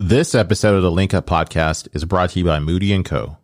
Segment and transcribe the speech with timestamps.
[0.00, 3.36] This episode of the Link Up podcast is brought to you by Moode Co.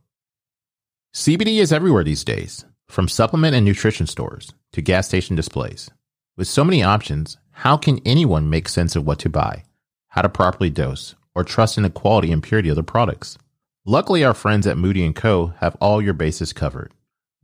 [1.12, 5.90] CBD is everywhere these days, from supplement and nutrition stores to gas station displays.
[6.36, 9.64] With so many options, how can anyone make sense of what to buy,
[10.10, 13.36] how to properly dose, or trust in the quality and purity of the products?
[13.84, 16.92] Luckily, our friends at Moode Co have all your bases covered.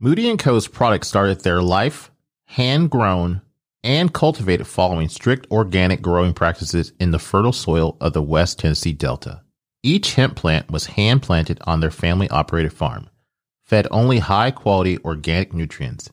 [0.01, 2.11] Moode Co.'s products started their life
[2.45, 3.41] hand grown
[3.83, 8.93] and cultivated following strict organic growing practices in the fertile soil of the West Tennessee
[8.93, 9.41] Delta.
[9.83, 13.09] Each hemp plant was hand planted on their family operated farm,
[13.65, 16.09] fed only high quality organic nutrients,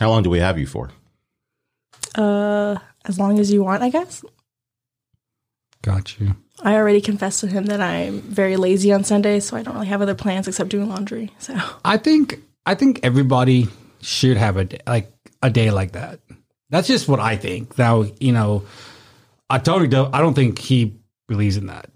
[0.00, 0.90] How long do we have you for?
[2.14, 4.24] Uh, as long as you want, I guess.
[5.82, 6.36] Got you.
[6.62, 9.86] I already confessed to him that I'm very lazy on Sundays, so I don't really
[9.88, 11.30] have other plans except doing laundry.
[11.38, 13.68] So I think I think everybody
[14.00, 15.12] should have a day, like
[15.42, 16.20] a day like that.
[16.70, 17.76] That's just what I think.
[17.78, 18.64] Now, you know,
[19.48, 20.14] I totally don't.
[20.14, 20.94] I don't think he
[21.28, 21.90] believes in that,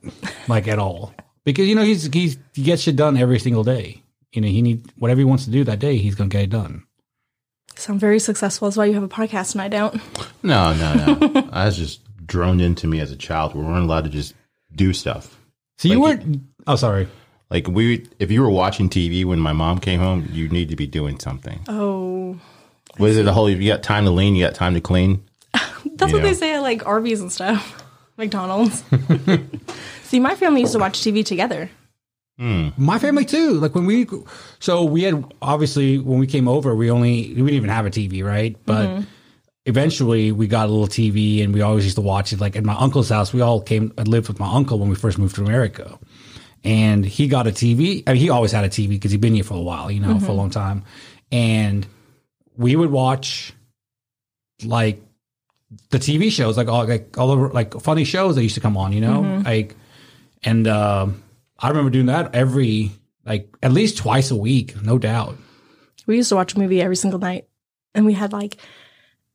[0.48, 1.14] like at all,
[1.44, 4.02] because you know he's he's he gets shit done every single day.
[4.32, 6.50] You know, he need whatever he wants to do that day, he's gonna get it
[6.50, 6.84] done.
[7.76, 8.68] So I'm very successful.
[8.68, 10.00] That's why you have a podcast and I don't.
[10.42, 11.48] No, no, no.
[11.52, 13.54] I was just droned into me as a child.
[13.54, 14.34] We weren't allowed to just
[14.74, 15.38] do stuff.
[15.78, 16.40] So you Like weren't.
[16.66, 17.08] Oh, sorry.
[17.50, 20.76] Like we, if you were watching TV when my mom came home, you need to
[20.76, 21.60] be doing something.
[21.68, 22.38] Oh,
[22.98, 23.50] Was it a whole?
[23.50, 25.22] You got time to lean, you got time to clean.
[25.52, 26.20] that's what Yeah.
[26.22, 27.84] they say at like Arby's and stuff,
[28.16, 28.82] McDonald's.
[30.04, 31.70] See, my family used to watch TV together.
[32.38, 32.68] Hmm.
[32.76, 33.52] My family too.
[33.52, 34.06] Like when we,
[34.58, 37.90] so we had obviously when we came over, we only we didn't even have a
[37.90, 38.56] TV, right?
[38.66, 39.02] But mm-hmm.
[39.66, 42.40] eventually we got a little TV, and we always used to watch it.
[42.40, 44.96] Like at my uncle's house, we all came and lived with my uncle when we
[44.96, 45.96] first moved to America,
[46.64, 48.02] and he got a TV.
[48.06, 50.00] I mean, he always had a TV because he'd been here for a while, you
[50.00, 50.36] know, for a mm-hmm.
[50.36, 50.84] long time,
[51.30, 51.86] and
[52.56, 53.52] we would watch
[54.64, 55.00] like
[55.90, 58.76] the TV shows, like all like all over like funny shows that used to come
[58.76, 59.44] on, you know, mm-hmm.
[59.44, 59.76] like
[60.42, 60.66] and.
[60.66, 61.20] um
[61.64, 62.92] I remember doing that every
[63.24, 65.36] like at least twice a week, no doubt.
[66.06, 67.48] We used to watch a movie every single night,
[67.94, 68.58] and we had like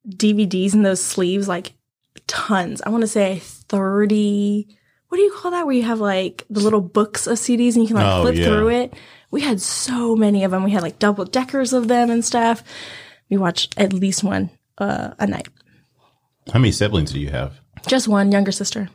[0.07, 1.73] DVDs in those sleeves, like
[2.27, 2.81] tons.
[2.85, 4.67] I want to say thirty.
[5.07, 5.65] What do you call that?
[5.65, 8.35] Where you have like the little books of CDs and you can like Oh, flip
[8.35, 8.45] yeah.
[8.45, 8.93] through it.
[9.31, 10.63] We had so many of them.
[10.63, 12.63] We had like double deckers of them and stuff.
[13.27, 15.47] We watched at least one uh, a night.
[16.53, 17.59] How many siblings do you have?
[17.87, 18.89] Just one younger sister.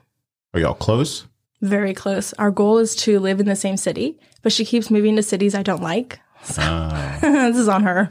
[0.53, 1.27] Are y'all close?
[1.65, 2.33] Very close.
[2.35, 5.55] Our goal is to live in the same city, but she keeps moving to cities
[5.55, 6.21] I don't like.
[6.59, 7.19] Uh,
[7.51, 8.09] this is on her.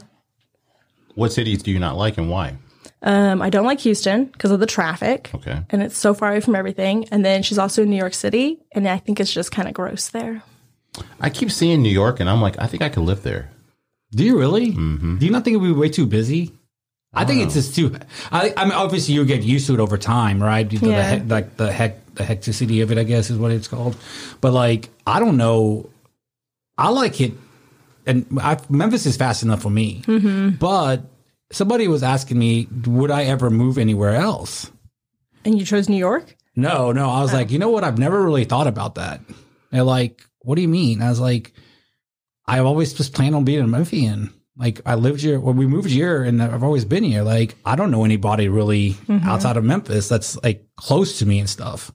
[1.14, 2.56] what cities do you not like and why?
[3.02, 5.30] Um, I don't like Houston because of the traffic.
[5.34, 5.60] Okay.
[5.70, 7.06] and it's so far away from everything.
[7.12, 9.74] And then she's also in New York City, and I think it's just kind of
[9.74, 10.42] gross there.
[11.20, 13.50] I keep seeing New York, and I'm like, I think I could live there.
[14.12, 14.70] Do you really?
[14.70, 16.52] Do you not think it would be way too busy?
[17.12, 17.94] I think it's just too.
[18.32, 20.68] I, I mean, obviously you get used to it over time, right?
[20.68, 21.02] The, the Yeah.
[21.02, 23.96] hec- like the heck, the hecticity of it, I guess, is what it's called.
[24.40, 25.90] But like, I don't know.
[26.76, 27.32] I like it,
[28.06, 30.02] and I, Memphis is fast enough for me.
[30.06, 30.56] Mm-hmm.
[30.56, 31.04] But
[31.52, 34.70] somebody was asking me, would I ever move anywhere else?
[35.44, 36.36] And you chose New York?
[36.56, 37.10] No, no.
[37.10, 37.36] I was oh.
[37.36, 37.84] like, you know what?
[37.84, 39.20] I've never really thought about that.
[39.70, 41.02] They're like, what do you mean?
[41.02, 41.52] I was like,
[42.46, 44.32] I've always just planned on being a Memphian.
[44.56, 47.22] Like I lived here when we moved here and I've always been here.
[47.22, 49.26] Like I don't know anybody really mm-hmm.
[49.26, 51.90] outside of Memphis that's like close to me and stuff.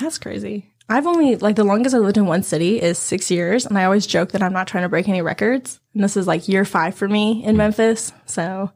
[0.00, 0.72] That's crazy.
[0.88, 3.84] I've only like the longest I lived in one city is six years, and I
[3.84, 5.78] always joke that I'm not trying to break any records.
[5.94, 8.72] And this is like year five for me in Memphis, so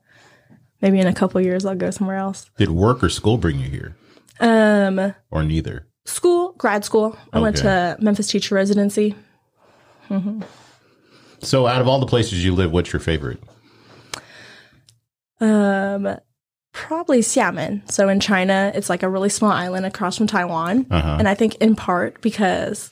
[0.81, 2.49] maybe in a couple years I'll go somewhere else.
[2.56, 3.97] Did work or school bring you here,
[4.38, 5.88] Um, or neither?
[6.05, 7.17] school, grad school.
[7.32, 9.17] I went to Memphis teacher residency.
[11.41, 13.43] So, out of all the places you live, what's your favorite?
[15.41, 16.17] Um,
[16.75, 17.91] probably Xiamen.
[17.91, 20.87] So in China, it's like a really small island across from Taiwan.
[20.91, 21.17] Uh-huh.
[21.19, 22.91] And I think in part because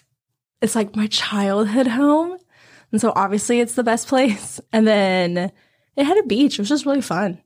[0.63, 2.39] it's like my childhood home.
[2.93, 4.61] And so obviously it's the best place.
[4.73, 5.53] And then
[5.97, 7.43] it had a beach, which was just really fun.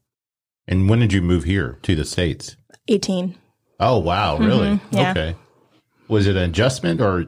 [0.69, 2.56] And when did you move here to the states?
[2.88, 3.35] 18.
[3.81, 4.69] Oh, wow, really?
[4.69, 4.97] Mm-hmm.
[4.97, 5.11] yeah.
[5.11, 5.37] Okay.
[6.09, 7.27] Was it an adjustment or?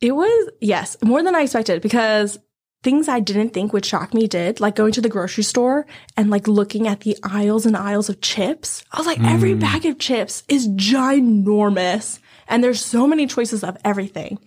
[0.00, 2.38] It was, yes, more than I expected because
[2.86, 5.86] things I didn't think would shock me did, like going to the grocery store
[6.16, 8.84] and like looking at the aisles and aisles of chips.
[8.92, 9.60] I was like, every mm.
[9.60, 14.38] bag of chips is ginormous and there's so many choices of everything.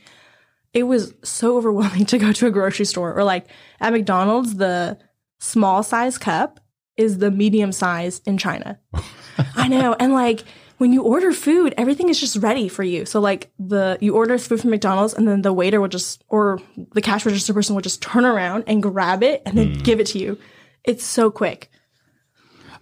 [0.74, 3.48] It was so overwhelming to go to a grocery store or like
[3.82, 4.98] at McDonald's, the
[5.40, 6.62] small size cup
[6.96, 8.80] is the medium size in China.
[9.58, 9.98] I know.
[10.00, 10.46] And like
[10.80, 13.06] when you order food, everything is just ready for you.
[13.06, 16.60] So like the you order food from McDonald's and then the waiter will just or
[16.94, 19.84] the cash register person will just turn around and grab it and then hmm.
[19.84, 20.38] give it to you.
[20.86, 21.70] It's so quick.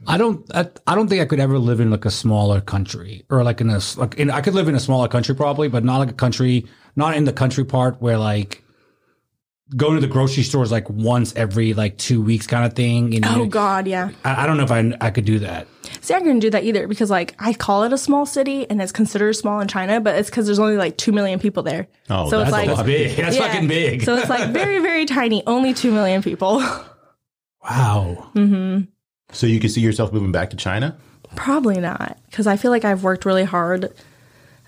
[0.05, 0.45] I don't.
[0.53, 3.61] I, I don't think I could ever live in like a smaller country or like
[3.61, 4.13] in a like.
[4.15, 6.67] In, I could live in a smaller country probably, but not like a country.
[6.95, 8.63] Not in the country part where like
[9.75, 13.11] going to the grocery stores like once every like two weeks kind of thing.
[13.11, 14.11] You know, Oh God, yeah.
[14.23, 15.67] I, I don't know if I I could do that.
[16.01, 18.81] See, I couldn't do that either because like I call it a small city and
[18.81, 21.87] it's considered small in China, but it's because there's only like two million people there.
[22.09, 22.75] Oh, so it's that's a like lot.
[22.77, 23.17] That's big.
[23.17, 23.47] That's Yeah.
[23.51, 24.03] fucking big.
[24.03, 26.63] So it's like very very tiny, only two million people.
[27.63, 28.29] wow.
[29.31, 30.97] So you could see yourself moving back to China?
[31.35, 33.93] Probably not, because I feel like I've worked really hard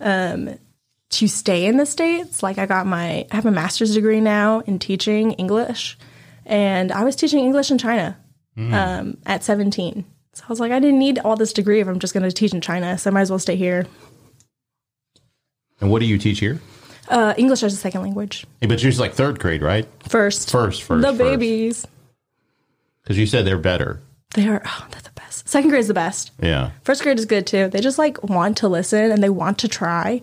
[0.02, 0.58] um,
[1.12, 2.44] to stay in the states.
[2.44, 5.98] Like I got my, I have a master's degree now in teaching English,
[6.46, 8.18] and I was teaching English in China
[8.58, 10.06] um, at 17.
[10.34, 12.32] So I was like, I didn't need all this degree if I'm just going to
[12.32, 13.86] teach in China, so I might as well stay here.
[15.82, 16.60] And what do you teach here?
[17.08, 18.46] Uh, English as a second language.
[18.62, 19.88] Hey, but you're just like third grade, right?
[20.08, 21.02] First, First, first.
[21.06, 21.88] the babies.
[23.02, 24.02] Because you said they're better.
[24.36, 25.50] They are, oh, they're the best.
[25.50, 26.32] Second grade is the best.
[26.42, 26.72] Yeah.
[26.84, 27.70] First grade is good too.
[27.70, 30.22] They just like want to listen and they want to try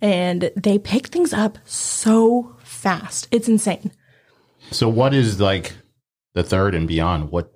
[0.00, 3.28] and they pick things up so fast.
[3.30, 3.92] It's insane.
[4.70, 5.72] So what is like
[6.34, 7.30] the third and beyond?
[7.30, 7.52] What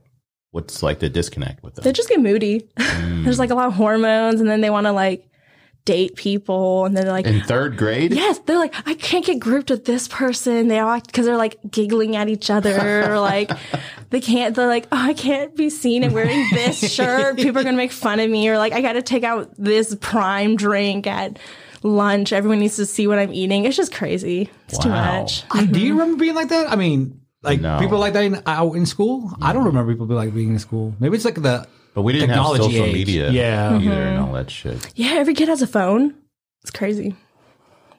[0.51, 1.83] what's like the disconnect with them?
[1.83, 2.69] They just get moody.
[2.77, 5.29] There's like a lot of hormones and then they want to like
[5.85, 8.13] date people and then they're like, In third grade?
[8.13, 10.69] yes, they're like, I can't get grouped with this person.
[10.69, 13.51] They all because they're like giggling at each other or like
[14.11, 17.37] they can't, they're like, oh, I can't be seen in wearing this shirt.
[17.37, 19.53] People are going to make fun of me or like, I got to take out
[19.57, 21.39] this prime drink at
[21.83, 22.33] lunch.
[22.33, 23.65] Everyone needs to see what I'm eating.
[23.65, 24.49] It's just crazy.
[24.69, 25.45] It's too much.
[25.51, 26.71] I- do you remember being like that?
[26.71, 27.79] I mean, like No.
[27.79, 29.33] people like that in, out in school.
[29.43, 30.95] I don't remember people be like being in school.
[31.01, 32.95] Maybe it's like the But we didn't have Technology social age.
[32.95, 33.79] media Yeah.
[33.79, 34.93] either and all that shit.
[34.95, 36.15] Yeah, every kid has a phone.
[36.63, 37.17] It's crazy.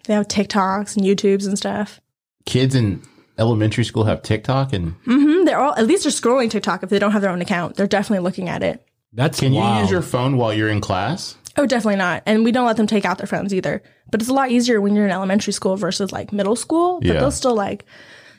[0.05, 1.99] They have TikToks and YouTubes and stuff.
[2.45, 3.01] Kids in
[3.37, 6.99] elementary school have TikTok and hmm They're all at least they're scrolling TikTok if they
[6.99, 7.75] don't have their own account.
[7.75, 8.85] They're definitely looking at it.
[9.11, 11.35] that's can you use your phone while you're in class?
[11.57, 12.23] Oh, definitely not.
[12.25, 13.83] And we don't let them take out their phones either.
[14.11, 16.99] But it's a lot easier when you're in elementary school versus like middle school.
[16.99, 17.13] But Yeah.
[17.19, 17.85] they'll still like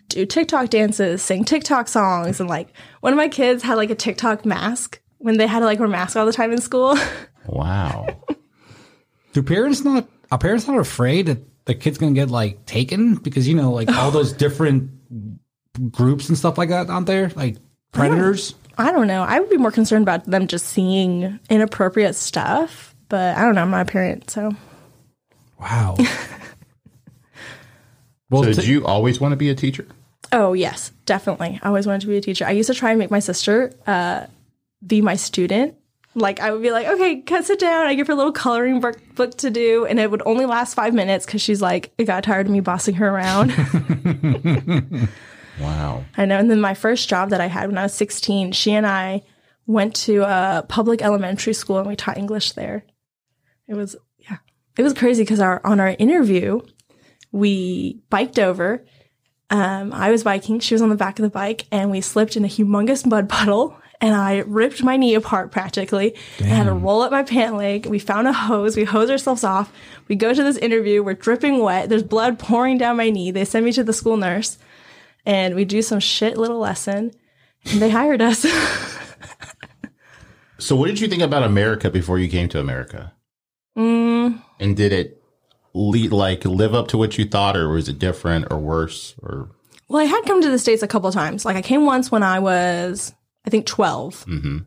[0.08, 2.68] do TikTok dances, sing TikTok songs, and like
[3.00, 5.88] one of my kids had like a TikTok mask when they had to like wear
[5.88, 6.96] masks all the time in school.
[7.46, 8.06] Wow.
[9.34, 10.08] Do parents not?
[10.32, 13.90] Are parents not afraid that the kid's gonna get like taken because you know like
[13.90, 14.90] all those different
[15.92, 17.56] groups and stuff like that out there, like
[17.92, 18.54] predators?
[18.78, 19.22] I don't know.
[19.22, 22.93] I would be more concerned about them just seeing inappropriate stuff.
[23.08, 23.62] But I don't know.
[23.62, 24.54] I'm not a parent, so
[25.60, 25.96] Wow.
[28.30, 29.86] well, so t- did you always want to be a teacher?
[30.32, 31.60] Oh yes, definitely.
[31.62, 32.44] I always wanted to be a teacher.
[32.44, 34.26] I used to try and make my sister uh,
[34.84, 35.76] be my student.
[36.16, 37.86] Like I would be like, okay, cut sit down.
[37.86, 40.74] I give her a little coloring book, book to do, and it would only last
[40.74, 43.50] five minutes because she's like, it got tired of me bossing her around.
[45.60, 46.04] Wow.
[46.16, 46.38] I know.
[46.38, 49.22] And then my first job that I had when I was 16, she and I
[49.66, 52.84] went to a public elementary school and we taught English there.
[53.66, 54.38] It was yeah,
[54.76, 56.60] it was crazy because our on our interview,
[57.32, 58.84] we biked over.
[59.50, 62.36] Um, I was biking, she was on the back of the bike, and we slipped
[62.36, 66.14] in a humongous mud puddle and I ripped my knee apart practically.
[66.40, 67.86] I had to roll up my pant leg.
[67.86, 68.76] We found a hose.
[68.76, 69.72] We hose ourselves off.
[70.08, 71.02] We go to this interview.
[71.02, 71.88] We're dripping wet.
[71.88, 73.30] There's blood pouring down my knee.
[73.30, 74.58] They send me to the school nurse
[75.24, 77.12] and we do some shit little lesson
[77.70, 78.44] and they hired us.
[80.64, 83.12] So, what did you think about America before you came to America?
[83.76, 85.22] Mm, And did it
[85.74, 89.14] lead, like live up to what you thought, or was it different or worse?
[89.22, 89.50] Or
[89.88, 91.44] well, I had come to the States a couple of times.
[91.44, 93.12] Like I came once when I was,
[93.46, 94.22] I think 12.
[94.24, 94.58] hmm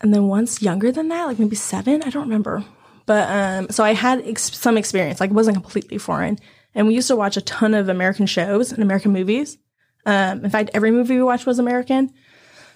[0.00, 2.62] and then once younger than that, like maybe seven, I don't remember.
[3.06, 6.38] But um, so I had ex- some experience, like it wasn't completely foreign.
[6.74, 9.56] And we used to watch a ton of American shows and American movies.
[10.04, 12.12] Um, in fact, every movie we watched was American.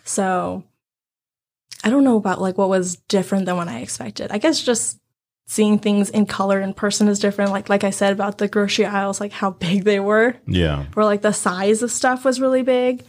[0.05, 0.65] So
[1.85, 4.31] I don't know about like what was different than what I expected.
[4.31, 4.99] I guess just
[5.47, 7.51] seeing things in color in person is different.
[7.51, 11.05] Like like I said about the grocery aisles, like how big they were, yeah, or
[11.05, 13.05] like the size of stuff was really big.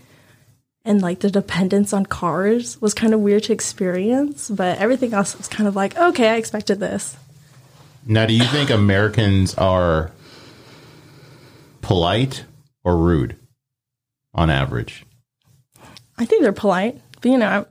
[0.85, 5.37] And like the dependence on cars was kind of weird to experience, but everything else
[5.37, 7.17] was kind of like, okay, I expected this.
[8.05, 10.11] Now, do you think Americans are
[11.81, 12.45] polite
[12.83, 13.35] or rude
[14.33, 15.05] on average?
[16.17, 17.67] I think they're polite, but you know,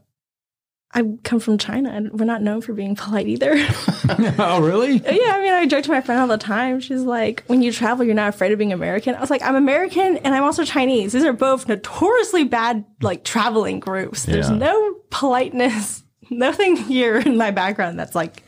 [0.92, 3.52] I, come from China and we're not known for being polite either.
[4.38, 4.94] oh, really?
[4.94, 5.32] Yeah.
[5.36, 6.80] I mean, I joke to my friend all the time.
[6.80, 9.14] She's like, when you travel, you're not afraid of being American.
[9.14, 11.12] I was like, I'm American and I'm also Chinese.
[11.12, 14.24] These are both notoriously bad, like, traveling groups.
[14.24, 14.56] There's Yeah.
[14.56, 18.42] no politeness, nothing here in my background that's like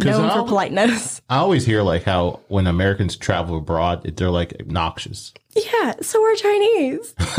[0.00, 1.20] 'Cause known for I'll- politeness.
[1.30, 5.32] I always hear like how when Americans travel abroad, they're like obnoxious.
[5.54, 7.14] Yeah, so are Chinese.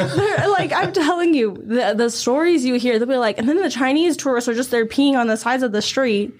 [0.51, 3.69] Like I'm telling you, the the stories you hear, they'll be like, and then the
[3.69, 6.33] Chinese tourists are just there peeing on the sides of the street.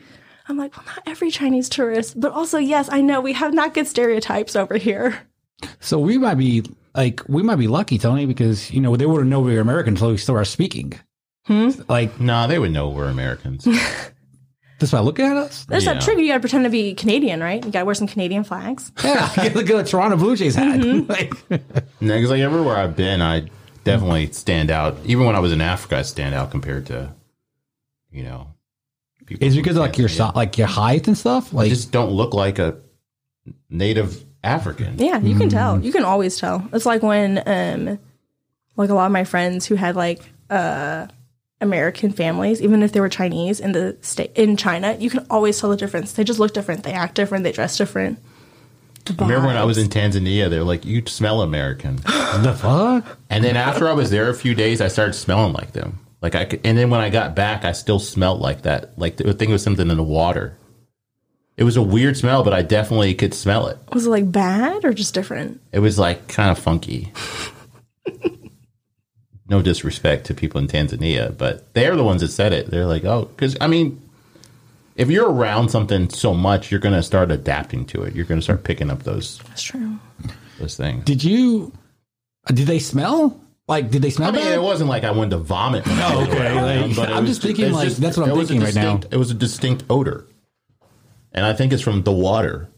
[0.48, 3.74] I'm like, well, not every Chinese tourist, but also yes, I know we have not
[3.74, 5.20] good stereotypes over here.
[5.80, 6.64] So we might be
[6.96, 9.94] like we might be lucky, Tony, because you know they wouldn't know we were American
[9.94, 10.94] until we started speaking.
[11.46, 11.70] Hmm?
[11.88, 13.68] Like Nah, they would know we're Americans.
[14.82, 15.64] just by looking at us.
[15.66, 15.94] There's Yeah.
[15.94, 16.18] that trick.
[16.18, 17.64] You got to pretend to be Canadian, right?
[17.64, 18.92] You got to wear some Canadian flags.
[19.04, 20.80] Yeah, look at the Toronto Blue Jays hat.
[21.08, 21.34] like,
[22.00, 23.48] Because like everywhere I've been, I
[23.86, 24.98] definitely stand out.
[25.06, 27.14] Even when I was in Africa, I stand out compared to,
[28.12, 28.48] you know,
[29.26, 30.32] people is it because of like your Tanzania.
[30.34, 31.54] si- like your height and stuff?
[31.54, 32.78] I Like just don't look like a
[33.70, 34.98] native African.
[34.98, 35.80] Yeah, you can tell.
[35.80, 36.68] You can always tell.
[36.74, 38.00] It's like when, um,
[38.76, 41.08] like a lot of my friends who had like uh
[41.62, 45.60] American families, even if they were Chinese in the state in China, you can always
[45.60, 46.14] tell the difference.
[46.14, 46.84] They just look different.
[46.84, 47.44] They act different.
[47.44, 48.20] They dress different.
[49.06, 53.18] The I remember when I was in Tanzania, they're like, "You smell American." the fuck?
[53.30, 56.00] and then after I was there a few days, I started smelling like them.
[56.22, 58.98] Like I, could, and then when I got back, I still smelled like that.
[59.00, 60.58] Like the thing was something in the water.
[61.58, 63.78] It was a weird smell, but I definitely could smell it.
[63.92, 65.62] was it like bad or just different?
[65.72, 67.12] It was like kind of funky.
[69.52, 72.72] no disrespect to people in Tanzania, but they're the ones that said it.
[72.72, 74.02] They're like, oh, because I mean,
[74.96, 78.16] if you're around something so much, you're going to start adapting to it.
[78.16, 80.00] You're going to start picking up those That's true.
[80.58, 81.04] those things.
[81.04, 81.74] Did you?
[82.50, 83.40] Uh, did they smell?
[83.68, 84.54] Like, did they smell I mean, bad?
[84.54, 85.86] it wasn't like I wanted to vomit.
[85.86, 88.24] when I okay, around them, like, but I'm was just thinking, it's like, that's what
[88.24, 89.02] I'm it was thinking right now.
[89.12, 90.28] It was a distinct odor,
[91.32, 92.70] and I think it's from the water.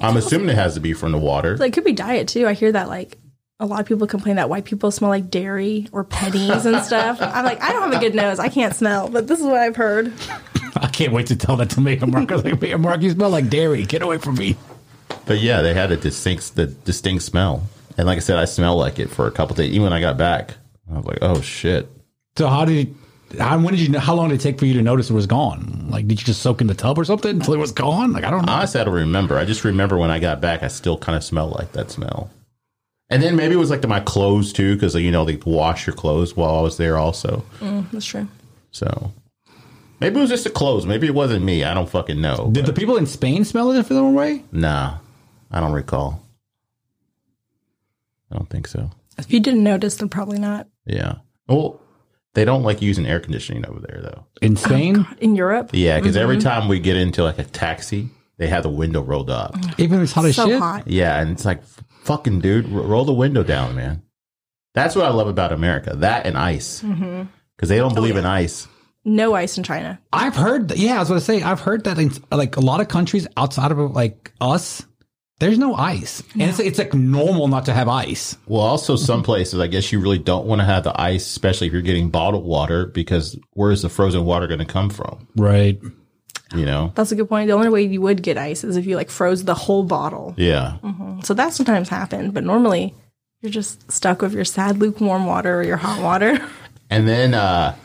[0.00, 1.56] I'm assuming it has to be from the water.
[1.56, 2.46] Like could be diet too.
[2.46, 3.18] I hear that like
[3.60, 7.18] a lot of people complain that white people smell like dairy or pennies and stuff.
[7.20, 8.38] I'm like, I don't have a good nose.
[8.38, 10.12] I can't smell, but this is what I've heard.
[10.76, 12.32] I can't wait to tell that to Mayor Mark.
[12.32, 13.84] I was like, Mayor Mark, you smell like dairy.
[13.84, 14.56] Get away from me.
[15.26, 17.68] But yeah, they had a distinct the distinct smell.
[17.98, 19.70] And like I said, I smelled like it for a couple days.
[19.70, 20.54] Even when I got back,
[20.90, 21.88] I was like, "Oh shit!"
[22.36, 22.94] So how did?
[23.38, 23.98] How when did you?
[23.98, 25.88] How long did it take for you to notice it was gone?
[25.90, 28.12] Like, did you just soak in the tub or something until it was gone?
[28.12, 28.52] Like, I don't know.
[28.52, 29.36] Honestly, I don't remember.
[29.36, 32.30] I just remember when I got back, I still kind of smelled like that smell.
[33.10, 35.86] And then maybe it was like to my clothes too, because you know they wash
[35.86, 37.44] your clothes while I was there also.
[37.58, 38.28] Mm, that's true.
[38.70, 39.12] So
[39.98, 40.86] maybe it was just the clothes.
[40.86, 41.64] Maybe it wasn't me.
[41.64, 42.50] I don't fucking know.
[42.52, 44.44] Did the people in Spain smell it a different way?
[44.52, 44.98] Nah,
[45.50, 46.22] I don't recall.
[48.30, 48.90] I don't think so.
[49.18, 50.68] If you didn't notice, then probably not.
[50.86, 51.16] Yeah.
[51.48, 51.80] Well,
[52.34, 54.26] they don't like using air conditioning over there though.
[54.40, 56.48] In Spain, oh, In Europe, Yeah, because every mm-hmm.
[56.48, 59.56] time we get into like a taxi, they have the window rolled up.
[59.78, 60.58] even if it's hot as shit.
[60.58, 60.86] hot.
[60.86, 61.60] Yeah, and it's like,
[62.02, 64.02] fucking dude, ro- roll the window down, man.
[64.74, 65.94] That's what I love about America.
[65.96, 67.24] That and ice, mm-hmm.
[67.56, 68.68] because they don't oh, believe in ice.
[69.04, 70.00] No ice in China.
[70.12, 70.68] I've heard.
[70.68, 71.42] That, yeah, I was going to say.
[71.42, 74.86] I've heard that in like a lot of countries outside of like us,
[75.40, 78.36] there's no ice, and it's it's like normal not to have ice.
[78.46, 81.66] Well, also some places, I guess you really don't want to have the ice, especially
[81.66, 85.26] if you're getting bottled water, because where's the frozen water going to come from?
[85.36, 85.80] Right.
[86.54, 86.92] You know?
[86.96, 87.46] That's a good point.
[87.48, 90.34] The only way you would get ice is if you like froze the whole bottle.
[90.36, 90.78] Yeah.
[91.22, 92.94] So that sometimes happens, but normally
[93.40, 96.40] you're just stuck with your sad lukewarm water or your hot water.
[96.92, 97.76] And then uh,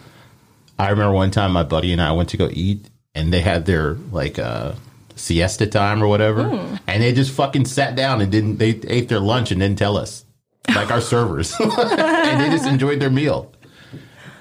[0.80, 3.68] I remember one time my buddy and I went to go eat, and they had
[3.68, 4.74] their like uh,
[5.16, 6.42] siesta time or whatever,
[6.88, 8.58] and they just fucking sat down and didn't.
[8.58, 10.26] They ate their lunch and didn't tell us,
[10.70, 13.54] like our servers, and they just enjoyed their meal,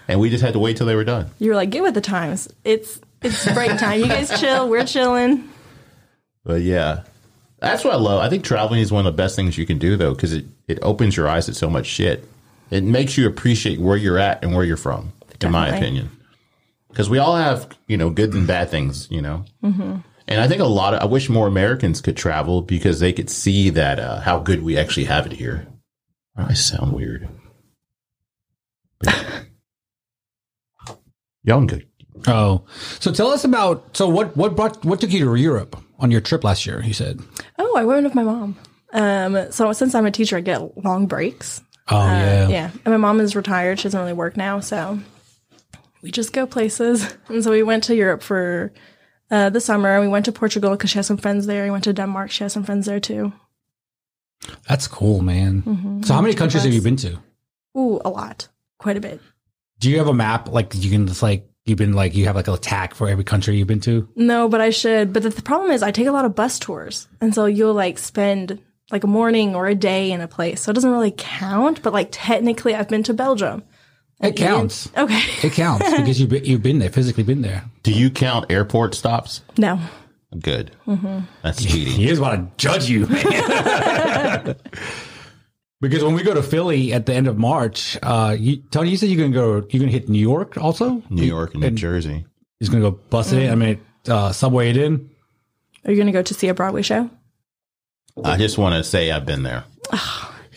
[0.09, 1.31] and we just had to wait till they were done.
[1.39, 2.49] You were like, get with the times.
[2.65, 4.01] It's it's break time.
[4.01, 4.69] You guys chill.
[4.69, 5.49] We're chilling.
[6.45, 7.05] But yeah,
[7.59, 8.21] that's what I love.
[8.21, 10.45] I think traveling is one of the best things you can do, though, because it,
[10.69, 12.29] it opens your eyes to so much shit.
[12.71, 16.11] It makes you appreciate where you're at and where you're from, in my opinion.
[16.89, 19.45] Because we all have, you know, good and bad things, you know.
[19.63, 19.97] Mm-hmm.
[20.27, 23.29] And I think a lot of, I wish more Americans could travel because they could
[23.29, 25.67] see that uh, how good we actually have it here.
[26.37, 27.29] I sound weird.
[31.43, 31.87] Young good.
[32.27, 32.65] Oh,
[33.01, 36.21] so tell us about so what what brought what took you to Europe on your
[36.21, 36.83] trip last year?
[36.83, 37.21] You said.
[37.59, 38.57] Oh, I went with my mom.
[38.93, 41.61] Um, so since I'm a teacher, I get long breaks.
[41.91, 42.49] Oh yeah.
[42.49, 43.79] Yeah, and my mom is retired.
[43.79, 44.99] She doesn't really work now, so
[46.03, 47.17] we just go places.
[47.29, 48.73] And so we went to Europe for
[49.31, 50.01] uh, the summer.
[50.01, 51.65] We went to Portugal because she has some friends there.
[51.65, 52.31] We went to Denmark.
[52.31, 53.33] She has some friends there too.
[54.69, 55.63] That's cool, man.
[55.63, 56.03] Mm-hmm.
[56.03, 57.19] So how many countries have you been to?
[57.77, 59.21] Ooh, a lot, quite a bit.
[59.81, 62.37] Do you have a map like you can just like you've been like you have
[62.37, 64.09] like a tag for every country you've been to?
[64.17, 65.13] No, but I should.
[65.13, 67.75] But the, the problem is, I take a lot of bus tours, and so you'll
[67.75, 70.63] like spend like a morning or a day in a place.
[70.63, 71.83] So it doesn't really count.
[71.83, 73.63] But like technically, I've been to Belgium.
[74.21, 74.89] It counts.
[74.97, 75.21] Okay.
[75.43, 77.65] It counts because you've been, you've been there, physically been there.
[77.83, 79.43] Do you count airport stops?
[79.59, 79.79] No.
[80.39, 80.71] Good.
[80.87, 81.21] Mm-hmm.
[81.43, 81.95] That's cheating.
[81.95, 84.57] He just want to judge you, man.
[85.89, 88.97] because when we go to Philly at the end of March, uh, you, Tony, you
[88.97, 89.67] said you're gonna go.
[89.71, 91.03] You're gonna hit New York also.
[91.11, 92.27] New York and New Jersey.
[92.61, 93.51] He's gonna go bust it in.
[93.53, 95.11] I mean, uh, subway it in.
[95.85, 97.11] Are you going to go to see a Broadway show?
[98.25, 99.65] I just want to say I've been there.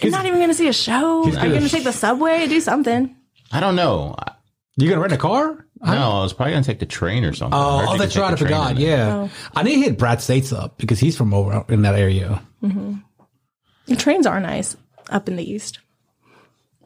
[0.01, 1.24] You're not even going to see a show.
[1.24, 2.48] Are you gonna going to take the subway?
[2.48, 3.13] Do something.
[3.51, 4.15] I don't know.
[4.17, 4.31] I-
[4.77, 5.65] You gonna rent a car?
[5.84, 7.57] No, I was probably gonna take the train or something.
[7.60, 8.25] Oh, oh that's right.
[8.25, 8.77] I take the train forgot.
[8.77, 9.29] Yeah, Oh.
[9.55, 12.41] I need to hit Brad States up because he's from over in that area.
[12.62, 14.75] The trains are nice
[15.10, 15.79] up in the east.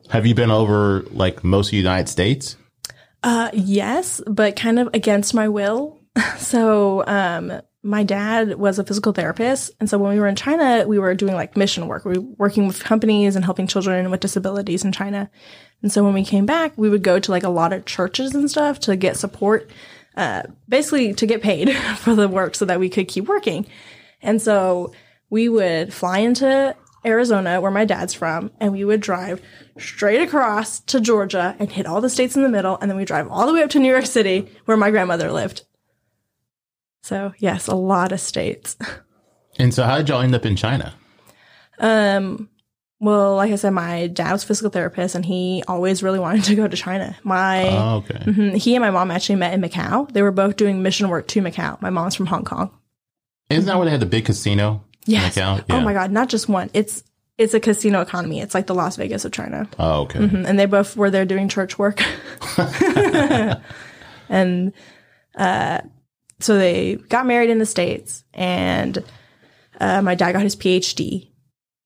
[0.10, 2.58] Have you been over like most of the United States?
[3.24, 6.00] Uh, yes, but kind of against my will.
[6.38, 9.72] so, um, my dad was a physical therapist.
[9.80, 12.06] And so when we were in China, we were doing like mission work.
[12.06, 15.32] We were working with companies and helping children with disabilities in China.
[15.82, 18.36] And so when we came back, we would go to like a lot of churches
[18.36, 19.72] and stuff to get support,
[20.16, 23.66] uh, basically to get paid for the work so that we could keep working.
[24.22, 24.94] And so
[25.32, 29.42] we would fly into Arizona, where my dad's from, and we would drive
[29.78, 33.06] straight across to Georgia and hit all the states in the middle, and then we
[33.06, 35.64] drive all the way up to New York City, where my grandmother lived.
[37.04, 38.78] So yes, a lot of states.
[39.60, 40.94] And so, how did y'all end up in China?
[41.78, 42.50] Um,
[43.02, 46.46] well, like I said, my dad was a physical therapist, and he always really wanted
[46.46, 47.18] to go to China.
[47.24, 48.20] My Oh, okay.
[48.32, 48.56] Mhm.
[48.56, 50.10] he and my mom actually met in Macau.
[50.14, 51.80] They were both doing mission work to Macau.
[51.82, 52.72] My mom's from Hong Kong.
[53.50, 54.86] Isn't that where they had the big casino?
[55.06, 55.36] Yes.
[55.36, 55.64] Macau?
[55.70, 56.70] Oh my God, not just one.
[56.74, 57.04] It's
[57.38, 58.40] it's a casino economy.
[58.40, 59.68] It's like the Las Vegas of China.
[59.80, 60.20] Oh, okay.
[60.20, 60.46] Mhm.
[60.48, 62.02] And they both were there doing church work.
[64.30, 64.74] and
[65.36, 65.82] uh,
[66.40, 69.04] so they got married in the States, and
[69.80, 71.30] uh, my dad got his PhD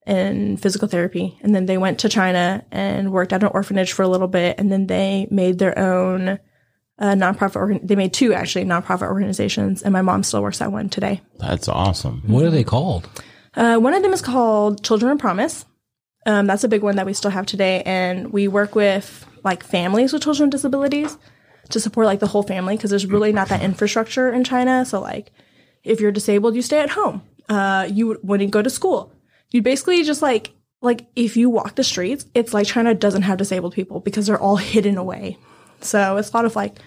[0.05, 1.37] in physical therapy.
[1.41, 4.59] And then they went to China and worked at an orphanage for a little bit.
[4.59, 6.39] And then they made their own
[6.99, 9.81] uh, nonprofit, organ- they made two actually nonprofit organizations.
[9.81, 11.21] And my mom still works at one today.
[11.39, 12.23] That's awesome.
[12.25, 13.09] What are they called?
[13.55, 15.65] Uh, one of them is called Children of Promise.
[16.25, 19.63] Um, that's a big one that we still have today, and we work with like
[19.63, 21.17] families with children with disabilities
[21.69, 24.85] to support like the whole family because there's really not that infrastructure in China.
[24.85, 25.31] So like,
[25.83, 27.21] if you're disabled, you stay at home.
[27.47, 29.13] Uh, you wouldn't go to school.
[29.51, 33.37] You basically just like like if you walk the streets, it's like China doesn't have
[33.37, 35.37] disabled people because they're all hidden away.
[35.85, 36.77] So it's a lot of like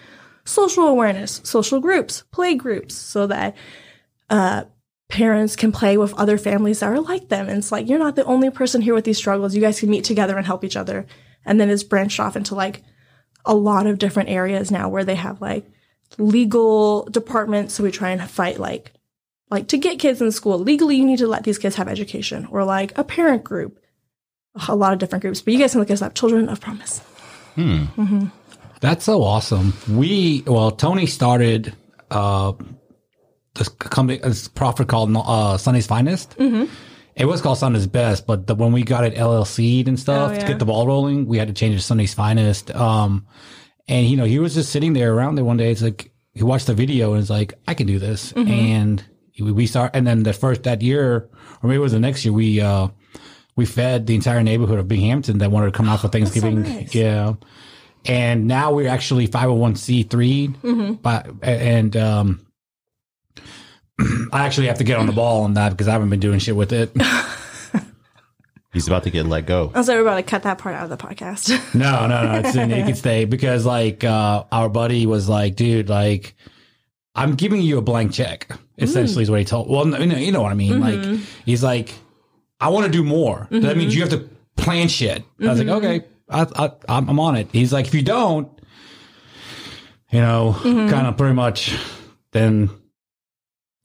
[0.45, 3.55] social awareness, social groups, play groups, so that
[4.29, 4.65] uh,
[5.09, 7.47] parents can play with other families that are like them.
[7.47, 9.55] And it's like, you're not the only person here with these struggles.
[9.55, 11.05] You guys can meet together and help each other.
[11.45, 12.83] And then it's branched off into like
[13.45, 15.65] a lot of different areas now where they have like
[16.17, 17.73] legal departments.
[17.73, 18.93] So we try and fight like,
[19.49, 22.47] like to get kids in school legally, you need to let these kids have education
[22.51, 23.79] or like a parent group,
[24.67, 25.41] a lot of different groups.
[25.41, 26.13] But you guys can look us up.
[26.13, 26.99] Children of Promise.
[27.55, 27.83] Hmm.
[27.97, 28.25] Mm-hmm.
[28.81, 29.73] That's so awesome.
[29.89, 31.73] We well, Tony started
[32.11, 32.53] uh
[33.55, 36.37] this company, this profit called uh Sunday's Finest.
[36.37, 36.71] Mm-hmm.
[37.15, 40.39] It was called Sunday's Best, but the, when we got it LLC'd and stuff Oh,
[40.39, 42.73] to get the ball rolling, we had to change it to Sunday's Finest.
[42.73, 43.27] Um,
[43.89, 45.71] and you know, he was just sitting there around there one day.
[45.71, 48.31] It's like he watched the video and it's like, I can do this.
[48.31, 48.49] Mm-hmm.
[48.51, 49.05] And
[49.41, 51.29] we, we start, and then the first that year,
[51.61, 52.87] or maybe it was the next year, we uh
[53.57, 56.61] we fed the entire neighborhood of Binghamton that wanted to come out for Thanksgiving.
[56.61, 56.95] nice.
[56.95, 57.33] Yeah.
[58.05, 62.45] And now we're actually 501c3 but and um
[64.31, 66.39] I actually have to get on the ball on that because I haven't been doing
[66.39, 66.91] shit with it.
[68.71, 69.71] He's about to get let go.
[69.73, 71.49] I was like, we're about to cut that part out of the podcast.
[71.75, 72.39] No, no, no.
[72.39, 76.35] It's in, it can stay because like uh our buddy was like, dude, like
[77.15, 78.51] I'm giving you a blank check.
[78.77, 79.69] Essentially, is what he told.
[79.69, 80.79] Well, no, you know, you know what I mean.
[80.79, 81.93] Like he's like,
[82.61, 83.47] I want to do more.
[83.51, 85.23] That means you have to plan shit.
[85.41, 87.49] I was like, okay, I, I, I'm I'm on it.
[87.51, 88.49] He's like, if you don't,
[90.11, 90.89] you know, mm-hmm.
[90.89, 91.77] kind of pretty much,
[92.31, 92.69] then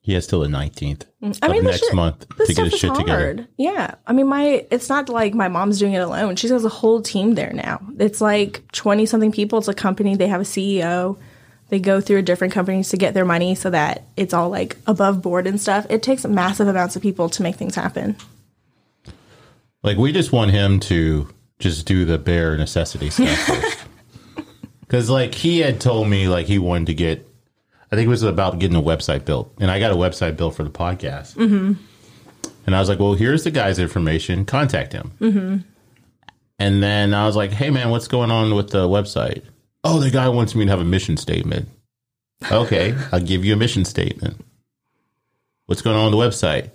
[0.00, 2.52] He has till the 19th mm, I mean, of this next shit- month to get
[2.52, 3.00] stuff his shit hard.
[3.06, 3.48] together.
[3.56, 3.94] Yeah.
[4.06, 6.36] I mean, my, it's not like my mom's doing it alone.
[6.36, 7.80] She has a whole team there now.
[7.98, 9.58] It's like 20 something people.
[9.58, 10.14] It's a company.
[10.14, 11.16] They have a CEO.
[11.70, 15.22] They go through different companies to get their money so that it's all like above
[15.22, 15.86] board and stuff.
[15.88, 18.16] It takes massive amounts of people to make things happen.
[19.82, 23.80] Like we just want him to just do the bare necessity stuff.
[24.94, 27.26] Because like he had told me like he wanted to get,
[27.90, 30.54] I think it was about getting a website built, and I got a website built
[30.54, 31.34] for the podcast.
[31.34, 31.72] Mm-hmm.
[32.66, 34.44] And I was like, well, here's the guy's information.
[34.44, 35.10] Contact him.
[35.20, 35.56] Mm-hmm.
[36.60, 39.42] And then I was like, hey man, what's going on with the website?
[39.82, 41.68] Oh, the guy wants me to have a mission statement.
[42.50, 44.44] Okay, I'll give you a mission statement.
[45.66, 46.70] What's going on with the website?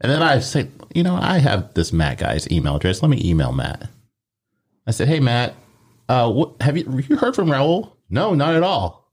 [0.00, 3.02] And then I said, you know, I have this Matt guy's email address.
[3.02, 3.88] Let me email Matt.
[4.86, 5.54] I said, hey Matt,
[6.08, 7.92] uh, what, have you you heard from Raul?
[8.10, 9.03] No, not at all.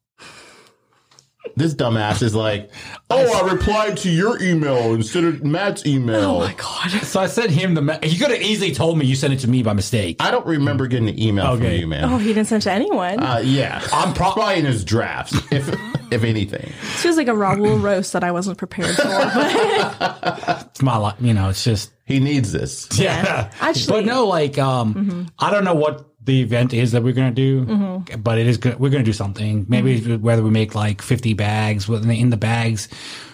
[1.56, 2.70] This dumbass is like,
[3.10, 6.32] oh, I replied to your email instead of Matt's email.
[6.32, 6.90] Oh my God.
[7.04, 7.82] so I sent him the.
[7.82, 10.18] Me- you could have easily told me you sent it to me by mistake.
[10.20, 12.06] I don't remember getting an email from you, man.
[12.06, 13.20] Oh, he didn't send it to anyone.
[13.22, 15.68] Uh, yeah, I'm pro- probably in his drafts, if
[16.12, 16.72] if anything.
[16.82, 19.04] This feels like a Raul roast that I wasn't prepared for.
[19.04, 21.16] But It's my life.
[21.20, 22.88] You know, it's just He needs this.
[22.98, 23.52] yeah.
[23.60, 27.32] Actually- but no, like um, I don't know what the event is that we're gonna
[27.32, 28.80] do, but it is good.
[28.80, 29.66] We're gonna do something.
[29.68, 31.88] Maybe whether we make like fifty bags.
[31.88, 32.90] With in the bags,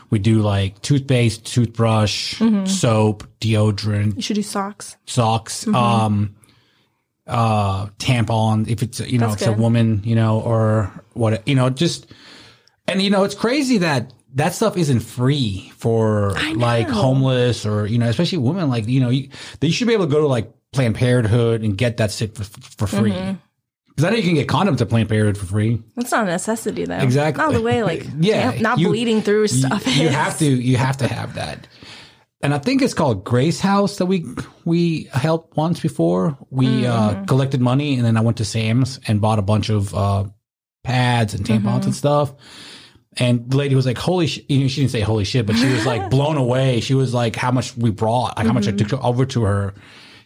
[0.10, 4.96] we do like toothpaste, toothbrush, soap, deodorant, you should do socks.
[5.06, 6.36] socks, um,
[7.26, 8.68] uh, tampon.
[8.68, 11.70] If it's you know That's if it's a woman, you know, or what you know,
[11.70, 12.12] just
[12.88, 17.98] and you know, it's crazy that that stuff isn't free for like homeless or you
[17.98, 18.70] know, especially women.
[18.70, 21.78] Like you know, you, they should be able to go to like Planned Parenthood and
[21.78, 23.12] get that shit for, for free.
[23.88, 25.82] Because I know you can get condoms at Planned Parenthood for free.
[25.96, 26.98] That's not a necessity, though.
[27.00, 27.44] Exactly.
[27.44, 29.88] Not the way, like, Yeah, not you- bleeding through stuff.
[29.88, 30.14] You, is.
[30.14, 30.46] have to.
[30.46, 31.68] You have to have that.
[32.42, 34.24] And I think it's called Grace House that we
[34.64, 36.38] we helped once before.
[36.52, 39.96] We uh, collected money, and then I went to Sam's and bought a bunch of
[39.96, 40.26] uh,
[40.84, 42.36] pads and tampons and stuff.
[43.18, 44.42] And the lady was like, "Holy!" Sh-.
[44.48, 46.80] You know, she didn't say "Holy shit," but she was like blown away.
[46.82, 48.38] She was like, "How much we brought?
[48.38, 49.74] Like how much I took over to her."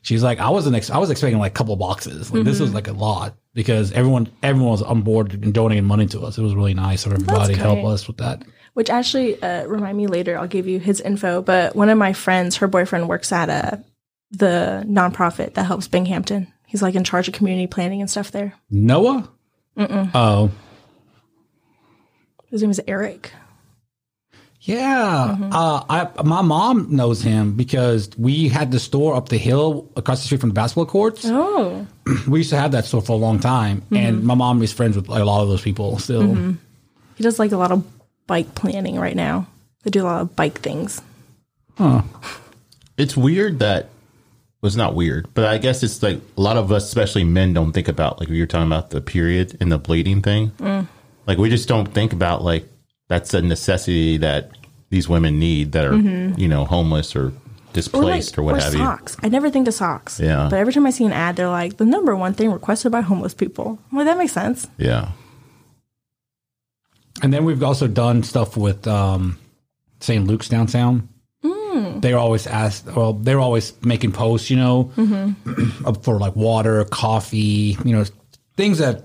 [0.03, 0.75] She's like, "I wasn't.
[0.75, 2.31] Ex- I was expecting like a couple boxes.
[2.33, 6.07] Like this was like a lot because everyone everyone was on board and donating money
[6.07, 6.37] to us.
[6.37, 9.97] It was really nice of everybody to help us with that." Which actually, uh, remind
[9.97, 11.41] me later, I'll give you his info.
[11.41, 13.83] But one of my friends, her boyfriend works at a,
[14.31, 16.51] the nonprofit that helps Binghamton.
[16.65, 18.53] He's like in charge of community planning and stuff there.
[18.69, 19.29] Noah?
[19.77, 20.49] Oh,
[22.49, 23.33] His name is Eric.
[24.61, 25.35] Yeah.
[25.37, 25.49] Mm-hmm.
[25.51, 30.19] Uh, I my mom knows him because we had the store up the hill across
[30.21, 31.23] the street from the basketball courts.
[31.25, 31.87] Oh,
[32.27, 33.97] We used to have that store for a long time, mm-hmm.
[33.97, 36.23] and my mom is friends with a lot of those people still.
[36.23, 36.51] Mm-hmm.
[37.15, 37.83] he does like a lot of
[38.27, 39.47] bike planning right now.
[39.83, 41.01] They do a lot of bike things.
[42.97, 43.89] It's weird that
[44.61, 47.53] well, it's not weird, but I guess it's like a lot of us, especially men,
[47.53, 50.51] don't think about like we were talking about the period and the bleeding thing.
[50.59, 50.87] Mm.
[51.25, 52.69] Like we just don't think about like
[53.11, 54.51] that's a necessity that
[54.89, 56.39] these women need that are mm-hmm.
[56.39, 57.33] you know homeless or
[57.73, 58.79] displaced or, what have you.
[58.79, 59.17] socks.
[59.21, 60.17] I never think of socks.
[60.17, 60.47] Yeah.
[60.49, 63.01] But every time I see an ad, they're like the number one thing requested by
[63.01, 63.79] homeless people.
[63.91, 64.65] I'm like that makes sense.
[64.77, 65.11] Yeah,
[67.21, 69.37] And then we've also done stuff with um,
[69.99, 70.25] St.
[70.25, 71.09] Luke's downtown.
[71.43, 72.01] Mm.
[72.01, 75.85] They're always asked, well, they're always making posts, you know, mm-hmm.
[75.85, 78.05] up for like water, coffee, you know,
[78.55, 79.03] things that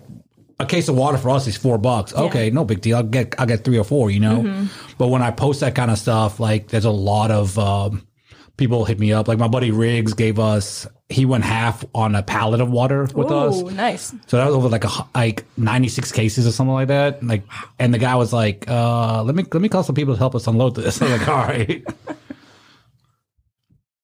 [0.58, 2.14] a case of water for us is four bucks.
[2.14, 2.96] Okay, no big deal.
[2.96, 4.68] I'll get I'll get three or four, you know.
[4.98, 8.06] But when I post that kind of stuff, like there's a lot of um,
[8.56, 9.28] people hit me up.
[9.28, 13.30] Like my buddy Riggs gave us, he went half on a pallet of water with
[13.30, 13.62] us.
[13.62, 14.14] Oh, nice.
[14.26, 17.22] So that was over like a like ninety six cases or something like that.
[17.22, 17.44] Like,
[17.78, 20.34] and the guy was like, uh, "Let me let me call some people to help
[20.34, 21.84] us unload this." I was like, "All right."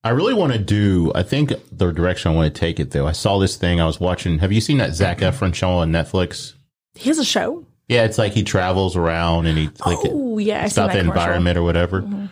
[0.04, 1.12] I really want to do.
[1.14, 3.06] I think the direction I want to take it though.
[3.06, 3.80] I saw this thing.
[3.80, 4.38] I was watching.
[4.40, 6.54] Have you seen that Zac Efron show on Netflix?
[6.94, 7.64] He has a show.
[7.88, 10.94] Yeah, it's like he travels around and he like Oh yeah, I it's seen about
[10.94, 11.20] the commercial.
[11.22, 12.02] environment or whatever.
[12.02, 12.26] Mm-hmm.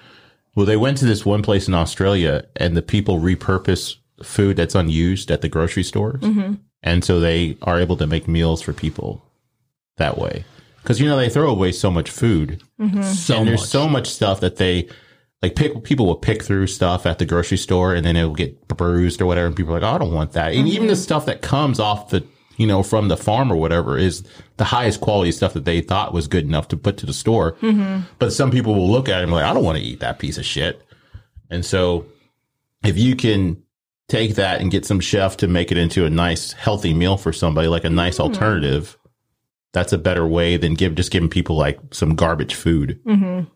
[0.55, 4.75] Well, they went to this one place in Australia, and the people repurpose food that's
[4.75, 6.55] unused at the grocery stores, mm-hmm.
[6.83, 9.25] and so they are able to make meals for people
[9.97, 10.45] that way.
[10.83, 13.03] Because you know they throw away so much food, mm-hmm.
[13.03, 13.69] So and there's much.
[13.69, 14.89] so much stuff that they
[15.43, 15.57] like.
[15.57, 18.69] Pick, people will pick through stuff at the grocery store, and then it will get
[18.69, 19.47] bruised or whatever.
[19.47, 21.03] And people are like, "Oh, I don't want that." And even the mm-hmm.
[21.03, 22.25] stuff that comes off the
[22.57, 24.23] you know from the farm or whatever is
[24.59, 27.53] the highest quality stuff that they thought was good enough to put to the store.
[27.63, 28.03] Mm-hmm.
[28.19, 30.01] But some people will look at it and be like, "I don't want to eat
[30.01, 30.83] that piece of shit."
[31.51, 32.07] And so,
[32.85, 33.63] if you can
[34.09, 37.33] take that and get some chef to make it into a nice, healthy meal for
[37.33, 38.33] somebody, like a nice mm-hmm.
[38.33, 38.99] alternative,
[39.73, 43.01] that's a better way than give just giving people like some garbage food.
[43.07, 43.49] Mm-hmm.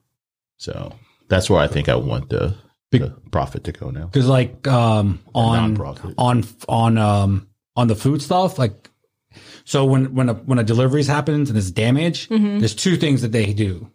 [0.56, 0.94] So
[1.28, 2.54] that's where I think I want the,
[2.90, 4.06] the profit to go now.
[4.06, 6.14] because like um on non-profit.
[6.18, 8.88] on on um on the food stuff like
[9.64, 13.32] so when when a when a deliveries happens and there's damage there's two things that
[13.32, 13.90] they do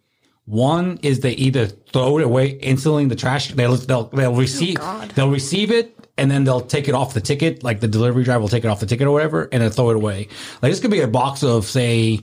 [0.45, 4.75] one is they either throw it away instantly in the trash they'll they'll, they'll receive
[4.75, 5.09] God.
[5.11, 8.41] they'll receive it and then they'll take it off the ticket like the delivery driver
[8.41, 10.27] will take it off the ticket or whatever and then throw it away
[10.61, 12.19] like this could be a box of say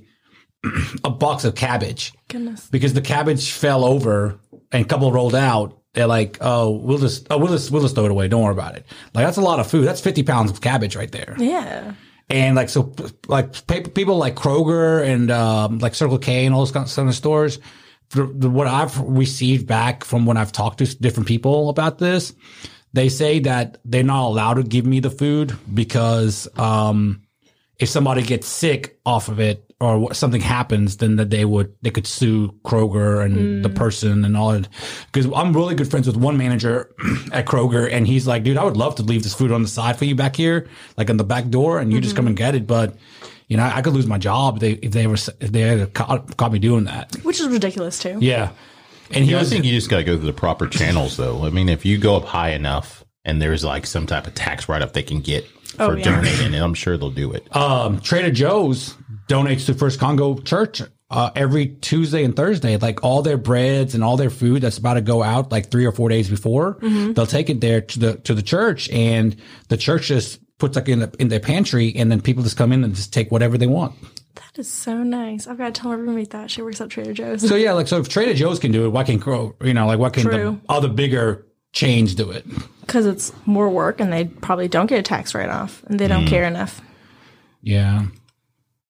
[1.04, 2.66] a box of cabbage Goodness.
[2.68, 4.38] because the cabbage fell over
[4.72, 5.80] and a couple rolled out.
[5.94, 8.28] They're like, oh, we'll just, oh, we'll just, we'll just throw it away.
[8.28, 8.84] Don't worry about it.
[9.14, 9.86] Like that's a lot of food.
[9.86, 11.34] That's fifty pounds of cabbage right there.
[11.38, 11.94] Yeah.
[12.28, 12.92] And like so,
[13.28, 17.60] like people like Kroger and um, like Circle K and all those kind of stores.
[18.10, 22.34] The, the, what I've received back from when I've talked to different people about this,
[22.92, 27.22] they say that they're not allowed to give me the food because um,
[27.78, 31.90] if somebody gets sick off of it or something happens, then that they would they
[31.90, 34.68] could sue Kroger and the person and all that.
[35.12, 36.94] Because I'm really good friends with one manager
[37.32, 39.68] at Kroger, and he's like, "Dude, I would love to leave this food on the
[39.68, 42.36] side for you back here, like on the back door, and you just come and
[42.36, 42.96] get it." But
[43.48, 45.86] you know, I could lose my job if they if they ever if they ever
[45.86, 47.14] caught, caught me doing that.
[47.22, 48.16] Which is ridiculous too.
[48.20, 48.52] Yeah,
[49.10, 51.44] and he Yeah, I think you just got to go through the proper channels, though.
[51.44, 54.68] I mean, if you go up high enough and there's like some type of tax
[54.70, 55.44] write up they can get
[55.78, 56.04] Oh, for yeah.
[56.04, 57.54] donating, and I'm sure they'll do it.
[57.54, 58.94] um, Trader Joe's
[59.28, 62.76] donates to First Congo Church uh, every Tuesday and Thursday.
[62.76, 65.84] Like all their breads and all their food that's about to go out, like three
[65.86, 69.36] or four days before, they'll take it there to the to the church, and
[69.68, 72.72] the church just puts like in the, in their pantry, and then people just come
[72.72, 73.94] in and just take whatever they want.
[74.36, 75.46] That is so nice.
[75.46, 76.50] I've got to tell my roommate that.
[76.50, 77.46] She works at Trader Joe's.
[77.48, 79.20] So yeah, like so if Trader Joe's can do it, why can?
[79.62, 82.44] You know, like why can the other bigger chains do it?
[82.80, 86.06] Because it's more work and they probably don't get a tax write off and they
[86.06, 86.28] don't Mm.
[86.28, 86.80] care enough.
[87.62, 88.06] Yeah,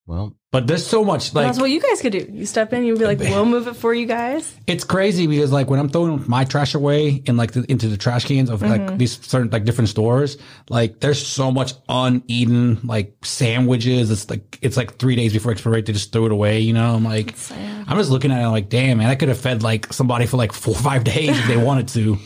[0.06, 2.28] Well, but there's so much like That's what you guys could do.
[2.30, 4.56] You step in, you'd be like, we'll move it for you guys.
[4.68, 7.96] It's crazy because like when I'm throwing my trash away in like the, into the
[7.96, 8.96] trash cans of like mm-hmm.
[8.98, 10.38] these certain like different stores,
[10.70, 14.12] like there's so much uneaten like sandwiches.
[14.12, 15.84] It's like it's like three days before expiration.
[15.84, 16.60] They just throw it away.
[16.60, 19.38] You know, I'm like, I'm just looking at it like, damn man, I could have
[19.38, 22.16] fed like somebody for like four or five days if they wanted to.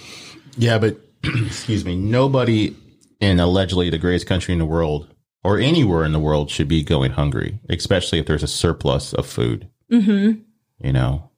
[0.59, 2.77] Yeah, but excuse me, nobody
[3.21, 5.10] in allegedly the greatest country in the world
[5.43, 9.27] or anywhere in the world should be going hungry, especially if there's a surplus of
[9.27, 9.69] food.
[9.91, 10.43] Mm-hmm.
[10.85, 11.31] You know,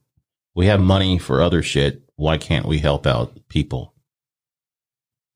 [0.54, 2.02] we have money for other shit.
[2.16, 3.94] Why can't we help out people?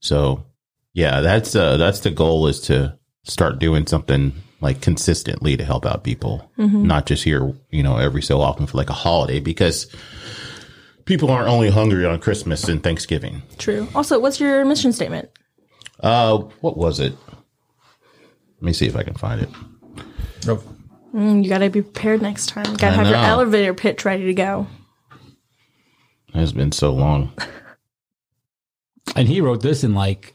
[0.01, 0.47] So,
[0.93, 5.85] yeah, that's uh, that's the goal is to start doing something like consistently to help
[5.85, 9.87] out people, not just here, you know, every so often for like a holiday because
[11.05, 13.43] people aren't only hungry on Christmas and Thanksgiving.
[13.59, 13.89] True.
[13.95, 15.29] Also, what's your mission statement?
[16.01, 17.15] Uh, what was it?
[18.57, 19.49] Let me see if I can find it.
[21.15, 22.65] Mm, you got to be prepared next time.
[22.77, 24.67] Got to I have your elevator pitch ready to go.
[26.29, 27.33] It has been so long.
[29.15, 30.35] And he wrote this in like,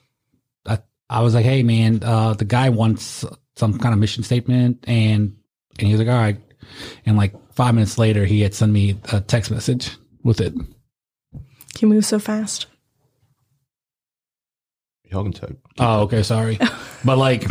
[0.66, 0.80] I,
[1.10, 3.24] I was like, hey man, uh, the guy wants
[3.56, 5.36] some kind of mission statement, and
[5.78, 6.38] and he was like, all right.
[7.06, 9.92] And like five minutes later, he had sent me a text message
[10.24, 10.54] with it.
[11.78, 12.68] He move so fast.
[15.04, 15.52] Y'all can talk.
[15.78, 16.58] Oh, okay, sorry,
[17.06, 17.46] but like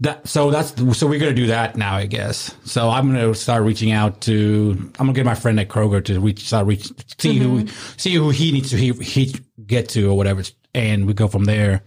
[0.00, 0.26] that.
[0.26, 2.54] So that's so we're gonna do that now, I guess.
[2.64, 4.76] So I'm gonna start reaching out to.
[4.98, 7.98] I'm gonna get my friend at Kroger to reach, start reach, see who, mm-hmm.
[7.98, 9.34] see who he needs to he, he
[9.66, 10.42] get to or whatever,
[10.74, 11.82] and we go from there.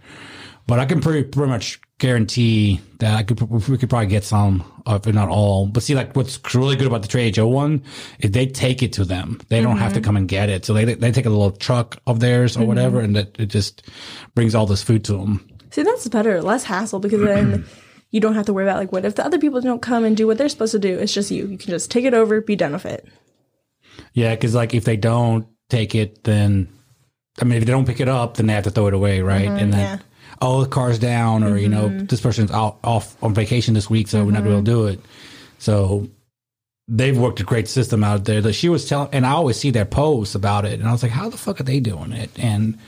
[0.66, 4.64] But I can pretty pretty much guarantee that I could we could probably get some,
[4.86, 5.66] if not all.
[5.66, 7.82] But see, like what's really good about the Trader Joe one
[8.20, 9.40] is they take it to them.
[9.48, 10.04] They don't have to mm-hmm.
[10.04, 10.64] come and get it.
[10.64, 13.04] So they they take a little truck of theirs or whatever, mm-hmm.
[13.04, 13.88] and that it just
[14.34, 15.46] brings all this food to them.
[15.70, 16.40] See, that's better.
[16.40, 17.66] Less hassle because then
[18.14, 20.16] you don't have to worry about like what if the other people don't come and
[20.16, 21.00] do what they're supposed to do.
[21.00, 21.48] It's just you.
[21.48, 23.08] You can just take it over, be done with it.
[24.12, 26.68] Yeah, because like if they don't take it, then
[27.42, 29.20] I mean, if they don't pick it up, then they have to throw it away,
[29.20, 29.48] right?
[29.48, 29.98] Mm-hmm, and then yeah.
[30.40, 32.06] oh, the car's down, or you know, mm-hmm.
[32.06, 34.64] this person's out off on vacation this week, so we're not going mm-hmm.
[34.64, 35.00] to do it.
[35.58, 36.08] So
[36.86, 38.40] they've worked a great system out there.
[38.40, 41.02] That she was telling, and I always see their posts about it, and I was
[41.02, 42.30] like, how the fuck are they doing it?
[42.38, 42.78] And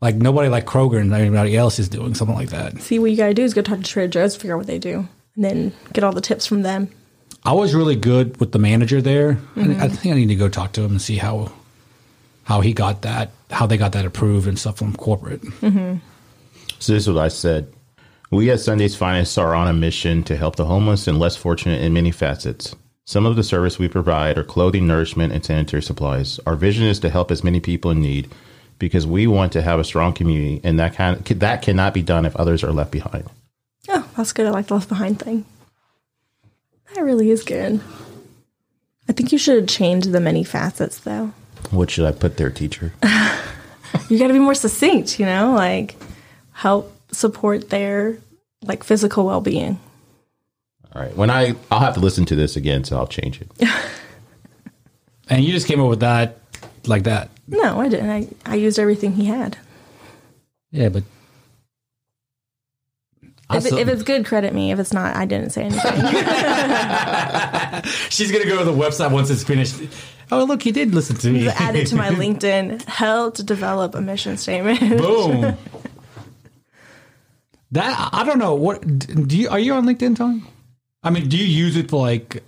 [0.00, 2.80] Like nobody like Kroger and anybody else is doing something like that.
[2.80, 4.78] See, what you gotta do is go talk to Trader Joe's, figure out what they
[4.78, 6.88] do, and then get all the tips from them.
[7.44, 9.38] I was really good with the manager there.
[9.56, 9.94] I- I mm-hmm.
[9.94, 11.52] think I need to go talk to him and see how
[12.44, 15.42] how he got that, how they got that approved and stuff from corporate.
[15.42, 15.98] Mm-hmm.
[16.78, 17.70] So this is what I said.
[18.30, 21.82] We at Sunday's Finest are on a mission to help the homeless and less fortunate
[21.82, 22.74] in many facets.
[23.04, 26.38] Some of the service we provide are clothing, nourishment, and sanitary supplies.
[26.46, 28.30] Our vision is to help as many people in need
[28.78, 32.24] because we want to have a strong community, and that can that cannot be done
[32.24, 33.28] if others are left behind.
[33.88, 34.46] Oh, that's good.
[34.46, 35.44] I like the left behind thing.
[36.94, 37.80] That really is good.
[39.08, 41.32] I think you should change the many facets though.
[41.70, 42.92] What should I put there, teacher?
[44.10, 45.94] You gotta be more succinct, you know, like
[46.52, 48.18] help support their
[48.62, 49.78] like physical well being.
[50.94, 51.14] All right.
[51.16, 53.50] When I I'll have to listen to this again, so I'll change it.
[55.30, 56.38] And you just came up with that
[56.88, 57.30] like that.
[57.46, 58.10] No, I didn't.
[58.10, 59.56] I, I used everything he had.
[60.70, 61.02] Yeah, but
[63.50, 64.70] If, it, if it's good, credit me.
[64.72, 65.92] If it's not, I didn't say anything.
[68.10, 69.76] she's gonna go to the website once it's finished.
[70.30, 71.48] Oh, look, he did listen to me.
[71.48, 72.84] Add it to my LinkedIn.
[72.84, 74.98] Helped develop a mission statement.
[74.98, 75.56] Boom.
[77.72, 78.82] that I don't know what
[79.28, 80.46] do you are you on LinkedIn, Tom?
[81.02, 82.42] I mean, do you use it for like?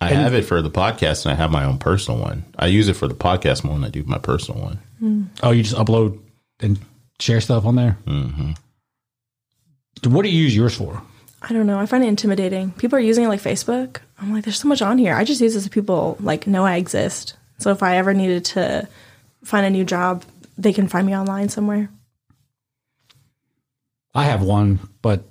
[0.00, 2.44] I have it for the podcast, and I have my own personal one.
[2.58, 5.30] I use it for the podcast more than I do my personal one.
[5.42, 6.20] Oh, you just upload
[6.60, 6.78] and
[7.18, 7.98] share stuff on there.
[8.06, 8.52] Mm-hmm.
[10.12, 11.02] What do you use yours for?
[11.42, 11.78] I don't know.
[11.78, 12.72] I find it intimidating.
[12.72, 13.98] People are using it like Facebook.
[14.20, 15.14] I'm like, there's so much on here.
[15.14, 17.36] I just use it so people like know I exist.
[17.58, 18.88] So if I ever needed to
[19.44, 20.24] find a new job,
[20.56, 21.90] they can find me online somewhere.
[24.14, 25.22] I have one, but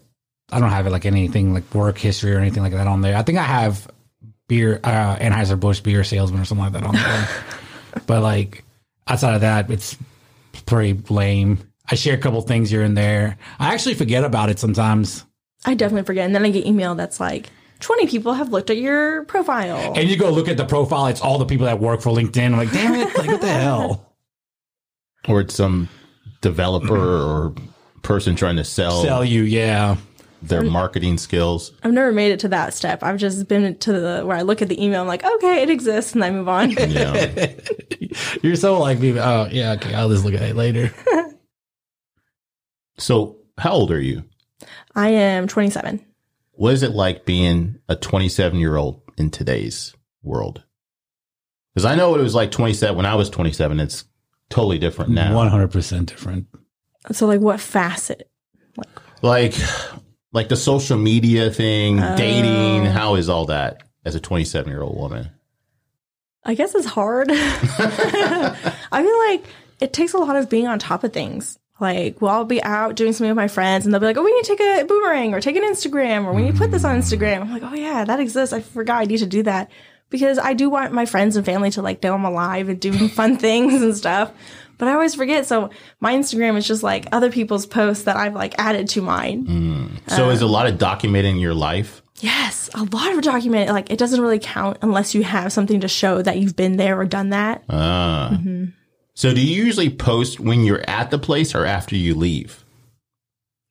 [0.51, 3.17] I don't have it like anything like work history or anything like that on there.
[3.17, 3.89] I think I have
[4.47, 7.29] beer, uh, Anheuser Busch beer salesman or something like that on there.
[8.07, 8.63] but like
[9.07, 9.97] outside of that, it's
[10.65, 11.59] pretty lame.
[11.89, 13.37] I share a couple things here and there.
[13.59, 15.23] I actually forget about it sometimes.
[15.65, 16.25] I definitely forget.
[16.25, 19.93] And then I get email that's like, 20 people have looked at your profile.
[19.95, 22.45] And you go look at the profile, it's all the people that work for LinkedIn.
[22.45, 24.15] I'm like, damn it, like what the hell?
[25.27, 25.89] Or it's some
[26.41, 27.53] developer or
[28.01, 29.97] person trying to sell, Sell you, yeah.
[30.41, 31.71] Their marketing skills.
[31.83, 33.03] I've never made it to that step.
[33.03, 35.69] I've just been to the where I look at the email, I'm like, okay, it
[35.69, 36.71] exists, and I move on.
[36.71, 37.51] Yeah.
[38.41, 39.17] You're so like me.
[39.19, 40.91] Oh yeah, okay, I'll just look at it later.
[42.97, 44.23] so, how old are you?
[44.95, 46.03] I am 27.
[46.53, 50.63] What is it like being a 27 year old in today's world?
[51.73, 53.79] Because I know what it was like 27 when I was 27.
[53.79, 54.05] It's
[54.49, 55.35] totally different now.
[55.35, 56.47] One hundred percent different.
[57.11, 58.29] So, like, what facet?
[58.75, 59.53] Like, like
[60.33, 62.15] the social media thing, Oh.
[62.15, 62.85] dating.
[62.85, 65.29] How is all that as a 27 year old woman?
[66.43, 67.29] I guess it's hard.
[67.31, 69.45] I feel like
[69.79, 71.57] it takes a lot of being on top of things.
[71.79, 74.23] Like, well, I'll be out doing something with my friends, and they'll be like, "Oh,
[74.23, 76.71] we need to take a boomerang or take an Instagram, or we need to put
[76.71, 78.51] this on Instagram." I'm like, "Oh yeah, that exists.
[78.53, 79.69] I forgot I need to do that."
[80.09, 83.09] Because I do want my friends and family to like know I'm alive and doing
[83.09, 84.31] fun things and stuff.
[84.77, 85.45] But I always forget.
[85.45, 89.99] So my Instagram is just like other people's posts that I've like added to mine.
[90.07, 92.01] So, is a lot of documenting your life?
[92.19, 93.69] Yes, a lot of document.
[93.69, 96.99] Like it doesn't really count unless you have something to show that you've been there
[96.99, 97.63] or done that.
[97.69, 98.39] Ah.
[99.13, 102.63] So, do you usually post when you're at the place or after you leave?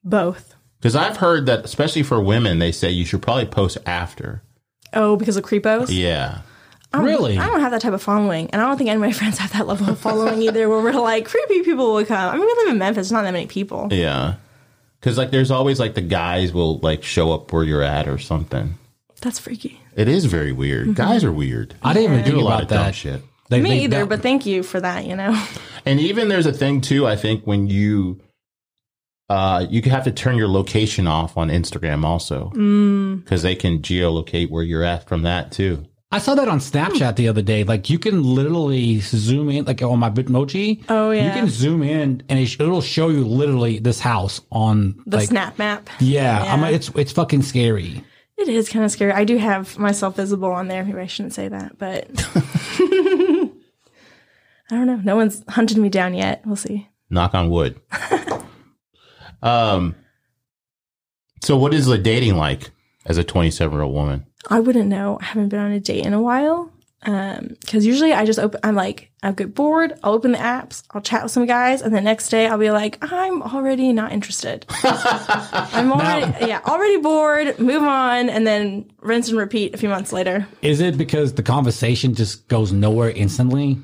[0.03, 0.55] Both.
[0.79, 4.43] Because I've heard that, especially for women, they say you should probably post after.
[4.93, 5.87] Oh, because of creepos?
[5.91, 6.43] Yeah.
[6.93, 7.39] I don't- Really?
[7.39, 8.49] I don't have that type of following.
[8.51, 10.81] And I don't think any of my friends have that level of following either where
[10.81, 12.33] we're like, creepy people will come.
[12.35, 13.89] I mean, we live in Memphis, not that many people.
[13.91, 14.37] Yeah.
[15.01, 18.19] Because, like, there's always like the guys will like show up where you're at or
[18.19, 18.77] something.
[19.21, 19.81] That's freaky.
[19.95, 20.95] It is very weird.
[20.95, 21.75] Guys are weird.
[21.83, 22.95] I didn't even do a lot about of dumb that.
[22.95, 23.23] shit.
[23.49, 25.41] They- Me they- either, that- but thank you for that, you know?
[25.85, 27.07] And even there's a thing too.
[27.07, 28.21] I think when you,
[29.29, 32.51] uh, you have to turn your location off on Instagram also
[33.23, 35.85] because they can geolocate where you're at from that too.
[36.13, 37.65] I saw that on Snapchat the other day.
[37.65, 40.85] Like you can literally zoom in, like on my Bitmoji.
[40.89, 41.27] Oh, yeah.
[41.27, 45.29] You can zoom in, and it, it'll show you literally this house on The like.
[45.29, 45.91] snap map.
[45.99, 46.69] Yeah, I'm, Yeah.
[46.69, 48.05] it's it's fucking scary.
[48.39, 49.13] It is kind of scary.
[49.13, 50.85] I do have myself visible on there.
[50.85, 52.07] Maybe I shouldn't say that, but
[52.37, 53.51] I
[54.71, 55.01] don't know.
[55.03, 56.43] No one's hunted me down yet.
[56.45, 56.89] We'll see.
[57.11, 57.81] Knock on wood.
[59.43, 59.95] um.
[61.43, 62.71] So, what is the dating like
[63.07, 64.26] as a 27 year old woman?
[64.49, 65.19] I wouldn't know.
[65.21, 66.73] I haven't been on a date in a while.
[67.03, 68.59] Um, because usually I just open.
[68.65, 69.93] I'm like, I get bored.
[70.03, 70.83] I'll open the apps.
[70.91, 74.13] I'll chat with some guys, and the next day I'll be like, I'm already not
[74.13, 74.67] interested.
[74.83, 77.61] I'm already, yeah, already bored.
[77.61, 80.49] Move on, and then rinse and repeat a few months later.
[80.63, 83.79] Is it because the conversation just goes nowhere instantly?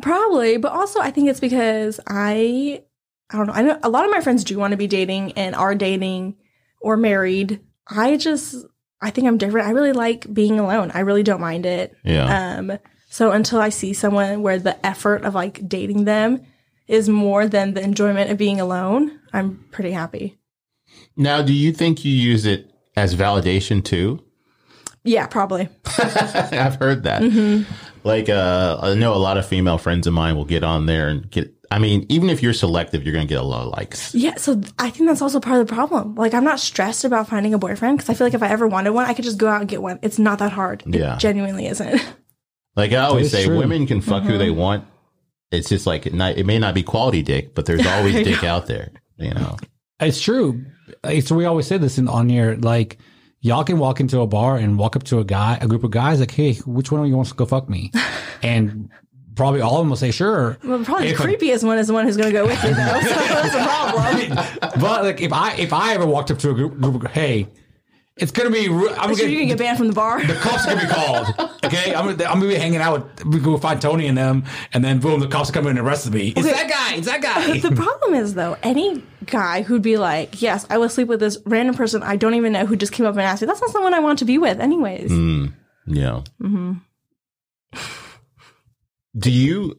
[0.00, 2.82] Probably, but also I think it's because I
[3.30, 3.52] I don't know.
[3.52, 6.36] I know a lot of my friends do want to be dating and are dating
[6.80, 7.60] or married.
[7.88, 8.64] I just
[9.00, 9.66] I think I'm different.
[9.68, 10.90] I really like being alone.
[10.94, 11.94] I really don't mind it.
[12.04, 12.56] Yeah.
[12.58, 12.78] Um
[13.08, 16.44] so until I see someone where the effort of like dating them
[16.88, 20.38] is more than the enjoyment of being alone, I'm pretty happy.
[21.16, 24.22] now, do you think you use it as validation too?
[25.02, 25.68] Yeah, probably.
[25.98, 27.22] I've heard that.
[27.22, 27.72] Mm-hmm.
[28.02, 31.08] Like, uh, I know a lot of female friends of mine will get on there
[31.08, 31.54] and get.
[31.70, 34.14] I mean, even if you're selective, you're going to get a lot of likes.
[34.14, 36.14] Yeah, so I think that's also part of the problem.
[36.14, 38.66] Like, I'm not stressed about finding a boyfriend because I feel like if I ever
[38.68, 39.98] wanted one, I could just go out and get one.
[40.02, 40.82] It's not that hard.
[40.86, 41.16] It Yeah.
[41.18, 42.00] genuinely isn't.
[42.76, 43.56] Like I always say, true.
[43.56, 44.58] women can fuck who they Mm-hmm.
[44.60, 44.84] want.
[45.50, 48.44] It's just like it, not, it may not be quality dick, but there's always dick
[48.44, 48.90] out there.
[49.16, 49.56] You know.
[49.98, 50.62] It's true.
[51.02, 52.54] It's, we always say this in, on here.
[52.60, 52.98] Like,
[53.40, 55.90] y'all can walk into a bar and walk up to a guy, a group of
[55.90, 57.92] guys, like, hey, which one of you wants to go fuck me?
[58.42, 58.90] And
[59.36, 60.58] probably all of them will say, sure.
[60.64, 62.62] Well, probably If the a- creepiest one is the one who's going to go with
[62.64, 63.00] you, though.
[63.00, 64.80] So that's a problem.
[64.80, 67.46] but like, if I if I ever walked up to a group, group of, hey,
[68.16, 68.68] it's gonna be.
[68.70, 70.24] ru- I'm So gonna you can get banned from the bar.
[70.24, 71.50] the cops are gonna be called.
[71.64, 73.26] Okay, I'm gonna, I'm gonna be hanging out with.
[73.26, 76.14] We go find Tony and them, and then boom, the cops come in and arrested
[76.14, 76.32] me.
[76.34, 76.96] It's that guy.
[76.96, 77.58] It's that guy.
[77.58, 81.36] The problem is, though, any guy who'd be like, yes, I will sleep with this
[81.44, 83.68] random person I don't even know who just came up and asked me, that's not
[83.70, 85.10] someone I want to be with, anyways.
[85.12, 86.22] Yeah.
[86.40, 86.72] Mm-hmm.
[89.16, 89.76] Do you?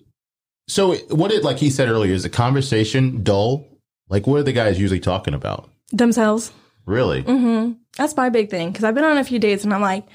[0.67, 3.67] So what it like he said earlier is the conversation dull.
[4.09, 5.69] Like what are the guys usually talking about?
[5.91, 6.51] Themselves.
[6.85, 7.23] Really?
[7.23, 7.73] Mm-hmm.
[7.97, 10.05] That's my big thing because I've been on a few dates and I'm like,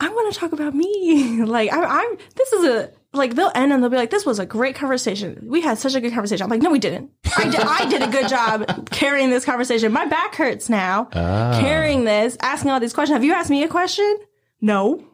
[0.00, 1.42] I want to talk about me.
[1.44, 2.18] like I, I'm.
[2.36, 5.46] This is a like they'll end and they'll be like, this was a great conversation.
[5.48, 6.44] We had such a good conversation.
[6.44, 7.10] I'm like, no, we didn't.
[7.36, 7.60] I did.
[7.60, 9.92] I did a good job carrying this conversation.
[9.92, 13.14] My back hurts now carrying this, asking all these questions.
[13.14, 14.18] Have you asked me a question?
[14.60, 15.04] No.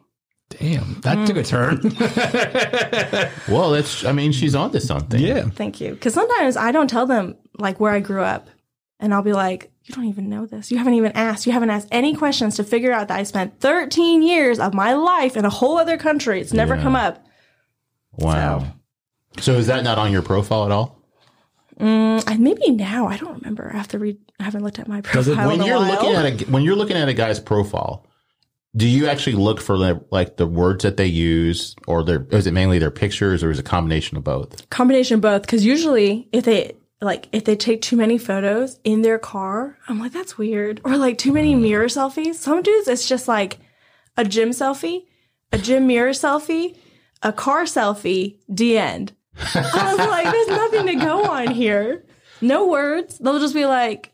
[0.59, 1.81] Damn, that took a turn.
[3.51, 4.05] Well, that's.
[4.05, 5.19] I mean, she's onto something.
[5.19, 5.43] yeah.
[5.49, 5.91] Thank you.
[5.93, 8.49] Because sometimes I don't tell them like where I grew up,
[8.99, 10.71] and I'll be like, "You don't even know this.
[10.71, 11.45] You haven't even asked.
[11.45, 14.93] You haven't asked any questions to figure out that I spent 13 years of my
[14.93, 16.39] life in a whole other country.
[16.41, 16.81] It's never Yeah.
[16.83, 17.25] come up."
[18.17, 18.65] Wow.
[19.39, 20.99] So is that not on your profile at all?
[21.79, 23.71] Mm, and maybe now I don't remember.
[23.73, 24.17] I have to read.
[24.39, 25.87] I haven't looked at my it- profile when in a you're while.
[25.91, 28.05] looking at a when you're looking at a guy's profile,
[28.75, 32.47] do you actually look for the, like the words that they use, or their is
[32.47, 34.69] it mainly their pictures, or is it a combination of both?
[34.69, 35.41] Combination of both.
[35.41, 39.99] Because usually if they like if they take too many photos in their car, I'm
[39.99, 40.79] like that's weird.
[40.85, 42.35] Or like too many mirror selfies.
[42.35, 43.59] Some dudes it's just like
[44.15, 45.05] a gym selfie,
[45.51, 46.77] a gym mirror selfie,
[47.21, 49.11] a car selfie, the end.
[49.37, 52.05] I was like, there's nothing to go on here.
[52.41, 53.17] No words.
[53.17, 54.13] They'll just be like,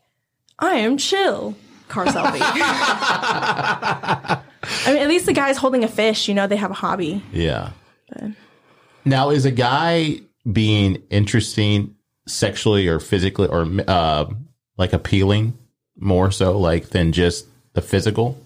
[0.58, 1.54] I am chill.
[1.88, 2.38] Car selfie.
[4.86, 6.28] I mean, at least the guy's holding a fish.
[6.28, 7.22] You know, they have a hobby.
[7.32, 7.70] Yeah.
[9.04, 11.94] Now, is a guy being interesting
[12.26, 14.26] sexually or physically or uh,
[14.76, 15.56] like appealing
[15.98, 18.38] more so like than just the physical?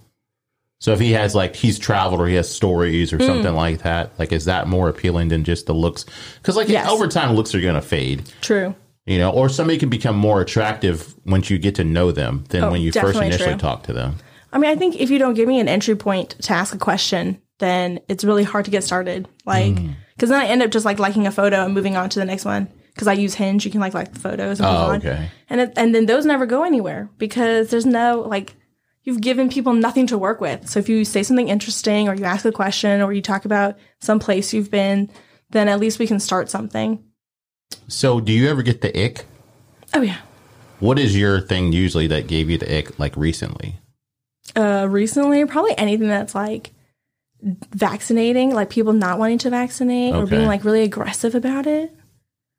[0.80, 3.22] So if he has like he's traveled or he has stories or Hmm.
[3.26, 6.04] something like that, like is that more appealing than just the looks?
[6.38, 6.88] Because like Yes.
[6.90, 8.74] over time, looks are going to fade, True.
[9.06, 12.64] you know, or somebody can become more attractive once you get to know them than
[12.64, 13.58] Oh, when you first initially true.
[13.58, 14.16] talk to them.
[14.52, 16.78] I mean, I think if you don't give me an entry point to ask a
[16.78, 19.26] question, then it's really hard to get started.
[19.46, 19.94] Like, Mm.
[20.14, 22.24] because then I end up just like liking a photo and moving on to the
[22.24, 22.68] next one.
[22.94, 24.96] Because I use Hinge, you can like like the photos and move Oh, on.
[24.98, 25.28] okay.
[25.48, 28.54] And it, and then those never go anywhere because there's no like
[29.04, 30.68] you've given people nothing to work with.
[30.68, 33.78] So if you say something interesting or you ask a question or you talk about
[34.00, 35.10] some place you've been,
[35.50, 37.02] then at least we can start something.
[37.88, 39.24] So do you ever get the ick?
[39.94, 40.18] Oh yeah.
[40.80, 43.78] What is your thing usually that gave you the ick like recently?
[44.56, 46.72] Uh recently probably anything that's like
[47.42, 51.92] vaccinating like people not wanting to vaccinate or being like really aggressive about it.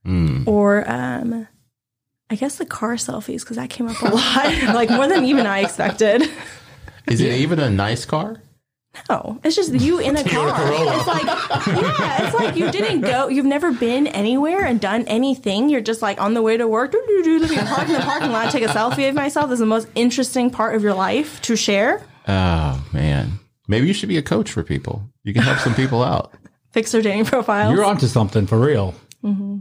[0.06, 0.44] Hmm.
[0.46, 1.48] or um
[2.30, 4.74] i guess the car selfies because that came up a lot.
[4.76, 6.24] Like more than even i expected.
[7.08, 8.42] Is it even a nice car?
[9.10, 10.48] No it's just you in a car.
[10.50, 15.70] It's like yeah it's like you didn't go you've never been anywhere and done anything.
[15.70, 16.92] You're just like on the way to work.
[16.92, 19.50] Doo, doo, doo, let me park in the parking lot take a selfie of myself.
[19.50, 22.04] This is the most interesting part of your life to share.
[22.28, 25.10] Oh man, maybe you should be a coach for people.
[25.24, 26.34] You can help some people out.
[26.72, 27.74] Fix their dating profiles.
[27.76, 28.96] You're onto something for real.
[29.24, 29.60] Mm-hmm.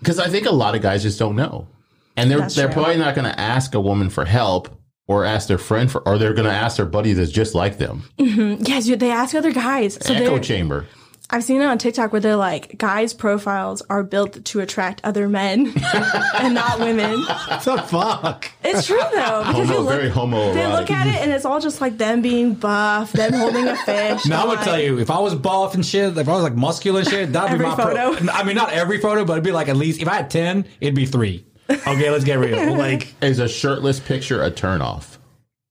[0.00, 1.68] because I think a lot of guys just don't know,
[2.16, 2.74] and they're That's they're true.
[2.74, 4.68] probably not going to ask a woman for help
[5.06, 7.78] or ask their friend for, or they're going to ask their buddy that's just like
[7.78, 8.04] them.
[8.18, 8.64] Mm-hmm.
[8.64, 9.98] Yes, they ask other guys.
[10.00, 10.86] So Echo they're- chamber.
[11.30, 15.26] I've seen it on TikTok where they're like, guys' profiles are built to attract other
[15.26, 15.72] men
[16.38, 17.18] and not women.
[17.22, 18.50] What the fuck?
[18.62, 20.52] It's true though, because Homo, you look, very homo.
[20.52, 23.74] they look at it and it's all just like them being buff, them holding a
[23.74, 24.26] fish.
[24.26, 26.42] Now I'm like- gonna tell you, if I was buff and shit, if I was
[26.42, 28.30] like muscular and shit, that'd Every be my pro- photo.
[28.30, 30.66] I mean, not every photo, but it'd be like at least if I had ten,
[30.78, 31.46] it'd be three.
[31.70, 32.74] Okay, let's get real.
[32.76, 35.16] Like, Is a shirtless picture a turnoff?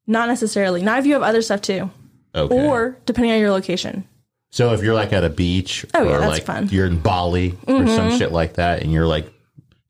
[0.07, 0.81] Not necessarily.
[0.81, 1.89] Not if you have other stuff too,
[2.35, 2.67] Okay.
[2.67, 4.07] or depending on your location.
[4.51, 6.67] so if you're like at a beach Oh, yeah, or that's like fun.
[6.69, 8.17] you're in Bali or some mm-hmm.
[8.17, 9.31] shit like that and you're like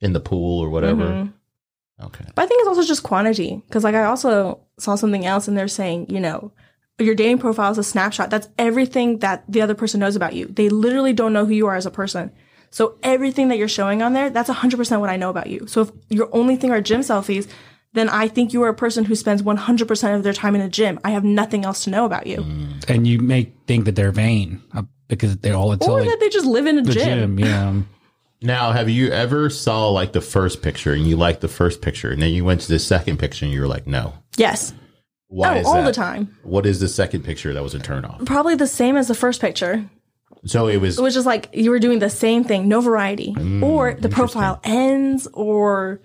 [0.00, 1.04] in the pool or whatever.
[1.04, 2.04] Mm-hmm.
[2.06, 2.24] Okay.
[2.34, 5.56] But I think it's also just quantity because, like, I also saw something else, and
[5.56, 6.50] they're saying, you know,
[6.98, 8.30] your dating profile is a snapshot.
[8.30, 10.46] That's everything that the other person knows about you.
[10.46, 12.32] They literally don't know who you are as a person.
[12.74, 15.64] So everything that you're showing on there, that's 100% what I know about you.
[15.68, 17.48] So if your only thing are gym selfies,
[17.92, 20.68] then I think you are a person who spends 100% of their time in a
[20.68, 20.98] gym.
[21.04, 22.44] I have nothing else to know about you.
[22.88, 26.18] and you may think that they're vain uh, because they're all until Or like that
[26.18, 27.36] they just live in a the gym.
[27.36, 27.38] gym.
[27.38, 27.82] Yeah.
[28.42, 32.10] Now, have you ever saw like the first picture and you liked the first picture
[32.10, 34.12] and then you went to the second picture and you were like, no?
[34.36, 34.74] Yes.
[35.28, 35.84] Why oh, is all that?
[35.84, 36.36] the time.
[36.42, 38.22] What is the second picture that was a turn off?
[38.26, 39.88] Probably the same as the first picture.
[40.46, 43.32] So it was It was just like you were doing the same thing, no variety.
[43.32, 46.00] Mm, or the profile ends, or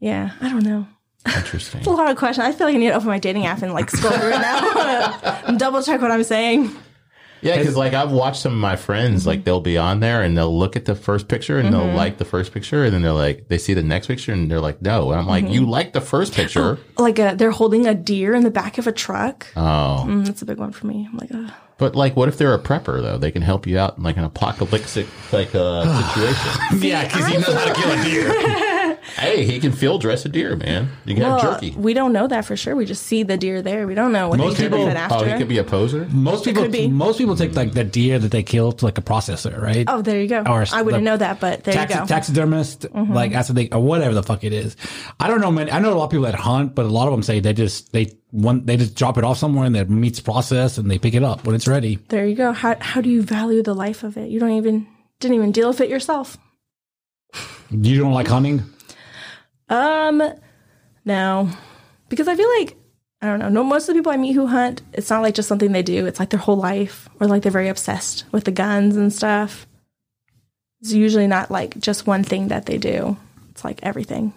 [0.00, 0.86] yeah, I don't know.
[1.26, 1.80] interesting.
[1.80, 2.46] It's a lot of questions.
[2.46, 4.40] I feel like I need to open my dating app and like scroll through it
[4.40, 6.70] now and double check what I'm saying.
[7.42, 10.36] Yeah, because like I've watched some of my friends, like they'll be on there and
[10.36, 13.12] they'll look at the first picture and they'll like the first picture and then they're
[13.12, 15.10] like, they see the next picture and they're like, no.
[15.12, 16.78] And I'm like, you like the first picture.
[16.98, 19.46] Like a, they're holding a deer in the back of a truck.
[19.54, 20.04] Oh.
[20.08, 21.06] Mm, that's a big one for me.
[21.08, 21.52] I'm like, Ugh.
[21.78, 23.18] But like, what if they're a prepper though?
[23.18, 26.88] They can help you out in like an apocalyptic like uh, situation.
[26.88, 28.72] Yeah, because he knows how to kill a deer.
[29.14, 30.88] hey, he can field dress a deer, man.
[31.04, 31.70] You can have jerky.
[31.72, 32.74] we don't know that for sure.
[32.76, 33.86] We just see the deer there.
[33.86, 35.16] We don't know what Most they did people- it after.
[35.16, 36.06] Oh, he could be a poser.
[36.10, 36.88] Most people, could be.
[36.88, 39.84] most people take like the deer that they kill to like a processor, right?
[39.88, 40.42] Oh, there you go.
[40.46, 42.06] Or I wouldn't know that, but there Taxi- you go.
[42.06, 43.12] taxidermist, mm-hmm.
[43.12, 44.76] like that's what they, or whatever the fuck it is.
[45.20, 45.70] I don't know, man.
[45.70, 47.52] I know a lot of people that hunt, but a lot of them say they
[47.52, 50.98] just they want they just drop it off somewhere and the meat's processed and they
[50.98, 51.96] pick it up when it's ready.
[52.08, 52.52] There you go.
[52.52, 54.28] How how do you value the life of it?
[54.30, 54.86] You don't even
[55.20, 56.36] didn't even deal with it yourself.
[57.70, 58.62] You don't like hunting?
[59.68, 60.22] Um,
[61.04, 61.48] no,
[62.08, 62.76] because I feel like
[63.22, 63.48] I don't know.
[63.48, 65.82] No, most of the people I meet who hunt, it's not like just something they
[65.82, 66.06] do.
[66.06, 69.66] It's like their whole life, or like they're very obsessed with the guns and stuff.
[70.80, 73.16] It's usually not like just one thing that they do.
[73.50, 74.32] It's like everything.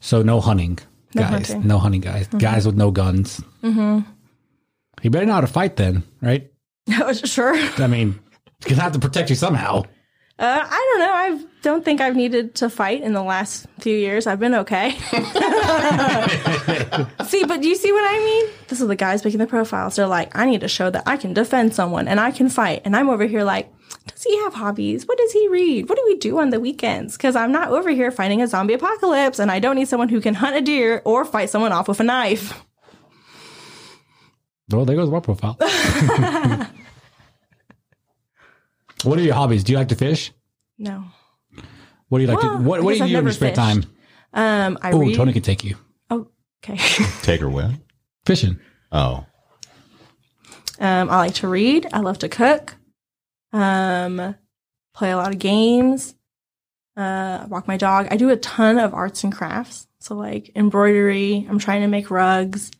[0.00, 0.78] So no hunting,
[1.14, 1.30] No guys.
[1.30, 1.66] hunting.
[1.66, 2.26] No hunting, guys.
[2.28, 3.42] Guys with no guns.
[3.62, 4.00] Mm-hmm.
[5.02, 6.50] You better know how to fight then, right?
[7.24, 7.54] sure.
[7.78, 8.18] I mean,
[8.68, 9.84] you have to protect you somehow.
[10.40, 11.12] Uh, I don't know.
[11.12, 14.26] I don't think I've needed to fight in the last few years.
[14.26, 14.92] I've been okay.
[17.26, 18.46] see, but do you see what I mean?
[18.68, 19.96] This is the guys making the profiles.
[19.96, 22.80] They're like, I need to show that I can defend someone and I can fight.
[22.86, 23.70] And I'm over here like,
[24.06, 25.06] does he have hobbies?
[25.06, 25.90] What does he read?
[25.90, 27.18] What do we do on the weekends?
[27.18, 30.22] Because I'm not over here fighting a zombie apocalypse and I don't need someone who
[30.22, 32.64] can hunt a deer or fight someone off with a knife.
[34.70, 35.58] Well, there goes my profile.
[39.04, 39.64] what are your hobbies?
[39.64, 40.32] Do you like to fish?
[40.78, 41.04] No.
[42.08, 42.62] What do you like Well, to?
[42.64, 43.56] What, what guess do I've you do in never your spare fished.
[43.56, 43.84] time?
[44.32, 45.16] Um, I Oh, read.
[45.16, 45.76] Tony can take you
[46.10, 46.28] Oh,
[46.64, 46.76] okay.
[47.22, 47.72] Take her where?
[48.26, 48.58] fishing.
[48.92, 49.26] Oh,
[50.78, 51.86] Um, I like to read.
[51.92, 52.74] I love to cook.
[53.52, 54.34] Um,
[54.94, 56.14] play a lot of games.
[56.96, 58.08] Uh, walk my dog.
[58.10, 59.86] I do a ton of arts and crafts.
[60.00, 61.46] So like embroidery.
[61.48, 62.70] I'm trying to make rugs.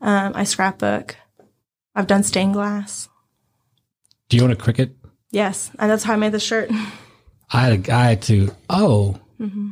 [0.00, 1.16] Um, I scrapbook.
[1.94, 3.08] I've done stained glass.
[4.28, 4.92] Do you own a Cricut?
[5.32, 6.70] Yes, and that's how I made the shirt.
[7.52, 8.54] I had, I had to.
[8.70, 9.70] Oh, Mm-hmm.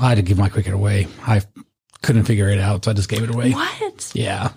[0.00, 1.06] I had to give my Cricut away.
[1.26, 1.40] I
[2.02, 3.52] couldn't figure it out, so I just gave it away.
[3.52, 4.10] What?
[4.14, 4.50] Yeah.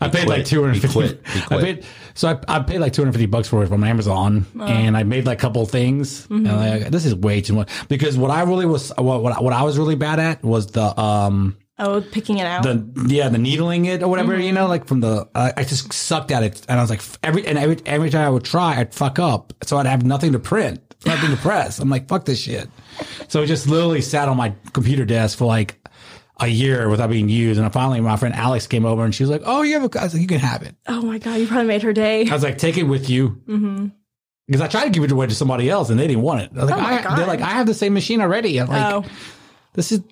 [0.00, 0.46] I paid like quit.
[0.46, 0.94] two hundred He fifty.
[0.98, 1.26] quit.
[1.26, 1.84] He I paid
[2.14, 5.02] so I, I paid like two hundred fifty bucks for it from Amazon, and I
[5.04, 6.26] made like a couple of things.
[6.30, 9.44] And I'm like, this is way too much because what I really was what what,
[9.44, 12.62] what I was really bad at was the um Oh, picking it out.
[12.62, 14.68] the yeah the needling it or whatever you know mm-hmm.
[14.68, 16.62] like from the I, I just sucked at it.
[16.68, 19.54] And I was like every and every every time I would try I'd fuck up.
[19.62, 21.78] So I'd have nothing to print nothing to press.
[21.78, 22.68] I'm like fuck this shit.
[23.28, 25.78] So it just literally sat on my computer desk for like
[26.38, 27.58] a year without being used.
[27.58, 29.84] And I finally my friend Alex came over and she was like oh you have
[29.94, 30.76] a I was like you can have it.
[30.86, 32.28] Oh my god, you probably made her day.
[32.28, 33.30] I was like take it with you.
[33.48, 33.86] Mm-hmm.
[34.46, 36.50] Because I tried to give it away to somebody else and they didn't want it.
[36.54, 37.16] I was like Oh my I, God.
[37.16, 38.60] they're like I have the same machine already.
[38.60, 39.04] I'm like oh,
[39.72, 40.02] this is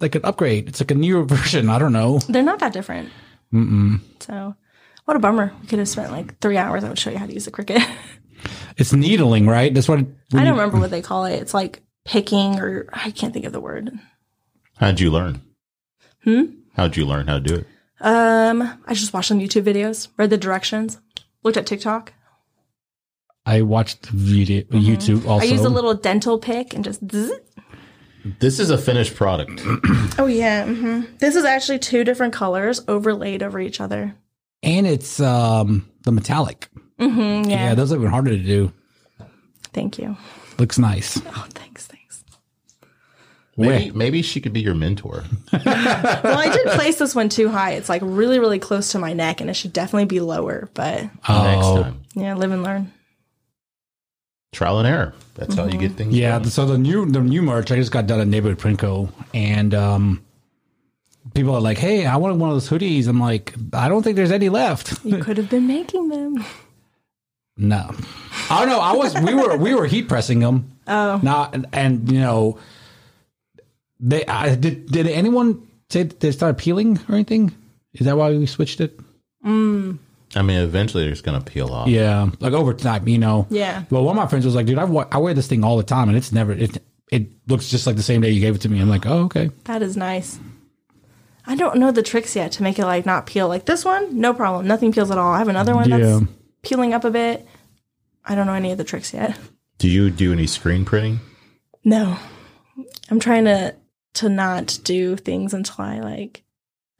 [0.00, 3.10] like an upgrade it's like a newer version I don't know they're not that different.
[3.52, 4.00] Mm-mm.
[4.20, 4.54] So,
[5.04, 5.52] what a bummer.
[5.62, 6.84] We could have spent like three hours.
[6.84, 7.86] I would show you how to use a Cricut.
[8.76, 9.74] It's needling, right?
[9.74, 9.98] That's what.
[9.98, 11.42] I don't remember what they call it.
[11.42, 13.90] It's like picking, or I can't think of the word.
[14.76, 15.42] how'd you learn?
[16.22, 16.44] Hmm?
[16.76, 17.66] How'd you learn how to do it?
[18.00, 21.00] Um, I just watched some YouTube videos, read the directions,
[21.42, 22.12] looked at TikTok.
[23.44, 25.42] I watched video YouTube also.
[25.44, 25.52] Mm-hmm.
[25.52, 27.00] I used a little dental pick and just.
[27.10, 27.32] zzz.
[28.40, 29.62] This is a finished product.
[30.20, 34.14] Oh yeah, hmm this is actually two different colors overlaid over each other.
[34.62, 36.68] and it's um the metallic.
[36.98, 37.68] Mm-hmm, Yeah.
[37.68, 37.74] yeah.
[37.74, 38.72] those are even harder to do.
[39.72, 40.16] Thank you.
[40.58, 41.20] Looks nice.
[41.24, 42.24] Oh, thanks, thanks.
[43.56, 45.24] Maybe maybe she could be your mentor.
[45.52, 47.72] Well, I did place this one too high.
[47.72, 50.68] It's like really, really close to my neck, and it should definitely be lower.
[50.74, 52.92] But Next Oh, time, yeah, live and learn.
[54.52, 55.14] Trial and error.
[55.34, 56.14] That's how you get things.
[56.14, 56.50] Yeah, done.
[56.50, 60.24] so the new the new merch I just got done at Neighborhood Printco, and um,
[61.34, 64.16] people are like, "Hey, I wanted one of those hoodies." I'm like, "I don't think
[64.16, 66.44] there's any left." You could have been making them.
[67.56, 67.94] no,
[68.50, 68.80] I don't know.
[68.80, 70.72] I was we were we were heat pressing them.
[70.86, 72.58] Oh, Not and, and you know,
[74.00, 77.54] they I, did did anyone say that they started peeling or anything?
[77.92, 78.98] Is that why we switched it?
[80.36, 81.88] I mean, eventually it's gonna peel off.
[81.88, 83.46] Yeah, like over time, you know.
[83.50, 83.84] yeah.
[83.90, 85.76] Well, one of my friends was like, "Dude, I, wa- I wear this thing all
[85.76, 88.54] the time, and it's never it it looks just like the same day you gave
[88.54, 90.38] it to me." I'm like, "Oh, okay." That is nice.
[91.46, 93.48] I don't know the tricks yet to make it like not peel.
[93.48, 94.66] Like this one, no problem.
[94.66, 95.32] Nothing peels at all.
[95.32, 95.98] I have another one Yeah.
[95.98, 96.22] that's
[96.62, 97.46] peeling up a bit.
[98.24, 99.38] I don't know any of the tricks yet.
[99.78, 101.20] Do you do any screen printing?
[101.84, 102.18] No.
[103.10, 103.74] I'm trying to
[104.14, 106.42] to not do things until I like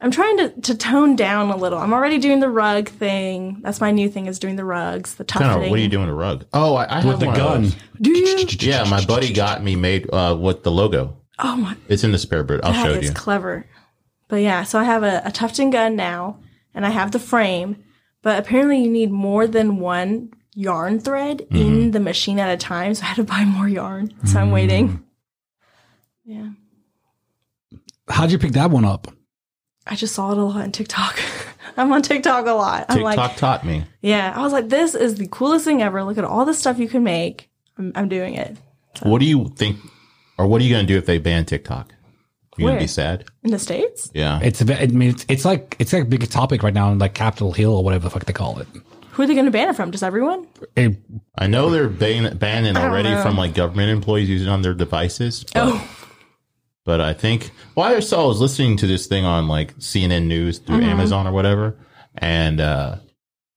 [0.01, 1.77] I'm trying to, to tone down a little.
[1.77, 3.59] I'm already doing the rug thing.
[3.61, 5.51] That's my new thing is doing the rugs, the Kind of.
[5.55, 5.69] tufting.
[5.71, 6.45] What are you doing to rug?
[6.53, 7.61] Oh, I, I With have the one of gun.
[7.63, 7.75] those.
[7.99, 8.45] Do you?
[8.59, 11.17] Yeah, my buddy got me made uh, with the logo.
[11.37, 12.61] Oh my It's in the spare bird.
[12.63, 13.13] I'll show That is you.
[13.15, 13.65] clever.
[14.29, 16.39] But yeah, so I have a, a tufting gun now,
[16.73, 17.83] and I have the frame.
[18.21, 21.55] But apparently, you need more than one yarn thread Mm-hmm.
[21.57, 22.93] in the machine at a time.
[22.93, 24.13] So I had to buy more yarn.
[24.25, 25.03] So I'm waiting.
[26.25, 26.49] Yeah,
[28.07, 29.07] How'd you pick that one up?
[29.87, 31.19] I just saw it a lot on TikTok.
[31.77, 32.85] I'm on TikTok a lot.
[32.89, 33.85] I'm TikTok like, taught me.
[34.01, 36.03] yeah, I was like, this is the coolest thing ever.
[36.03, 37.49] Look at all the stuff you can make.
[37.77, 38.57] I'm, I'm doing it
[39.03, 39.77] What do you think,
[40.37, 41.93] or what are you going to do if they ban TikTok?
[42.57, 43.23] You going to be sad?
[43.43, 44.11] in the states.
[44.13, 44.41] Yeah.
[44.43, 46.91] It's a bit- I mean, it's, it's like it's like a big topic right now
[46.91, 48.67] in like Capitol Hill or whatever the fuck they call it.
[49.11, 49.91] Who are they going to ban it from?
[49.91, 50.45] Just everyone?
[50.75, 50.97] It-
[51.37, 53.21] I know they're ban- banning already know.
[53.21, 55.45] from like government employees using it on their devices.
[55.53, 55.89] But, Oh,
[56.89, 60.25] but I think, well, I saw, I was listening to this thing on like CNN
[60.25, 60.89] News through Mm-hmm.
[60.89, 61.77] Amazon or whatever.
[62.17, 62.95] And uh,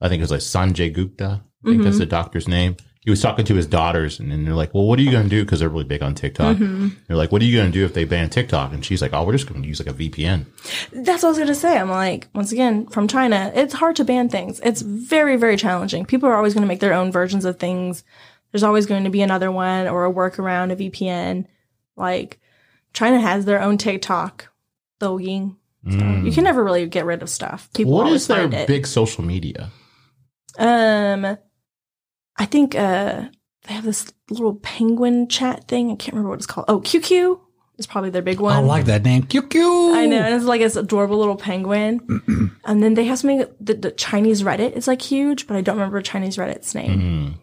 [0.02, 1.24] I think it was like Sanjay Gupta.
[1.24, 1.84] I think Mm-hmm.
[1.84, 2.76] that's the doctor's name.
[3.00, 5.24] He was talking to his daughters and then they're like, well, what are you going
[5.24, 5.42] to do?
[5.44, 6.58] Because they're really big on TikTok.
[6.58, 6.88] Mm-hmm.
[7.08, 8.74] They're like, what are you going to do if they ban TikTok?
[8.74, 10.44] And she's like, oh, we're just going to use like a VPN.
[10.92, 11.78] That's what I was gonna say.
[11.78, 14.60] I'm like, once again, from China, it's hard to ban things.
[14.62, 16.04] It's very, very challenging.
[16.04, 18.04] People are always gonna make their own versions of things.
[18.52, 21.46] There's always going to be another one or a workaround, a VPN.
[21.96, 22.38] Like,
[22.92, 24.48] China has their own TikTok,
[25.00, 25.56] Douyin.
[25.90, 27.68] So you can never really get rid of stuff.
[27.74, 27.96] People Mm.
[27.96, 29.70] What always is their big social media?
[30.58, 31.36] um,
[32.38, 33.24] I think uh
[33.66, 35.90] they have this little penguin chat thing.
[35.90, 36.66] I can't remember what it's called.
[36.68, 37.38] Oh, QQ
[37.78, 38.54] is probably their big one.
[38.56, 39.22] I like that name.
[39.24, 39.94] QQ.
[39.94, 42.00] I know, and it's like this adorable little penguin.
[42.64, 45.76] and then they have something the, the Chinese Reddit is like huge, but I don't
[45.76, 47.38] remember Chinese Reddit's name.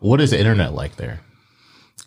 [0.00, 1.20] What is the internet like there?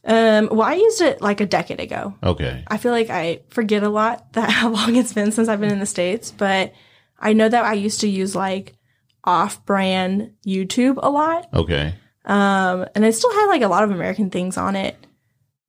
[0.06, 2.14] Um, well, I used it like a decade ago.
[2.24, 2.64] Okay.
[2.68, 5.72] I feel like I forget a lot that how long it's been since I've been
[5.72, 6.74] in the states, but
[7.20, 8.76] I know that I used to use like
[9.24, 11.47] off-brand YouTube a lot.
[11.53, 11.95] Okay.
[12.26, 14.95] Um, and I still had like a lot of American things on it.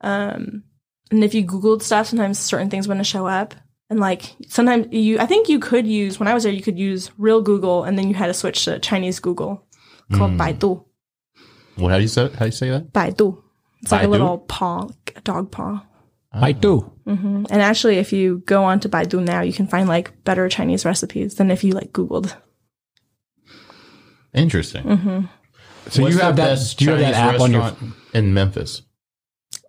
[0.03, 0.65] Um,
[1.11, 3.55] and if you Googled stuff, sometimes certain things wouldn't show up.
[3.89, 6.79] And like sometimes you, I think you could use, when I was there, you could
[6.79, 9.67] use real Google and then you had to switch to Chinese Google
[10.13, 10.85] called Baidu.
[11.79, 12.93] Well, how do you say how do you say that?
[12.93, 13.43] Baidu.
[13.87, 15.85] It's like a little paw, like a dog paw.
[16.33, 16.93] I do.
[17.07, 20.85] And actually, if you go on to Baidu now, you can find like better Chinese
[20.85, 22.37] recipes than if you like Googled.
[24.35, 24.83] Interesting.
[24.85, 25.21] Mm-hmm.
[25.89, 26.75] So What's you have the that?
[26.77, 27.61] Do you have that Chinese app on your?
[27.63, 28.83] restaurant in Memphis?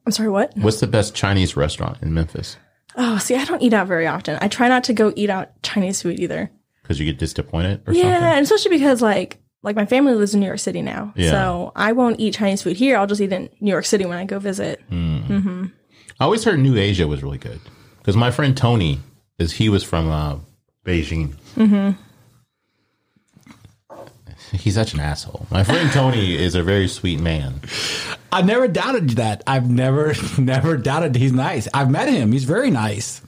[0.06, 0.54] I'm sorry, what?
[0.58, 2.58] What's the best Chinese restaurant in Memphis?
[2.96, 4.40] Oh, see, I don't eat out very often.
[4.42, 6.50] I try not to go eat out Chinese food either.
[6.82, 8.24] Because you get disappointed or Yeah, something?
[8.24, 11.32] and especially because like like my family lives in New York City now, Yeah.
[11.32, 12.96] so I won't eat Chinese food here.
[12.98, 14.82] I'll just eat in New York City when I go visit.
[14.90, 15.70] I
[16.22, 17.60] always heard New Asia was really good.
[18.00, 19.00] Because my friend Tony,
[19.38, 20.38] is he was from uh,
[20.86, 21.36] Beijing.
[21.56, 22.02] Mm-hmm.
[24.54, 25.46] He's such an asshole.
[25.52, 27.60] My friend Tony is a very sweet man.
[28.32, 29.44] I've never doubted that.
[29.46, 31.68] I've never, never doubted he's nice.
[31.74, 32.32] I've met him.
[32.32, 33.22] He's very nice.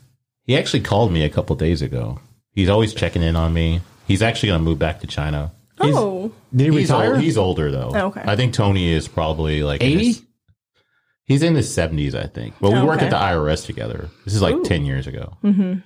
[0.46, 2.20] He actually called me a couple days ago.
[2.54, 3.82] He's always checking in on me.
[4.08, 5.52] He's actually going to move back to China.
[5.82, 7.14] Oh, Did he He's, retire?
[7.14, 7.92] old, he's older though.
[7.94, 8.24] Oh, okay.
[8.26, 10.06] I think Tony is probably like 80?
[10.06, 10.22] his-
[11.26, 12.56] He's in his seventies, I think.
[12.60, 14.10] But we Oh, worked at the IRS together.
[14.26, 14.64] This is like Ooh.
[14.64, 15.38] ten years ago.
[15.44, 15.80] Mm-hmm.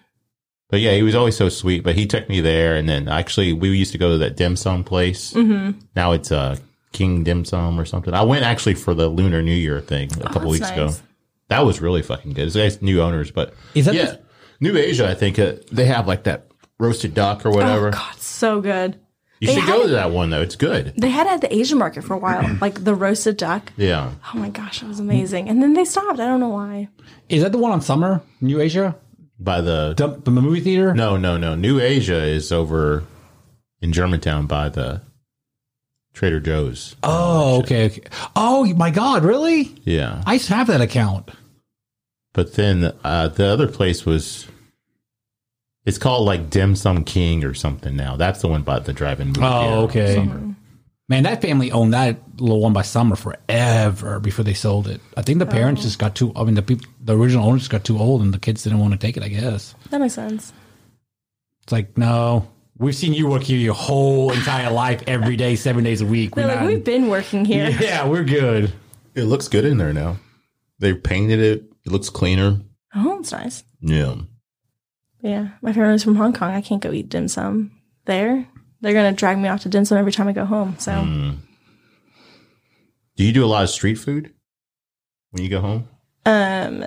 [0.69, 1.83] But yeah, he was always so sweet.
[1.83, 4.55] But he took me there, and then actually we used to go to that dim
[4.55, 5.33] sum place.
[5.33, 5.79] Mm-hmm.
[5.97, 6.55] Now it's uh,
[6.93, 8.13] King Dim Sum or something.
[8.13, 10.91] I went actually for the Lunar New Year thing a couple Oh, that's weeks ago.
[11.49, 12.47] That was really fucking good.
[12.47, 14.19] It's guys new owners, but Is that yeah, the-
[14.61, 15.09] New Asia?
[15.09, 16.47] I think uh, they have like that
[16.79, 17.89] roasted duck or whatever.
[17.89, 18.97] oh God, so good.
[19.43, 20.41] You They should go it- to that one though.
[20.41, 20.93] It's good.
[20.97, 23.73] They had it at the Asian market for a while, like the roasted duck.
[23.75, 24.11] Yeah.
[24.33, 25.49] Oh my gosh, it was amazing.
[25.49, 26.19] And then they stopped.
[26.21, 26.87] I don't know why.
[27.27, 28.95] Is that the one on Summer, New Asia,
[29.39, 30.93] By the the, the movie theater?
[30.93, 31.55] no, no, no.
[31.55, 33.03] New Asia is over
[33.81, 35.01] in Germantown by the
[36.13, 36.95] Trader Joe's.
[37.03, 38.03] Oh, okay, okay.
[38.37, 39.75] Oh my God, really?
[39.83, 40.23] Yeah.
[40.25, 41.31] I used to have that account.
[42.33, 44.47] But then uh, the other place was.
[45.85, 48.15] It's called like Dim Sum King or something now.
[48.15, 49.41] That's the one by the drive-in movie.
[49.43, 50.21] Oh, theater.
[50.21, 50.53] okay.
[51.09, 55.01] Man, that family owned that little one by Summer forever before they sold it.
[55.17, 55.83] I think the parents oh.
[55.83, 56.31] just got too.
[56.35, 58.93] I mean, the people, the original owners got too old, and the kids didn't want
[58.93, 59.23] to take it.
[59.23, 60.53] I guess That makes sense.
[61.63, 62.47] it's like no.
[62.77, 66.35] We've seen you work here your whole entire life, every day, seven days a week.
[66.35, 67.69] We're like, not- we've been working here.
[67.79, 68.73] yeah, we're good.
[69.13, 70.17] It looks good in there now.
[70.79, 71.65] They painted it.
[71.85, 72.61] It looks cleaner.
[72.95, 73.63] Oh, it's nice.
[73.81, 74.15] Yeah.
[75.23, 76.51] Yeah, my family's from Hong Kong.
[76.51, 77.71] I can't go eat dim sum
[78.05, 78.45] there.
[78.81, 80.75] They're gonna drag me off to dim sum every time I go home.
[80.77, 81.37] So Mm.
[83.15, 84.33] Do you do a lot of street food
[85.31, 85.87] when you go home?
[86.25, 86.85] Um,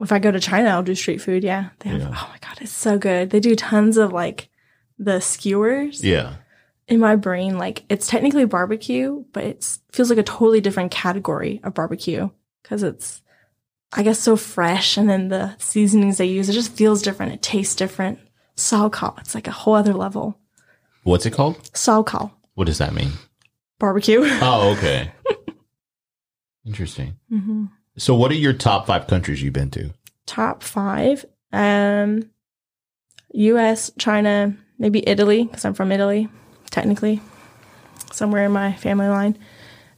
[0.00, 1.44] if I go to China, I'll do street food.
[1.44, 2.00] Yeah, they have.
[2.00, 2.08] Yeah.
[2.08, 3.30] Oh my god, it's so good.
[3.30, 4.48] They do tons of like
[4.98, 6.02] the skewers.
[6.02, 6.36] Yeah.
[6.88, 11.60] In my brain, like it's technically barbecue, but it feels like a totally different category
[11.62, 12.28] of barbecue
[12.62, 13.22] because it's,
[13.96, 17.32] I guess, so fresh, and then the seasonings they use, it just feels different.
[17.32, 18.18] It tastes different.
[18.56, 20.36] shaokao, it's like a whole other level.
[21.04, 21.56] What's it called?
[21.72, 23.12] shaokao What does that mean?
[23.78, 24.20] barbecue.
[24.42, 25.12] Oh, okay.
[26.66, 27.16] Interesting.
[27.28, 27.66] hmm
[27.96, 29.90] So, what are your top five countries you've been to?
[30.26, 32.30] top five um
[33.34, 36.28] us china maybe italy because i'm from italy
[36.70, 37.20] technically
[38.10, 39.36] somewhere in my family line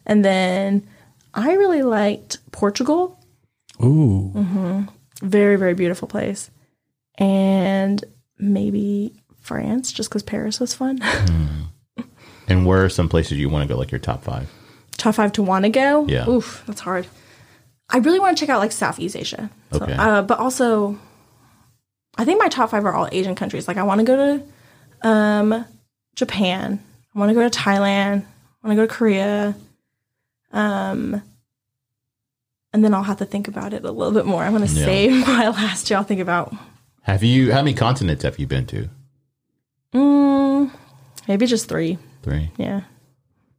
[0.04, 0.84] and then
[1.32, 3.15] i really liked portugal
[3.82, 4.86] Ooh,
[5.22, 6.50] very very beautiful place.
[7.18, 8.02] And
[8.38, 11.00] maybe france just because paris was fun.
[12.48, 14.48] And where are some places you want to go, like your top five?
[14.98, 16.06] top five to want to go?
[16.06, 16.28] Yeah.
[16.28, 17.06] oof that's hard.
[17.90, 19.50] I really want to check out like southeast asia.
[19.72, 19.92] So, Okay.
[19.94, 20.96] uh, but also
[22.18, 23.66] i think my top five are all asian countries.
[23.68, 25.64] Like i want to go to um
[26.14, 26.80] japan
[27.14, 28.24] i want to go to thailand
[28.62, 29.54] i want to go to korea
[30.52, 31.20] um
[32.76, 34.72] and then i'll have to think about it a little bit more i'm going to
[34.74, 34.84] Yeah.
[34.84, 36.52] save my last two i'll think about
[37.02, 38.88] Have you, how many continents have you been to?
[39.94, 40.70] mm,
[41.28, 42.50] maybe just three Three.
[42.56, 42.82] yeah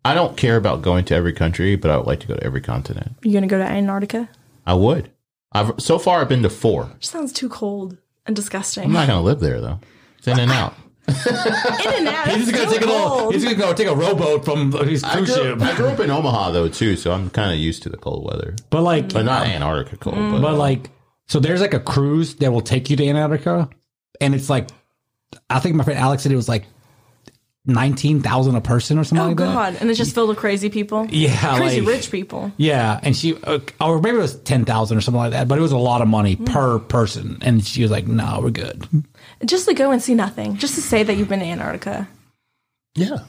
[0.05, 2.43] I don't care about going to every country, but I would like to go to
[2.43, 3.15] every continent.
[3.23, 4.29] you going to go to antarctica
[4.65, 5.11] I would.
[5.51, 6.91] I've so far I've been to four.
[7.01, 9.79] Sounds too cold and disgusting I'm not going to live there though.
[10.17, 10.73] It's in and out.
[11.27, 11.33] in
[11.99, 13.31] and out he's just gonna take a little.
[13.31, 15.61] He's gonna go take a rowboat from his I cruise grew, ship.
[15.61, 18.25] I grew up in Omaha though too, so I'm kind of used to the cold
[18.25, 20.15] weather, But like, but not Antarctica cold.
[20.15, 20.89] But, But like,
[21.27, 23.69] so there's like a cruise that will take you to Antarctica,
[24.19, 24.69] and it's like,
[25.49, 26.65] I think my friend Alex said it was like
[27.65, 29.49] nineteen thousand a person or something Oh like that.
[29.49, 29.77] Oh god!
[29.79, 31.05] And it's just filled with crazy people.
[31.09, 32.51] Yeah, crazy like- rich people.
[32.57, 35.57] Yeah, and she, uh, or maybe it was ten thousand or something like that, but
[35.57, 38.87] it was a lot of money per person, and she was like, "No, we're good."
[39.45, 40.57] Just to go and see nothing.
[40.57, 42.07] Just to say that you've been to Antarctica.
[42.95, 43.19] yeah,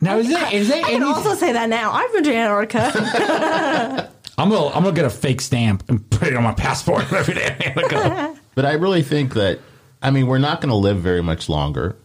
[0.00, 1.04] Now is there is there I can any?
[1.04, 1.90] also say that now.
[1.92, 4.12] I've been to Antarctica.
[4.38, 7.34] I'm gonna I'm gonna get a fake stamp and put it on my passport every
[7.34, 7.56] day.
[7.64, 8.38] Antarctica.
[8.54, 9.60] but I really think that
[10.02, 11.96] I mean we're not going to live very much longer.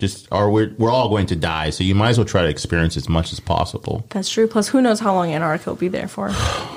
[0.00, 2.48] Just or we're we're all going to die, so you might as well try to
[2.48, 4.04] experience as much as possible.
[4.10, 4.48] That's true.
[4.48, 6.28] Plus, who knows how long Antarctica will be there for?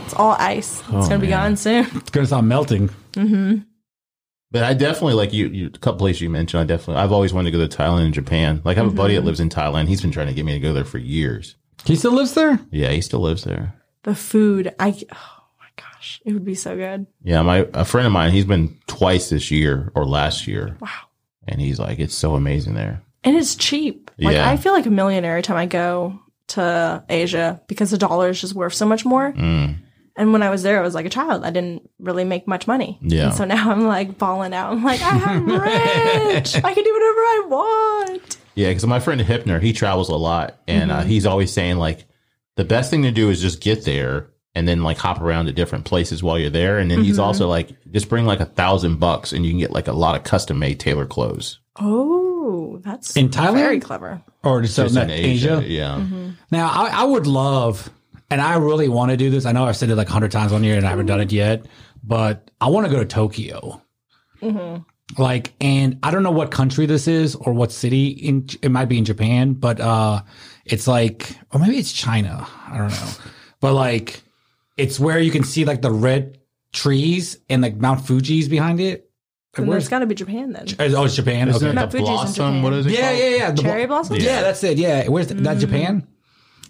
[0.05, 0.81] It's all ice.
[0.81, 1.49] It's oh, gonna be man.
[1.49, 1.87] gone soon.
[1.95, 2.89] it's gonna start melting.
[3.13, 3.61] Mm-hmm.
[4.55, 5.47] But I definitely like you.
[5.47, 6.61] you a couple places you mentioned.
[6.61, 7.03] I definitely.
[7.03, 8.61] I've always wanted to go to Thailand and Japan.
[8.63, 9.89] Like I have a buddy that lives in Thailand.
[9.89, 11.55] He's been trying to get me to go there for years.
[11.83, 12.57] He still lives there.
[12.71, 13.73] Yeah, he still lives there.
[14.03, 14.73] The food.
[14.79, 14.91] I.
[15.11, 17.05] Oh my gosh, it would be so good.
[17.21, 18.31] Yeah, my a friend of mine.
[18.31, 20.89] He's been twice this year or last year, Wow.
[21.49, 23.01] and he's like, it's so amazing there.
[23.25, 24.09] And it's cheap.
[24.17, 24.49] Like Yeah.
[24.49, 26.17] I feel like a millionaire every time I go
[26.49, 29.33] to Asia because the dollar is just worth so much more.
[29.33, 29.79] Mm.
[30.17, 31.43] And when I was there, I was like a child.
[31.43, 32.97] I didn't really make much money.
[33.01, 33.27] Yeah.
[33.27, 34.71] And so now I'm like balling out.
[34.71, 36.55] I'm like, I'm rich.
[36.55, 38.37] I can do whatever I want.
[38.55, 41.09] Yeah, because my friend Hipner, he travels a lot, and uh, mm-hmm.
[41.09, 42.05] he's always saying like,
[42.55, 45.51] the best thing to do is just get there and then like hop around to
[45.51, 46.79] different places while you're there.
[46.79, 47.25] And then he's mm-hmm.
[47.25, 50.15] also like, just bring like a thousand bucks, and you can get like a lot
[50.15, 51.59] of custom made tailor clothes.
[51.77, 53.55] Oh, that's In Thailand?
[53.55, 54.21] very clever.
[54.43, 55.57] Or just, Just in in Asia.
[55.57, 55.95] Asia, yeah.
[55.95, 56.29] Mm-hmm.
[56.51, 57.89] Now, I, I would love,
[58.29, 59.45] and I really want to do this.
[59.45, 61.21] I know I've said it like a hundred times on here, and I haven't done
[61.21, 61.35] it mm-hmm.
[61.37, 61.65] yet.
[62.03, 63.81] But I want to go to Tokyo.
[64.41, 65.21] Mm-hmm.
[65.21, 68.07] Like, and I don't know what country this is or what city.
[68.07, 70.21] In it might be in Japan, but uh,
[70.65, 72.47] it's like, or maybe it's China.
[72.67, 73.09] I don't know.
[73.59, 74.21] But like,
[74.77, 76.39] it's where you can see like the red
[76.73, 79.09] trees and like Mount Fuji's behind it.
[79.53, 80.67] Then Where's it's got to be Japan then.
[80.79, 81.47] oh, it's Japan.
[81.47, 81.71] Isn't Okay.
[81.71, 82.33] it Not the Fuji's in blossom?
[82.33, 82.63] Japan.
[82.63, 83.19] What is it Yeah, called?
[83.19, 83.51] yeah, yeah.
[83.51, 84.23] The Cherry blo- blossoms?
[84.23, 84.77] Yeah, that's it.
[84.77, 85.43] Yeah, where's the, that?
[85.43, 85.59] Mm-hmm.
[85.59, 86.07] Japan?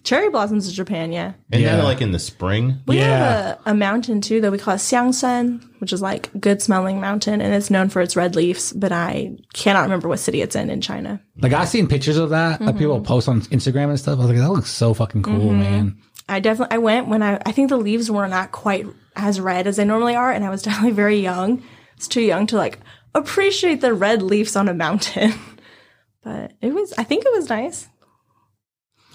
[0.06, 1.34] Cherry blossoms is Japan, yeah.
[1.51, 1.78] Isn't Yeah.
[1.78, 2.80] that like in the spring?
[2.86, 3.08] We Yeah.
[3.08, 7.01] have a, a mountain too that we call it Xiangshan, which is like good smelling
[7.01, 8.72] mountain, and it's known for its red leaves.
[8.72, 11.20] But I cannot remember what city it's in in China.
[11.41, 13.06] Like I've seen pictures of that that people mm-hmm.
[13.06, 14.20] post on Instagram and stuff.
[14.20, 15.60] I was like, that looks so fucking cool, mm-hmm.
[15.60, 15.97] man.
[16.30, 18.86] I definitely I went when I I think the leaves were not quite
[19.16, 21.64] as red as they normally are, and I was definitely very young.
[21.97, 22.80] It's too young to like
[23.16, 25.34] appreciate the red leaves on a mountain.
[26.24, 27.88] but it was I think it was nice.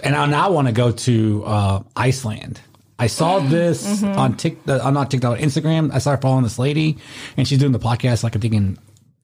[0.03, 2.61] And I now want to go to uh, Iceland.
[2.99, 5.93] I saw this on TikTok, uh, not TikTok, Instagram.
[5.93, 6.99] I started following this lady,
[7.37, 8.79] and she's doing the podcast like I think in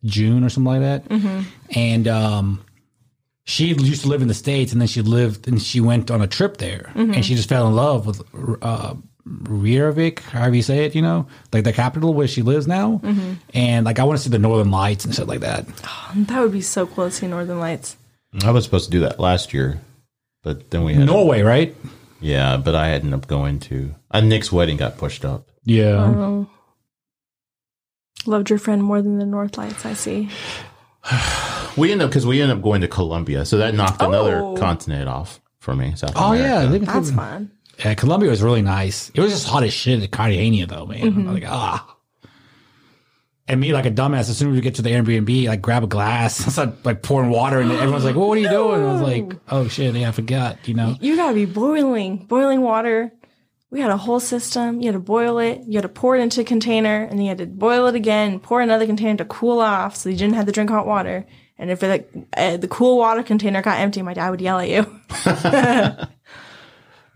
[0.04, 1.42] June or something like that.
[1.74, 2.64] And um,
[3.44, 6.22] she used to live in the states, and then she lived and she went on
[6.22, 8.22] a trip there, and she just fell in love with
[8.62, 10.94] uh, Reykjavik, however you say it.
[10.94, 13.00] You know, like the capital where she lives now.
[13.54, 15.66] And like I want to see the Northern Lights and stuff like that.
[16.14, 17.96] That would be so cool to see Northern Lights.
[18.44, 19.80] I was supposed to do that last year,
[20.46, 21.74] but then we had Norway, right?
[22.20, 25.48] yeah, but I ended up going to uh, Nick's wedding got pushed up.
[25.64, 26.04] Yeah.
[26.06, 26.46] Oh.
[28.26, 30.30] Loved your friend more than the North Lights, I see.
[31.76, 34.56] We ended up because we ended up going to Colombia, so that knocked another Oh.
[34.56, 35.92] continent off for me.
[35.94, 36.68] South Oh yeah, America.
[36.72, 37.50] they've been That's fun.
[37.84, 39.10] Yeah, Colombia was really nice.
[39.14, 41.00] It was just hot as shit at Cartagena though, man.
[41.00, 41.28] Mm-hmm.
[41.28, 41.95] I'm like, ah.
[43.48, 45.84] And me, like a dumbass, as soon as we get to the Airbnb, like grab
[45.84, 48.82] a glass, I start like pouring water, and everyone's like, "Well, what are you doing?"
[48.84, 52.62] I was like, "Oh shit, yeah, I forgot." You know, You gotta be boiling, boiling
[52.62, 53.12] water.
[53.70, 54.80] We had a whole system.
[54.80, 55.62] You had to boil it.
[55.66, 57.94] You had to pour it into a container, and then you had to boil it
[57.94, 58.40] again.
[58.40, 61.26] Pour another container to cool off, so you didn't have to drink hot water.
[61.58, 64.68] And if it, uh, the cool water container got empty, my dad would yell at
[64.68, 64.86] you.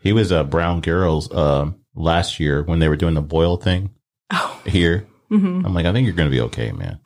[0.03, 3.91] He was a Brown Girls um, last year when they were doing the boil thing
[4.33, 4.61] Oh.
[4.65, 5.07] here.
[5.31, 5.65] Mm-hmm.
[5.67, 6.99] I'm like, I think you're going to be okay, man.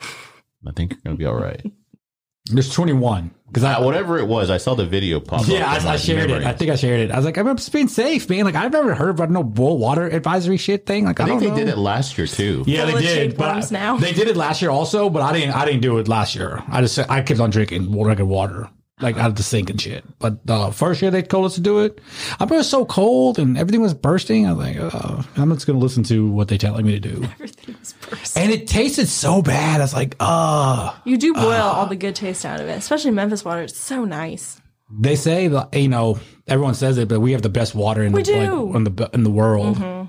[0.67, 1.63] I think you're going to be all right.
[2.47, 5.47] there's 21 because I, Uh, whatever it was, I saw the video pop up.
[5.49, 6.43] yeah, in I, I my shared it.
[6.43, 7.11] I think I shared it.
[7.11, 8.45] I was like, I'm just being safe, man.
[8.45, 11.05] Like I've never heard about no boil water advisory shit thing.
[11.05, 11.67] Like I, I think don't they know.
[11.67, 12.65] did it last year too.
[12.67, 13.37] Yeah, they Full of did.
[13.37, 13.97] But worms I- now.
[13.99, 15.55] they did it last year also, but I didn't.
[15.55, 16.63] I didn't do it last year.
[16.69, 18.69] I just I kept on drinking regular water,
[19.01, 20.05] like out of the sink and shit.
[20.19, 22.01] But the first year they told us to do it,
[22.33, 24.47] I remember it was so cold and everything was bursting.
[24.47, 27.25] I was like, oh, I'm just gonna listen to what they're telling me to do.
[27.33, 28.43] Everything was bursting.
[28.43, 29.81] And it tasted so bad.
[29.81, 30.99] I was like, oh.
[31.05, 31.43] You do uh.
[31.43, 33.63] boil all the good taste out of it, especially Memphis water.
[33.63, 34.61] It's so nice.
[34.97, 38.13] They say that you know everyone says it, but we have the best water in
[38.13, 39.77] We the like, in the in the world.
[39.77, 40.09] Mm-hmm.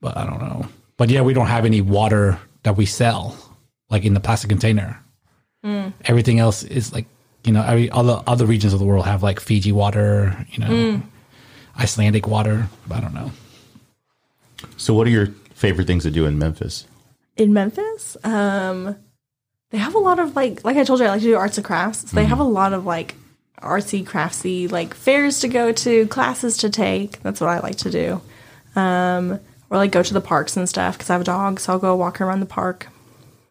[0.00, 0.66] But I don't know.
[0.98, 3.36] But yeah, we don't have any water that we sell
[3.88, 5.00] like in the plastic container.
[5.64, 5.94] Mm.
[6.04, 7.06] Everything else is like
[7.44, 11.02] you know every other other regions of the world have like Fiji water, you know,
[11.78, 12.68] Icelandic water.
[12.90, 13.30] I don't know.
[14.76, 16.86] So, what are your favorite things to do in Memphis?
[17.36, 18.96] in Memphis, um,
[19.70, 21.58] they have a lot of like, like I told you, I like to do arts
[21.58, 22.10] and crafts.
[22.10, 23.16] So they have a lot of like
[23.60, 27.20] artsy, craftsy, like fairs to go to, classes to take.
[27.22, 28.22] That's what I like to do.
[28.76, 29.40] Um,
[29.70, 31.78] or like go to the parks and stuff because I have a dog, so I'll
[31.78, 32.88] go walk around the park.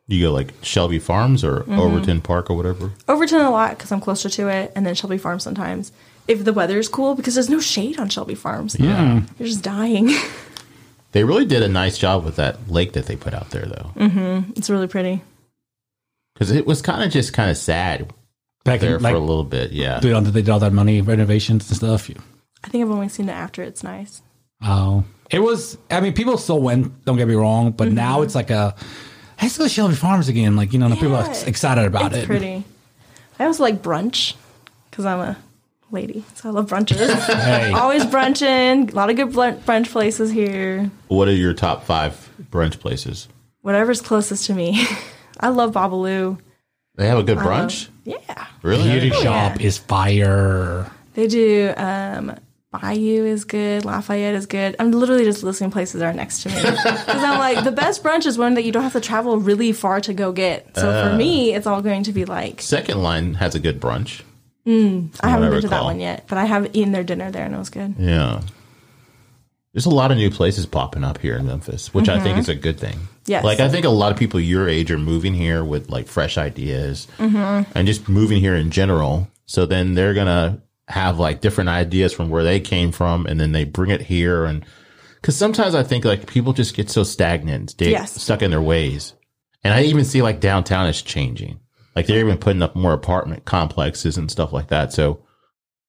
[0.08, 1.80] You go like Shelby Farms or Mm-hmm.
[1.80, 2.92] Overton Park or whatever.
[3.08, 5.92] Overton a lot because I'm closer to it, and then Shelby Farms sometimes
[6.28, 8.78] if the weather is cool because there's no shade on Shelby Farms.
[8.80, 9.20] Yeah.
[9.20, 9.26] Hmm.
[9.40, 10.10] You're just dying.
[11.14, 13.92] They really did a nice job with that lake that they put out there, though,
[13.96, 14.52] mm-hmm.
[14.56, 15.22] it's really pretty.
[16.34, 18.12] because it was kind of just kind of sad
[18.66, 19.74] Back there in, like, for a little bit.
[19.74, 22.10] Yeah, they they did all that money renovations and stuff.
[22.64, 24.24] I think I've only seen it after it's nice.
[24.64, 25.78] Oh, it was.
[25.92, 27.06] I mean, people still went.
[27.06, 27.96] Don't get me wrong, but mm-hmm.
[27.96, 28.76] now it's like a.
[29.44, 30.56] Let's go to Shelby Farms again.
[30.56, 32.26] Like you know, the people are excited about it's it.
[32.26, 32.64] pretty.
[33.40, 34.36] I also like brunch
[34.90, 35.38] because I'm a
[35.92, 36.98] lady, so I love brunches.
[37.44, 38.92] Hey, Always brunching.
[38.92, 40.90] A lot of good brunch places here.
[41.08, 43.28] What are your top five brunch places?
[43.62, 44.86] Whatever's closest to me.
[45.40, 46.40] I love Babalu.
[46.96, 47.90] They have a good brunch.
[48.06, 48.84] Yeah, Really?
[48.92, 49.66] beauty Oh, shop yeah.
[49.68, 50.90] is fire.
[51.16, 51.74] they do.
[51.76, 52.36] Um,
[52.74, 53.86] Bayou is good.
[53.86, 54.76] Lafayette is good.
[54.80, 58.04] I'm literally just listing places that are next to me because I'm like the best
[58.04, 60.76] brunch is one that you don't have to travel really far to go get.
[60.76, 61.10] So Uh.
[61.12, 64.22] for me, it's all going to be like Second line has a good brunch.
[64.66, 64.70] I
[65.30, 67.54] haven't I been to that one yet, but I have eaten their dinner there and
[67.54, 67.96] it was good.
[68.00, 68.42] Yeah.
[69.74, 72.48] There's a lot of new places popping up here in Memphis, which I think is
[72.50, 72.94] a good thing.
[72.94, 73.06] Mm-hmm.
[73.26, 73.44] Yes.
[73.44, 76.38] Like I think a lot of people your age are moving here with like fresh
[76.38, 77.72] ideas Mm-hmm.
[77.78, 79.28] and just moving here in general.
[79.46, 83.52] So then they're gonna have like different ideas from where they came from, and then
[83.52, 84.46] they bring it here.
[84.46, 84.66] And
[85.22, 88.22] because sometimes I think like people just get so stagnant, stay Yes.
[88.22, 89.14] stuck in their ways.
[89.64, 91.60] And I even see like downtown is changing.
[91.96, 94.92] Like they're even putting up more apartment complexes and stuff like that.
[94.92, 95.24] So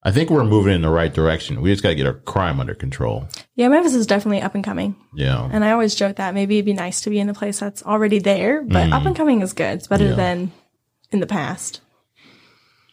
[0.04, 1.60] I think we're moving in the right direction.
[1.62, 3.26] We just got to get our crime under control.
[3.56, 4.94] Yeah, Memphis is definitely up and coming.
[5.14, 5.48] Yeah.
[5.50, 7.82] And I always joke that maybe it'd be nice to be in a place that's
[7.82, 9.78] already there, but up and coming is good.
[9.78, 10.10] It's better Mm.
[10.10, 10.16] Yeah.
[10.16, 10.52] than
[11.10, 11.80] in the past.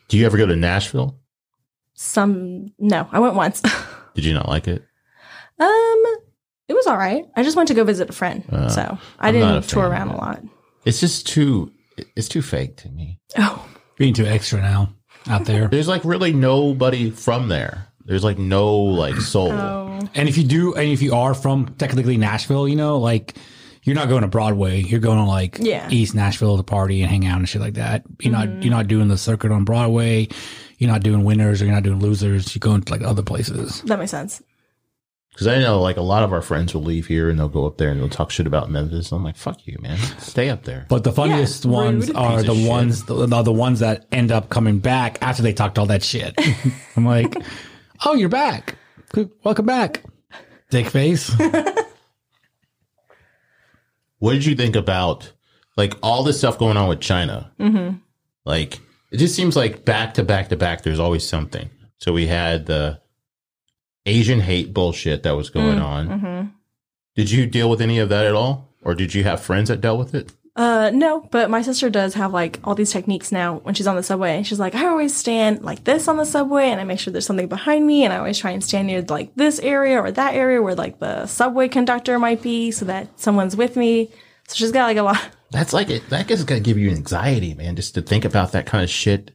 [0.08, 1.20] Do you ever go to Nashville?
[2.04, 3.62] Some no, I went once.
[4.16, 4.84] Did you not like it?
[5.60, 6.04] um,
[6.68, 7.26] it was all right.
[7.36, 10.18] I just went to go visit a friend, so I I'm didn't tour around a
[10.18, 10.42] lot.
[10.84, 11.72] It's just too.
[12.16, 13.20] It's too fake to me.
[13.38, 13.64] Oh,
[13.98, 14.96] Being too extra now
[15.30, 15.68] out there.
[15.68, 17.88] There's like really nobody from there.
[18.06, 19.52] There's like no like soul.
[19.52, 23.36] oh, And if you do, and if you are from technically Nashville, you know, like
[23.84, 24.82] you're not going to Broadway.
[24.82, 25.88] You're going to like Yeah.
[25.92, 28.04] East Nashville to party and hang out and shit like that.
[28.22, 30.30] You're not you're not doing the circuit on Broadway.
[30.82, 32.56] You're not doing winners or you're not doing losers.
[32.56, 33.84] You're going to like other places.
[33.84, 34.42] that makes sense.
[35.30, 37.68] Because I know like a lot of our friends will leave here and they'll go
[37.68, 39.12] up there and they'll talk shit about Memphis.
[39.12, 39.98] I'm like, fuck you, man.
[40.18, 40.88] Stay up there.
[40.90, 44.50] But the funniest Yeah, ones are the ones the, the the ones that end up
[44.50, 46.34] coming back after they talked all that shit.
[46.98, 47.36] I'm like,
[48.04, 48.76] oh, you're back.
[49.44, 50.04] Welcome back,
[50.72, 51.32] dick face.
[54.20, 55.32] What did you think about
[55.78, 57.52] like all this stuff going on with China?
[57.60, 57.98] Mm-hmm.
[58.46, 58.80] Like
[59.12, 60.82] it just seems like back to back to back.
[60.82, 61.70] There's always something.
[61.98, 63.02] So we had the
[64.06, 66.08] Asian hate bullshit that was going on.
[66.08, 66.48] Mm-hmm.
[67.16, 69.82] Did you deal with any of that at all, or did you have friends that
[69.82, 70.32] dealt with it?
[70.56, 73.96] Uh, no, but my sister does have like all these techniques now when she's on
[73.96, 74.44] the subway.
[74.44, 77.26] She's like, I always stand like this on the subway and I make sure there's
[77.26, 80.34] something behind me and I always try and stand near like this area or that
[80.34, 84.12] area where like the subway conductor might be so that someone's with me.
[84.50, 85.30] So she's got like a lot.
[85.52, 86.10] That's like it.
[86.10, 87.76] That is gonna give you anxiety, man.
[87.76, 89.32] Just to think about that kind of shit.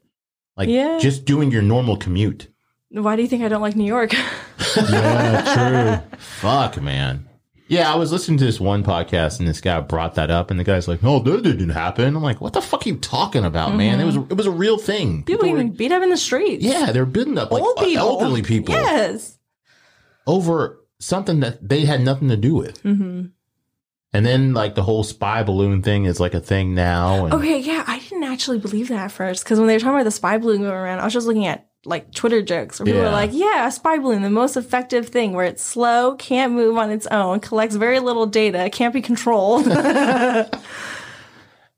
[0.56, 0.98] Like Yeah.
[1.00, 2.48] just doing your normal commute.
[2.90, 4.12] Why do you think I don't like New York?
[4.76, 6.18] yeah, true.
[6.18, 7.28] Fuck, man.
[7.68, 10.58] Yeah, I was listening to this one podcast and this guy brought that up, and
[10.60, 13.44] the guy's like, "No, that didn't happen." I'm like, "What the fuck are you talking
[13.44, 13.98] about, man?
[14.00, 15.24] It was it was a real thing.
[15.24, 16.64] People were- getting beat up in the streets.
[16.64, 18.06] yeah, they're beating up like Old people.
[18.06, 19.36] elderly people Yes.
[20.28, 22.80] over something that they had nothing to do with.
[22.84, 23.26] Mm-hmm.
[24.16, 27.24] And then like the whole spy balloon thing is like a thing now.
[27.26, 29.94] And Okay, yeah, I didn't actually believe that at first because when they were talking
[29.94, 32.86] about the spy balloon going around, I was just looking at like Twitter jokes where
[32.86, 33.06] people Yeah.
[33.06, 36.76] were like, "Yeah, a spy balloon, the most effective thing, where it's slow, can't move
[36.76, 39.66] on its own, collects very little data, can't be controlled."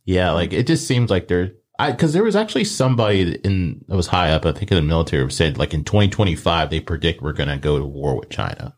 [0.05, 3.95] Yeah, like it just seems like they're I because there was actually somebody in that
[3.97, 7.21] was high up, I think in the military, who said like in 2025 they predict
[7.21, 8.75] we're going to go to war with China.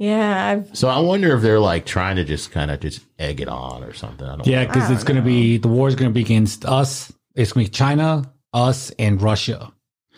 [0.00, 3.42] Yeah, I've, So I wonder if they're like trying to just kind of just egg
[3.42, 4.26] it on or something.
[4.26, 6.64] I don't Yeah, because it's going to be the war is going to be against
[6.64, 7.12] us.
[7.34, 9.70] It's going to be China, us, and Russia.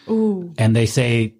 [0.08, 1.34] ooh, And they say,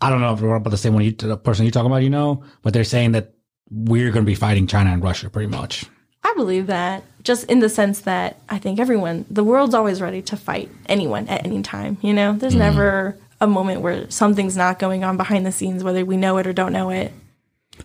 [0.00, 2.02] I don't know if we're about the same one, you, the person you're talking about,
[2.02, 3.34] you know, but they're saying that
[3.70, 5.84] we're going to be fighting China and Russia pretty much.
[6.24, 10.22] I believe that just in the sense that I think everyone, the world's always ready
[10.22, 11.98] to fight anyone at any time.
[12.00, 12.60] You know, there's mm-hmm.
[12.60, 16.46] never a moment where something's not going on behind the scenes, whether we know it
[16.46, 17.12] or don't know it.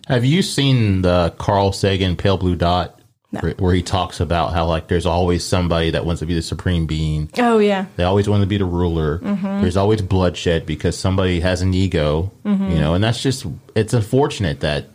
[0.06, 3.00] Have you seen the Carl Sagan Pale Blue Dot,
[3.32, 3.40] No.
[3.58, 6.86] where, he talks about how like there's always somebody that wants to be the supreme
[6.86, 7.30] being.
[7.38, 9.18] Oh yeah, They always want to be the ruler.
[9.18, 9.60] Mm-hmm.
[9.62, 12.70] There's always bloodshed because somebody has an ego, mm-hmm.
[12.70, 14.86] you know, and that's just it's unfortunate that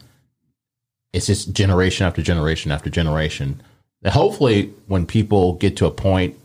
[1.14, 3.62] it's just generation after generation after generation.
[4.06, 6.38] Hopefully, when people get to a point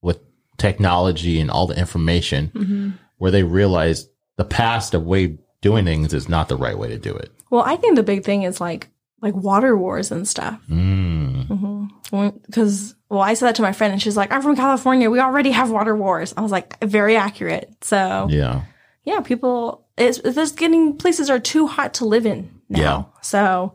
[0.00, 0.20] with
[0.56, 2.90] technology and all the information mm-hmm.
[3.18, 6.98] where they realize the past of way doing things is not the right way to
[6.98, 7.32] do it.
[7.50, 8.88] Well, I think the big thing is like
[9.22, 10.60] like water wars and stuff.
[10.68, 11.88] Mm.
[12.46, 15.08] Because well, I said that to my friend, and she's like, "I'm from California.
[15.10, 18.62] We already have water wars." I was like, "Very accurate." So yeah,
[19.04, 19.20] Yeah.
[19.20, 22.80] people, it's, there's getting places are too hot to live in now.
[22.80, 23.20] Yeah.
[23.22, 23.74] So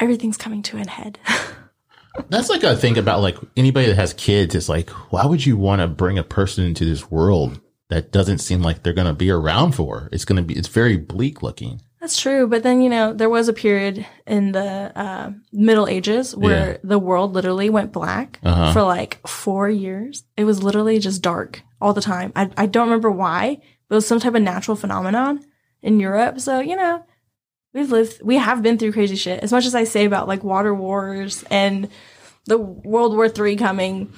[0.00, 1.18] everything's coming to an head.
[2.28, 4.54] That's like a thing about like anybody that has kids.
[4.54, 7.60] It's like, why would you want to bring a person into this world
[7.92, 10.08] that doesn't seem like they're going to be around for?
[10.12, 11.80] It's going to be, it's very bleak looking.
[12.00, 16.34] That's true, but then you know there was a period in the uh, Middle Ages
[16.34, 16.76] where Yeah.
[16.82, 18.72] the world literally went black Uh-huh.
[18.72, 20.24] for like four years.
[20.36, 22.32] It was literally just dark all the time.
[22.34, 25.44] I I don't remember why, but it was some type of natural phenomenon
[25.80, 26.40] in Europe.
[26.40, 27.04] So you know,
[27.72, 29.38] we've lived, we have been through crazy shit.
[29.44, 31.88] As much as I say about like water wars and
[32.46, 34.12] the World War Three coming,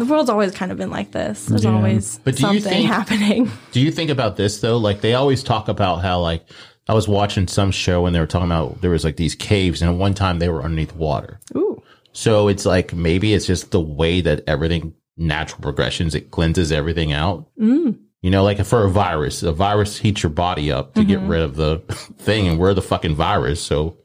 [0.00, 1.46] the world's always kind of been like this.
[1.46, 1.74] There's Yeah.
[1.74, 3.50] always But do you something think- happening.
[3.72, 4.76] Do you think about this though?
[4.78, 6.44] Like they always talk about how like
[6.88, 9.80] I was watching some show and they were talking about there was like these caves
[9.82, 11.38] and at one time they were underneath water.
[11.56, 11.80] Ooh,
[12.12, 17.12] So it's like maybe it's just the way that everything natural progressions it cleanses everything
[17.12, 17.46] out.
[17.60, 17.96] mm.
[18.22, 21.40] You know, like for a virus, a virus heats your body up to get rid
[21.40, 21.78] of the
[22.18, 23.62] thing, and we're the fucking virus.
[23.62, 23.96] So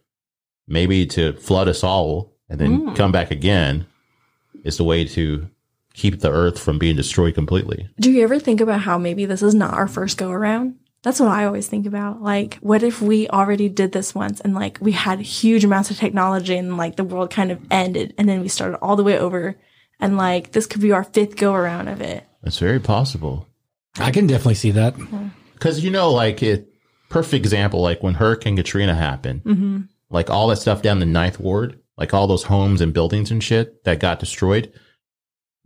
[0.70, 3.86] maybe to flood us all and then come back again
[4.64, 5.50] is the way to
[5.96, 7.90] keep the earth from being destroyed completely.
[8.00, 10.76] Do you ever think about how maybe this is not our first go around?
[11.04, 12.22] That's what I always think about.
[12.22, 15.98] Like, what if we already did this once and like we had huge amounts of
[15.98, 19.18] technology and like the world kind of ended and then we started all the way
[19.18, 19.56] over
[20.00, 22.26] and like this could be our fifth go around of it.
[22.44, 23.48] It's very possible.
[23.98, 24.96] I can definitely see that.
[25.54, 26.68] Because, you know, like it,
[27.10, 29.82] perfect example, like when Hurricane Katrina happened, mm-hmm.
[30.10, 33.44] like all that stuff down the ninth ward, like all those homes and buildings and
[33.44, 34.74] shit that got destroyed,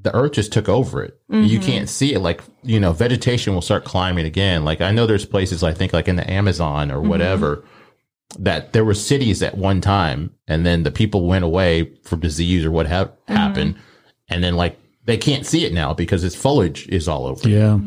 [0.02, 1.20] the earth just took over it.
[1.30, 1.66] You mm-hmm.
[1.66, 2.20] can't see it.
[2.20, 4.64] Like, you know, vegetation will start climbing again.
[4.64, 7.10] Like, I know there's places, I think, like in the Amazon or mm-hmm.
[7.10, 7.66] whatever,
[8.38, 12.64] that there were cities at one time and then the people went away from disease
[12.64, 13.36] or what ha- mm-hmm.
[13.36, 13.76] happened.
[14.30, 17.50] And then, like, they can't see it now because its foliage is all over.
[17.50, 17.80] Yeah.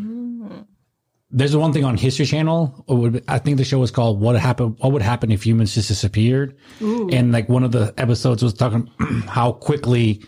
[1.35, 2.85] There's one thing on History Channel.
[2.87, 4.77] it would- I think the show was called "What Happened?
[4.81, 8.91] What Would Happen If Humans Just Disappeared?" And like one of the episodes was talking
[9.29, 10.21] how quickly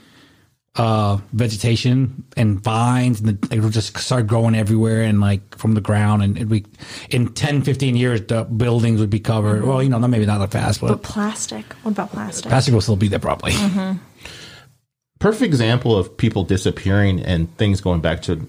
[0.77, 5.75] uh, vegetation and vines and the, it would just start growing everywhere and like from
[5.75, 6.64] the ground and it we
[7.11, 9.64] in 10 15 years the buildings would be covered.
[9.64, 11.72] Well you know not maybe not that fast but, But plastic.
[11.83, 12.51] What about plastic?
[12.51, 13.53] plastic will still be there probably.
[13.53, 13.99] Mm-hmm.
[15.20, 18.45] Perfect example of people disappearing and things going back to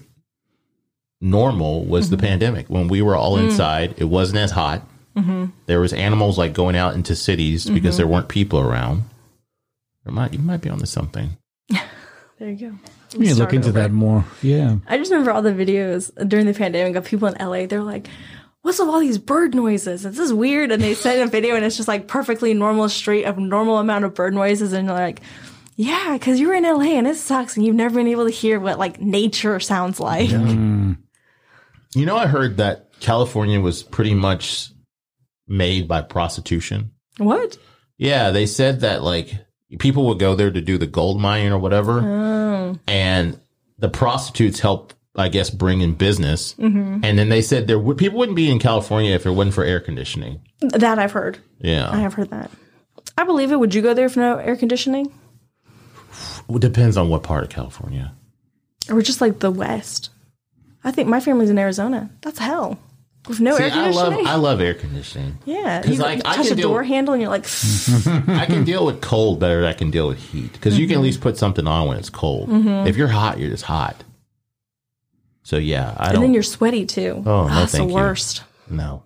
[1.20, 2.26] normal was the mm-hmm.
[2.26, 2.68] pandemic.
[2.68, 3.44] When we were all mm.
[3.44, 4.82] inside it wasn't as hot.
[5.16, 5.46] Mm-hmm.
[5.66, 9.04] There was animals like going out into cities because there weren't people around.
[10.04, 11.36] There might you might be onto something
[12.38, 12.76] There you go.
[13.18, 13.78] we need to look into over.
[13.80, 17.34] that more yeah I just remember all the videos during the pandemic of people in
[17.34, 17.66] LA.
[17.66, 18.08] They're like,
[18.62, 20.02] "What's with all these bird noises?
[20.02, 23.24] This Is weird?" And they send a video, and it's just like perfectly normal street
[23.24, 25.20] of normal amount of bird noises, and they're like,
[25.76, 28.60] "Yeah, because you're in LA and it sucks, and you've never been able to hear
[28.60, 30.30] what like nature sounds like."
[31.94, 34.70] you know i heard that california was pretty much
[35.48, 37.56] made by prostitution What?
[37.96, 39.32] yeah they said that like
[39.78, 43.38] people would go there to do the gold mining or whatever Oh, and
[43.78, 47.00] the prostitutes help i guess bring in business mm-hmm.
[47.02, 49.64] and then they said there would people wouldn't be in california if it wasn't for
[49.64, 51.38] air conditioning that I've heard.
[51.58, 51.90] Yeah.
[51.90, 52.50] I have heard that.
[53.18, 53.56] I believe it.
[53.60, 55.12] Would you go there for no air conditioning,
[56.48, 58.14] it depends on what part of california
[58.90, 60.10] or just like the West?
[60.84, 62.10] I think my family's in Arizona.
[62.22, 62.78] That's hell.
[63.28, 66.22] With no See, air i love i love air conditioning yeah, 'Cause, you, like, you
[66.24, 67.46] I touch can a deal- door handle and you're like,
[68.28, 70.94] i can deal with cold better than i can deal with heat because you can
[70.94, 71.04] at mm-hmm.
[71.04, 72.86] least put something on when it's cold mm-hmm.
[72.86, 74.04] if you're hot you're just hot
[75.42, 77.22] so yeah i and don't then you're sweaty too.
[77.26, 77.96] Oh, no, that's the thank you.
[77.96, 78.44] worst.
[78.68, 79.02] no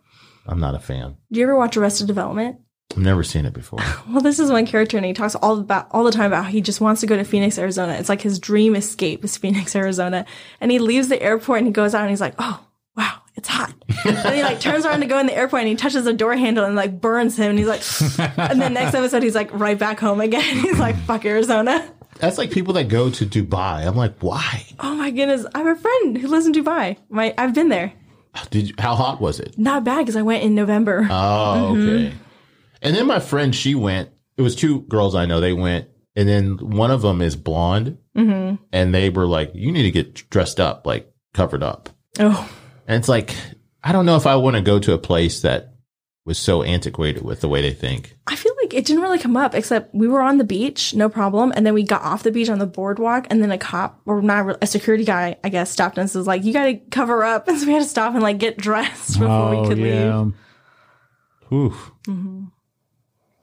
[0.47, 2.57] i'm not a fan Do you ever watch Arrested Development?
[2.93, 5.87] i've never seen it before Well, this is one character, and he talks all about
[5.93, 7.93] all the time about how he just wants to go to Phoenix, Arizona.
[7.93, 10.27] It's like his dream escape is Phoenix, Arizona.
[10.61, 12.59] And he leaves the airport and he goes out and he's like, "Oh,
[13.41, 13.75] it's hot."
[14.05, 16.37] and he like turns around to go in the airport and he touches the door
[16.37, 17.51] handle and like burns him.
[17.51, 17.83] And he's like,
[18.39, 20.43] and then next episode he's like right back home again.
[20.63, 24.95] he's like, "Fuck Arizona." that's like people that go to dubai i'm like why Oh
[24.95, 26.97] my goodness, I have a friend who lives in Dubai.
[27.11, 27.93] My I've been there.
[28.35, 31.07] Oh, did you, how hot was it Not bad because I went in November.
[31.11, 31.89] Oh, mm-hmm.
[31.89, 32.15] okay.
[32.81, 34.09] And then my friend, she went.
[34.39, 35.41] It was two girls I know.
[35.41, 38.63] They went, and then one of them is blonde, mm-hmm.
[38.73, 42.51] and they were like, "You need to get dressed up, like covered up." oh,
[42.91, 43.37] And it's like,
[43.85, 45.75] I don't know if I want to go to a place that
[46.25, 48.17] was so antiquated with the way they think.
[48.27, 51.09] I feel like it didn't really come up except we were on the beach, no
[51.09, 51.53] problem.
[51.55, 54.21] And then we got off the beach on the boardwalk, and then a cop, or
[54.21, 56.17] not re- a security guy, I guess, stopped us.
[56.17, 58.25] and Was like, "You got to cover up," and so we had to stop and
[58.25, 60.35] like get dressed before we oh, could leave.
[61.53, 61.93] Oof.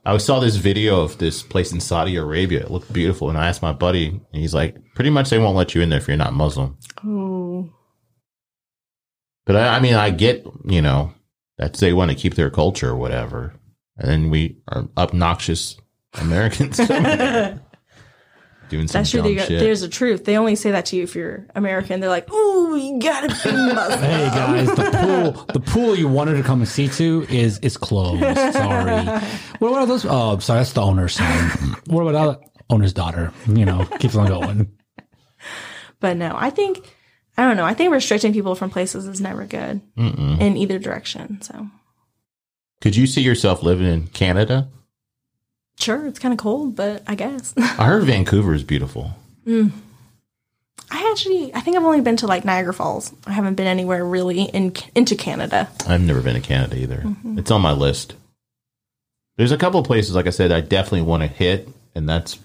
[0.04, 2.60] I saw this video of this place in Saudi Arabia.
[2.60, 5.56] It looked beautiful, and I asked my buddy, and he's like, "Pretty much, they won't
[5.56, 6.76] let you in there if you're not Muslim."
[7.06, 7.72] Ooh.
[9.48, 11.12] But I, I mean, I get, you know,
[11.56, 13.54] that they want to keep their culture or whatever.
[13.96, 15.76] And then we are obnoxious
[16.20, 16.76] Americans
[18.68, 19.20] doing some That's true.
[19.22, 19.60] dumb They got- shit.
[19.60, 20.24] There's a truth.
[20.26, 22.00] They only say that to you if you're American.
[22.00, 26.34] They're like, "Oh, you gotta be Muslim." Hey guys, the pool the pool you wanted
[26.36, 28.20] to come and see to is is closed.
[28.52, 29.02] Sorry.
[29.60, 30.04] What about those?
[30.06, 31.76] Oh, sorry, that's the owner's son.
[31.86, 33.32] What about that owner's daughter?
[33.48, 34.70] You know, keeps on going.
[36.00, 36.86] but no, I think
[37.38, 37.64] I don't know.
[37.64, 41.40] I think restricting people from places is never good in either direction.
[41.40, 41.68] So
[42.80, 44.68] Could you see yourself living in Canada?
[45.80, 47.54] sure, it's kind of cold, but I guess.
[47.56, 49.12] I heard Vancouver is beautiful.
[49.46, 53.12] I actually, I think I've only been to like Niagara Falls.
[53.26, 55.68] I haven't been anywhere really in into Canada.
[55.86, 56.98] I've never been to Canada either.
[56.98, 57.38] Mm-hmm.
[57.38, 58.14] It's on my list.
[59.36, 62.38] There's a couple of places, like I said, I definitely want to hit, and that's.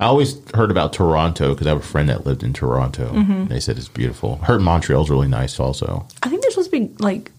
[0.00, 3.12] I always heard about Toronto because I have a friend that lived in Toronto.
[3.12, 3.46] Mm-hmm.
[3.48, 4.36] They said it's beautiful.
[4.36, 6.06] Heard Montreal's really nice, also.
[6.22, 7.30] I think there's supposed to be like,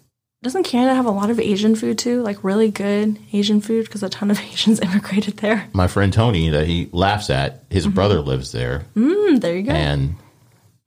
[0.44, 2.22] doesn't Canada have a lot of Asian food too?
[2.22, 5.68] Like really good Asian food because a ton of Asians immigrated there.
[5.74, 7.96] My friend Tony, that he laughs at, his Mm-hmm.
[7.96, 9.72] brother lives there, Mm, there you go.
[9.72, 10.16] and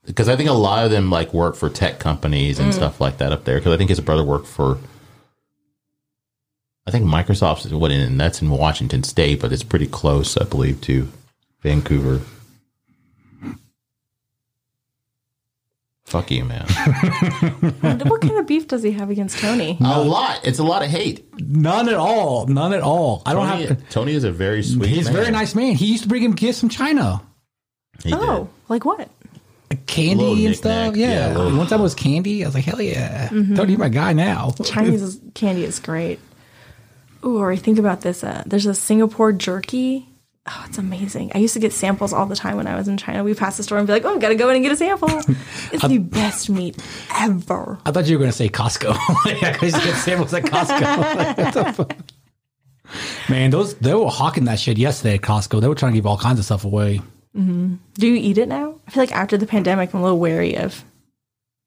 [0.06, 3.18] because I think a lot of them like work for tech companies and stuff like
[3.18, 3.56] that up there.
[3.58, 4.78] Because I think his brother worked for,
[6.86, 10.80] I think Microsoft's what in that's in Washington State, but it's pretty close, I believe,
[10.82, 11.08] to
[11.64, 12.20] Vancouver.
[16.04, 16.66] Fuck you, man.
[18.06, 19.78] what kind of beef does he have against Tony?
[19.80, 20.40] a lot.
[20.46, 21.26] It's a lot of hate.
[21.40, 22.46] None at all.
[22.46, 23.22] None at all.
[23.26, 23.88] I don't Tony, have.
[23.88, 24.90] Tony is a very sweet.
[24.90, 25.74] He's a very nice man.
[25.74, 27.22] He used to bring him gifts from China,
[28.02, 28.18] He did.
[28.20, 29.08] Oh, like what?
[29.86, 30.56] Candy and knick-knack.
[30.56, 30.96] stuff.
[30.96, 31.08] Yeah.
[31.30, 32.44] Yeah, little- One time it was candy.
[32.44, 33.28] I was like, hell yeah.
[33.30, 34.52] Tony, you're my guy now.
[34.62, 36.20] Chinese is, candy is great.
[37.24, 38.22] Ooh, or I think about this.
[38.22, 40.06] Uh, there's a Singapore jerky.
[40.46, 41.32] Oh, it's amazing.
[41.34, 43.24] I used to get samples all the time when I was in China.
[43.24, 45.08] We passed the store and be like, "Oh, gotta go in and get a sample."
[45.72, 46.76] It's the best meat
[47.16, 47.78] ever.
[47.86, 48.94] I thought you were going to say Costco.
[49.40, 51.36] yeah, because you get samples at Costco.
[51.44, 51.96] What the fuck?
[53.30, 55.60] Man, those they were hawking that shit yesterday at Costco.
[55.62, 57.00] They were trying to give all kinds of stuff away.
[57.34, 57.76] Mm-hmm.
[57.94, 58.78] Do you eat it now?
[58.86, 60.84] I feel like after the pandemic, I'm a little wary of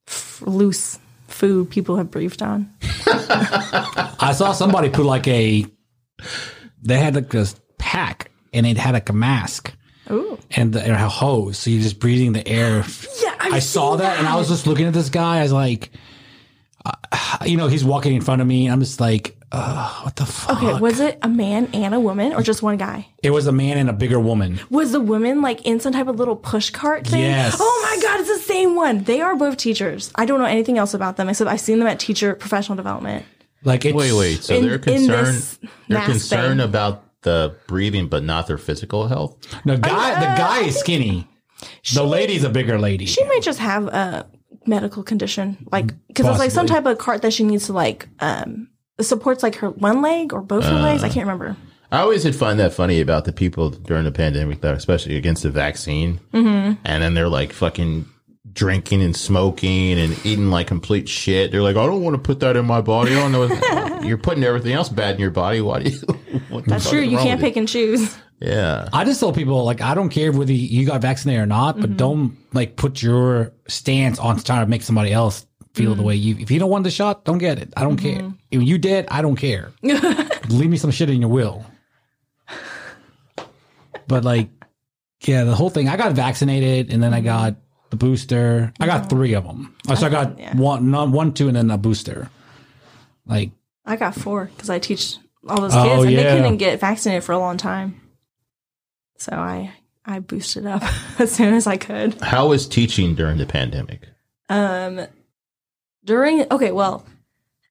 [0.08, 2.72] f- loose food people have briefed on.
[3.08, 5.66] I saw somebody put like a.
[6.84, 9.74] They had like this pack, and it had like a mask
[10.12, 12.84] Ooh, and, the, and a hose, so you're just breathing the air.
[13.24, 15.40] yeah, I've I saw seen that, and I was just looking at this guy.
[15.40, 15.92] I was like,
[16.86, 16.92] uh,
[17.46, 20.26] you know, he's walking in front of me, and I'm just like, uh, what the
[20.26, 20.62] fuck?
[20.64, 23.08] Okay, was it a man and a woman, or just one guy?
[23.24, 24.60] It was a man and a bigger woman.
[24.70, 27.22] Was the woman like in some type of little push cart thing?
[27.22, 27.56] Yes.
[27.60, 29.04] Oh my god, it's the same one.
[29.04, 30.12] They are both teachers.
[30.16, 33.26] I don't know anything else about them except I've seen them at teacher professional development.
[33.64, 34.44] Like, it's, Wait, wait.
[34.44, 35.28] So In- they're in concerned.
[35.28, 35.58] this
[35.88, 36.70] They're mask concerned thing.
[36.70, 39.38] about the breathing, but not their physical health.
[39.66, 41.28] The guy, the guy is skinny.
[41.94, 43.06] The lady's a bigger lady.
[43.06, 44.30] She might just have a
[44.66, 48.08] medical condition, like because it's like some type of cart that she needs to like
[48.20, 48.70] um
[49.02, 51.04] supports like her one leg or both her legs.
[51.04, 51.58] I can't remember.
[51.92, 55.44] I always did find that funny about the people during the pandemic that, especially against
[55.44, 56.74] the vaccine, mm-hmm.
[56.84, 58.06] and then they're like fucking
[58.58, 61.52] drinking and smoking and eating like complete shit.
[61.52, 63.16] They're like, I don't want to put that in my body.
[63.16, 64.02] I don't know.
[64.02, 65.62] You're putting everything else bad in your body.
[65.62, 66.62] Why do you?
[66.66, 67.00] That's true.
[67.00, 68.18] You can't with pick and choose.
[68.40, 68.90] Yeah.
[68.92, 71.92] I just tell people like I don't care whether you got vaccinated or not, but
[71.92, 71.98] mm-hmm.
[71.98, 76.08] don't like put your stance on trying to make somebody else feel the mm.
[76.08, 76.36] way you.
[76.40, 77.74] If you don't want the shot, don't get it.
[77.78, 78.20] I don't care.
[78.20, 78.38] Mm-hmm.
[78.52, 79.72] If you did, I don't care.
[79.84, 81.64] Leave me some shit in your will.
[84.08, 84.50] But like,
[85.22, 85.90] yeah, the whole thing.
[85.90, 87.26] I got vaccinated, and then I mm-hmm.
[87.26, 87.56] got
[87.98, 88.74] the booster.
[88.80, 89.76] I got three of them.
[89.96, 90.56] So I got yeah.
[90.56, 92.30] one, not one, two, and then a booster.
[93.26, 93.52] Like,
[93.86, 95.18] I got four because I teach
[95.48, 96.24] all those Oh, kids and yeah.
[96.24, 98.02] they couldn't get vaccinated for a long time.
[99.18, 99.72] So I
[100.06, 100.84] I boosted up
[101.20, 102.22] as soon as I could.
[102.22, 104.02] How was teaching during the pandemic?
[104.50, 105.08] Um,
[106.04, 107.06] during okay, well,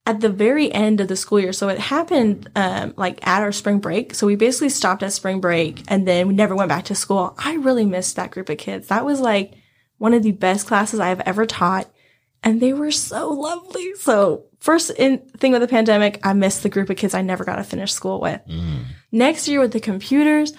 [0.04, 3.52] at the very end of the school year, so it happened um like at our
[3.52, 4.14] spring break.
[4.14, 7.34] So we basically stopped at spring break and then we never went back to school.
[7.38, 8.88] I really missed that group of kids.
[8.88, 9.54] That was like
[9.98, 11.90] one of the best classes I have ever taught,
[12.42, 13.94] and they were so lovely.
[13.94, 17.44] So first in thing with the pandemic, I missed the group of kids I never
[17.44, 18.40] got to finish school with.
[18.48, 18.84] Mm.
[19.12, 20.52] Next year with the computers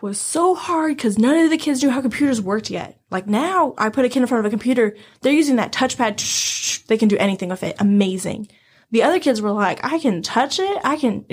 [0.00, 3.00] was so hard because none of the kids knew how computers worked yet.
[3.10, 6.50] Like now, I put a kid in front of a computer, they're using that touchpad.
[6.88, 7.76] They can do anything with it.
[7.78, 8.48] Amazing.
[8.90, 10.78] The other kids were like, I can touch it.
[10.84, 11.24] I can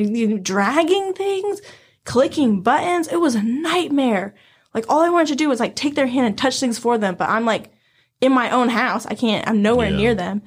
[0.43, 1.61] dragging things,
[2.05, 3.07] clicking buttons.
[3.07, 4.35] It was a nightmare.
[4.73, 6.97] Like all I wanted to do was like take their hand and touch things for
[6.97, 7.15] them.
[7.15, 7.71] But I'm like
[8.21, 9.05] in my own house.
[9.05, 9.97] I can't, I'm nowhere Yeah.
[9.97, 10.41] near them.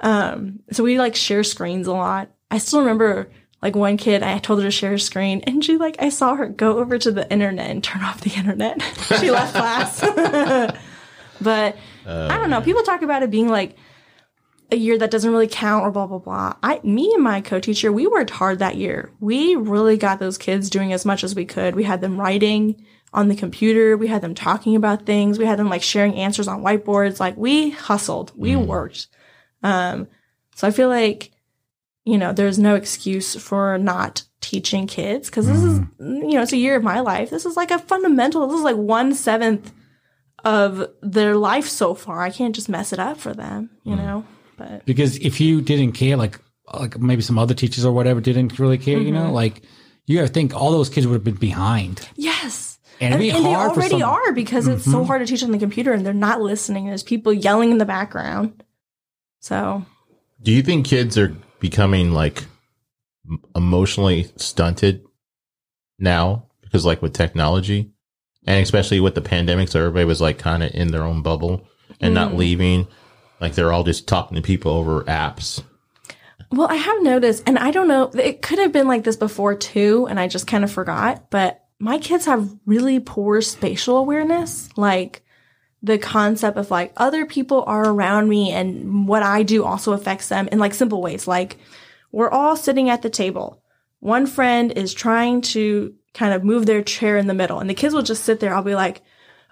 [0.00, 2.30] Um, so we like share screens a lot.
[2.50, 3.30] I still remember
[3.60, 6.36] like one kid, I told her to share her screen and she like, I saw
[6.36, 8.80] her go over to the internet and turn off the internet.
[9.20, 10.00] she left class.
[11.40, 11.76] but
[12.06, 12.60] I don't know.
[12.60, 13.76] People talk about it being like
[14.70, 16.54] a year that doesn't really count or blah, blah, blah.
[16.62, 19.10] I, me and my co-teacher, we worked hard that year.
[19.18, 21.74] We really got those kids doing as much as we could.
[21.74, 23.96] We had them writing on the computer.
[23.96, 25.38] We had them talking about things.
[25.38, 27.20] We had them like sharing answers on whiteboards.
[27.20, 28.66] Like we hustled, we mm.
[28.66, 29.08] worked.
[29.62, 30.08] Um,
[30.54, 31.30] so I feel like,
[32.04, 35.90] you know, there's no excuse for not teaching kids because this is, mm.
[35.98, 37.30] you know, it's a year of my life.
[37.30, 39.72] This is like a fundamental, this is like one seventh
[40.44, 42.22] of their life so far.
[42.22, 43.98] I can't just mess it up for them, you mm.
[43.98, 44.24] know,
[44.56, 46.38] but because if you didn't care, like
[46.74, 49.32] like maybe some other teachers or whatever didn't really care, you know, mm-hmm.
[49.32, 49.62] like
[50.06, 52.08] you got to think all those kids would have been behind.
[52.16, 52.67] yes.
[53.00, 55.06] And it'd and they already some- are because it's so mm-hmm.
[55.06, 56.86] hard to teach on the computer and they're not listening.
[56.86, 58.64] There's people yelling in the background.
[59.40, 59.84] So
[60.42, 62.44] Do you think kids are becoming like
[63.54, 65.04] emotionally stunted
[65.98, 67.92] now because like with technology
[68.46, 71.66] and especially with the pandemic, so everybody was like kind of in their own bubble
[72.00, 72.38] and not mm.
[72.38, 72.88] leaving.
[73.40, 75.62] Like they're all just talking to people over apps.
[76.50, 79.54] Well, I have noticed, and I don't know, it could have been like this before
[79.54, 84.68] too, and I just kind of forgot, but my kids have really poor spatial awareness.
[84.76, 85.22] Like,
[85.82, 90.28] the concept of like other people are around me and what I do also affects
[90.28, 91.28] them in like simple ways.
[91.28, 91.56] Like
[92.10, 93.62] we're all sitting at the table.
[94.00, 97.74] One friend is trying to kind of move their chair in the middle and the
[97.74, 98.54] kids will just sit there.
[98.54, 99.02] I'll be like,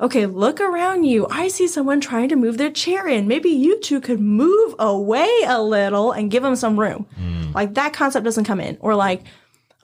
[0.01, 1.27] okay, look around you.
[1.31, 3.29] I see someone trying to move their chair in.
[3.29, 7.07] Maybe you two could move away a little and give them some room.
[7.17, 7.53] Hmm.
[7.53, 8.77] Like that concept doesn't come in.
[8.81, 9.23] Or like,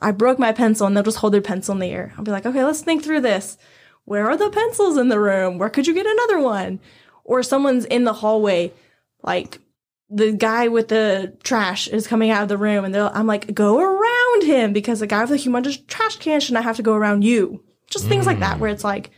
[0.03, 2.13] I broke my pencil and they'll just hold their pencil in the air.
[2.17, 3.57] I'll be like, okay, let's think through this.
[4.05, 5.59] Where are the pencils in the room?
[5.59, 6.81] Where could you get another one?
[7.25, 8.73] Or someone's in the hallway,
[9.23, 9.61] like
[10.11, 13.79] the guy with the trash is coming out of the room and I'm like, go
[13.79, 16.95] around him because the guy with the humongous trash can should not have to go
[16.95, 17.63] around you.
[17.89, 18.61] Just things like that, mm.
[18.61, 19.11] where it's like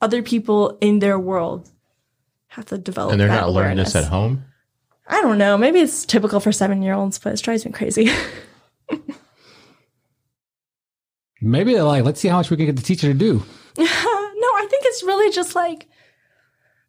[0.00, 1.68] other people in their world
[2.48, 3.12] have to develop.
[3.12, 3.92] And they're not learning awareness.
[3.92, 4.44] this at home.
[5.06, 5.58] I don't know.
[5.58, 8.10] Maybe it's typical for seven year olds, but it drives me crazy.
[11.40, 13.42] Maybe they're like, let's see how much we can get the teacher to do.
[13.78, 15.88] no, I think it's really just like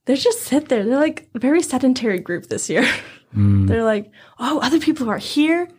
[0.05, 0.83] they just sit there.
[0.83, 2.87] They're like a very sedentary group this year.
[3.33, 5.69] They're like, oh, other people are here.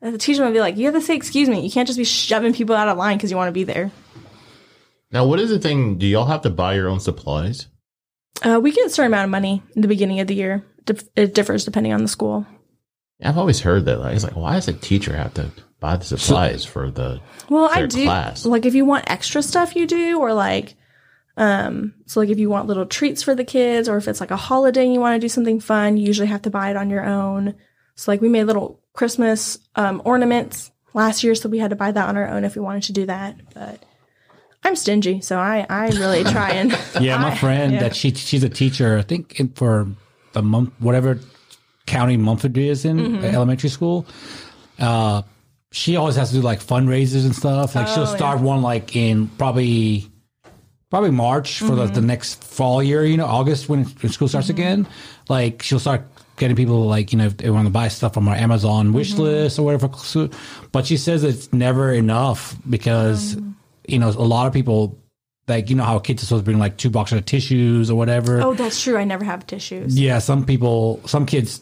[0.00, 1.60] And the teacher will be like, you have to say, excuse me.
[1.60, 3.90] You can't just be shoving people out of line because you want to be there.
[5.10, 5.98] Now, what is the thing?
[5.98, 7.66] Do y'all have to buy your own supplies?
[8.42, 10.64] Uh, we get a certain amount of money in the beginning of the year.
[11.16, 12.46] It differs depending on the school.
[13.22, 13.98] I've always heard that.
[13.98, 15.50] Like, it's like, why does a teacher have to
[15.86, 17.20] buy the supplies for the?
[17.48, 18.44] Well, I do class?
[18.44, 20.74] like if you want extra stuff, you do, or like,
[21.36, 24.30] um, so like if you want little treats for the kids, or if it's like
[24.30, 26.76] a holiday and you want to do something fun, you usually have to buy it
[26.76, 27.54] on your own.
[27.94, 31.92] So like we made little Christmas um, ornaments last year, so we had to buy
[31.92, 33.36] that on our own if we wanted to do that.
[33.54, 33.84] But
[34.64, 37.80] I'm stingy, so I I really try and Yeah, my I- friend yeah.
[37.80, 38.98] that she she's a teacher.
[38.98, 39.86] I think in, for
[40.32, 41.20] the month whatever
[41.86, 43.24] county Munford is in Mm-hmm.
[43.24, 44.06] elementary school.
[44.78, 45.22] Uh,
[45.72, 47.74] she always has to do like fundraisers and stuff.
[47.74, 48.16] Like she'll Oh, yeah.
[48.16, 50.10] start one like in probably
[50.90, 52.06] probably March for the, the Mm-hmm.
[52.06, 53.04] next fall year.
[53.04, 54.86] You know, August when, when school starts again.
[55.28, 56.06] Like she'll start
[56.36, 59.12] getting people like you know if they want to buy stuff from our Amazon wish
[59.14, 59.22] Mm-hmm.
[59.22, 59.88] list or whatever.
[60.72, 63.56] But she says it's never enough because Um.
[63.88, 64.96] you know a lot of people
[65.48, 67.96] like you know how kids are supposed to bring like two boxes of tissues or
[67.96, 68.40] whatever.
[68.42, 68.96] Oh, that's true.
[68.96, 69.98] I never have tissues.
[69.98, 71.60] Yeah, some people, some kids,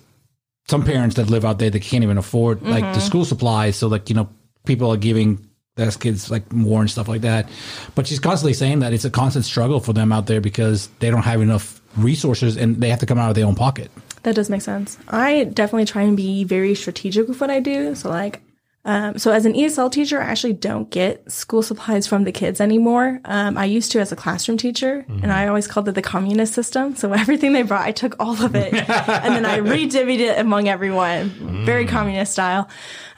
[0.68, 2.94] some parents that live out there, they can't even afford like Mm-hmm.
[2.94, 3.76] the school supplies.
[3.76, 4.28] So like you know,
[4.66, 5.46] people are giving
[5.76, 7.48] their kids like more and stuff like that.
[7.94, 11.10] But she's constantly saying that it's a constant struggle for them out there because they
[11.10, 13.90] don't have enough resources and they have to come out of their own pocket.
[14.22, 14.96] That does make sense.
[15.08, 17.94] I definitely try and be very strategic with what I do.
[17.96, 18.40] So like,
[18.86, 22.60] um, so as an ESL teacher, I actually don't get school supplies from the kids
[22.60, 23.18] anymore.
[23.24, 26.52] Um, I used to as a classroom teacher, and I always called it the communist
[26.52, 26.94] system.
[26.94, 30.68] So everything they brought, I took all of it, and then I redivvied it among
[30.68, 32.68] everyone, very communist style.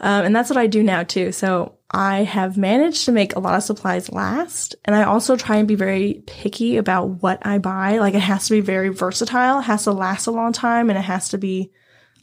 [0.00, 1.32] Um, and that's what I do now too.
[1.32, 5.56] So I have managed to make a lot of supplies last, and I also try
[5.56, 7.98] and be very picky about what I buy.
[7.98, 10.98] Like it has to be very versatile, it has to last a long time, and
[10.98, 11.72] it has to be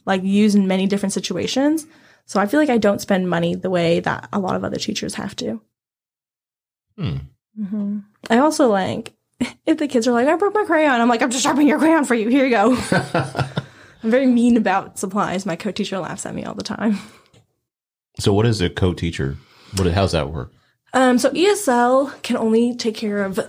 [0.06, 1.86] like used in many different situations.
[2.26, 4.78] So I feel like I don't spend money the way that a lot of other
[4.78, 5.60] teachers have to.
[6.96, 7.16] Hmm.
[7.56, 7.98] hmm
[8.30, 9.14] I also like
[9.66, 11.78] if the kids are like, "I broke my crayon," I'm like, "I'm just sharpening your
[11.78, 12.28] crayon for you.
[12.28, 12.76] Here you go."
[14.02, 15.46] I'm very mean about supplies.
[15.46, 16.98] My co-teacher laughs at me all the time.
[18.18, 19.36] So, what is a co-teacher?
[19.76, 19.90] What?
[19.92, 20.52] How's that work?
[20.92, 23.40] Um, so ESL can only take care of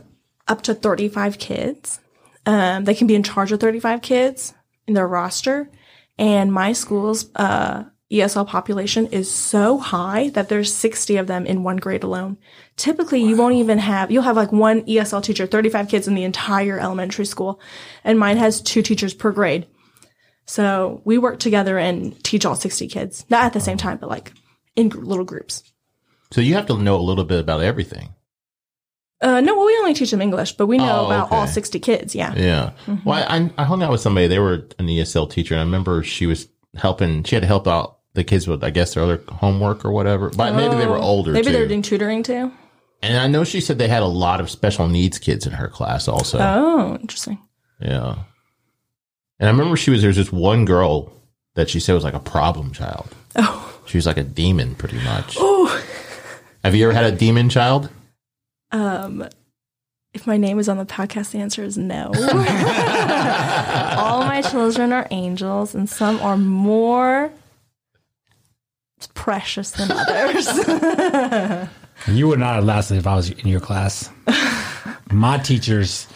[0.48, 2.00] up to 35 kids.
[2.46, 4.54] Um, they can be in charge of 35 kids
[4.88, 5.70] in their roster.
[6.18, 11.64] And my school's uh, ESL population is so high that there's 60 of them in
[11.64, 12.38] one grade alone.
[12.78, 16.24] Typically, you won't even have, you'll have like one ESL teacher, 35 kids in the
[16.24, 17.60] entire elementary school.
[18.04, 19.68] And mine has two teachers per grade.
[20.46, 23.26] So we work together and teach all 60 kids.
[23.30, 24.32] Not at the same time, but like
[24.76, 25.64] in gr- little groups.
[26.32, 28.14] So you have to know a little bit about everything.
[29.22, 31.80] Uh, no, well, we only teach them English, but we know Oh, about all 60
[31.80, 32.14] kids.
[32.14, 32.36] Yeah.
[32.36, 32.72] Yeah.
[32.86, 33.10] Mm-hmm.
[33.10, 34.28] Well, I, I hung out with somebody.
[34.28, 37.24] They were an ESL teacher, and I remember she was helping.
[37.24, 40.30] She had to help out the kids would, I guess, their other homework or whatever.
[40.30, 41.32] But maybe they were older.
[41.32, 41.52] Oh, Maybe too.
[41.54, 42.52] they're doing tutoring too.
[43.04, 45.68] And I know she said they had a lot of special needs kids in her
[45.68, 46.40] class also.
[46.42, 47.38] Oh, interesting.
[47.80, 48.16] Yeah.
[49.40, 51.12] And I remember she was there's this one girl
[51.56, 53.08] that she said was like a problem child.
[53.36, 55.36] Oh, She was like a demon pretty much.
[55.40, 55.84] oh.
[56.64, 57.90] Have you ever had a demon child?
[58.72, 59.28] Um,
[60.14, 62.12] if my name is on the podcast, the answer is no.
[63.98, 67.32] all my children are angels, and some are more
[69.08, 71.70] precious than others.
[72.08, 74.10] You would not have lasted if I was in your class.
[75.12, 76.08] My teachers,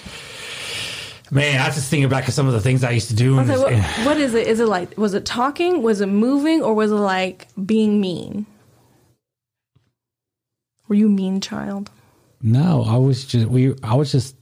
[1.32, 3.38] man, I was just thinking back to some of the things I used to do.
[3.38, 4.48] What, what is it?
[4.48, 5.82] Is it like, was it talking?
[5.82, 6.62] Was it moving?
[6.62, 8.46] Or was it like being mean?
[10.88, 11.90] Were you mean child?
[12.42, 13.74] No, I was just we.
[13.84, 14.36] I was just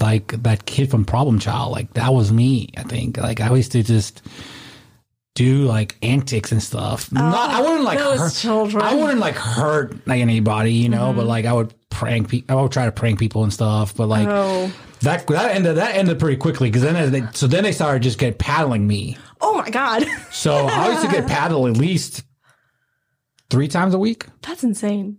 [0.00, 1.72] like that kid from Problem Child.
[1.72, 2.70] Like that was me.
[2.76, 3.18] I think.
[3.18, 4.22] Like I used to just
[5.36, 7.12] do like antics and stuff.
[7.12, 8.32] Not, I wouldn't like hurt.
[8.34, 8.82] children.
[8.82, 11.08] I wouldn't like hurt like anybody, you know.
[11.10, 11.18] Mm-hmm.
[11.18, 12.58] But like I would prank people.
[12.58, 13.94] I would try to prank people and stuff.
[13.96, 14.72] But like Oh.
[15.02, 18.18] that that ended that ended pretty quickly because then they, so then they started just
[18.18, 19.16] get paddling me.
[19.40, 22.24] Oh my god, So I used to get paddled at least
[23.50, 24.26] three times a week.
[24.42, 25.18] that's insane.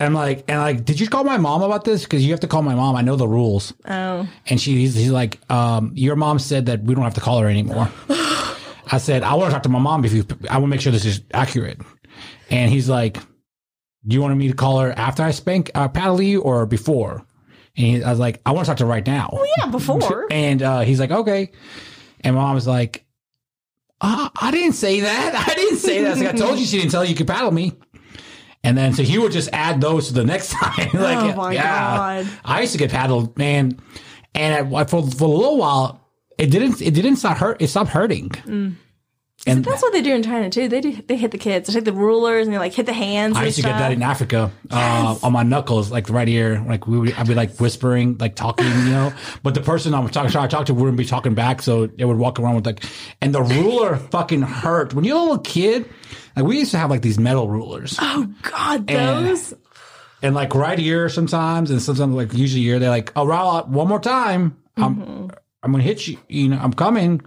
[0.00, 2.04] And like, and like, did you call my mom about this?
[2.04, 2.94] Because you have to call my mom.
[2.94, 3.74] I know the rules.
[3.84, 7.20] Oh, And she, he's, he's like, um, your mom said that we don't have to
[7.20, 7.90] call her anymore.
[8.90, 10.80] I said, I want to talk to my mom if you, I want to make
[10.80, 11.80] sure this is accurate.
[12.50, 13.18] And he's like,
[14.06, 17.26] do you want me to call her after I spank, uh, paddle you or before?
[17.76, 19.28] And he, I was like, I want to talk to her right now.
[19.32, 20.26] Oh yeah, before.
[20.30, 21.52] And uh, he's like, okay.
[22.22, 23.04] And my mom was like,
[24.00, 25.46] uh, I didn't say that.
[25.48, 26.16] I didn't say that.
[26.16, 27.72] I, like, I told you she didn't tell you you could paddle me.
[28.64, 30.88] And then so he would just add those to the next time.
[30.94, 32.28] like, Oh my God.
[32.44, 33.78] I used to get paddled, man.
[34.34, 36.07] And I, for, for a little while,
[36.38, 36.80] it didn't.
[36.80, 37.60] It didn't stop hurt.
[37.60, 38.30] It stopped hurting.
[38.30, 38.74] Mm.
[39.46, 40.68] And That's what they do in China too.
[40.68, 41.00] They do.
[41.06, 41.68] They hit the kids.
[41.68, 43.36] They take the rulers and they like hit the hands.
[43.36, 46.64] I and used to get that in Africa uh, on my knuckles, like right here.
[46.66, 49.12] Like we would, I'd be like whispering, like talking, you know.
[49.44, 52.04] But the person I'm talking, trying to talk to wouldn't be talking back, so they
[52.04, 52.82] would walk around with like,
[53.20, 54.92] and the ruler fucking hurt.
[54.92, 55.88] When you're a little kid,
[56.34, 59.54] like we used to have like these metal rulers, Oh God, those.
[60.20, 63.86] and like right here sometimes, and sometimes like usually here they're like, oh, Raul, one
[63.86, 65.30] more time, I'm,
[65.62, 66.18] I'm gonna hit you.
[66.28, 67.22] You know, I'm coming.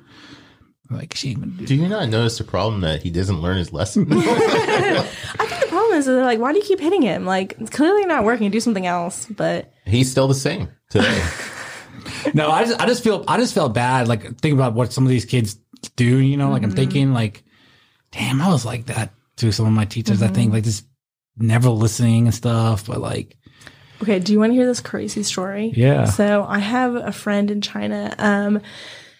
[0.89, 1.65] Like she ain't gonna do.
[1.65, 4.07] Do you not notice the problem that he doesn't learn his lesson?
[4.11, 7.25] I think the problem is they're like, why do you keep hitting him?
[7.25, 8.51] Like it's clearly not working.
[8.51, 9.25] Do something else.
[9.27, 11.23] But He's still the same today.
[12.33, 14.07] No, I just I just feel I just felt bad.
[14.07, 15.57] Like thinking about what some of these kids
[15.95, 16.17] do.
[16.17, 16.77] You know, like I'm mm-hmm.
[16.77, 17.43] thinking like,
[18.11, 20.21] damn, I was like that to some of my teachers.
[20.21, 20.35] I mm-hmm.
[20.35, 20.85] think like just
[21.37, 22.87] never listening and stuff.
[22.87, 23.37] But like,
[24.01, 25.73] okay, do you want to hear this crazy story?
[25.75, 26.05] Yeah.
[26.05, 28.13] So I have a friend in China.
[28.17, 28.61] Um,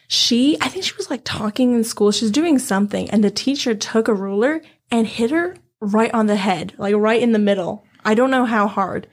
[0.07, 2.11] she, I think she was like talking in school.
[2.11, 6.35] She's doing something, and the teacher took a ruler and hit her right on the
[6.35, 7.85] head, like right in the middle.
[8.03, 9.07] I don't know how hard,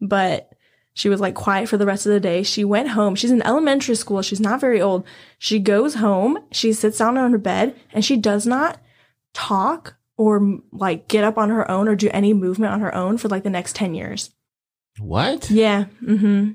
[0.00, 0.52] but
[0.98, 2.42] she was like quiet for the rest of the day.
[2.42, 3.14] She went home.
[3.14, 4.20] She's in elementary school.
[4.20, 5.06] She's not very old.
[5.38, 6.38] She goes home.
[6.50, 8.80] She sits down on her bed and she does not
[9.32, 13.16] talk or like get up on her own or do any movement on her own
[13.16, 14.32] for like the next 10 years.
[15.00, 15.50] What?
[15.50, 15.84] Yeah.
[16.04, 16.50] hmm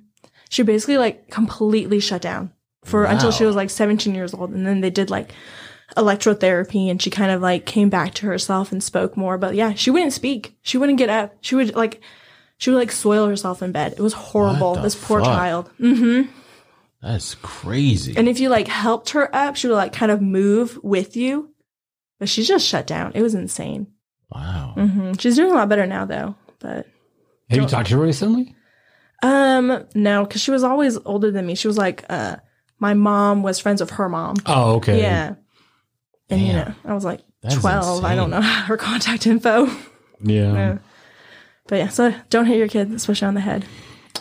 [0.49, 2.51] She basically like completely shut down
[2.83, 4.51] for until she was like 17 years old.
[4.51, 5.31] And then they did like
[5.97, 9.37] electrotherapy and she kind of like came back to herself and spoke more.
[9.37, 10.55] But yeah, she wouldn't speak.
[10.61, 11.35] She wouldn't get up.
[11.41, 12.01] She would like,
[12.57, 13.93] she would like soil herself in bed.
[13.93, 14.75] It was horrible.
[14.75, 15.27] This poor fuck?
[15.27, 15.71] child.
[15.79, 15.97] Mm.
[16.25, 16.31] Hmm.
[17.01, 18.15] That's crazy.
[18.15, 21.49] And if you like helped her up, she would like kind of move with you.
[22.19, 23.11] But she just shut down.
[23.15, 23.87] It was insane.
[24.29, 24.73] wow.
[24.77, 25.13] Mm-hmm.
[25.13, 26.35] She's doing a lot better now though.
[26.59, 26.87] But
[27.53, 28.55] have you talked to her recently?
[29.21, 31.55] Um, no, because she was always older than me.
[31.55, 32.37] She was like, uh,
[32.79, 34.35] my mom was friends with her mom.
[34.45, 34.99] Oh, okay.
[34.99, 35.35] Yeah.
[36.29, 38.03] And you know, I was like That's 12.
[38.03, 39.67] I don't know her contact info.
[40.21, 40.53] yeah.
[40.53, 40.77] Yeah.
[41.67, 43.65] But yeah, so don't hit your kid, especially on the head.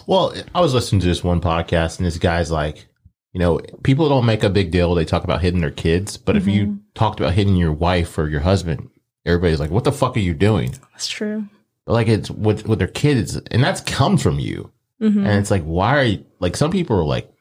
[0.07, 2.87] Well, I was listening to this one podcast, and this guy's like,
[3.33, 4.95] you know, people don't make a big deal.
[4.95, 8.29] They talk about hitting their kids, but if you talked about hitting your wife or
[8.29, 8.91] your husband,
[9.27, 11.47] everybody's like, "What the fuck are you doing?" That's true.
[11.87, 14.71] Like it's with with their kids, and that's come from you.
[15.01, 15.27] Mm-hmm.
[15.27, 17.33] And it's like, why are you like some people are like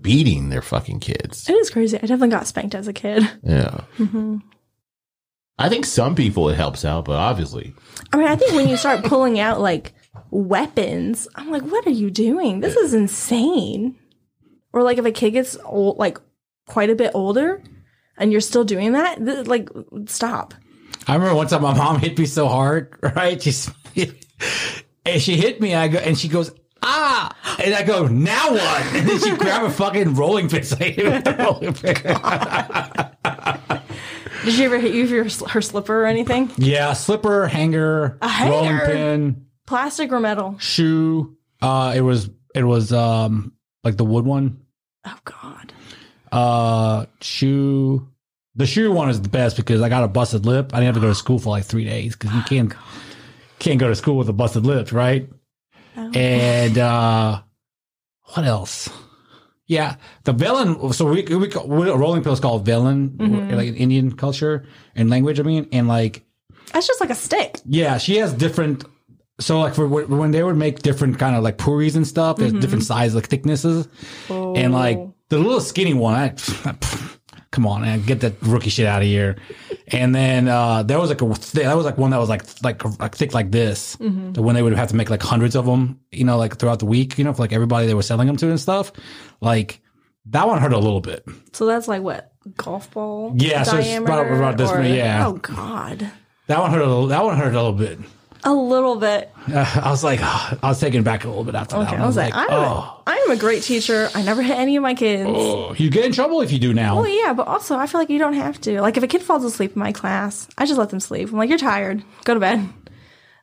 [0.00, 1.48] beating their fucking kids?
[1.48, 1.96] It is crazy.
[1.96, 3.28] I definitely got spanked as a kid.
[3.42, 3.80] Yeah.
[3.98, 4.38] Mm-hmm.
[5.58, 7.74] I think some people it helps out, but obviously,
[8.12, 9.92] I mean, I think when you start pulling out like
[10.30, 12.60] weapons, I'm like, what are you doing?
[12.60, 13.96] This is insane.
[14.72, 16.18] Or like if a kid gets old, like
[16.66, 17.62] quite a bit older,
[18.16, 19.68] and you're still doing that, th- like
[20.06, 20.54] stop.
[21.06, 23.40] I remember one time my mom hit me so hard, right?
[23.42, 26.50] She's and she hit me, I go, and she goes,
[26.82, 28.86] ah, and I go, now what?
[28.94, 30.62] And then she grabbed a fucking rolling pin.
[30.64, 31.94] So I hit her with the rolling pin.
[34.44, 36.50] Did she ever hit you for your, her slipper or anything?
[36.56, 38.50] yeah, slipper, hanger, hanger?
[38.52, 40.56] rolling pin, Plastic or metal?
[40.58, 41.36] shoe.
[41.62, 43.52] Uh, it was it was um
[43.82, 44.60] like the wood one.
[45.06, 45.72] Oh God.
[46.30, 48.06] Uh, shoe.
[48.56, 50.70] The shoe one is the best because I got a busted lip.
[50.72, 52.72] I didn't have to go to school for like three days because you can't
[53.58, 55.28] can't go to school with a busted lip, right?
[55.96, 56.10] Oh.
[56.14, 57.42] And uh
[58.34, 58.88] what else?
[59.66, 60.92] Yeah, the villain.
[60.92, 64.66] So we we call, we- a rolling pill is called villain, like in Indian culture
[64.94, 65.40] and language.
[65.40, 66.24] I mean, and like
[66.72, 67.56] That's just like a stick.
[67.64, 68.84] yeah, she has different.
[69.40, 72.52] So like for when they would make different kind of like puris and stuff, there's
[72.52, 73.88] different size like thicknesses,
[74.28, 75.14] and like Oh.
[75.30, 76.14] the little skinny one.
[76.14, 76.34] I,
[77.54, 79.36] come on, man, get that rookie shit out of here.
[79.88, 82.82] And then uh, there was like a that was like one that was like like
[83.00, 83.96] like thick like this.
[84.00, 86.80] The when they would have to make like hundreds of them, you know, like throughout
[86.80, 88.92] the week, you know, for like everybody they were selling them to and stuff.
[89.40, 89.80] Like
[90.26, 91.24] that one hurt a little bit.
[91.52, 95.26] So that's like what golf ball Yeah, so it's about- about this or- many, yeah.
[95.26, 96.10] Oh God,
[96.48, 97.06] That one hurt a little.
[97.08, 97.98] That one hurt a little bit.
[98.46, 99.32] A little bit.
[99.52, 101.82] Uh, I was like, I was taken back a little bit after that.
[101.86, 102.02] Okay, one.
[102.02, 104.10] I was like, I'm, oh, a, I'm a great teacher.
[104.14, 105.28] I never hit any of my kids.
[105.32, 106.96] oh, you get in trouble if you do now.
[106.96, 108.80] Well, yeah, but also I feel like you don't have to.
[108.82, 111.30] Like if a kid falls asleep in my class, I just let them sleep.
[111.30, 112.58] I'm like, you're tired, go to bed.
[112.58, 112.72] Um,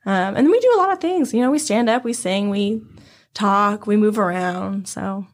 [0.06, 1.34] and then we do a lot of things.
[1.34, 2.82] You know, we stand up, we sing, we
[3.34, 4.88] talk, we move around.
[4.88, 5.26] So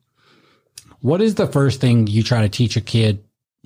[1.01, 3.23] What is the first thing you try to teach a kid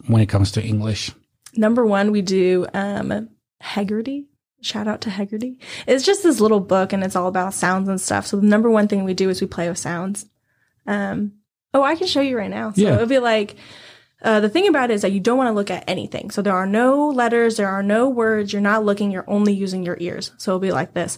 [0.07, 1.11] when it comes to English?
[1.55, 3.29] number one, we do um,
[3.61, 4.25] Heggerty.
[4.61, 5.57] Shout out to Heggerty.
[5.87, 8.27] It's just this little book, and it's all about sounds and stuff.
[8.27, 10.25] So the number one thing we do is we play with sounds.
[10.85, 11.33] Um,
[11.73, 12.71] oh, I can show you right now.
[12.71, 12.95] So Yeah.
[12.95, 13.55] it'll be like.
[14.23, 16.29] Uh, the thing about it is that you don't want to look at anything.
[16.29, 18.53] So there are no letters, there are no words.
[18.53, 19.09] You're not looking.
[19.09, 20.31] You're only using your ears.
[20.37, 21.17] So it'll be like this.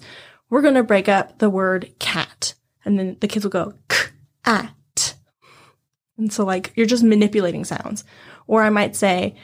[0.50, 2.54] We're going to break up the word cat.
[2.86, 4.06] And then the kids will go, k,
[4.46, 5.16] at.
[6.18, 8.06] And so like you're just manipulating sounds.
[8.48, 9.36] Or I might say,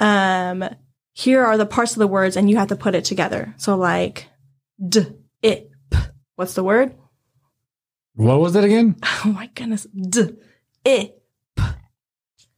[0.00, 0.64] um,
[1.18, 3.52] here are the parts of the words and you have to put it together.
[3.56, 4.28] So like,
[4.86, 5.04] d,
[5.42, 5.98] it, p.
[6.36, 6.94] What's the word?
[8.14, 8.96] What was it again?
[9.24, 9.84] Oh my goodness.
[9.84, 10.36] D,
[10.84, 11.20] it.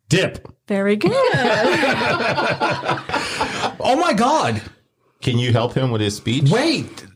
[0.08, 0.46] Dip.
[0.68, 1.12] Very good.
[3.82, 4.60] Oh my God!
[5.22, 6.50] Can you help him with his speech?
[6.50, 7.06] Wait,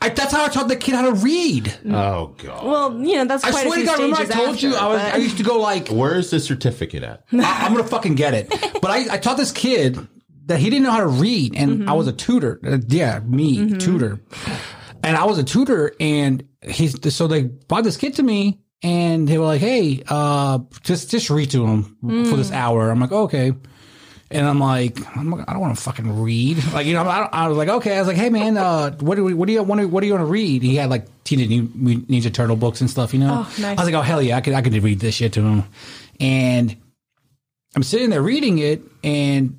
[0.00, 1.76] I, that's how I taught the kid how to read.
[1.84, 2.64] Oh god.
[2.64, 4.74] well, you know, that's I quite a swear to God, remember I stages told you
[4.76, 5.02] I was.
[5.02, 7.24] but- I used to go like, Where's the certificate at?
[7.32, 8.48] I, am gonna fucking get it.
[8.80, 9.98] But I, I taught this kid
[10.50, 12.60] that he didn't know how to read, and I was a tutor.
[12.66, 14.20] Uh, yeah, me tutor,
[15.02, 19.28] and I was a tutor, and he's so they brought this kid to me, and
[19.28, 21.96] they were like, "Hey, uh, just just read to him
[22.28, 23.52] for this hour." I'm like, "Okay."
[24.32, 26.62] And I'm like, I'm like, I don't want to fucking read.
[26.72, 27.96] Like, you know, I, I was like, okay.
[27.96, 30.02] I was like, hey man, uh, what do we, what do you want to, what
[30.02, 30.62] do you want to read?
[30.62, 33.44] He had like Teenage Ninja Turtle books and stuff, you know.
[33.44, 33.76] Oh, nice.
[33.76, 35.64] I was like, oh hell yeah, I could, I could read this shit to him.
[36.20, 36.76] And
[37.74, 39.58] I'm sitting there reading it, and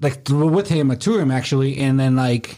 [0.00, 2.56] like with him, like to him actually, and then like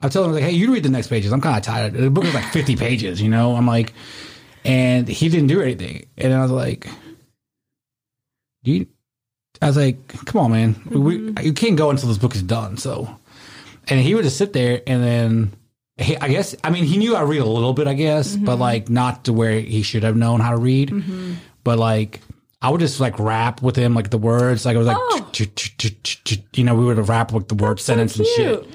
[0.00, 1.32] I told him like, hey, you read the next pages.
[1.32, 1.94] I'm kind of tired.
[1.94, 3.56] The book is like 50 pages, you know.
[3.56, 3.92] I'm like,
[4.64, 6.88] and he didn't do anything, and I was like,
[8.62, 8.86] do you?
[9.62, 11.44] I was like, come on, man, we, mm-hmm.
[11.44, 12.76] you can't go until this book is done.
[12.76, 13.08] So,
[13.88, 15.52] and he would just sit there, and then.
[15.98, 18.52] He, I guess I mean he knew I read a little bit, I guess, but
[18.52, 18.60] mm-hmm.
[18.60, 20.90] like not to where he should have known how to read.
[20.90, 21.36] Mm-hmm.
[21.64, 22.20] But like
[22.66, 25.30] I would just like rap with him like the words, like I was like, Oh.
[26.54, 28.66] you know, we would rap with the word sentence and shit.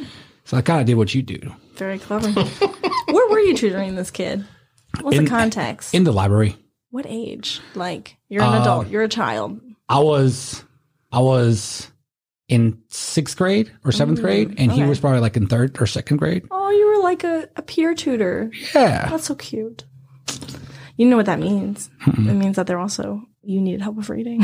[0.46, 1.40] So I kind of did what you do
[1.76, 2.30] Very clever.
[3.12, 4.46] Where were you tutoring this kid?
[5.02, 5.94] What's In- the context?
[5.94, 6.56] in the library.
[6.92, 7.60] what age?
[7.76, 9.60] Like, you're an Uh, adult, you're a child.
[9.90, 10.64] I was,
[11.12, 11.92] I was
[12.48, 16.16] in sixth grade or seventh grade, and he was probably like in third or second
[16.18, 16.44] grade.
[16.50, 18.52] Oh, you were like a, a peer tutor.
[18.74, 19.84] Yeah, That's so cute.
[20.96, 21.90] You know what that means?
[22.08, 24.44] It means that they're also, you needed help with reading.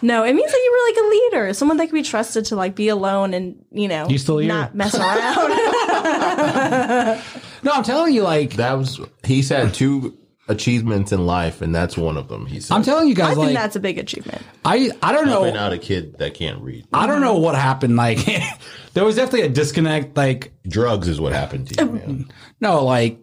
[0.00, 2.54] No, it means that you were like a leader, someone that could be trusted to
[2.56, 4.46] like be alone and you know, You still here?
[4.46, 5.48] not mess around.
[7.64, 10.16] no, I'm telling you, like That was he's had two
[10.46, 12.46] achievements in life, and that's one of them.
[12.46, 14.40] He said, I'm telling you I guys, think like that's a big achievement.
[14.64, 16.86] I, I don't know, helping out a kid that can't read.
[16.92, 17.96] I don't know what happened.
[17.96, 18.18] Like
[18.94, 20.16] there was definitely a disconnect.
[20.16, 22.28] Like Drugs is what happened to you, man.
[22.60, 23.18] no, like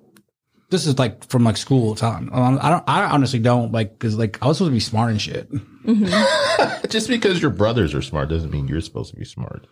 [0.75, 2.29] this is like from like school time.
[2.33, 5.21] I don't, I honestly don't like because like I was supposed to be smart and
[5.21, 5.49] shit.
[5.51, 6.87] Mm-hmm.
[6.89, 9.67] Just because your brothers are smart doesn't mean you're supposed to be smart,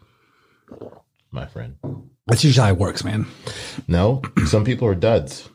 [1.31, 1.75] my friend.
[2.27, 3.25] That's usually how it works, man.
[3.87, 5.49] No, some people are duds.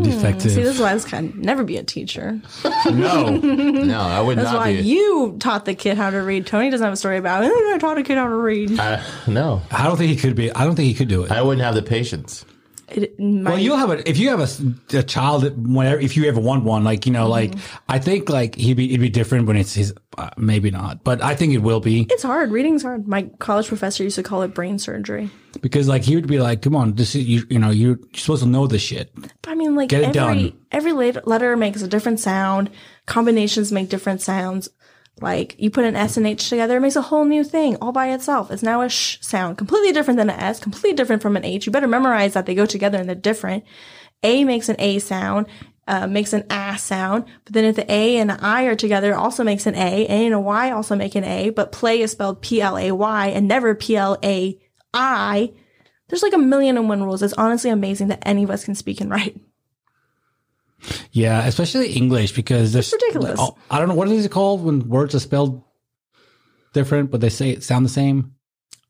[0.00, 0.52] Defective.
[0.52, 2.40] See, this is why this can never be a teacher.
[2.84, 3.30] no.
[3.30, 4.82] No, I would That's not why be.
[4.82, 6.46] you taught the kid how to read.
[6.46, 7.50] Tony doesn't have a story about it.
[7.74, 8.78] I taught a kid how to read.
[8.78, 10.52] I, no, I don't think he could be.
[10.52, 11.32] I don't think he could do it.
[11.32, 12.44] I wouldn't have the patience.
[12.90, 16.16] It might, Well, you'll have a if you have a, a child that whenever if
[16.16, 17.54] you ever want one, like you know, like
[17.88, 19.92] I think like he'd be it'd be different when it's his.
[20.16, 22.50] Uh, maybe not, but I think it will be it's hard.
[22.50, 23.06] Reading's hard.
[23.06, 25.30] My college professor used to call it brain surgery.
[25.60, 27.44] because like he would be like, "Come on, this is you.
[27.48, 30.50] You know, you're, supposed to know this shit." But I mean, like Get it every
[30.50, 30.58] done.
[30.72, 32.70] every letter makes a different sound.
[33.06, 34.68] Combinations make different sounds.
[35.20, 37.92] Like you put an S and H together, it makes a whole new thing all
[37.92, 38.50] by itself.
[38.50, 41.66] It's now a sh sound, completely different than an S, completely different from an H.
[41.66, 43.64] You better memorize that they go together and they're different.
[44.22, 45.46] A makes an A sound,
[45.86, 49.12] uh, makes an A sound, but then if the A and the I are together,
[49.12, 50.06] it also makes an A.
[50.06, 52.92] A and a Y also make an A, but play is spelled P L A
[52.92, 54.58] Y and never P L A
[54.92, 55.52] I.
[56.08, 57.22] There's like a million and one rules.
[57.22, 59.38] It's honestly amazing that any of us can speak and write.
[61.12, 63.40] Yeah, especially English because there's ridiculous.
[63.70, 65.62] I don't know what is it called when words are spelled
[66.72, 68.34] different, but they say sound the same.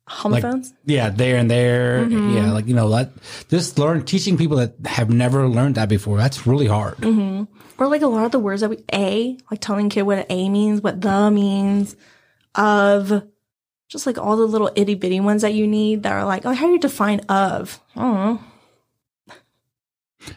[0.06, 0.72] Homophones.
[0.86, 2.04] Yeah, there and there.
[2.04, 2.36] Mm-hmm.
[2.36, 3.10] Yeah, like you know that
[3.50, 6.16] just learn teaching people that have never learned that before.
[6.16, 6.96] That's really hard.
[6.96, 7.44] Mm-hmm.
[7.78, 10.48] or like a lot of the words that we a like telling kid what a
[10.48, 11.96] means, what the means,
[12.54, 13.22] of,
[13.88, 16.52] just like all the little itty bitty ones that you need that are like, oh,
[16.52, 17.80] how do you define of?
[17.96, 18.40] I don't know.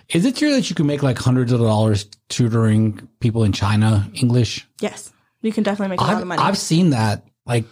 [0.10, 4.10] Is it true that you can make like hundreds of dollars tutoring people in China
[4.14, 4.68] English?
[4.80, 5.12] Yes,
[5.42, 6.42] you can definitely make a lot I've, of money.
[6.42, 7.26] I've seen that.
[7.46, 7.66] Like,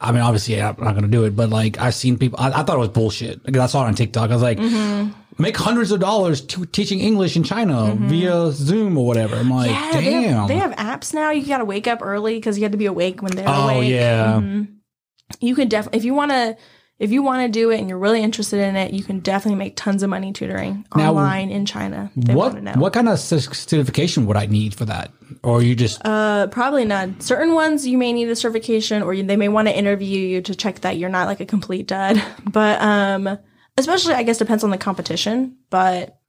[0.00, 2.38] I mean, obviously, I'm not going to do it, but like, I've seen people.
[2.40, 3.44] I, I thought it was bullshit.
[3.44, 4.30] Like, I saw it on TikTok.
[4.30, 5.42] I was like, Mm-hmm.
[5.42, 9.34] make hundreds of dollars to teaching English in China via Zoom or whatever.
[9.36, 11.30] I'm like, yeah, they have, they have apps now.
[11.30, 13.68] You got to wake up early because you have to be awake when they're oh
[13.70, 13.90] awake.
[13.90, 14.40] yeah.
[15.40, 16.56] you can definitely if you want to
[16.98, 19.58] if you want to do it and you're really interested in it, you can definitely
[19.58, 22.12] make tons of money tutoring Now, online in China.
[22.14, 22.72] What want to know.
[22.76, 25.10] what kind of certification would I need for that?
[25.42, 27.18] Or you just Uh, probably none.
[27.20, 30.40] Certain ones you may need a certification, or you, they may want to interview you
[30.42, 32.22] to check that you're not like a complete dud.
[32.52, 33.38] But um,
[33.76, 35.56] especially I guess depends on the competition.
[35.70, 36.20] But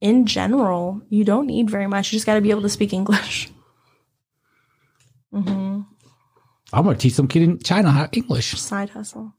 [0.00, 2.12] in general, you don't need very much.
[2.12, 3.50] You just got to be able to speak English.
[6.74, 8.58] I'm going to teach some kid in China how English.
[8.60, 9.34] Side hustle.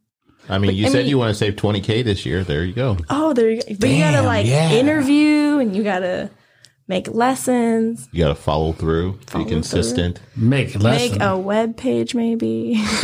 [0.50, 2.44] I mean, you I said mean- you want to save 20K this year.
[2.44, 2.98] There you go.
[3.10, 3.76] Oh, there you go.
[3.80, 4.72] But you gotta like yeah.
[4.72, 6.30] interview and you gotta
[6.88, 10.20] make lessons, You got to follow through, Follow be consistent.
[10.36, 11.12] Make less.
[11.12, 12.74] make a web page maybe.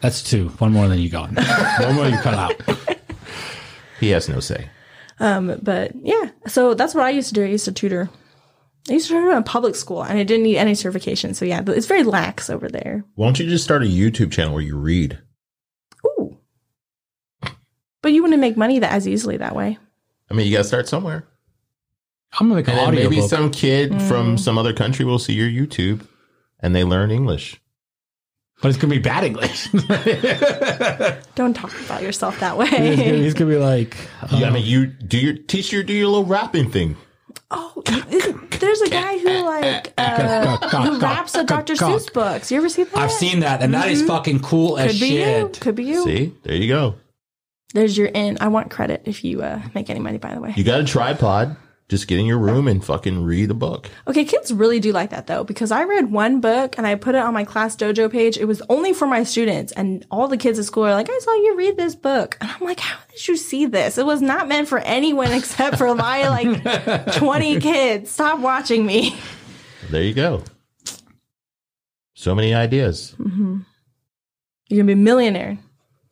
[0.00, 0.48] That's two.
[0.58, 1.30] One more than you got.
[1.80, 2.54] One more you cut out.
[4.00, 4.68] He has no say.
[5.18, 7.44] Um, but yeah, so that's what I used to do.
[7.44, 8.10] I used to tutor.
[8.88, 11.34] I used to tutor in public school, and I didn't need any certification.
[11.34, 13.04] So yeah, it's very lax over there.
[13.16, 15.18] Why don't you just start a YouTube channel where you read?
[16.06, 16.38] Ooh,
[18.02, 19.78] but you wouldn't make money that as easily that way.
[20.30, 21.26] I mean, you got to start somewhere.
[22.38, 23.30] I'm going to make And an then audio maybe book.
[23.30, 24.08] some kid Mm.
[24.08, 26.06] from some other country will see your YouTube
[26.60, 27.60] and they learn English.
[28.62, 29.68] but it's going to be bad English.
[31.34, 32.66] Don't talk about yourself that way.
[32.66, 36.06] he's going to be like, uh, I mean, you do your teach your do your
[36.08, 36.96] little rapping thing.
[37.50, 37.82] Oh,
[38.58, 41.74] there's a guy who like uh, who raps the Dr.
[41.74, 42.50] Seuss books.
[42.50, 42.96] You ever see that?
[42.96, 45.20] I've seen that, and that is fucking cool as Could be you.
[45.24, 45.60] shit.
[45.60, 46.04] Could be you.
[46.04, 46.94] See, there you go.
[47.74, 48.38] There's your in.
[48.40, 50.18] I want credit if you uh, make any money.
[50.18, 50.54] By the way.
[50.56, 51.56] You got a tripod.
[51.88, 53.88] Just get in your room and fucking read a book.
[54.08, 57.14] Okay, kids really do like that though, because I read one book and I put
[57.14, 58.36] it on my ClassDojo page.
[58.36, 61.18] It was only for my students, and all the kids at school are like, I
[61.20, 62.38] saw you read this book.
[62.40, 63.98] And I'm like, how did you see this?
[63.98, 68.10] It was not meant for anyone except for my like 20 kids.
[68.10, 69.16] Stop watching me.
[69.90, 70.42] There you go.
[72.14, 73.14] So many ideas.
[73.20, 73.58] Mm-hmm.
[74.68, 75.58] You're gonna be a millionaire.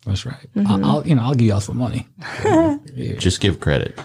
[0.06, 0.52] That's right.
[0.54, 0.66] Mm-hmm.
[0.68, 2.06] I'll, I'll, you know, I'll give y'all some money.
[3.18, 3.98] Just give credit.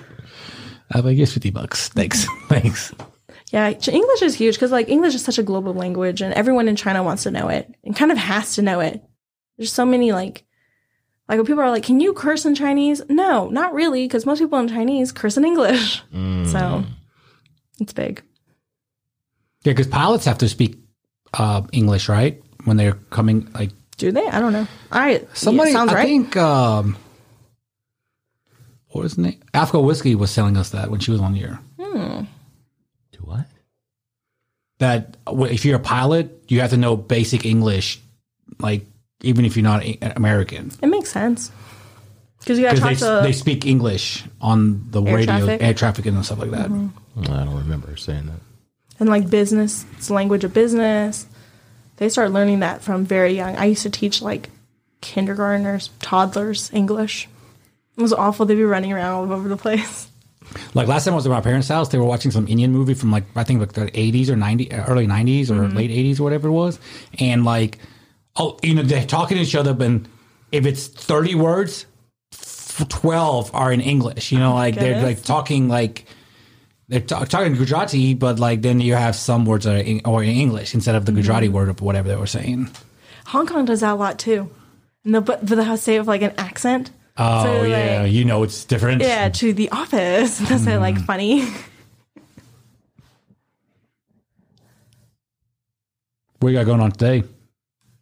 [0.92, 1.90] I'll like, here's 50 bucks.
[1.90, 2.26] Thanks.
[2.48, 2.94] Thanks.
[3.52, 6.76] Yeah, English is huge because like English is such a global language and everyone in
[6.76, 9.04] China wants to know it and kind of has to know it.
[9.58, 10.46] There's so many like,
[11.28, 14.40] like when people are like, "Can you curse in Chinese?" No, not really, because most
[14.40, 16.02] people in Chinese curse in English.
[16.50, 16.84] So
[17.80, 18.24] it's big.
[19.64, 20.78] Yeah, because pilots have to speak
[21.34, 22.42] uh, English, right?
[22.66, 24.26] When they're coming, like, Do they?
[24.26, 24.68] I don't know.
[24.92, 26.06] I somebody, yeah, sounds I right.
[26.08, 26.98] think, um,
[28.90, 29.40] what was the name?
[29.54, 31.60] Africa Whiskey was telling us that when she was on the here.
[31.80, 32.22] Hmm.
[33.12, 33.46] Do what?
[34.80, 38.00] That if you're a pilot, you have to know basic English,
[38.60, 38.86] like,
[39.22, 40.72] even if you're not a- American.
[40.82, 41.52] it makes sense
[42.40, 45.38] because you got to talk Because they, to they speak English on the Air radio,
[45.38, 45.62] traffic?
[45.62, 46.70] air traffic, and stuff like that.
[46.70, 47.32] Mm-hmm.
[47.34, 48.40] I don't remember saying that.
[49.00, 49.86] and like business.
[49.98, 51.28] It's the language of business.
[51.98, 53.58] They start learning that from very young.
[53.58, 54.50] I used to teach like
[55.02, 57.28] kindergartners, toddlers English.
[57.98, 58.46] It was awful.
[58.46, 60.10] They'd be running around all over the place.
[60.74, 62.94] Like last time I was at my parents' house, they were watching some Indian movie
[62.94, 65.78] from like I think like the eighties or ninety, early nineties or mm-hmm.
[65.78, 66.80] late eighties or whatever it was,
[67.20, 67.78] and like,
[68.36, 70.02] oh, you know, they're talking to each other, but
[70.52, 71.86] if it's thirty words,
[72.32, 74.32] twelve are in English.
[74.32, 76.06] You know, oh like they're like talking like
[76.88, 80.24] they're ta- talking Gujarati, but like then you have some words that are in, or
[80.24, 81.22] in English instead of the mm-hmm.
[81.22, 82.70] Gujarati word or whatever they were saying.
[83.28, 84.50] Hong Kong does that a lot too.
[85.06, 86.92] And they'll but they'll say it with like an accent.
[87.22, 89.02] Oh So, yeah, like- you know it's different.
[89.02, 90.38] Yeah, to the office.
[90.40, 91.06] They'll say it like mm.
[91.06, 91.46] funny.
[96.40, 97.24] What you got going on today?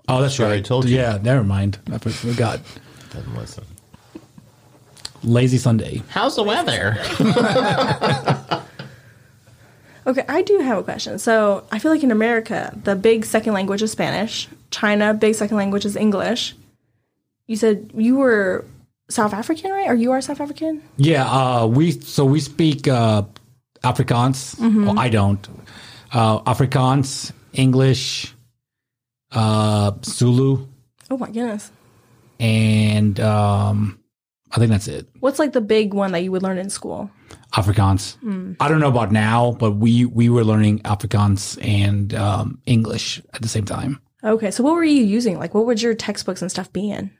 [0.07, 0.65] Oh, that's Sure, I right.
[0.65, 0.95] told you.
[0.95, 1.79] Yeah, never mind.
[1.91, 2.59] I forgot.
[3.09, 3.63] Doesn't listen.
[5.23, 6.03] Lazy Sunday.
[6.09, 6.97] How's the weather?
[10.07, 11.19] Okay, I do have a question.
[11.19, 14.47] So I feel like in America, the big second language is Spanish.
[14.71, 16.55] China, big second language is English.
[17.45, 18.63] You said you were
[19.09, 19.87] South African, right?
[19.89, 20.81] Or you are South African?
[20.97, 23.23] Yeah, uh, we so we speak uh,
[23.83, 24.57] Afrikaans.
[24.59, 25.47] Well, I don't.
[26.11, 28.33] Uh, Afrikaans, English,
[29.31, 30.65] uh, Zulu,
[31.09, 31.71] Oh my goodness.
[32.39, 33.99] and um,
[34.51, 35.07] I think that's it.
[35.19, 37.09] What's like the big one that you would learn in school?
[37.53, 38.15] Afrikaans.
[38.59, 43.41] I don't know about now, but we we were learning Afrikaans and um, English at
[43.41, 44.01] the same time.
[44.23, 45.37] Okay, so what were you using?
[45.39, 47.11] Like, what would your textbooks and stuff be in?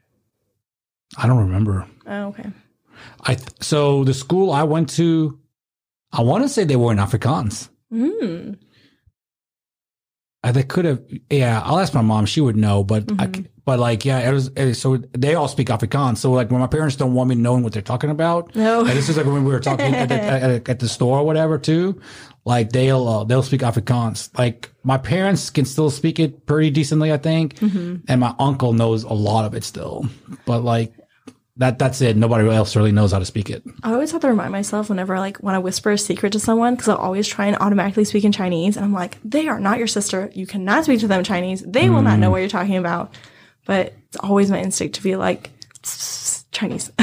[1.18, 1.86] I don't remember.
[2.06, 2.46] Oh, okay.
[3.22, 5.40] I th- so the school I went to,
[6.12, 7.70] I want to say they were in Afrikaans.
[7.92, 8.58] Mm.
[10.44, 11.02] I they could have.
[11.30, 12.26] Yeah, I'll ask my mom.
[12.26, 13.30] She would know, but I,
[13.66, 16.18] but like yeah, it was it, so they all speak Afrikaans.
[16.18, 18.82] So like when my parents don't want me knowing what they're talking about, No.
[18.82, 21.26] and this is like when we were talking at, the, at, at the store or
[21.26, 22.00] whatever too.
[22.46, 24.30] Like they'll uh, they'll speak Afrikaans.
[24.38, 29.04] Like my parents can still speak it pretty decently, I think, and my uncle knows
[29.04, 30.06] a lot of it still.
[30.46, 30.94] But like
[31.58, 32.16] that that's it.
[32.16, 33.64] Nobody else really knows how to speak it.
[33.84, 36.40] I always have to remind myself whenever I like want to whisper a secret to
[36.40, 38.78] someone because I'll always try and automatically speak in Chinese.
[38.78, 40.32] And I'm like, they are not your sister.
[40.34, 41.64] You cannot speak to them in Chinese.
[41.64, 43.14] They will not know what you're talking about.
[43.66, 45.52] But it's always my instinct to be like,
[46.52, 46.92] Chinese.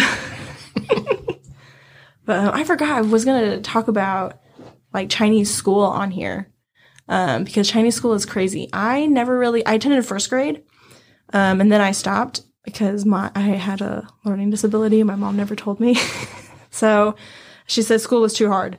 [2.25, 4.41] but um, I forgot I was going to talk about
[4.93, 6.51] like Chinese school on here
[7.09, 8.69] um, because Chinese school is crazy.
[8.73, 10.63] I never really, I attended first grade
[11.33, 15.03] um, and then I stopped because my I had a learning disability.
[15.03, 15.97] My mom never told me.
[16.71, 17.15] so
[17.67, 18.79] she said school was too hard.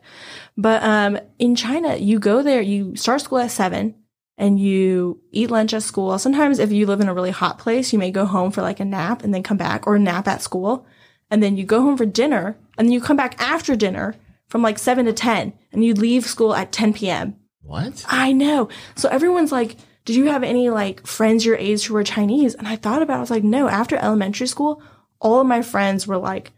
[0.58, 3.96] But um, in China, you go there, you start school at seven
[4.38, 6.18] and you eat lunch at school.
[6.20, 8.80] Sometimes if you live in a really hot place, you may go home for like
[8.80, 10.86] a nap and then come back or nap at school.
[11.30, 14.16] And then you go home for dinner and then you come back after dinner
[14.48, 17.36] from like seven to 10 and you leave school at 10 p.m.
[17.62, 18.06] What?
[18.08, 18.70] I know.
[18.96, 22.56] So everyone's like, did you have any like friends your age who were Chinese?
[22.56, 23.18] And I thought about it.
[23.18, 24.82] I was like, no, after elementary school,
[25.20, 26.52] all of my friends were like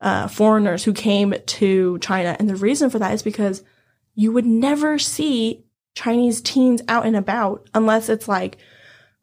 [0.00, 2.34] uh, foreigners who came to China.
[2.38, 3.62] And the reason for that is because
[4.14, 8.56] you would never see Chinese teens out and about unless it's like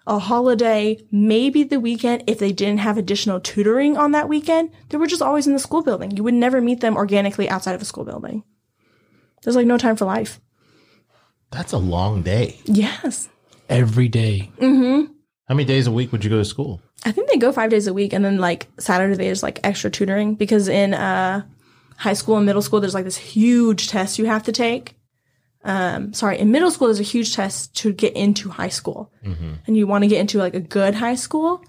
[0.08, 2.24] a holiday, maybe the weekend.
[2.28, 5.60] If they didn't have additional tutoring on that weekend, they were just always in the
[5.60, 6.16] school building.
[6.16, 8.44] You would never meet them organically outside of a school building.
[9.42, 10.40] There's like no time for life.
[11.50, 12.60] That's a long day.
[12.66, 13.30] Yes.
[13.70, 14.52] Every day.
[15.48, 16.82] How many days a week would you go to school?
[17.04, 19.92] I think they go five days a week, and then like Saturday there's like extra
[19.92, 21.44] tutoring because in uh,
[21.98, 24.96] high school and middle school there's like this huge test you have to take.
[25.64, 29.12] Um, sorry, in middle school there's a huge test to get into high school,
[29.68, 31.64] and you want to get into like a good high school,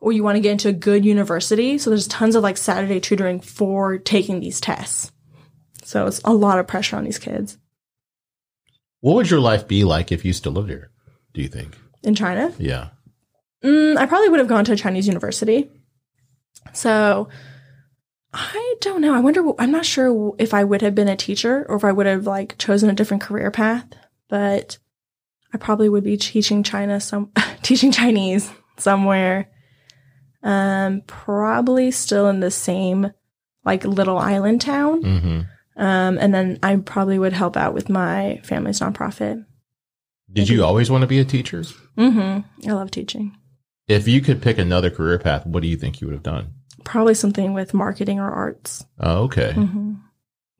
[0.00, 1.78] or you want to get into a good university.
[1.78, 5.10] So there's tons of like Saturday tutoring for taking these tests.
[5.82, 7.58] So it's a lot of pressure on these kids
[9.00, 10.90] What would your life be like if you still lived here?
[11.36, 11.76] Do you think?
[12.06, 12.52] in China.
[12.58, 12.88] Yeah.
[13.62, 15.68] Mm, I probably would have gone to a Chinese university.
[16.72, 17.28] So
[18.32, 19.12] I don't know.
[19.12, 19.42] I wonder.
[19.58, 22.26] I'm not sure if I would have been a teacher or if I would have
[22.26, 23.86] like chosen a different career path.
[24.28, 24.78] But
[25.52, 27.32] I probably would be teaching China some
[27.62, 29.50] teaching Chinese somewhere.
[30.42, 33.12] Um, probably still in the same
[33.64, 35.02] like little island town.
[35.02, 35.40] Mm-hmm.
[35.82, 39.44] Um, and then I probably would help out with my family's nonprofit.
[40.32, 41.62] Did you always want to be a teacher?
[41.96, 42.68] Mm-hmm.
[42.68, 43.36] I love teaching.
[43.88, 46.52] If you could pick another career path, what do you think you would have done?
[46.84, 48.84] Probably something with marketing or arts.
[49.00, 49.52] Oh, okay.
[49.52, 49.94] hmm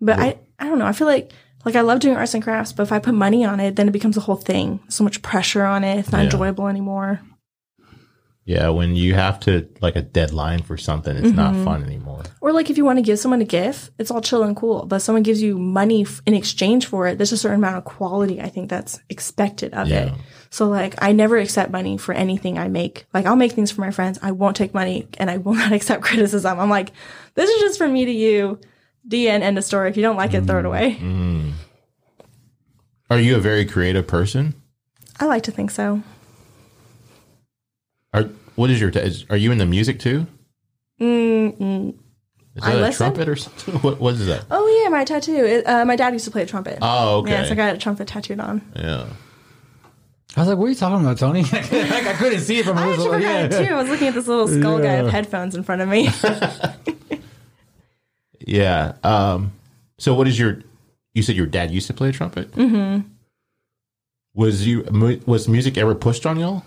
[0.00, 0.86] But I, I don't know.
[0.86, 1.32] I feel like
[1.64, 3.88] like I love doing arts and crafts, but if I put money on it, then
[3.88, 4.78] it becomes a whole thing.
[4.88, 5.98] So much pressure on it.
[5.98, 6.24] It's not Yeah.
[6.24, 7.20] enjoyable anymore.
[8.46, 12.22] Yeah, when you have to like a deadline for something, it's not fun anymore.
[12.40, 14.86] Or like if you want to give someone a gift, it's all chill and cool.
[14.86, 17.18] But someone gives you money f- in exchange for it.
[17.18, 20.12] There's a certain amount of quality I think that's expected of it.
[20.50, 23.06] So like I never accept money for anything I make.
[23.12, 24.20] Like I'll make things for my friends.
[24.22, 26.60] I won't take money and I will not accept criticism.
[26.60, 26.92] I'm like,
[27.34, 28.60] this is just from me to you.
[29.04, 29.90] The end, end of story.
[29.90, 30.98] If you don't like it, throw it away.
[31.00, 31.52] Mm.
[33.10, 34.54] Are you a very creative person?
[35.18, 36.04] I like to think so.
[38.12, 38.24] Are
[38.54, 38.90] what is your?
[38.90, 40.26] T- is, are you in the music too?
[41.00, 41.94] Mm-mm.
[42.54, 42.96] Is that a listen.
[42.96, 43.74] trumpet or something?
[43.80, 44.44] What what is that?
[44.50, 45.44] Oh yeah, my tattoo.
[45.44, 46.78] It, uh, my dad used to play a trumpet.
[46.80, 47.32] Oh, okay.
[47.32, 48.62] Yeah, so I got a trumpet tattooed on.
[48.74, 49.06] yeah.
[50.36, 52.76] I was like, "What are you talking about, Tony?" like, I couldn't see it from
[52.76, 52.98] I this.
[52.98, 53.72] actually forgot it too.
[53.74, 56.10] I was looking at this little skull guy with headphones in front of me.
[58.46, 58.92] Yeah.
[59.02, 59.52] Um.
[59.98, 60.60] So, what is your?
[61.14, 62.52] You said your dad used to play a trumpet.
[62.52, 63.08] Mm-hmm.
[64.34, 64.82] Was you
[65.26, 66.62] was music ever pushed on y'all,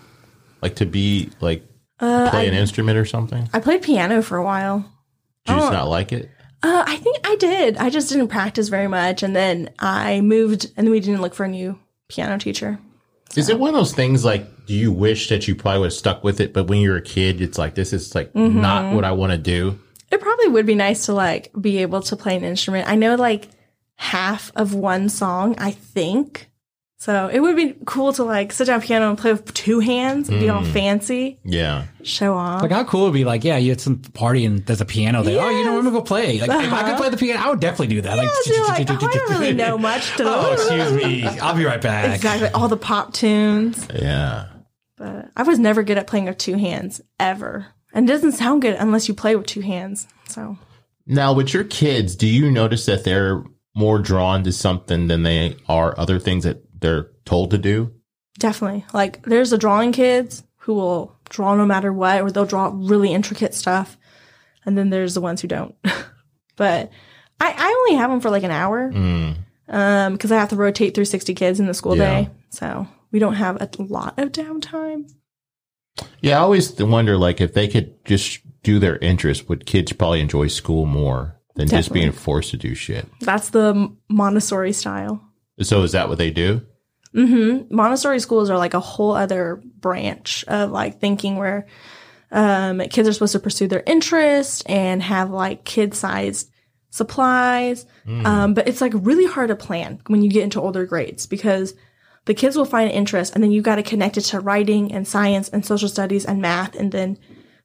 [0.62, 1.64] like to be like
[1.98, 3.48] play an instrument or something?
[3.52, 4.80] I played piano for a while.
[5.46, 5.74] Did you just Oh.
[5.74, 6.30] not like it?
[6.62, 7.78] Uh, I think I did.
[7.78, 11.34] I just didn't practice very much, and then I moved, and then we didn't look
[11.34, 11.78] for a new
[12.08, 12.78] piano teacher.
[13.34, 14.66] Is it one of those things like?
[14.66, 17.02] Do you wish that you probably would have stuck with it, but when you're a
[17.02, 18.60] kid, it's like this is like Mm-hmm.
[18.60, 19.78] not what I want to do.
[20.12, 22.88] It probably would be nice to like be able to play an instrument.
[22.88, 23.48] I know like
[23.96, 26.49] half of one song, I think.
[27.02, 30.28] So it would be cool to like sit down piano and play with two hands
[30.28, 31.84] and be all fancy, Yeah.
[32.02, 32.60] show off.
[32.60, 33.24] Like how cool it would be?
[33.24, 35.40] Like, yeah, you had some party and there's a piano there.
[35.42, 36.38] Oh, you know, I'm gonna go play.
[36.40, 36.96] Like, if I could Uh-huh.
[36.98, 38.18] play the piano, I would definitely do that.
[38.18, 40.14] Like, Yeah, you're like, oh, I don't really know much.
[40.18, 42.16] To oh, excuse me, I'll be right back.
[42.16, 42.48] Exactly.
[42.50, 43.88] All the pop tunes.
[43.94, 44.48] Yeah.
[44.98, 47.68] But I was never good at playing with two hands ever.
[47.94, 50.06] And it doesn't sound good unless you play with two hands.
[50.28, 50.58] So
[51.06, 53.42] Now, with your kids, do you notice that they're
[53.74, 57.92] more drawn to something than they are other things that they're told to do?
[58.38, 58.84] definitely.
[58.94, 63.12] Like there's the drawing kids who will draw no matter what, or they'll draw really
[63.12, 63.98] intricate stuff.
[64.64, 65.74] And then there's the ones who don't.
[66.56, 66.90] but
[67.40, 68.90] I, I only have them for like an hour.
[68.92, 69.36] Mm.
[69.68, 72.22] Um, because I have to rotate through 60 kids in the school Yeah.
[72.22, 72.30] day.
[72.50, 75.10] So we don't have a lot of downtime.
[76.22, 80.20] Yeah, I always wonder, like, if they could just do their interest, would kids probably
[80.20, 83.06] enjoy school more than just being forced to do shit?
[83.20, 85.22] That's the Montessori style.
[85.60, 86.62] So is that what they do?
[87.12, 91.66] Hmm Montessori schools are like a whole other branch of like thinking where
[92.30, 96.50] um, kids are supposed to pursue their interest and have like kid sized
[96.90, 97.86] supplies.
[98.26, 101.74] Um, but it's like really hard to plan when you get into older grades because
[102.26, 105.08] the kids will find interest and then you got to connect it to writing and
[105.08, 106.76] science and social studies and math.
[106.76, 107.18] And then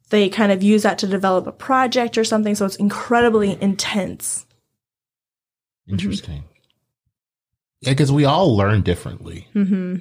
[0.09, 2.55] they kind of use that to develop a project or something.
[2.55, 4.45] So it's incredibly intense.
[5.87, 6.43] Interesting.
[6.47, 6.54] Yeah,
[7.83, 9.47] because we all learn differently.
[9.53, 9.97] hmm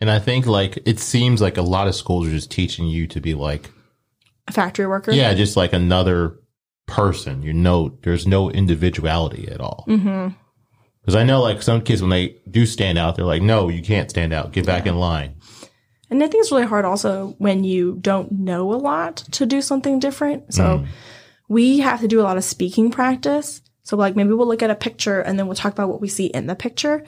[0.00, 3.06] And I think, like, it seems like a lot of schools are just teaching you
[3.08, 3.70] to be like,
[4.46, 5.12] A factory worker.
[5.12, 6.38] yeah, just like another
[6.86, 7.42] person.
[7.42, 9.84] You know, there's no individuality at all.
[9.86, 13.82] Because I know, like, some kids, when they do stand out, they're like, no, you
[13.82, 14.52] can't stand out.
[14.52, 15.36] Get back in line.
[16.10, 19.60] And I think it's really hard also when you don't know a lot to do
[19.60, 20.54] something different.
[20.54, 20.86] So
[21.48, 23.60] we have to do a lot of speaking practice.
[23.88, 26.08] So like maybe we'll look at a picture and then we'll talk about what we
[26.08, 27.02] see in the picture.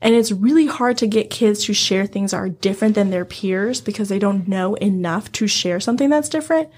[0.00, 3.24] And it's really hard to get kids to share things that are different than their
[3.24, 6.70] peers because they don't know enough to share something that's different.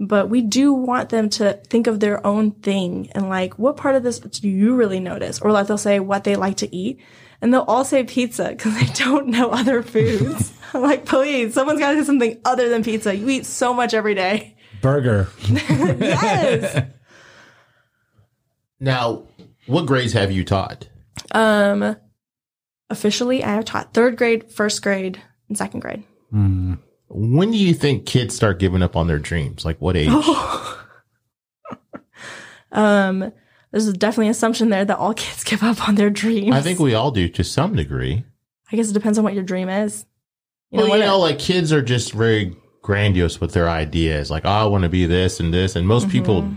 [0.00, 3.96] But we do want them to think of their own thing and like, what part
[3.96, 5.42] of this do you really notice?
[5.42, 6.98] Or like they'll say what they like to eat
[7.42, 10.54] and they'll all say pizza because they don't know other foods.
[10.72, 13.14] I'm like, please, someone's got to do something other than pizza.
[13.14, 14.56] You eat so much every day.
[14.80, 15.28] Burger.
[15.50, 16.88] yes.
[18.82, 19.22] Now,
[19.68, 20.88] what grades have you taught?
[21.30, 21.96] Um,
[22.90, 26.02] officially, I have taught third grade, first grade, and second grade.
[26.34, 26.78] Mm.
[27.08, 29.64] When do you think kids start giving up on their dreams?
[29.64, 30.10] Like, what age?
[32.74, 33.32] Um,
[33.70, 36.54] there's definitely an assumption there that all kids give up on their dreams.
[36.54, 38.24] I think we all do to some degree.
[38.72, 40.06] I guess it depends on what your dream is.
[40.70, 44.30] You well, what you it- know, like kids are just very grandiose with their ideas.
[44.30, 45.76] Like, oh, I want to be this and this.
[45.76, 46.48] And most people,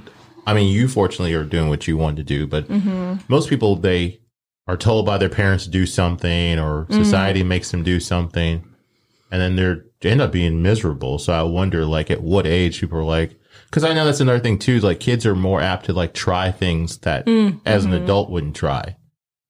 [0.46, 3.16] I mean, you fortunately are doing what you want to do, but mm-hmm.
[3.28, 4.20] most people, they
[4.68, 7.04] are told by their parents to do something or mm-hmm.
[7.04, 8.64] society makes them do something.
[9.32, 11.20] And then they're, they end up being miserable.
[11.20, 13.40] So I wonder, like, at what age people are like,
[13.72, 14.80] cause I know that's another thing too.
[14.80, 17.58] Like kids are more apt to like try things that mm-hmm.
[17.66, 18.96] as an adult wouldn't try.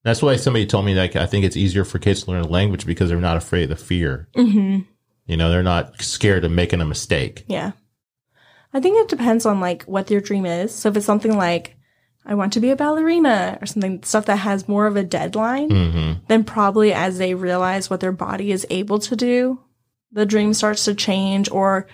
[0.03, 2.47] That's why somebody told me like I think it's easier for kids to learn a
[2.47, 4.27] language because they're not afraid of the fear.
[4.35, 4.85] Mhm.
[5.27, 7.43] You know, they're not scared of making a mistake.
[7.47, 7.71] Yeah.
[8.75, 10.75] I think it depends on like what your dream is.
[10.75, 11.77] So if it's something like
[12.25, 15.69] I want to be a ballerina or something stuff that has more of a deadline,
[15.69, 19.59] hmm then probably as they realize what their body is able to do,
[20.11, 21.87] the dream starts to change or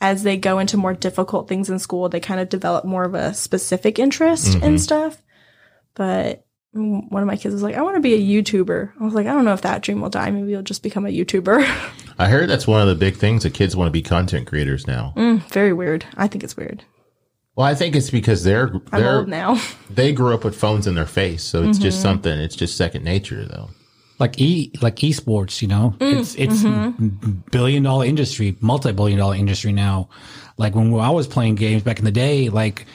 [0.00, 3.14] as they go into more difficult things in school, they kind of develop more of
[3.14, 4.80] a specific interest in Mhm.
[4.80, 5.22] stuff.
[5.94, 8.92] But one of my kids was like, I want to be a YouTuber.
[9.00, 10.30] I was like, I don't know if that dream will die.
[10.30, 11.62] Maybe you'll just become a YouTuber.
[12.18, 14.86] I heard that's one of the big things that kids want to be content creators
[14.86, 15.14] now.
[15.16, 16.04] mm, very weird.
[16.16, 16.84] I think it's weird.
[17.56, 19.60] Well, I think it's because they're I'm they're old now.
[19.90, 22.02] they grew up with phones in their face, so it's just mm-hmm.
[22.02, 22.38] something.
[22.38, 23.70] It's just second nature, though.
[24.20, 27.40] Like e like esports, you know, mm, it's it's mm-hmm.
[27.50, 30.08] billion dollar industry, multi billion dollar industry now.
[30.56, 32.86] Like when I was playing games back in the day, like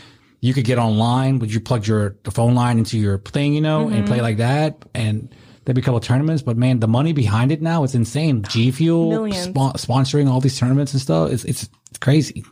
[0.43, 3.61] you could get online, but you plug your the phone line into your thing, you
[3.61, 5.33] know, and play like that, and
[5.63, 6.43] there'd be a couple of tournaments.
[6.43, 8.43] But man, the money behind it now is insane.
[8.43, 11.31] G Fuel spon- sponsoring all these tournaments and stuff.
[11.31, 12.43] It's it's, it's crazy.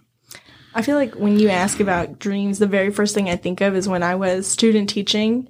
[0.73, 3.76] I feel like when you ask about dreams, the very first thing I think of
[3.76, 5.49] is when I was student teaching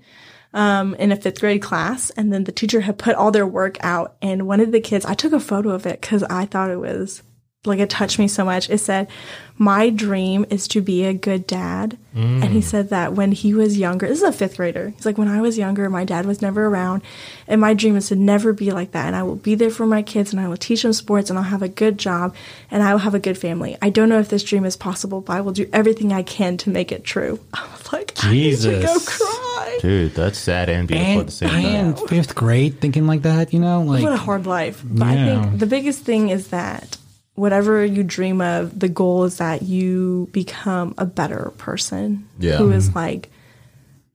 [0.56, 3.78] um, in a fifth grade class, and then the teacher had put all their work
[3.82, 6.72] out, and one of the kids, I took a photo of it because I thought
[6.72, 7.22] it was
[7.64, 8.70] like it touched me so much.
[8.72, 9.08] It said,
[9.56, 12.64] "My dream is to be a good dad." And he mm.
[12.64, 14.94] said that when he was younger, this is a fifth grader.
[14.96, 17.04] He's like, "When I was younger, my dad was never around,
[17.48, 19.06] and my dream is to never be like that.
[19.06, 21.38] And I will be there for my kids, and I will teach them sports, and
[21.38, 22.36] I'll have a good job,
[22.72, 23.78] and I will have a good family.
[23.82, 26.58] I don't know if this dream is possible, but I will do everything I can
[26.58, 29.20] to make it true." I was like, "I need to go Jesus.
[29.20, 31.66] cry." Dude, that's sad and beautiful at And, the same time.
[31.66, 34.82] and fifth grade thinking like that, you know, like what a hard life.
[34.84, 36.98] But I think the biggest thing is that
[37.36, 42.58] whatever you dream of, the goal is that you become a better person Yeah.
[42.58, 43.00] who is mm-hmm.
[43.00, 43.32] like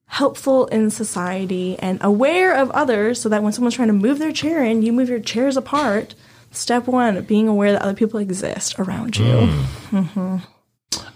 [0.06, 4.32] helpful in society and aware of others so that when someone's trying to move their
[4.32, 6.14] chair in, you move your chairs apart.
[6.52, 9.24] Step one, being aware that other people exist around you.
[9.24, 9.64] Mm.
[9.90, 10.36] Mm-hmm.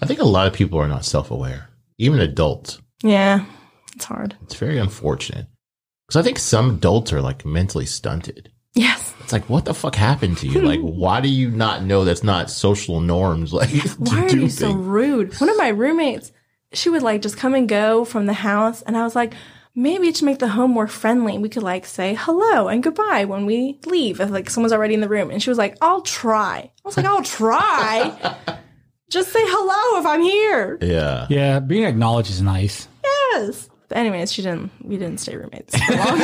[0.03, 2.81] I think a lot of people are not self aware, even adults.
[3.03, 3.47] Yeah,
[3.95, 4.37] it's hard.
[4.43, 5.47] It's very unfortunate.
[6.07, 8.51] Because I think some adults are like mentally stunted.
[9.31, 9.41] Yes.
[9.41, 10.61] It's like, what the fuck happened to you?
[10.71, 13.53] Like, why do you not know that's not social norms?
[13.61, 15.39] Like, Why are do you so rude?
[15.41, 16.33] One of my roommates,
[16.73, 19.35] she would like just come and go from the house, and I was like,
[19.75, 23.47] maybe to make the home more friendly, we could like say hello and goodbye when
[23.47, 25.31] we leave if like someone's already in the room.
[25.31, 26.59] And she was like, I'll try.
[26.59, 28.37] I was like, I'll try.
[29.11, 30.79] just say hello if I'm here.
[30.81, 31.27] Yeah.
[31.31, 32.89] yeah, being acknowledged is nice.
[33.05, 33.70] Yes.
[33.91, 34.71] But anyways, she didn't.
[34.85, 35.77] We didn't stay roommates.
[35.77, 36.07] for long.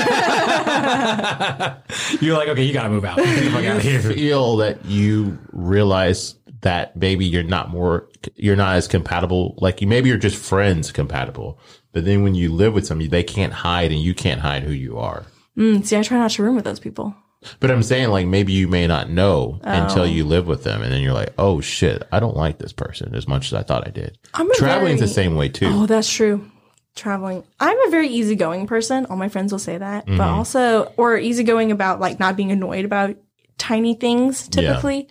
[2.21, 3.17] You're like, okay, you gotta move out.
[3.17, 4.01] Get the fuck out of here.
[4.01, 9.57] Feel that you realize that maybe you're not more, you're not as compatible.
[9.59, 11.59] Like, you maybe you're just friends compatible.
[11.91, 14.73] But then when you live with somebody, they can't hide and you can't hide who
[14.73, 15.25] you are.
[15.59, 17.17] Mm, see, I try not to room with those people.
[17.59, 20.83] But I'm saying, like, maybe you may not know until you live with them.
[20.83, 23.65] And then you're like, oh shit, I don't like this person as much as I
[23.65, 24.19] thought I did.
[24.35, 25.67] I'm a Traveling's the same way too.
[25.69, 26.49] Oh, that's true.
[26.97, 27.45] Traveling.
[27.61, 29.07] I'm a very easygoing person.
[29.07, 30.07] All my friends will say that.
[30.07, 30.17] Mm-hmm.
[30.17, 33.17] But also, or easygoing about like not being annoyed about
[33.59, 35.09] tiny things typically.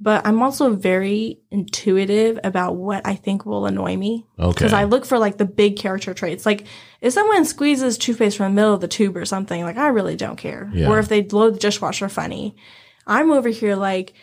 [0.00, 4.26] But I'm also very intuitive about what I think will annoy me.
[4.38, 4.54] Okay.
[4.54, 6.46] Because I look for like the big character traits.
[6.46, 6.66] Like
[7.00, 10.16] if someone squeezes toothpaste from the middle of the tube or something, like I really
[10.16, 10.70] don't care.
[10.72, 10.88] Yeah.
[10.88, 12.56] Or if they load the dishwasher funny.
[13.06, 14.14] I'm over here like,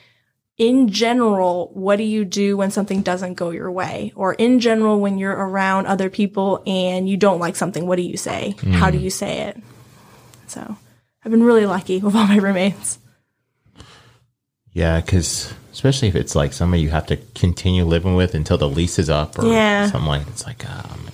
[0.58, 4.14] in general, what do you do when something doesn't go your way?
[4.16, 8.04] Or in general, when you're around other people and you don't like something, what do
[8.04, 8.56] you say?
[8.72, 9.04] How do mm.
[9.04, 9.62] you say it?
[10.48, 10.78] So
[11.24, 13.00] I've been really lucky with all my roommates.
[14.72, 18.70] Yeah, because especially if it's like somebody you have to continue living with until the
[18.70, 19.90] lease is up or Yeah.
[19.90, 21.12] something like it's like, oh man.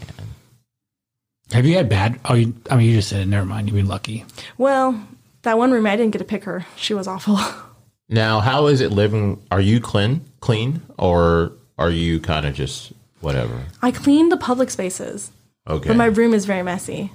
[1.52, 2.20] Have you had bad?
[2.26, 3.26] Oh, you, I mean, you just said it.
[3.26, 3.68] Never mind.
[3.68, 4.24] You've been lucky.
[4.58, 5.06] Well,
[5.42, 6.66] that one roommate, I didn't get to pick her.
[6.78, 7.40] She was awful.
[8.12, 9.42] Now, how is it living?
[9.50, 13.64] Are you clean, clean, or are you kind of just whatever?
[13.82, 15.32] I clean the public spaces,
[15.68, 17.12] Okay, but my room is very messy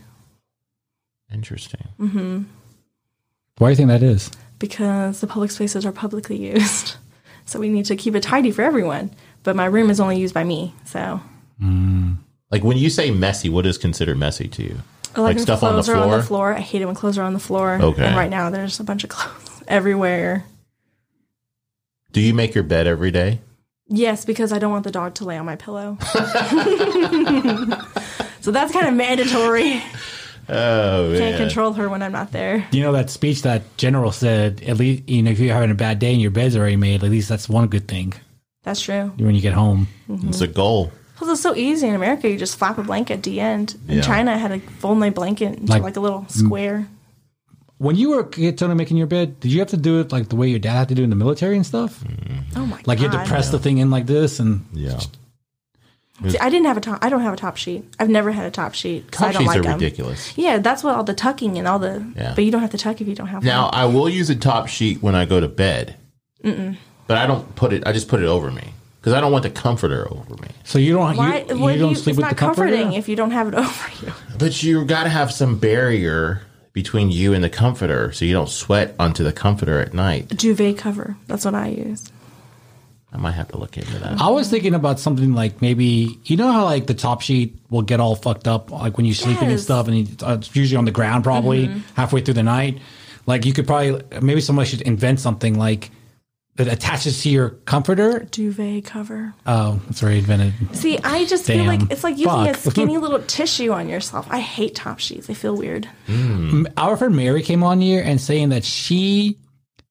[1.33, 1.89] interesting.
[1.99, 2.43] Hmm.
[3.59, 4.31] Why do you think that is?
[4.59, 6.97] because the public spaces are publicly used.
[7.45, 9.11] So we need to keep it tidy for everyone.
[9.43, 10.75] But my room is only used by me.
[10.87, 11.21] So
[11.61, 14.79] Like when you say messy, what is considered messy to you?
[15.15, 16.17] I Like when stuff on the clothes are on floor?
[16.17, 16.55] the floor.
[16.55, 17.79] I hate it when clothes are on the floor.
[17.81, 18.05] Okay.
[18.05, 20.45] And right now there's a bunch of clothes everywhere.
[22.17, 23.41] Do you make your bed every day?
[23.89, 25.99] Yes, because I don't want the dog to lay on my pillow.
[28.41, 29.83] so that's kind of mandatory.
[30.49, 31.19] Oh man.
[31.19, 32.67] Can't control her when I'm not there.
[32.73, 34.63] You know that speech that General said.
[34.63, 37.05] At least you know if you're having a bad day and your bed's already made,
[37.05, 38.15] at least that's one good thing
[38.63, 39.13] That's true.
[39.19, 39.87] when you get home.
[40.09, 40.31] Mm-hmm.
[40.31, 40.93] It's a goal.
[41.17, 42.31] Plus, it's so easy in America.
[42.31, 43.77] You just flap a blanket at the end.
[43.89, 44.03] In Yeah.
[44.03, 46.89] China, I had to fold my blanket into Like- like, a little square.
[47.79, 50.11] When you were a kid, Tony, making your bed, did you have to do it
[50.11, 52.03] like the way your dad had to do in the military and stuff?
[52.05, 52.59] Mm-hmm.
[52.59, 52.87] Oh my god.
[52.87, 54.99] Like you had to press the thing in like this, and Yeah.
[56.27, 56.99] See, I didn't have a top.
[57.05, 57.85] I don't have a top sheet.
[58.01, 59.11] I've never had a top sheet.
[59.13, 59.73] 'cause I Top don't sheets like are them.
[59.75, 60.33] ridiculous.
[60.39, 62.11] Yeah, that's what all the tucking and all the.
[62.17, 62.33] Yeah.
[62.35, 63.75] But you don't have to tuck if you don't have Now one.
[63.75, 65.97] I will use a top sheet when I go to bed,
[66.43, 67.87] but I don't put it.
[67.87, 70.49] I just put it over me because I don't want the comforter over me.
[70.65, 71.45] so you don't Why?
[71.51, 72.71] you, what you do don't you, sleep it's with not the comforter.
[72.71, 74.13] comforting if you don't have it over you.
[74.39, 76.41] But you got to have some barrier
[76.77, 80.29] between you and the comforter, so you don't sweat onto the comforter at night.
[80.29, 81.17] Duvet cover.
[81.27, 82.13] That's what I use.
[83.11, 84.21] I might have to look into that.
[84.21, 87.81] I was thinking about something like maybe you know how like the top sheet will
[87.81, 89.63] get all fucked up like when you're sleeping and Yes.
[89.63, 92.79] stuff, and you- uh, it's usually on the ground probably halfway through the night.
[93.25, 95.91] Like you could probably maybe somebody should invent something like
[96.57, 98.21] that attaches to your comforter.
[98.31, 99.35] Duvet cover.
[99.47, 100.55] Oh, it's already invented.
[100.73, 104.27] See, I just feel like it's like using a skinny little tissue on yourself.
[104.31, 105.27] I hate top sheets.
[105.27, 105.89] They feel weird.
[106.07, 106.73] Mm.
[106.77, 109.39] Our friend Mary came on here and saying that she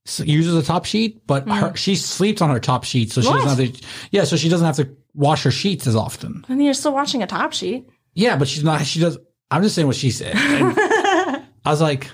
[0.05, 1.55] uses a top sheet, but mm.
[1.55, 3.43] her, she sleeps on her top sheet, so she What?
[3.43, 3.85] doesn't have to.
[4.11, 6.45] Yeah, so she doesn't have to wash her sheets as often.
[6.49, 7.87] And you're still watching a top sheet.
[8.13, 8.85] Yeah, but she's not.
[8.85, 9.17] She does.
[9.51, 10.33] I'm just saying what she said.
[10.35, 12.09] I was like,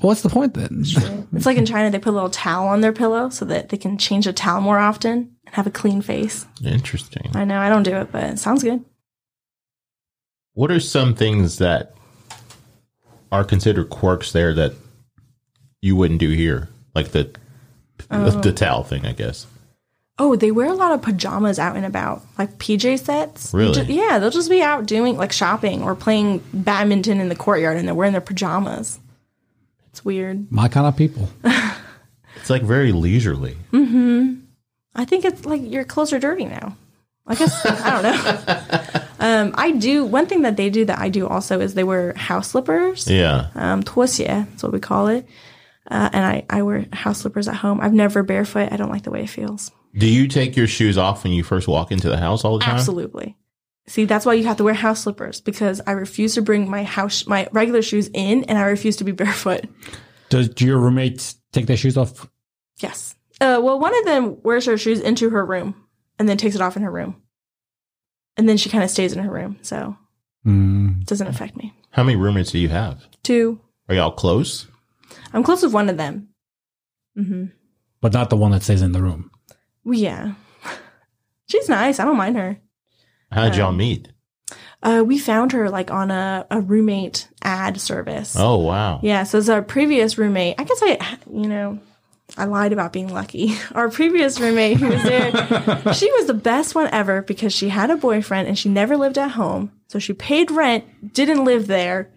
[0.00, 0.84] What's the point then?
[1.32, 3.76] It's like in China, they put a little towel on their pillow so that they
[3.76, 6.46] can change the towel more often and have a clean face.
[6.64, 7.30] Interesting.
[7.34, 8.84] I know I don't do it, but it sounds good.
[10.54, 11.94] What are some things that
[13.32, 14.74] are considered quirks there that
[15.80, 16.68] you wouldn't do here?
[16.94, 17.34] Like the
[18.10, 18.30] oh.
[18.30, 19.46] the towel thing, I guess.
[20.18, 23.52] Oh, they wear a lot of pajamas out and about, like PJ sets.
[23.52, 23.84] Really?
[23.84, 27.78] Ju- yeah, they'll just be out doing like shopping or playing badminton in the courtyard
[27.78, 29.00] and they're wearing their pajamas.
[29.92, 30.50] It's weird.
[30.50, 31.28] My kind of people.
[32.36, 33.56] It's like very leisurely.
[34.94, 36.76] I think it's like your clothes are dirty now.
[37.24, 39.02] I guess I don't know.
[39.22, 42.12] Um, I do one thing that they do that I do also is they wear
[42.14, 43.08] house slippers.
[43.08, 43.50] Yeah.
[43.54, 45.28] Um, 拖鞋, that's what we call it.
[45.88, 47.80] Uh, and I, I wear house slippers at home.
[47.80, 48.72] I've never barefoot.
[48.72, 49.70] I don't like the way it feels.
[49.96, 52.64] Do you take your shoes off when you first walk into the house all the
[52.64, 52.74] time?
[52.74, 53.36] Absolutely.
[53.88, 56.84] See, that's why you have to wear house slippers because I refuse to bring my
[56.84, 59.64] house, my regular shoes in, and I refuse to be barefoot.
[60.28, 62.28] Does do your roommates take their shoes off?
[62.78, 63.14] Yes.
[63.40, 65.74] Uh, well, one of them wears her shoes into her room
[66.18, 67.20] and then takes it off in her room,
[68.36, 69.96] and then she kind of stays in her room, so
[70.46, 71.02] Mm.
[71.02, 71.72] it doesn't affect me.
[71.90, 73.06] How many roommates do you have?
[73.22, 73.60] Two.
[73.88, 74.66] Are y'all close?
[75.32, 76.28] I'm close with one of them.
[77.16, 77.44] Mm-hmm.
[78.00, 79.30] But not the one that stays in the room.
[79.84, 80.34] Well, yeah.
[81.48, 82.00] She's nice.
[82.00, 82.58] I don't mind her.
[83.32, 84.08] How did y'all meet?
[84.82, 88.36] Uh, we found her like on a, a roommate ad service.
[88.38, 89.00] Oh wow.
[89.02, 90.56] Yeah, so it's our previous roommate.
[90.58, 91.78] I guess I, you know,
[92.36, 93.54] I lied about being lucky.
[93.74, 95.30] Our previous roommate who was there,
[95.94, 99.18] she was the best one ever because she had a boyfriend and she never lived
[99.18, 99.70] at home.
[99.88, 102.10] So she paid rent, didn't live there.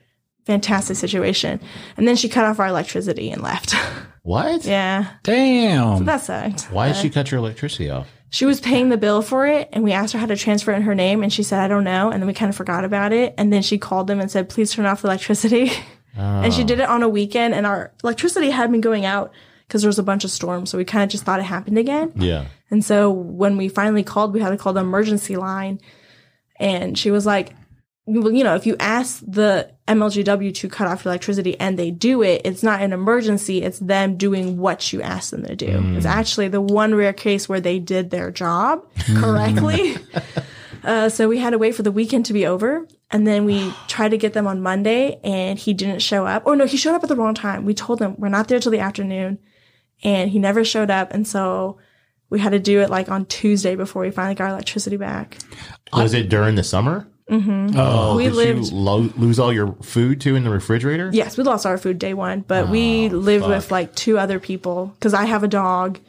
[0.45, 1.59] Fantastic situation.
[1.97, 3.75] And then she cut off our electricity and left.
[4.25, 4.65] What?
[4.65, 6.05] yeah, Damn.
[6.05, 6.63] that sucked.
[6.71, 8.07] Why did she cut your electricity off?
[8.29, 10.75] She was paying the bill for it and we asked her how to transfer it
[10.75, 12.09] in her name and she said, I don't know.
[12.11, 13.33] And then we kind of forgot about it.
[13.37, 15.71] And then she called them and said, please turn off the electricity.
[16.17, 16.65] And she oh.
[16.65, 19.33] did it on a weekend and our electricity had been going out
[19.67, 20.69] because there was a bunch of storms.
[20.69, 22.13] So we kind of just thought it happened again.
[22.15, 22.45] Yeah.
[22.71, 25.81] And so when we finally called, we had to call the emergency line.
[26.57, 27.53] And she was like,
[28.07, 32.21] you know, if you ask the MLGW to cut off your electricity and they do
[32.21, 33.63] it, it's not an emergency.
[33.63, 35.95] It's them doing what you asked them to do.
[35.95, 39.97] It's actually the one rare case where they did their job correctly.
[40.83, 42.87] uh, so we had to wait for the weekend to be over.
[43.09, 46.43] And then we tried to get them on Monday and he didn't show up.
[46.45, 47.65] Oh no, he showed up at the wrong time.
[47.65, 49.39] We told him we're not there till the afternoon
[50.03, 51.11] and he never showed up.
[51.11, 51.79] And so
[52.29, 55.39] we had to do it like on Tuesday before we finally got our electricity back.
[55.91, 57.07] Was it during the summer?
[57.29, 61.09] Oh, we Did lived, you lo- lose all your food too in the refrigerator?
[61.13, 64.87] yes, we lost our food day one, but we lived with like two other people
[64.95, 65.99] because I have a dog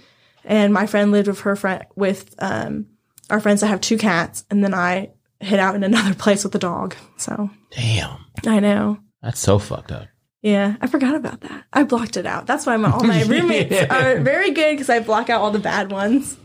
[0.44, 2.86] and my friend lived with her friend, with, um,
[3.30, 4.44] our friends that have two cats.
[4.50, 5.10] And then I
[5.40, 6.94] hid out in another place with the dog.
[7.16, 8.18] So Damn.
[8.46, 8.98] I know.
[9.22, 10.08] That's so fucked up.
[10.42, 11.64] Yeah, I forgot about that.
[11.72, 12.46] I blocked it out.
[12.46, 15.58] That's why my, all my roommates are very good because I block out all the
[15.58, 16.36] bad ones.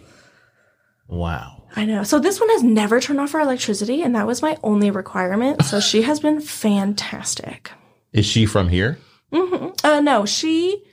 [1.08, 1.61] Wow.
[1.76, 2.04] I know.
[2.04, 5.64] So this one has never turned off our electricity, and that was my only requirement.
[5.64, 7.72] So she has been fantastic.
[8.14, 8.98] Is she from here?
[9.32, 10.84] Uh, no, she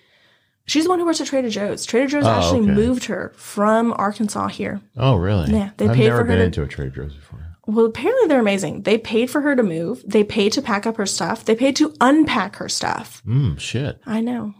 [0.66, 1.84] she's the one who works at Trader Joe's.
[1.84, 2.70] Trader Joe's actually okay.
[2.70, 4.80] moved her from Arkansas here.
[4.96, 5.50] Oh, really?
[5.52, 7.44] Yeah, they I've paid never for her been to- into a Trader Joe's before.
[7.66, 8.82] Well, apparently they're amazing.
[8.84, 10.02] They paid for her to move.
[10.06, 11.44] They paid to pack up her stuff.
[11.44, 13.20] They paid to unpack her stuff.
[13.26, 14.00] Mm, shit.
[14.06, 14.54] I know.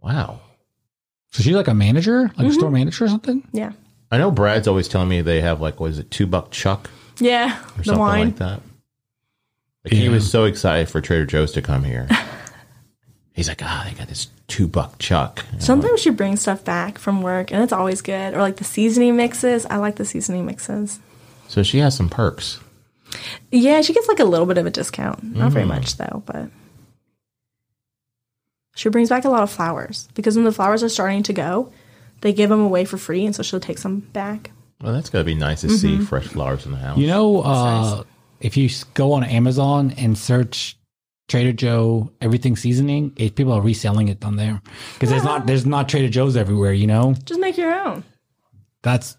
[0.00, 0.40] Wow.
[1.32, 3.48] so she's like a manager, like a store manager or something.
[3.52, 3.72] Yeah.
[4.12, 6.88] I know Brad's always telling me they have like, what is it, two buck chuck
[7.18, 7.58] Yeah.
[7.58, 8.24] or the something wine.
[8.26, 8.60] like that.
[9.84, 12.06] Like he was so excited for Trader Joe's to come here.
[13.34, 15.44] He's like, ah, they got this two buck chuck.
[15.58, 18.34] Sometimes she brings stuff back from work, and it's always good.
[18.34, 19.64] Or like the seasoning mixes.
[19.66, 21.00] I like the seasoning mixes.
[21.48, 22.60] So she has some perks.
[23.50, 25.24] Yeah, she gets like a little bit of a discount.
[25.24, 26.50] Not very much though, but
[28.74, 31.72] she brings back a lot of flowers because when the flowers are starting to go,
[32.22, 34.50] they give them away for free, and so she'll take some back.
[34.80, 36.98] Well, that's gotta be nice to see fresh flowers in the house.
[36.98, 38.02] You know, uh,
[38.40, 40.76] if you go on Amazon and search
[41.28, 44.60] Trader Joe everything seasoning, it, people are reselling it on there
[44.94, 46.72] because there's not there's not Trader Joe's everywhere.
[46.72, 48.02] You know, Just make your own.
[48.82, 49.16] that's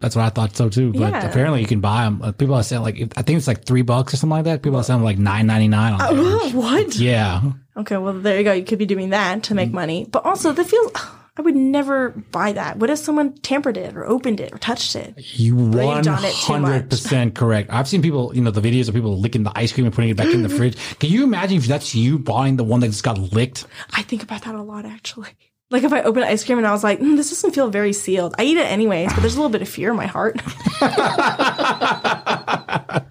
[0.00, 0.92] that's what I thought so too.
[0.92, 1.26] But Yeah.
[1.28, 2.20] apparently, you can buy them.
[2.22, 4.62] Uh, people are selling like I think it's like three bucks or something like that.
[4.62, 6.50] People are selling like nine ninety nine on there.
[6.52, 6.94] what?
[6.96, 7.40] Yeah,
[7.78, 8.52] Okay, well there you go.
[8.52, 10.92] You could be doing that to make money, but also the feels.
[11.38, 12.78] I would never buy that.
[12.78, 15.14] What if someone tampered it or opened it or touched it?
[15.38, 16.62] you one Braved on it too much.
[16.62, 17.70] hundred percent correct.
[17.72, 20.10] I've seen people, you know, the videos of people licking the ice cream and putting
[20.10, 20.76] it back in the fridge.
[20.98, 23.66] Can you imagine if that's you buying the one that just got licked?
[23.92, 25.28] I think about that a lot actually.
[25.70, 27.92] Like if I open ice cream and I was like, mm, this doesn't feel very
[27.92, 28.34] sealed.
[28.38, 30.40] I eat it anyways, but there's a little bit of fear in my heart.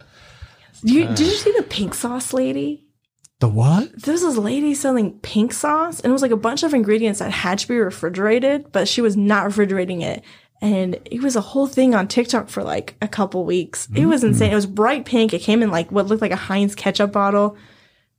[0.81, 2.86] you, did you see the pink sauce lady?
[3.39, 4.01] The what?
[4.01, 7.19] This was a lady selling pink sauce, and it was like a bunch of ingredients
[7.19, 10.23] that had to be refrigerated, but she was not refrigerating it.
[10.59, 13.87] And it was a whole thing on TikTok for like a couple weeks.
[13.93, 14.29] It was mm-hmm.
[14.29, 14.51] insane.
[14.51, 15.33] It was bright pink.
[15.33, 17.57] It came in like what looked like a Heinz ketchup bottle.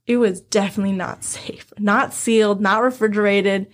[0.07, 3.67] It was definitely not safe, not sealed, not refrigerated.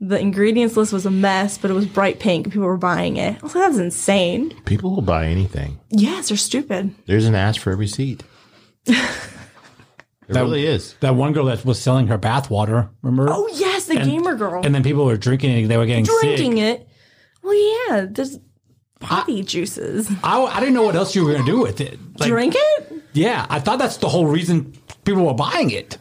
[0.00, 2.46] The ingredients list was a mess, but it was bright pink.
[2.52, 3.36] People were buying it.
[3.36, 4.54] I was like, that's insane.
[4.64, 5.78] People will buy anything.
[5.90, 6.94] Yes, they're stupid.
[7.06, 8.24] There's an ass for every seed.
[10.28, 10.94] It really is.
[11.00, 13.32] That one girl that was selling her bath water, remember?
[13.32, 15.68] Oh yes, the gamer girl And then people were drinking it.
[15.68, 16.80] They were getting drinking sick.
[16.80, 16.88] it.
[17.42, 18.38] Well, yeah, there's
[19.00, 20.10] body juices.
[20.22, 21.98] I, I didn't know what else you were going to do with it.
[22.18, 22.92] Like, Drink it?
[23.12, 24.74] Yeah, I thought that's the whole reason
[25.04, 25.98] people were buying it.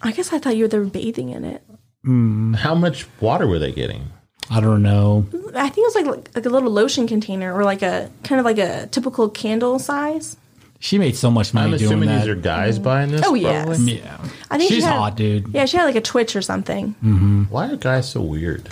[0.00, 1.62] I guess I thought you were there bathing in it.
[2.06, 4.12] Mm, how much water were they getting?
[4.50, 5.26] I don't know.
[5.54, 8.38] I think it was like, like like a little lotion container or like a kind
[8.38, 10.36] of like a typical candle size.
[10.80, 12.20] She made so much money I'm doing assuming that.
[12.20, 12.84] these are guys mm.
[12.84, 13.22] buying this.
[13.22, 13.40] Oh, probably?
[13.40, 13.80] yes.
[13.80, 14.18] yeah,
[14.50, 15.48] I think she's she had- hot, dude.
[15.48, 16.94] Yeah, she had like a twitch or something.
[17.02, 17.44] Mm-hmm.
[17.44, 18.68] Why are guys so weird?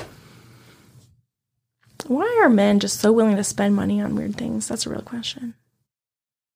[2.06, 4.68] Why are men just so willing to spend money on weird things?
[4.68, 5.54] That's a real question.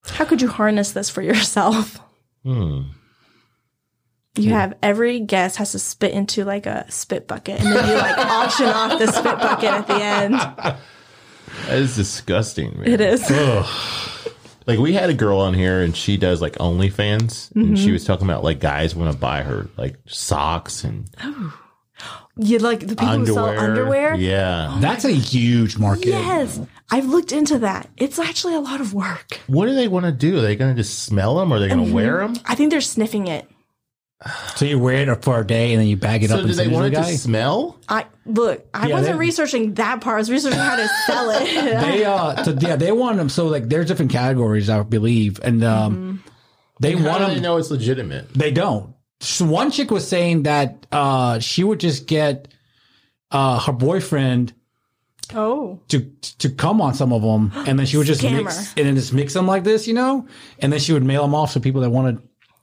[0.05, 1.99] How could you harness this for yourself?
[2.45, 2.83] Hmm.
[4.37, 4.51] You hmm.
[4.51, 8.19] have every guest has to spit into like a spit bucket, and then you like
[8.27, 10.77] auction off the spit bucket at the end.
[11.67, 12.89] That is disgusting, man.
[12.89, 13.29] It is.
[14.67, 17.75] Like we had a girl on here and she does like OnlyFans and Mm-hmm.
[17.77, 21.09] she was talking about like guys want to buy her like socks and
[22.37, 23.71] You like the people who sell underwear.
[24.13, 24.15] underwear?
[24.15, 24.79] Yeah.
[24.81, 26.07] That's a huge market.
[26.09, 26.61] Yes,
[26.91, 27.89] I've looked into that.
[27.97, 29.41] It's actually a lot of work.
[29.49, 30.39] What do they want to do?
[30.39, 32.35] Are they going to just smell them or are they going to wear them?
[32.47, 33.50] I think they're sniffing it.
[34.57, 36.49] So you wear it for a day and then you bag it So up do
[36.49, 37.79] and they send it to want the it to smell?
[37.89, 38.67] I look.
[38.75, 40.17] I Yeah, wasn't they- researching that part.
[40.17, 41.45] I was researching how to sell it.
[41.81, 43.31] they uh, so, yeah, they want them.
[43.31, 46.23] So like, there's different categories, I believe, and um,
[46.81, 47.35] they How want do them.
[47.37, 48.33] they know it's legitimate?
[48.35, 48.95] They don't.
[49.21, 52.49] So one chick was saying that uh, she would just get
[53.31, 54.53] uh, her boyfriend
[55.35, 56.01] oh, to
[56.39, 59.13] to come on some of them, and then she would just mix and then just
[59.15, 60.27] mix them like this, you know,
[60.59, 62.19] and then she would mail them off to people that wanted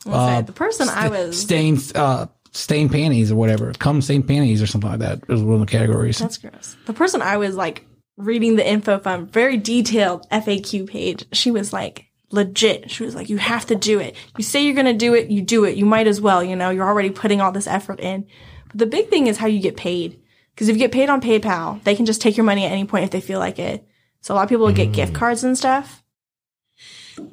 [0.06, 1.40] Let's say the person I was.
[1.40, 5.28] stained uh, stained panties or whatever, come stained panties or something like that.
[5.28, 6.19] Was one of the categories.
[6.19, 6.76] That's gross.
[6.86, 11.26] The person I was like reading the info from, very detailed FAQ page.
[11.34, 12.90] She was like legit.
[12.91, 14.15] She was like, "You have to do it.
[14.38, 15.78] You say you're gonna do it, you do it.
[15.78, 16.44] You might as well.
[16.44, 18.26] You know, you're already putting all this effort in."
[18.69, 20.19] But the big thing is how you get paid.
[20.53, 22.86] Because if you get paid on PayPal, they can just take your money at any
[22.86, 23.88] point if they feel like it.
[24.22, 26.03] So a lot of people would get gift cards and stuff.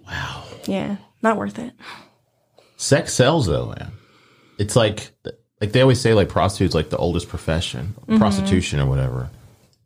[0.06, 0.44] Wow.
[0.66, 1.72] Yeah, not worth it.
[2.84, 3.92] Sex sells though, man.
[4.58, 5.10] It's like
[5.58, 8.18] like they always say like prostitutes like the oldest profession, mm-hmm.
[8.18, 9.30] prostitution or whatever.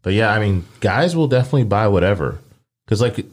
[0.02, 2.40] But yeah, I mean, guys will definitely buy whatever.
[2.88, 3.24] Cuz like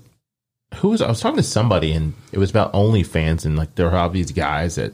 [0.75, 3.89] who was I was talking to somebody and it was about OnlyFans and like there
[3.89, 4.93] are all these guys that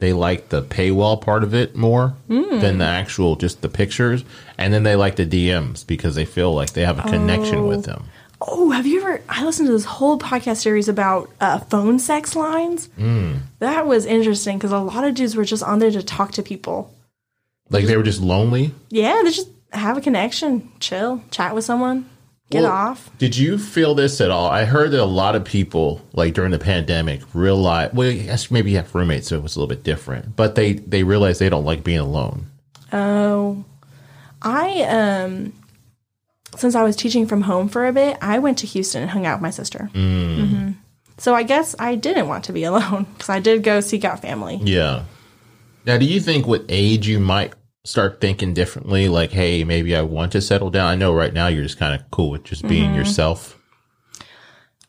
[0.00, 2.60] they like the paywall part of it more mm.
[2.60, 4.24] than the actual just the pictures
[4.56, 7.88] and then they like the DMs because they feel like they have a connection with
[7.88, 7.92] oh.
[7.92, 8.04] them.
[8.40, 9.20] Oh, have you ever?
[9.28, 12.88] I listened to this whole podcast series about uh, phone sex lines.
[13.58, 16.42] That was interesting because a lot of dudes were just on there to talk to
[16.42, 16.94] people.
[17.70, 18.72] Like they were just lonely.
[18.90, 22.08] Yeah, they just have a connection, chill, chat with someone,
[22.50, 23.10] get Well, off.
[23.18, 24.46] Did you feel this at all?
[24.48, 27.92] I heard that a lot of people, like during the pandemic, realize.
[27.92, 30.36] Well, yes, maybe you have roommates, so it was a little bit different.
[30.36, 32.46] But they they realized they don't like being alone.
[32.92, 33.64] Oh,
[34.40, 35.52] I um,
[36.56, 39.26] since I was teaching from home for a bit, I went to Houston and hung
[39.26, 39.90] out with my sister.
[39.92, 40.72] hmm
[41.18, 44.20] So I guess I didn't want to be alone because I did go seek out
[44.20, 44.60] family.
[44.62, 45.04] Yeah.
[45.84, 47.54] Now, do you think with age you might
[47.84, 49.08] start thinking differently?
[49.08, 50.86] Like, hey, maybe I want to settle down.
[50.86, 52.96] I know right now you're just kind of cool with just being mm-hmm.
[52.96, 53.58] yourself.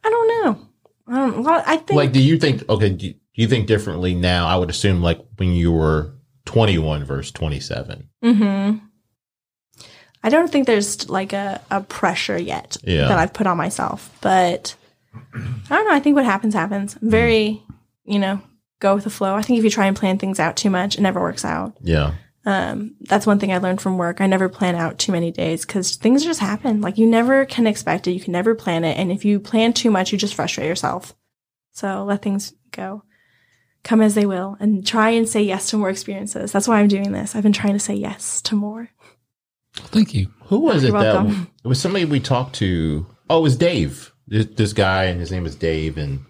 [0.03, 0.68] I don't know.
[1.07, 1.44] I don't.
[1.44, 2.68] lot- I think Like, do you think?
[2.69, 4.48] Okay, do you think differently now?
[4.48, 6.14] I would assume like when you were
[6.45, 8.10] 21 versus 27.
[8.23, 8.86] Mm-hmm.
[10.24, 13.08] I don't think there's like a, a pressure yet Yeah.
[13.08, 14.16] that I've put on myself.
[14.22, 14.76] But
[15.34, 15.40] I
[15.70, 15.94] don't know.
[15.96, 16.98] I think what happens, happens.
[17.02, 17.64] I'm very,
[18.06, 18.41] you know,
[18.80, 19.36] go with the flow.
[19.36, 21.76] I think if you try and plan things out too much, it never works out.
[21.82, 22.16] Yeah.
[22.46, 24.22] Um, that's one thing I learned from work.
[24.22, 26.82] I never plan out too many days because things just happen.
[26.82, 28.12] Like you never can expect it.
[28.14, 28.98] You can never plan it.
[28.98, 31.14] And if you plan too much, you just frustrate yourself.
[31.74, 33.04] So let things go.
[33.84, 36.52] Come as they will and try and say yes to more experiences.
[36.52, 37.36] That's why I'm doing this.
[37.36, 38.90] I've been trying to say yes to more.
[39.88, 40.27] Thank you.
[40.45, 41.47] Who was it You're that welcome.
[41.64, 43.06] it was somebody we talked to?
[43.30, 44.11] Oh, it was Dave.
[44.27, 46.26] This, this guy, and his name is Dave, and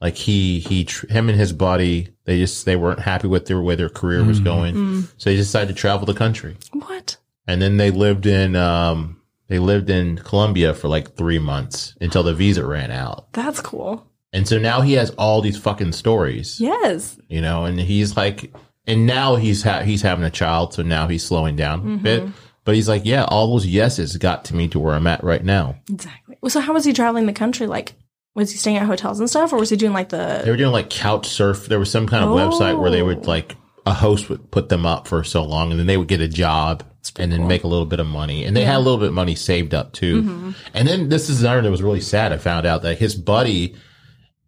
[0.00, 3.74] like he he him and his buddy, they just they weren't happy with their way
[3.74, 4.44] their career was mm.
[4.44, 5.12] going, mm.
[5.18, 7.16] so they decided to travel the country, What?
[7.46, 12.22] and then they lived in um they lived in Colombia for like three months until
[12.22, 14.06] the visa ran out, That's cool.
[14.32, 17.18] And so now he has all these fucking stories, Yes.
[17.28, 18.54] you know, and he's like,
[18.86, 22.02] and now he's ha- he's having a child, so now he's slowing down a mm-hmm.
[22.02, 22.28] bit.
[22.64, 25.42] But he's like, yeah, all those yeses got to me to where I'm at right
[25.44, 25.76] now.
[25.90, 26.36] Exactly.
[26.40, 27.66] Well, So how was he traveling the country?
[27.66, 27.94] Like,
[28.34, 30.42] was he staying at hotels and stuff, or was he doing like the?
[30.44, 31.66] They were doing like couch surf.
[31.66, 33.22] There was some kind of website where they would Oh.
[33.30, 33.56] like
[33.86, 36.28] a host would put them up for so long, and then they would get a
[36.28, 36.84] job
[37.16, 39.14] and then make a little bit of money, and they had a little bit of
[39.14, 40.22] money saved up too.
[40.22, 40.50] Mm-hmm.
[40.74, 42.32] And then this is another that was really sad.
[42.32, 43.74] I found out that his buddy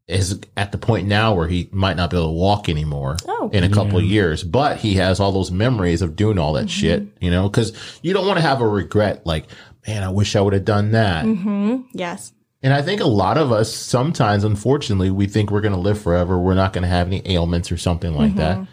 [0.08, 3.50] is at the point now where he might not be able to walk anymore Oh.
[3.52, 6.66] in a couple of years, but he has all those memories of doing all that
[6.66, 6.68] Mm-hmm.
[6.68, 7.72] shit, you know, because
[8.02, 9.46] you don't want to have a regret like,
[9.86, 11.24] man, I wish I would have done that.
[11.24, 11.82] Mm-hmm.
[11.92, 12.32] Yes.
[12.64, 16.00] And I think a lot of us sometimes, unfortunately, we think we're going to live
[16.00, 16.38] forever.
[16.38, 18.66] We're not going to have any ailments or something like that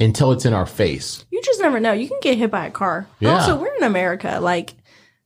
[0.00, 1.24] until it's in our face.
[1.30, 1.92] You just never know.
[1.92, 3.06] You can get hit by a car.
[3.20, 3.34] Yeah.
[3.38, 4.38] Also, we're in America.
[4.40, 4.74] Like,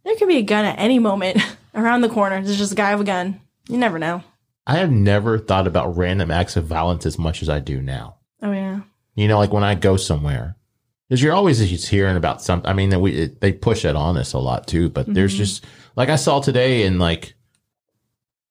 [0.04, 1.38] there could be a gun at any moment
[1.74, 2.42] around the corner.
[2.42, 3.40] There's just a guy with a gun.
[3.68, 4.22] You never know.
[4.70, 8.18] I have never thought about random acts of violence as much as I do now.
[8.40, 8.82] Oh yeah.
[9.16, 10.54] You know, like when I go somewhere,
[11.08, 12.70] because you're always just hearing about something.
[12.70, 14.88] I mean, we it, they push it on us a lot too.
[14.88, 15.66] But there's just
[15.96, 17.34] like I saw today in like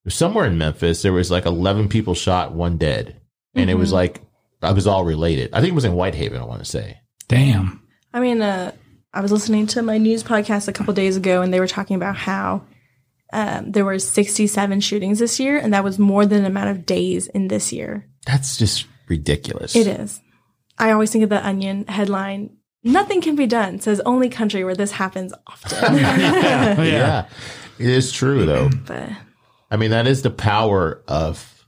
[0.10, 3.16] somewhere in Memphis, there was like 11 people shot, one dead,
[3.56, 4.22] and it was like
[4.62, 5.52] I was all related.
[5.54, 6.42] I think it was in Whitehaven.
[6.42, 7.00] I want to say.
[7.30, 7.82] Damn.
[8.14, 8.74] I mean, uh,
[9.14, 11.96] I was listening to my news podcast a couple days ago, and they were talking
[11.96, 12.66] about how
[13.32, 16.86] um, there were 67 shootings this year, and that was more than the amount of
[16.86, 18.08] days in this year.
[18.26, 19.76] That's just ridiculous.
[19.76, 20.22] It is.
[20.78, 22.56] I always think of the Onion headline.
[22.84, 23.80] Nothing can be done.
[23.80, 25.96] Says only country where this happens often.
[25.98, 27.28] yeah.
[27.78, 28.70] It is true though.
[28.88, 29.10] but
[29.70, 31.66] I mean, that is the power of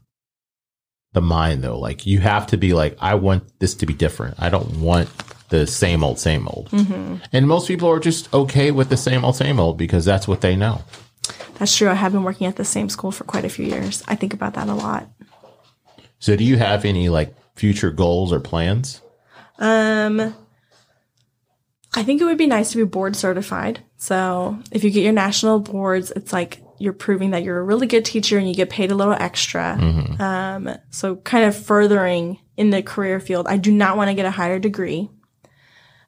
[1.13, 1.77] the mind though.
[1.77, 4.35] Like you have to be like, I want this to be different.
[4.39, 5.09] I don't want
[5.49, 6.69] the same old, same old.
[7.33, 10.41] And most people are just okay with the same old, same old because that's what
[10.41, 10.81] they know.
[11.55, 11.89] That's true.
[11.89, 14.03] I have been working at the same school for quite a few years.
[14.07, 15.09] I think about that a lot.
[16.19, 19.01] So do you have any like future goals or plans?
[19.57, 20.35] Um,
[21.93, 23.81] I think it would be nice to be board certified.
[23.97, 27.85] So if you get your national boards, it's like you're proving that you're a really
[27.85, 29.77] good teacher and you get paid a little extra.
[30.19, 33.45] Um, so kind of furthering in the career field.
[33.47, 35.09] I do not want to get a higher degree.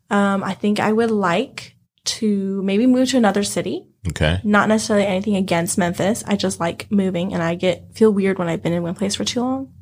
[0.10, 1.76] Um, I think I would like
[2.06, 3.88] to maybe move to another city.
[4.10, 4.42] Okay.
[4.44, 6.24] Not necessarily anything against Memphis.
[6.28, 9.16] I just like moving and I get feel weird when I've been in one place
[9.16, 9.74] for too long.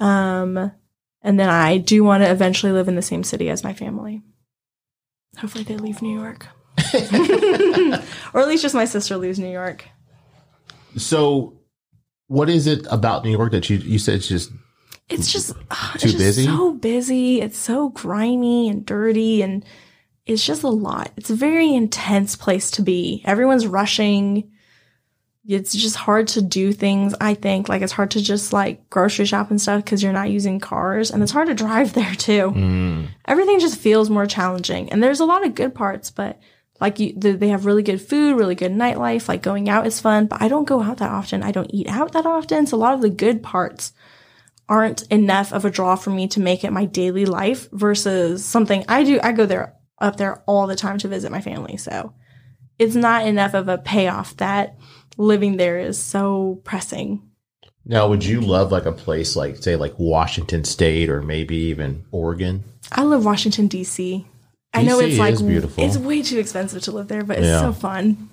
[0.00, 0.72] Um,
[1.22, 4.22] and then I do want to eventually live in the same city as my family.
[5.38, 6.46] Hopefully they leave New York.
[8.32, 9.84] or at least just my sister leaves New York.
[10.96, 11.58] So
[12.26, 14.50] what is it about New York that you, you said it's just,
[15.08, 16.44] It's just ah, it's Too just busy?
[16.46, 17.40] so busy.
[17.40, 19.64] It's so grimy and dirty and
[20.28, 21.10] it's just a lot.
[21.16, 23.22] It's a very intense place to be.
[23.24, 24.52] Everyone's rushing.
[25.46, 27.68] It's just hard to do things, I think.
[27.68, 31.10] Like it's hard to just like grocery shop and stuff because you're not using cars
[31.10, 32.52] and it's hard to drive there too.
[32.54, 34.92] mm, Everything just feels more challenging.
[34.92, 36.38] And there's a lot of good parts, but
[36.80, 39.26] like you, the, they have really good food, really good nightlife.
[39.28, 41.42] Like going out is fun, but I don't go out that often.
[41.42, 42.66] I don't eat out that often.
[42.66, 43.92] So a lot of the good parts
[44.68, 48.84] aren't enough of a draw for me to make it my daily life versus something
[48.86, 49.18] I do.
[49.22, 51.76] I go there up there all the time to visit my family.
[51.76, 52.12] So
[52.78, 54.76] it's not enough of a payoff that
[55.16, 57.22] living there is so pressing.
[57.84, 62.04] now would you love like a place like say like Washington state or maybe even
[62.12, 62.62] Oregon?
[62.92, 64.26] I love Washington D.C.
[64.74, 65.82] I know it's like beautiful.
[65.82, 67.60] it's way too expensive to live there, but it's Yeah.
[67.62, 68.28] so fun.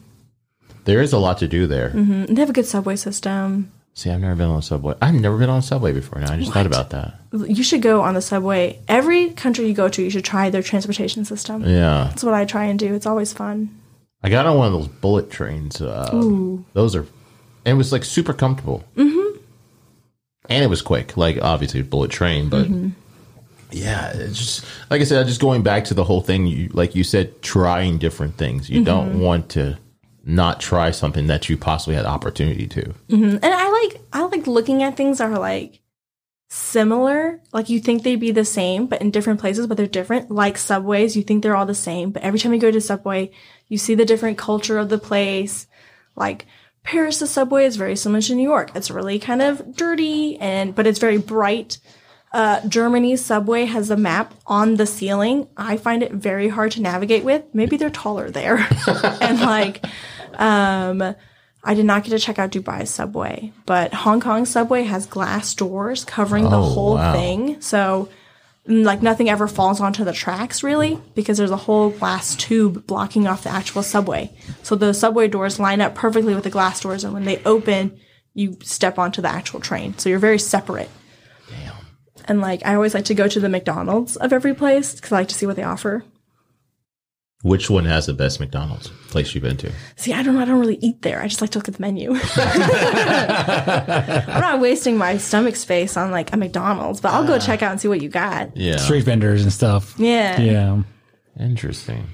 [0.83, 1.89] There is a lot to do there.
[1.91, 2.27] Mhm.
[2.27, 3.71] They have a good subway system.
[3.97, 4.93] See, I've never been on a subway.
[5.01, 6.19] I've never been on a subway before.
[6.19, 7.13] Now I just thought about that.
[7.31, 8.77] You should go on the subway.
[8.89, 11.63] Every country you go to, you should try their transportation system.
[11.63, 12.93] Yeah, That's what I try and do.
[12.93, 13.69] It's always fun.
[14.21, 15.79] I got on one of those bullet trains.
[15.79, 16.09] Uh,
[16.73, 17.07] those are,
[17.63, 18.83] and it was like super comfortable.
[18.97, 19.37] Mm-hmm.
[20.49, 21.15] And it was quick.
[21.15, 22.67] Like obviously, bullet train, but
[23.71, 25.25] yeah, it's just like I said.
[25.25, 26.47] Just going back to the whole thing.
[26.47, 28.69] You like you said, trying different things.
[28.69, 29.77] You don't want to
[30.25, 32.93] not try something that you possibly had opportunity to.
[33.09, 33.39] Mhm.
[33.41, 35.81] And I like I like looking at things that are like
[36.49, 37.41] similar.
[37.53, 40.31] Like you think they'd be the same, but in different places, but they're different.
[40.31, 43.31] Like subways, you think they're all the same, but every time you go to subway,
[43.67, 45.67] you see the different culture of the place.
[46.15, 46.45] Like
[46.83, 48.71] Paris, the subway is very similar to New York.
[48.75, 51.77] It's really kind of dirty and but it's very bright.
[52.31, 55.47] Uh, Germany's subway has a map on the ceiling.
[55.55, 57.43] I find it very hard to navigate with.
[57.53, 58.57] Maybe they're taller there,
[59.21, 59.85] and like
[60.39, 61.15] um,
[61.63, 65.53] I did not get to check out Dubai's subway, but Hong Kong's subway has glass
[65.55, 67.13] doors covering the Oh, whole wow.
[67.13, 67.59] thing.
[67.61, 68.09] So,
[68.67, 72.85] mm, like, nothing ever falls onto the tracks really because there's a whole glass tube
[72.85, 74.31] blocking off the actual subway.
[74.63, 77.99] So, the subway doors line up perfectly with the glass doors, and when they open,
[78.35, 79.97] you step onto the actual train.
[79.97, 80.89] So you're very separate.
[81.49, 81.73] Damn.
[82.25, 85.15] And like I always like to go to the McDonald's of every place because I
[85.19, 86.03] like to see what they offer.
[87.45, 89.71] Which one has the best McDonald's place you've been to?
[89.97, 90.41] See, I don't know.
[90.41, 91.21] I don't really eat there.
[91.21, 92.09] I just like to look at the menu.
[94.25, 97.37] I'm not wasting my stomach space on like a McDonald's, but I'll go ah.
[97.37, 98.57] check out and see what you got.
[98.57, 98.77] Yeah.
[98.77, 99.93] Street vendors and stuff.
[99.99, 100.41] Yeah.
[100.41, 100.81] Yeah.
[101.39, 102.07] Interesting.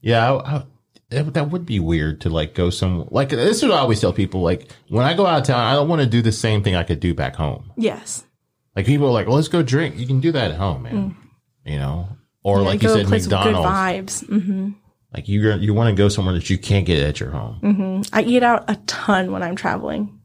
[0.00, 0.64] Yeah, I, I,
[1.08, 4.00] that, that would be weird to like go some like this is what I always
[4.00, 4.40] tell people.
[4.40, 6.76] Like when I go out of town, I don't want to do the same thing
[6.76, 7.72] I could do back home.
[7.76, 8.22] Yes.
[8.76, 9.98] Like people are like, well, let's go drink.
[9.98, 10.94] You can do that at home, man.
[10.94, 11.16] Mm.
[11.64, 12.08] You know,
[12.42, 13.68] or Yeah, like you go to a said, McDonald's.
[13.68, 14.26] vibes.
[14.26, 14.70] hmm
[15.14, 18.02] Like you you want to go somewhere that you can't get at your home.
[18.12, 20.20] I eat out a ton when I'm traveling.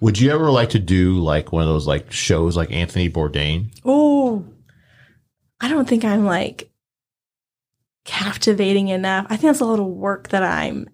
[0.00, 3.70] Would you ever like to do like one of those like shows like Anthony Bourdain?
[3.84, 4.44] Oh,
[5.60, 6.70] I don't think I'm like
[8.04, 9.26] captivating enough.
[9.26, 10.88] I think that's a lot of work that I'm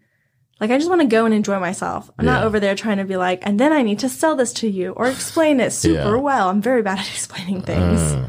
[0.60, 2.10] like, I just want to go and enjoy myself.
[2.18, 4.52] I'm not over there trying to be like, and then I need to sell this
[4.54, 6.20] to you or explain it super Yeah.
[6.20, 6.48] well.
[6.50, 8.00] I'm very bad at explaining things.
[8.00, 8.28] Uh,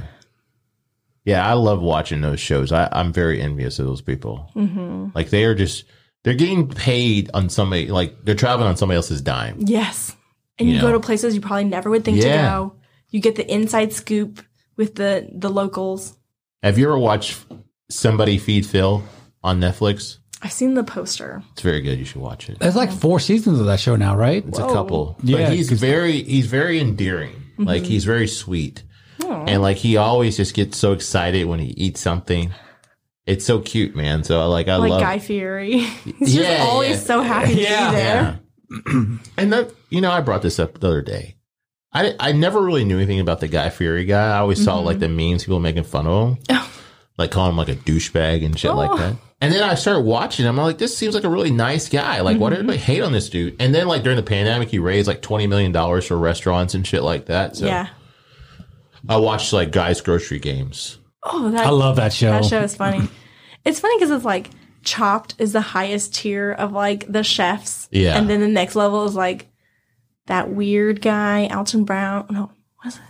[1.26, 2.72] yeah, I love watching those shows.
[2.72, 4.50] I, I'm very envious of those people.
[4.54, 5.86] hmm Like they are just
[6.24, 9.58] they're getting paid on somebody like they're traveling on somebody else's dime.
[9.60, 10.16] Yes.
[10.60, 10.88] And You you, know.
[10.90, 12.24] go to places you probably never would think Yeah.
[12.44, 12.76] to go.
[13.10, 14.42] You get the inside scoop
[14.78, 16.16] with the the locals.
[16.64, 17.44] Have you ever watched
[17.90, 19.04] Somebody Feed Phil
[19.44, 20.18] on Netflix?
[20.44, 21.44] I've seen the poster.
[21.54, 22.00] It's very good.
[22.00, 22.58] You should watch it.
[22.60, 24.44] There's like four seasons of that show now, right?
[24.48, 25.18] It's a couple.
[25.24, 27.36] Yeah, but he's 'cause- very he's very endearing.
[27.60, 28.84] Like he's very sweet.
[29.48, 32.52] And like he always just gets so excited when he eats something.
[33.26, 34.24] It's so cute, man.
[34.24, 35.80] So like I Like love Guy Fieri.
[36.20, 36.98] He's Yeah, just always yeah.
[36.98, 37.90] so happy to Yeah.
[37.90, 38.40] be there.
[38.88, 39.18] Yeah.
[39.38, 41.36] and that, you know, I brought this up the other day.
[41.94, 44.36] I, I never really knew anything about the Guy Fieri guy.
[44.36, 45.16] I always saw like mm-hmm.
[45.16, 46.72] the memes, people making fun of him, oh.
[47.18, 48.98] like calling him like a douchebag and shit like Oh.
[48.98, 49.16] that.
[49.42, 50.60] And then I started watching him.
[50.60, 52.22] I'm like, this seems like a really nice guy.
[52.22, 52.70] Like, why did mm-hmm.
[52.70, 53.56] everybody hate on this dude?
[53.60, 56.86] And then like during the pandemic, he raised like twenty million dollars for restaurants and
[56.86, 57.56] shit like that.
[57.56, 57.88] So Yeah.
[59.08, 60.98] I watched like Guy's grocery games.
[61.24, 62.32] Oh, that I love that show.
[62.32, 63.08] that show is funny.
[63.66, 64.50] it's funny because it's like
[64.84, 67.88] Chopped is the highest tier of like the chefs.
[67.92, 68.18] Yeah.
[68.18, 69.48] And then the next level is like
[70.28, 72.26] that weird guy, Alton Brown.
[72.30, 73.02] No, what is it?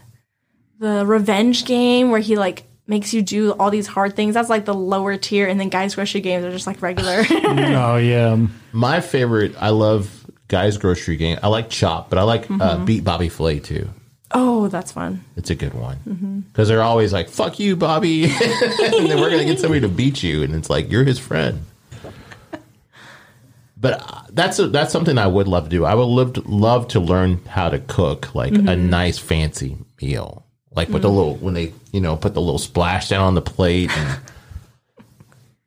[0.80, 4.34] The Revenge Game where he like makes you do all these hard things.
[4.34, 7.24] That's like the lower tier, and then Guys Grocery Games are just like regular.
[7.32, 8.36] oh yeah.
[8.74, 11.38] My favorite, I love Guy's grocery game.
[11.42, 12.86] I like Chop, but I like uh, Mm-hmm.
[12.86, 13.88] Beat Bobby Flay too.
[14.34, 15.24] Oh, that's fun.
[15.36, 16.40] It's a good one Mm-hmm.
[16.42, 20.24] because they're always like "fuck you, Bobby," and then we're gonna get somebody to beat
[20.24, 21.66] you, and it's like you're his friend.
[23.78, 25.86] But uh, that's a, that's something I would love to do.
[25.86, 28.90] I would love to, love to learn how to cook like a Mm-hmm.
[28.90, 30.46] nice fancy meal,
[30.76, 33.42] like with the little when they you know put the little splash down on the
[33.42, 33.90] plate.
[33.98, 34.20] And,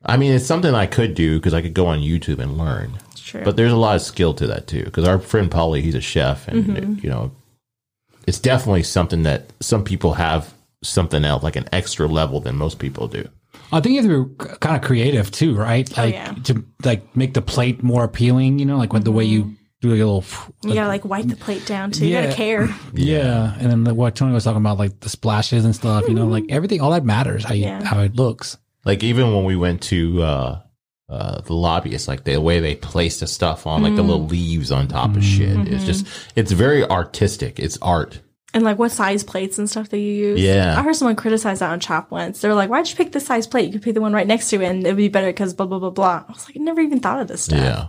[0.05, 2.93] I mean, it's something I could do because I could go on YouTube and learn.
[3.15, 3.43] True.
[3.43, 4.83] But there's a lot of skill to that too.
[4.85, 6.99] Because our friend Polly, he's a chef, and Mm-hmm.
[7.03, 7.31] you know,
[8.27, 10.53] it's definitely something that some people have
[10.83, 13.27] something else, like an extra level than most people do.
[13.71, 15.89] I think you have to be kind of creative too, right?
[15.97, 16.33] Like yeah.
[16.45, 18.59] to like make the plate more appealing.
[18.59, 20.23] You know, like with the way you do a little.
[20.63, 22.05] you gotta like wipe the plate down too.
[22.05, 22.23] You Yeah.
[22.25, 22.75] gotta care.
[22.93, 26.07] Yeah, and then the, what Tony was talking about, like the splashes and stuff.
[26.07, 27.83] You know, like everything, all that matters how you Yeah.
[27.83, 28.57] how it looks.
[28.85, 30.61] Like even when we went to uh,
[31.07, 34.71] uh, the lobbyists, like the way they place the stuff on, like the little leaves
[34.71, 35.67] on top of shit.
[35.67, 37.59] It's just, it's very artistic.
[37.59, 38.21] It's art.
[38.53, 40.39] And like what size plates and stuff that you use.
[40.41, 40.79] Yeah.
[40.79, 42.39] I heard someone criticize that on Chop once.
[42.39, 43.65] They were like, why'd you pick this size plate?
[43.65, 45.53] You could pick the one right next to it and it would be better because
[45.53, 46.23] blah, blah, blah, blah.
[46.27, 47.59] I was like, I never even thought of this stuff.
[47.59, 47.87] Yeah.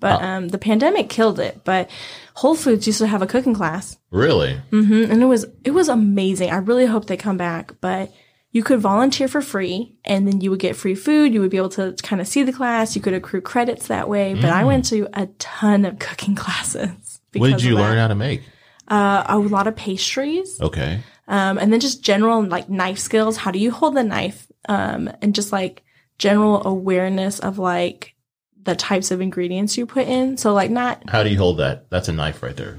[0.00, 1.60] But um, the pandemic killed it.
[1.62, 1.90] But
[2.32, 3.98] Whole Foods used to have a cooking class.
[4.10, 4.58] Really?
[4.70, 5.12] Mm-hmm.
[5.12, 6.50] And it was, it was amazing.
[6.50, 7.74] I really hope they come back.
[7.82, 8.10] But
[8.52, 11.32] you could volunteer for free and then you would get free food.
[11.32, 12.96] You would be able to kind of see the class.
[12.96, 14.34] You could accrue credits that way.
[14.34, 17.20] But I went to a ton of cooking classes.
[17.34, 18.42] What did you learn how to make?
[18.88, 20.60] Uh, a lot of pastries.
[20.60, 21.00] Okay.
[21.28, 23.36] um, and then just general like knife skills.
[23.36, 24.48] How do you hold the knife?
[24.68, 25.84] Um, and just like
[26.18, 28.14] general awareness of like
[28.62, 30.36] the types of ingredients you put in.
[30.36, 31.88] So like not How do you hold that?
[31.88, 32.78] That's a knife right there.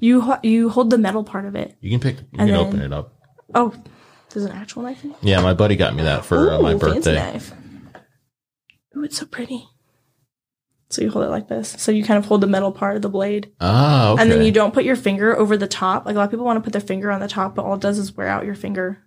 [0.00, 1.76] you you hold the metal part of it.
[1.82, 3.12] You can pick, you And can then- open it up.
[3.54, 3.74] Oh,
[4.30, 5.16] there's an actual knife in it.
[5.22, 7.14] Yeah, my buddy got me that for uh, my Ooh, fancy birthday.
[7.32, 7.52] knife.
[8.96, 9.68] Ooh, it's so pretty.
[10.88, 11.76] So you hold it like this.
[11.78, 14.22] So you kind of hold the metal part of the blade, Ah, okay.
[14.22, 16.04] and then you don't put your finger over the top.
[16.04, 17.74] Like a lot of people want to put their finger on the top, but all
[17.74, 18.98] it does is wear out your finger.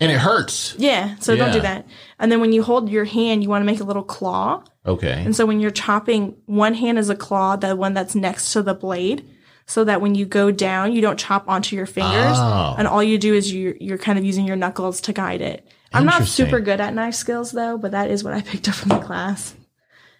[0.00, 0.74] and it hurts.
[0.78, 1.84] Yeah, so don't do that.
[2.20, 4.62] And then when you hold your hand, you want to make a little claw.
[4.86, 5.22] Okay.
[5.24, 8.62] And so when you're chopping, one hand is a claw, the one that's next to
[8.62, 9.28] the blade,
[9.68, 12.74] so that when you go down, you don't chop onto your fingers, Oh.
[12.76, 15.64] and all you do is you you're kind of using your knuckles to guide it.
[15.92, 18.74] I'm not super good at knife skills though, but that is what I picked up
[18.74, 19.54] from the class.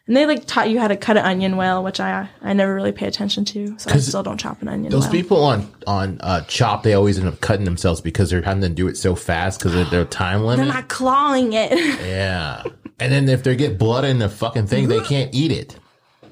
[0.06, 2.74] And they like taught you how to cut an onion well, which I I never
[2.74, 4.90] really pay attention to, so I still don't chop an onion.
[4.90, 5.12] Those well.
[5.12, 8.70] people on on uh, Chop, they always end up cutting themselves because they're having to
[8.70, 10.64] do it so fast because of their time limit.
[10.64, 11.72] they're not clawing it.
[12.06, 12.62] yeah,
[12.98, 15.76] and then if they get blood in the fucking thing, they can't eat it.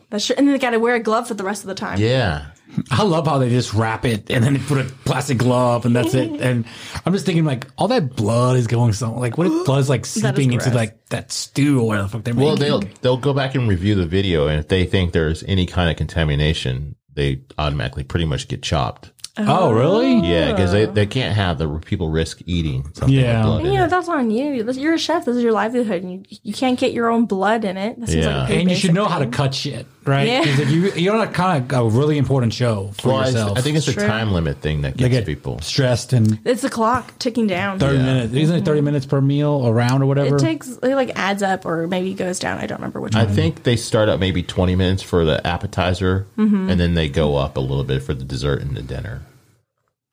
[0.08, 0.36] That's true.
[0.38, 1.98] And then they got to wear a glove for the rest of the time.
[2.00, 2.46] Yeah,
[2.90, 5.94] I love how they just wrap it and then they put a plastic glove and
[5.96, 6.40] that's it.
[6.40, 6.64] And
[7.04, 9.20] I'm just thinking like all that blood is going somewhere.
[9.20, 10.74] Like what if blood's like seeping into gross.
[10.74, 12.80] like that stew or whatever the fuck they're well, making?
[12.80, 15.90] they'll they'll go back and review the video, and if they think there's any kind
[15.90, 19.10] of contamination, they automatically pretty much get chopped.
[19.38, 20.20] oh really?
[20.28, 23.36] Yeah, because they, they can't have the people risk eating something Yeah.
[23.38, 23.90] with blood And, in you know, it.
[23.90, 24.58] that's on you.
[24.64, 25.24] That's- You're a chef.
[25.26, 26.02] This is your livelihood.
[26.02, 28.00] And you, you can't get your own blood in it.
[28.00, 28.34] That seems Yeah.
[28.34, 29.32] like a pretty And you should basic know how to thing.
[29.32, 30.26] cut shit, right?
[30.28, 30.44] Yeah.
[30.44, 33.58] 'Cause if you you're on a kind of a really important show for Well, yourself.
[33.58, 34.06] I think it's a True.
[34.06, 35.60] time limit thing that gets get people.
[35.60, 37.78] stressed and It's the clock ticking down.
[37.78, 38.04] 30 Yeah.
[38.04, 38.34] minutes.
[38.34, 40.36] Isn't it 30 minutes per meal or round or whatever?
[40.36, 42.58] It takes, it like adds up or maybe goes down.
[42.58, 43.34] I don't remember which I one.
[43.34, 46.70] think they start at maybe 20 minutes for the appetizer, Mm-hmm.
[46.70, 49.22] and then they go up a little bit for the dessert and the dinner.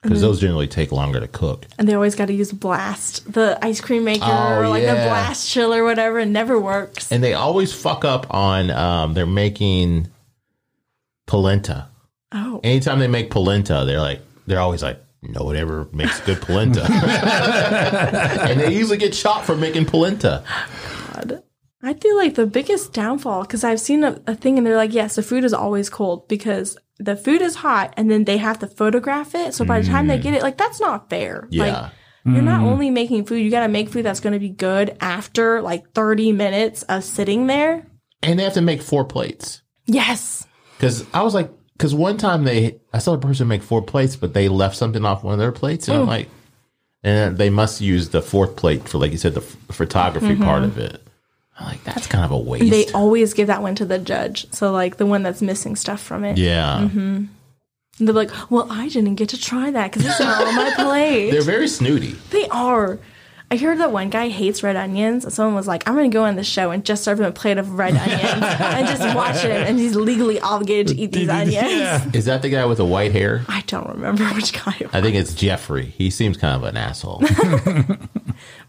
[0.03, 1.65] Because those generally take longer to cook.
[1.79, 4.91] And they always got to use blast, the ice cream maker Oh, or like the
[4.93, 6.19] blast chill or whatever.
[6.19, 7.11] It never works.
[7.11, 10.09] And they always fuck up on, um, they're making
[11.25, 11.87] polenta.
[12.33, 16.41] oh, Anytime they make polenta, they're like, they're always like, no one ever makes good
[16.41, 16.83] polenta.
[18.49, 20.43] and they usually get shot for making polenta.
[21.13, 21.43] God.
[21.85, 24.93] I feel like the biggest downfall because I've seen a, a thing and they're like,
[24.93, 28.59] yes, the food is always cold because the food is hot and then they have
[28.59, 29.53] to photograph it.
[29.53, 30.23] So by the time they mm.
[30.23, 31.47] get it, like that's not fair.
[31.51, 31.63] Yeah.
[31.63, 31.91] Like
[32.25, 32.67] you're not mm.
[32.67, 35.91] only making food, you got to make food that's going to be good after like
[35.91, 37.85] 30 minutes of sitting there.
[38.21, 39.61] And they have to make four plates.
[39.85, 40.47] Yes.
[40.77, 44.15] Because I was like, because one time they, I saw a person make four plates,
[44.15, 46.07] but they left something off one of their plates, and I'm mm.
[46.07, 46.29] like,
[47.03, 50.63] and they must use the fourth plate for, like you said, the f- photography part
[50.63, 50.71] mm-hmm.
[50.71, 51.01] of it.
[51.59, 52.69] I'm like, that's kind of a waste.
[52.71, 54.47] They always give that one to the judge.
[54.51, 56.37] So like the one that's missing stuff from it.
[56.37, 57.29] yeah, And
[57.99, 61.29] they're like, well, I didn't get to try that because it's not on my plate.
[61.31, 62.15] they're very snooty.
[62.31, 62.97] They are.
[63.51, 65.31] I heard that one guy hates red onions.
[65.31, 67.31] Someone was like, I'm going to go on the show and just serve him a
[67.31, 68.23] plate of red onions
[68.59, 69.51] and just watch him.
[69.51, 71.53] And he's legally obligated to eat these onions.
[71.53, 72.03] Yeah.
[72.15, 73.45] Is that the guy with the white hair?
[73.47, 74.75] I don't remember which guy.
[74.79, 74.95] it was.
[74.95, 75.85] I think it's Jeffrey.
[75.85, 77.21] He seems kind of an asshole.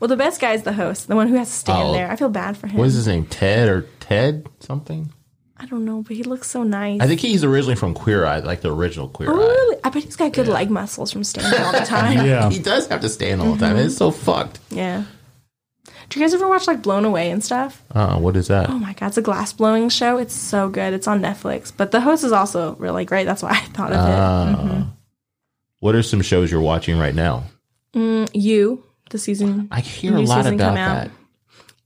[0.00, 1.92] Well, the best guy is the host, the one who has to stand Oh.
[1.92, 2.10] there.
[2.10, 2.78] I feel bad for him.
[2.78, 3.26] what is his name?
[3.26, 5.12] Ted or Ted something?
[5.56, 7.00] I don't know, but he looks so nice.
[7.00, 9.38] I think he's originally from Queer Eye, like the original Queer Oh, Eye.
[9.38, 9.76] really?
[9.84, 12.26] I bet he's got good leg muscles from standing all the time.
[12.26, 12.50] Yeah.
[12.50, 13.76] He does have to stand all the time.
[13.76, 14.58] It's so fucked.
[14.70, 15.04] yeah.
[16.10, 17.82] Do you guys ever watch like Blown Away and stuff?
[17.90, 18.68] Uh, what is that?
[18.68, 20.18] Oh my god, it's a glass blowing show.
[20.18, 20.92] It's so good.
[20.92, 21.72] It's on Netflix.
[21.74, 23.24] But the host is also really great.
[23.24, 24.12] That's why I thought of it.
[24.12, 24.84] Uh,
[25.80, 27.44] What are some shows you're watching right now?
[27.94, 28.34] it.
[28.36, 28.82] You,
[29.14, 29.68] the season.
[29.70, 31.04] I hear a lot about come out.
[31.04, 31.10] that.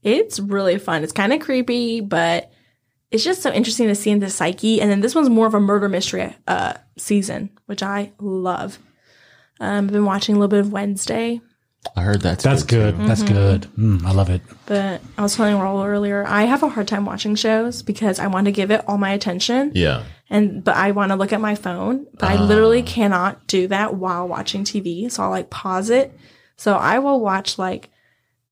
[0.03, 1.03] It's really fun.
[1.03, 2.51] It's kind of creepy, but
[3.11, 4.81] it's just so interesting to see in the psyche.
[4.81, 8.79] And then this one's more of a murder mystery uh, season, which I love.
[9.59, 11.41] Um, I've been watching a little bit of Wednesday,
[11.95, 12.97] I heard that's That's good.
[12.97, 13.07] too.
[13.07, 13.61] That's good.
[13.77, 14.41] Mm, I love it.
[14.65, 18.27] but I was telling Raul earlier, I have a hard time watching shows because I
[18.27, 19.71] want to give it all my attention.
[19.75, 20.03] Yeah.
[20.29, 23.95] and but I want to look at my phone, but I literally cannot do that
[23.95, 25.09] while watching TV.
[25.09, 26.13] So I'll like pause it.
[26.59, 27.89] So I will watch like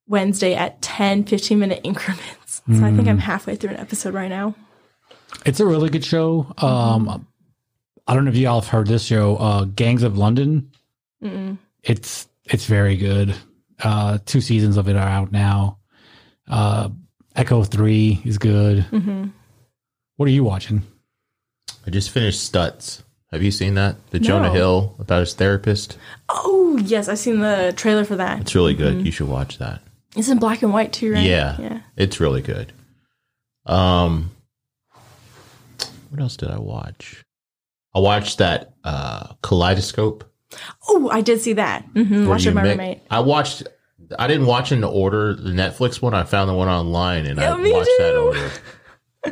[0.07, 2.61] Wednesday at 10, 15 minute increments.
[2.73, 4.55] So I think I'm halfway through an episode right now.
[5.45, 6.53] It's a really good show.
[6.57, 7.27] Um,
[8.07, 10.71] I don't know if y'all have heard this show, uh, Gangs of London.
[11.21, 11.57] Mm-mm.
[11.83, 13.35] It's it's very good.
[13.83, 15.79] Uh, two seasons of it are out now.
[16.49, 16.89] Uh,
[17.35, 18.83] Echo Three is good.
[18.83, 19.27] hmm
[20.15, 20.81] What are you watching?
[21.85, 23.03] I just finished Stutz.
[23.31, 23.95] Have you seen that?
[24.11, 25.97] The Jonah Hill about his therapist.
[26.29, 28.39] Oh yes, I've seen the trailer for that.
[28.41, 29.05] It's really good.
[29.05, 29.81] You should watch that.
[30.15, 31.23] It's in black and white too, right?
[31.23, 31.59] Yeah.
[31.59, 31.79] Yeah.
[31.97, 32.71] It's really good.
[33.65, 34.31] Um
[36.09, 37.25] what else did I watch?
[37.93, 40.23] I watched that uh Kaleidoscope.
[40.87, 41.85] Oh, I did see that.
[41.93, 42.19] Mm-hmm.
[42.21, 43.01] where Watch it with my mi- roommate.
[43.11, 43.63] I watched
[44.17, 46.13] I didn't watch in the order the Netflix one.
[46.13, 48.51] I found the one online and Yeah, I watched that order.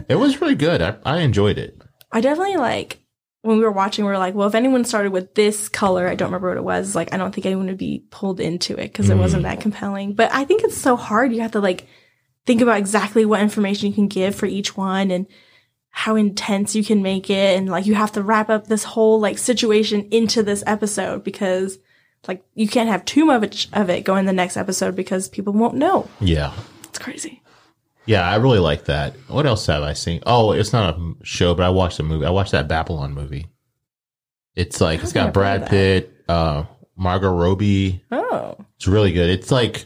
[0.10, 0.82] It was really good.
[0.82, 1.82] I, I enjoyed it.
[2.12, 3.00] I definitely like
[3.46, 4.06] when we were watching.
[4.06, 6.64] We were like, well, if anyone started with this color, I don't remember what it
[6.64, 6.96] was.
[6.96, 9.62] Like, I don't think anyone would be pulled into it because it wasn't that mm.
[9.62, 10.14] compelling.
[10.14, 11.34] But I think it's so hard.
[11.34, 11.88] You have to like
[12.46, 15.28] think about exactly what information you can give for each one and
[15.90, 19.20] how intense you can make it, and like you have to wrap up this whole
[19.20, 21.80] like situation into this episode because
[22.28, 25.54] like you can't have too much of it go in the next episode because people
[25.54, 26.10] won't know.
[26.20, 26.54] Yeah.
[26.84, 27.42] It's crazy.
[28.06, 29.16] Yeah, I really like that.
[29.28, 30.22] What else have I seen?
[30.26, 32.26] Oh, it's not a show, but I watched a movie.
[32.26, 33.48] I watched that Babylon movie.
[34.56, 35.68] It's like it's think got I've Brad.
[35.68, 36.64] Pitt, uh,
[36.96, 38.04] Margot Robbie.
[38.12, 39.30] Oh, It's really good.
[39.30, 39.86] It's like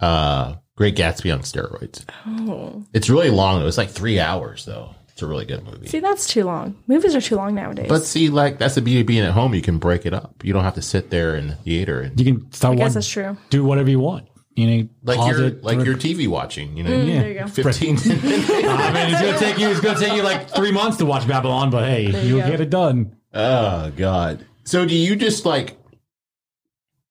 [0.00, 2.04] uh Great Gatsby on steroids.
[2.26, 2.84] Oh.
[2.94, 3.66] It's really long though.
[3.66, 4.94] It's like three hours though.
[5.10, 5.86] It's a really good movie.
[5.86, 6.82] See, that's too long.
[6.86, 7.88] Movies are too long nowadays.
[7.88, 9.54] But see, like that's the beauty of being at home.
[9.54, 10.42] You can break it up.
[10.42, 12.82] You don't have to sit there in the theater and You can start I guess
[12.82, 13.36] watching, that's true.
[13.50, 14.26] do whatever you want.
[14.56, 16.76] You know, like your like or- you're TV watching.
[16.76, 17.46] You know, Mm, There you go.
[17.46, 17.96] fifteen.
[18.04, 19.68] I mean, it's gonna take you.
[19.70, 22.50] It's gonna take you like three months to watch Babylon, but hey, you you'll go.
[22.50, 23.16] get it done.
[23.32, 24.44] oh God.
[24.64, 25.76] So do you just like?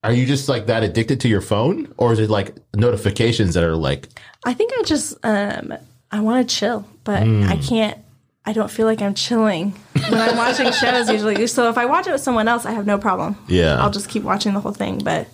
[0.03, 3.63] Are you just like that addicted to your phone, or is it like notifications that
[3.63, 4.07] are like?
[4.45, 5.73] I think I just um
[6.11, 7.43] I want to chill, but Hmm.
[7.49, 7.97] I can't.
[8.45, 9.71] I don't feel like I'm chilling
[10.09, 11.45] when I'm watching shows usually.
[11.47, 13.37] So if I watch it with someone else, I have no problem.
[13.47, 13.79] Yeah.
[13.81, 15.27] I'll just keep watching the whole thing, but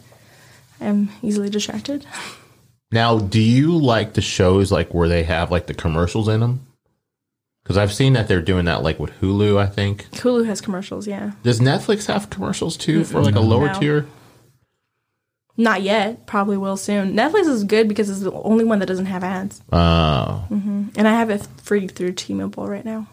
[0.82, 2.06] I'm easily distracted.
[2.92, 6.66] Now, do you like the shows like where they have like the commercials in them?
[7.64, 9.58] Because I've seen that they're doing that like with Hulu.
[9.58, 11.32] I think Hulu has commercials, yeah.
[11.44, 13.80] does Netflix have commercials too for like a lower No.
[13.80, 14.08] tier?
[15.58, 16.28] Not yet.
[16.28, 17.14] Probably will soon.
[17.16, 20.90] Netflix is good because it's the only one that doesn't have ads, Oh, mm-hmm.
[20.98, 23.08] and I have it free through T-Mobile right now.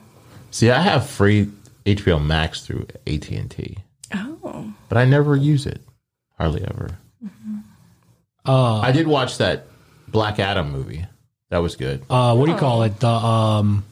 [0.51, 1.51] see, I have free
[1.87, 3.79] HBO Max through AT and T,
[4.15, 5.81] Oh, but I never use it,
[6.37, 6.99] hardly ever.
[8.47, 9.67] Uh, I did watch that
[10.09, 11.07] Black Adam movie.
[11.51, 12.03] That was good.
[12.11, 12.99] uh, what do you call it?
[13.01, 13.85] The um,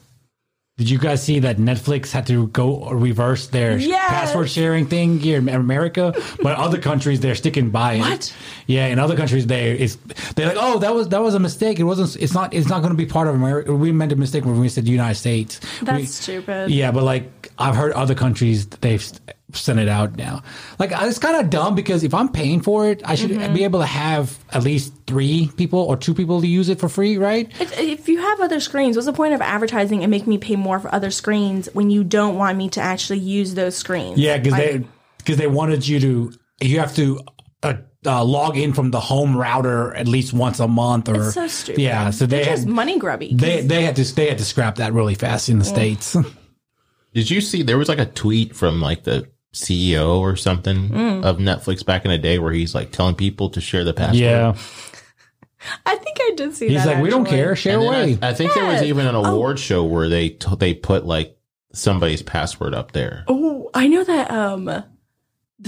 [0.77, 4.09] did you guys see that Netflix had to go reverse their Yes!
[4.09, 6.15] password sharing thing here in America?
[6.41, 7.99] But other countries they're sticking by it.
[7.99, 8.35] What?
[8.65, 9.95] Yeah, in other countries they it's
[10.35, 11.79] they're like, oh, that was that was a mistake.
[11.79, 12.15] It wasn't.
[12.21, 12.51] It's not.
[12.53, 13.75] It's not going to be part of America.
[13.75, 15.59] We meant a mistake when we said United States.
[15.83, 16.71] that's We- stupid.
[16.71, 19.07] Yeah, but like I've heard other countries they've
[19.53, 20.43] sent it out now.
[20.79, 23.53] Like it's kind of dumb because if I'm paying for it, I should Mm-hmm.
[23.53, 26.89] be able to have at least three people or two people to use it for
[26.89, 27.49] free, right?
[27.61, 30.55] If, if you have other screens, what's the point of advertising and making me pay
[30.55, 34.17] more for other screens when you don't want me to actually use those screens?
[34.17, 34.87] Yeah, because Like, they
[35.17, 37.19] because they wanted you to you have to.
[37.63, 37.73] Uh,
[38.03, 41.47] uh, log in from the home router at least once a month, or It's so
[41.47, 41.79] stupid.
[41.79, 42.09] yeah.
[42.09, 43.31] So they They're just had, money grubby.
[43.35, 46.17] they they had to they had to scrap that really fast in the states.
[47.13, 51.23] Did you see there was like a tweet from like the CEO or something Mm.
[51.25, 54.17] of Netflix back in the day where he's like telling people to share the password?
[54.19, 54.55] yeah,
[55.85, 56.95] I think I did see he's that.
[56.95, 58.17] like, we don't care, share And away.
[58.21, 59.23] I, I think there was even an Oh.
[59.25, 61.37] award show where they t- they put like
[61.73, 63.23] somebody's password up there.
[63.27, 64.83] Oh, I know that um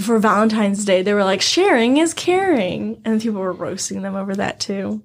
[0.00, 4.34] for Valentine's Day they were like sharing is caring and people were roasting them over
[4.34, 5.02] that too.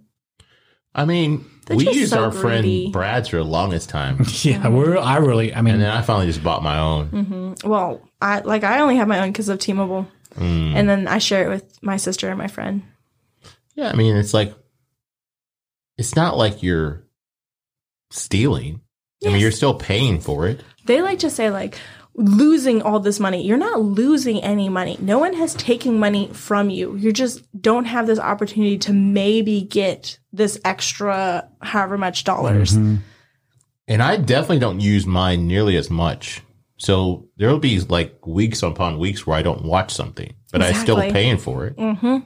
[0.95, 2.83] I mean, They're we used so our greedy.
[2.83, 6.01] friend Brad's for the longest time, yeah, we're I really I mean and then I
[6.01, 7.09] finally just bought my own.
[7.09, 7.69] Mm-hmm.
[7.69, 10.73] Well, I like I only have my own because of T-Mobile, Mm.
[10.75, 12.83] and then I share it with my sister and my friend.
[13.75, 14.53] Yeah, I mean, it's like
[15.97, 17.03] it's not like you're
[18.11, 18.81] stealing.
[19.25, 20.61] I mean, you're still paying for it.
[20.85, 21.77] They like to say like
[22.19, 23.41] losing all this money.
[23.45, 24.97] You're not losing any money.
[24.99, 26.95] No one has taken money from you.
[26.95, 32.75] You just don't have this opportunity to maybe get this extra however much dollars.
[32.75, 36.41] And I definitely don't use mine nearly as much.
[36.77, 40.97] So there'll be like weeks upon weeks where I don't watch something, but I'm still
[40.97, 41.77] paying for it.
[41.77, 42.17] Mm-hmm.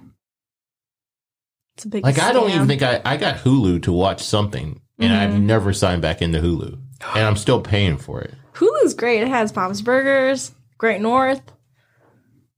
[1.76, 4.82] It's a big Like I don't even think I I got Hulu to watch something,
[5.00, 5.48] and I've Mm-hmm.
[5.48, 6.78] never signed back into Hulu,
[7.16, 8.36] and I'm still paying for it.
[8.54, 9.22] Hulu's great.
[9.22, 11.42] It has Bob's Burgers, Great North.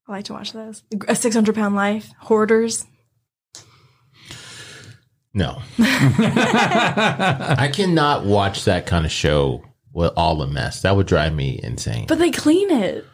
[0.08, 0.84] I like to watch those.
[1.08, 2.86] A 600 Pound Life, Hoarders.
[5.34, 10.82] No, I cannot watch that kind of show with all the mess.
[10.84, 12.06] That would drive me insane.
[12.08, 13.06] But they clean it.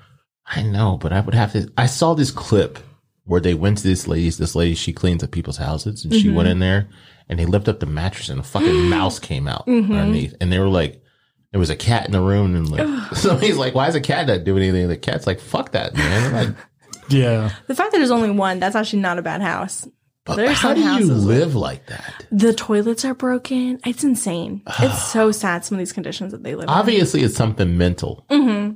[0.46, 1.72] I know, but I would have to.
[1.78, 2.78] I saw this clip
[3.24, 4.38] where they went to this lady's.
[4.38, 6.36] This lady, she cleans up people's houses, and she mm-hmm.
[6.36, 6.90] went in there
[7.32, 9.94] and they lifted up the mattress, and a fucking mouse came out mm-hmm.
[9.94, 11.02] underneath, and they were like,
[11.52, 14.28] there was a cat in the room, and like somebody's like, why is a cat
[14.28, 14.88] not doing anything?
[14.88, 16.34] The cat's like, fuck that, man.
[16.34, 16.56] Like,
[17.10, 17.52] yeah.
[17.68, 19.88] The fact that there's only one, that's actually not a bad house.
[20.26, 22.26] but There's how do you houses with- live like that?
[22.32, 23.80] The toilets are broken.
[23.86, 24.62] It's insane.
[24.80, 26.70] it's so sad, some of these conditions that they live in.
[26.70, 28.72] Obviously, it's something mental, hmm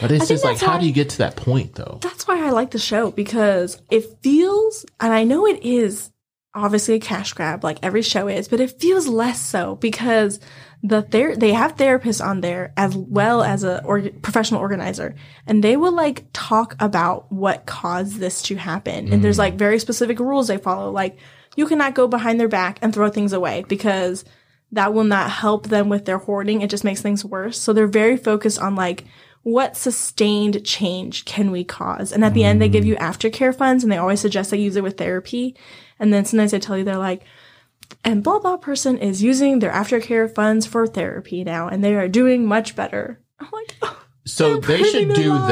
[0.00, 1.98] but it's just like, that's how why- do you get to that point though?
[2.00, 6.10] That's why I like the show because it feels, and I know it is
[6.54, 10.38] obviously a cash grab, like every show is, but it feels less so because
[10.82, 15.14] the ther- they have therapists on there as well as a or- professional organizer,
[15.46, 19.12] and they will like talk about what caused this to happen.
[19.12, 19.40] And there's mm.
[19.40, 21.18] like very specific rules they follow, like
[21.56, 24.24] you cannot go behind their back and throw things away because
[24.72, 26.60] that will not help them with their hoarding.
[26.60, 27.58] It just makes things worse.
[27.58, 29.04] So they're very focused on like
[29.42, 32.12] what sustained change can we cause?
[32.12, 32.88] And at the end, they give mm.
[32.88, 35.54] you aftercare funds and they always suggest they use it with therapy.
[35.98, 37.22] And then sometimes they tell you they're like,
[38.04, 42.08] and blah blah person is using their aftercare funds for therapy now and they are
[42.08, 43.20] doing much better.
[43.38, 45.48] I'm like, oh, So They're should do lives.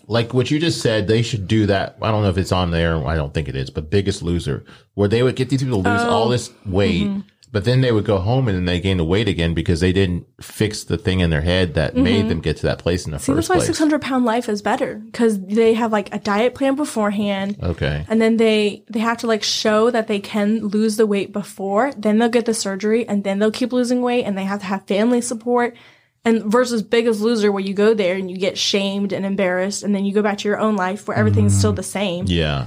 [0.00, 1.06] that, like what you just said.
[1.06, 1.96] They should do that.
[2.02, 3.06] I don't know if it's on there.
[3.06, 5.88] I don't think it is, but Biggest Loser, where they would get these people to
[5.88, 6.10] lose Oh.
[6.10, 7.20] all this weight, Mm-hmm.
[7.52, 9.92] But then they would go home and then they gain the weight again because they
[9.92, 12.02] didn't fix the thing in their head that mm-hmm.
[12.02, 14.62] made them get to that place in the See, that's why 600 pound life is
[14.62, 17.56] better because they have like a diet plan beforehand.
[17.62, 18.04] okay.
[18.08, 21.92] And then they they have to like show that they can lose the weight before,
[21.92, 24.66] then they'll get the surgery, and then they'll keep losing weight, and they have to
[24.66, 25.76] have family support.
[26.24, 29.94] And versus Biggest Loser, where you go there and you get shamed and embarrassed, and
[29.94, 31.76] then you go back to your own life where everything's still mm.
[31.76, 32.24] the same.
[32.26, 32.66] Yeah.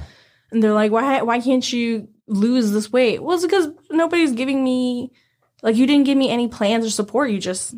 [0.52, 3.22] And they're like, why why can't you lose this weight?
[3.22, 5.12] Well, it's because nobody's giving me
[5.62, 7.30] like you didn't give me any plans or support.
[7.32, 7.76] You just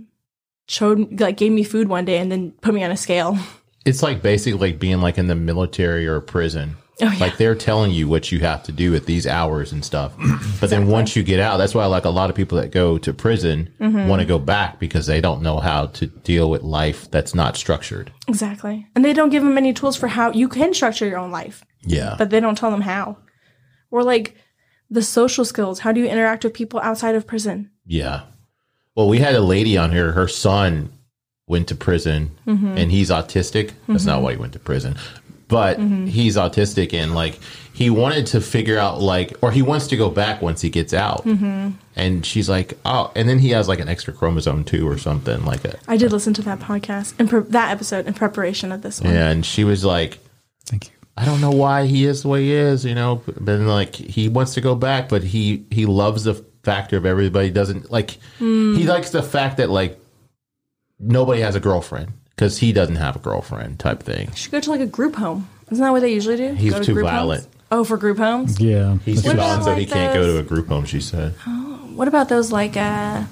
[0.67, 3.38] showed like gave me food one day and then put me on a scale.
[3.83, 6.77] It's like basically like being like in the military or prison.
[7.01, 7.17] Oh, yeah.
[7.19, 10.13] Like they're telling you what you have to do at these hours and stuff.
[10.61, 12.99] But then once you get out, that's why like a lot of people that go
[12.99, 14.07] to prison Mm-hmm.
[14.07, 17.57] want to go back because they don't know how to deal with life that's not
[17.57, 18.13] structured.
[18.27, 18.85] Exactly.
[18.95, 21.65] And they don't give them any tools for how you can structure your own life,
[21.81, 22.13] Yeah.
[22.19, 23.17] but they don't tell them how.
[23.91, 24.35] Or like
[24.89, 25.79] the social skills.
[25.79, 27.69] How do you interact with people outside of prison?
[27.85, 28.21] Yeah.
[28.95, 30.11] Well, we had a lady on here.
[30.13, 30.91] Her son
[31.47, 32.77] went to prison Mm-hmm.
[32.77, 33.71] and he's autistic.
[33.87, 34.95] That's not why he went to prison,
[35.47, 36.07] but Mm-hmm.
[36.07, 37.39] he's autistic and like
[37.73, 40.93] he wanted to figure out like, or he wants to go back once he gets
[40.93, 41.25] out.
[41.25, 41.69] Mm-hmm.
[41.95, 45.43] And she's like, oh, and then he has like an extra chromosome too or something
[45.45, 48.81] like a, I did listen to that podcast and pre- that episode in preparation of
[48.81, 49.13] this one.
[49.13, 50.19] and she was like,
[50.65, 50.93] Thank you.
[51.17, 53.95] I don't know why he is the way he is, you know, but then like
[53.95, 56.33] he wants to go back, but he he loves the
[56.64, 59.99] factor of everybody doesn't like he likes the fact that like
[60.99, 64.30] nobody has a girlfriend because he doesn't have a girlfriend type thing.
[64.30, 65.49] You should go to like a group home.
[65.72, 66.53] Isn't that what they usually do?
[66.53, 67.43] He's Go to too group violent.
[67.43, 67.56] homes?
[67.72, 68.59] Oh, for group homes?
[68.59, 68.98] Yeah.
[69.06, 70.83] He's What too violent, so he like, can't go to a group home.
[70.85, 73.23] She said, Oh, What about those like uh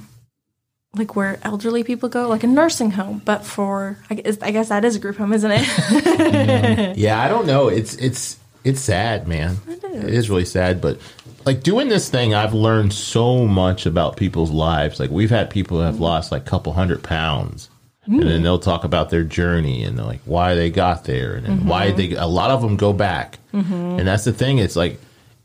[0.95, 4.69] like where elderly people go, like a nursing home, but for I guess, I guess
[4.69, 6.97] that is a group home, isn't it?
[6.97, 7.67] "Yeah, I don't know.
[7.67, 9.57] It's it's it's sad, man.
[9.67, 10.99] It is really sad, but."
[11.45, 14.99] Like doing this thing, I've learned so much about people's lives.
[14.99, 16.03] Like we've had people who have mm-hmm.
[16.03, 17.69] lost like a couple hundred pounds,
[18.09, 18.27] and mm.
[18.27, 21.87] then they'll talk about their journey and like why they got there and then why
[21.87, 21.97] mm-hmm.
[21.97, 23.73] they a lot of them go back mm-hmm.
[23.73, 24.99] and that's the thing it's like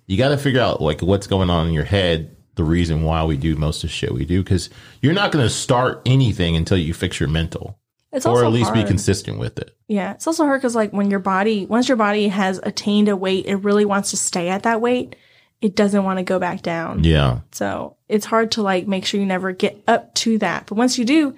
[0.07, 3.25] you got to figure out like what's going on in your head the reason why
[3.25, 6.57] we do most of the shit we do because you're not going to start anything
[6.57, 7.79] until you fix your mental
[8.13, 11.11] It's or at least be consistent with it Yeah, it's also hard because like when
[11.11, 14.63] your body, once your body has attained a weight, it really wants to stay at
[14.63, 15.17] that weight.
[15.61, 17.05] It doesn't want to go back down.
[17.05, 20.67] yeah So it's hard to like make sure you never get up to that.
[20.67, 21.35] But once you do,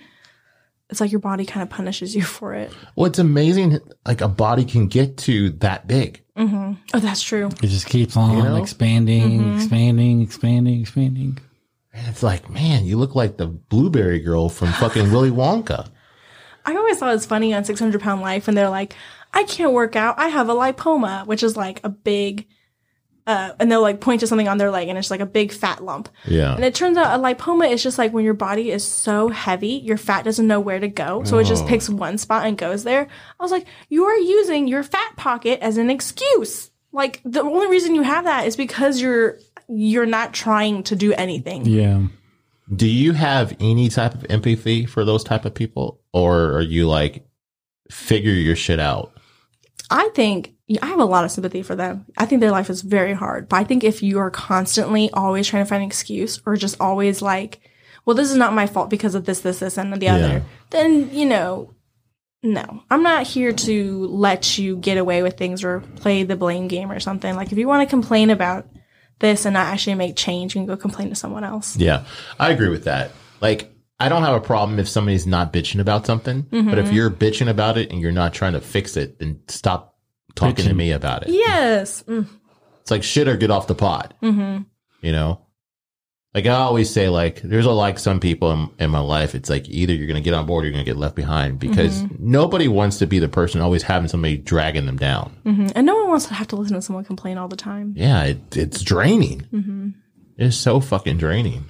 [0.91, 2.73] it's like your body kind of punishes you for it.
[2.95, 6.73] well it's amazing like a body can get to that big mm-hmm.
[6.95, 7.49] Oh, that's true.
[7.63, 8.57] It just keeps on know?
[8.57, 9.57] expanding, mm-hmm.
[9.57, 11.39] expanding, expanding, expanding.
[11.93, 15.89] and it's like man you look like the blueberry girl from fucking willy wonka
[16.67, 18.95] I always thought it was funny on 600 pound life, when they're like,
[19.33, 20.19] I can't work out.
[20.19, 22.49] I have a lipoma, which is like a big,
[23.27, 25.53] uh, and they'll like point to something on their leg, and it's like a big
[25.53, 26.09] fat lump.
[26.27, 29.29] yeah And it turns out a lipoma is just like when your body is so
[29.29, 31.25] heavy, your fat doesn't know where to go.
[31.25, 33.09] So it just picks one spot and goes there.
[33.39, 36.71] I was like, you are using your fat pocket as an excuse.
[36.93, 39.39] Like the only reason you have that is because you're
[39.69, 41.67] you're not trying to do anything.
[41.67, 42.03] Yeah.
[42.75, 46.89] Do you have any type of empathy for those type of people, or are you
[46.89, 47.27] like
[47.91, 49.13] figure your shit out?
[49.91, 52.07] I think yeah, I have a lot of sympathy for them.
[52.17, 53.49] I think their life is very hard.
[53.49, 56.81] But I think if you are constantly always trying to find an excuse or just
[56.81, 57.61] always like,
[58.05, 60.15] well, this is not my fault because of this, this, this, and the Yeah.
[60.15, 61.75] other, then, you know,
[62.43, 62.83] no.
[62.91, 66.91] I'm not here to let you get away with things or play the blame game
[66.93, 67.35] or something.
[67.35, 68.69] Like, if you want to complain about
[69.19, 71.77] this and not actually make change, you can go complain to someone else.
[71.77, 72.05] Yeah,
[72.39, 73.13] I agree with that.
[73.41, 76.79] Like, I don't have a problem if somebody's not bitching about something, but Mm-hmm.
[76.79, 79.96] if you're bitching about it and you're not trying to fix it, then stop
[80.37, 81.31] talking to me about it.
[81.31, 82.05] Yes.
[82.05, 82.29] Mm.
[82.83, 84.15] It's like shit or get off the pod.
[84.23, 84.63] Mm-hmm.
[85.03, 85.41] You know,
[86.35, 89.35] like I always say, like there's a like some people in, in my life.
[89.35, 92.05] It's like either you're gonna get on board or you're gonna get left behind because
[92.19, 95.37] nobody wants to be the person always having somebody dragging them down.
[95.45, 95.73] Mhm.
[95.75, 97.95] And no one wants to have to listen to someone complain all the time.
[97.97, 99.95] Yeah, it, it's draining.
[100.37, 101.65] It's so fucking draining.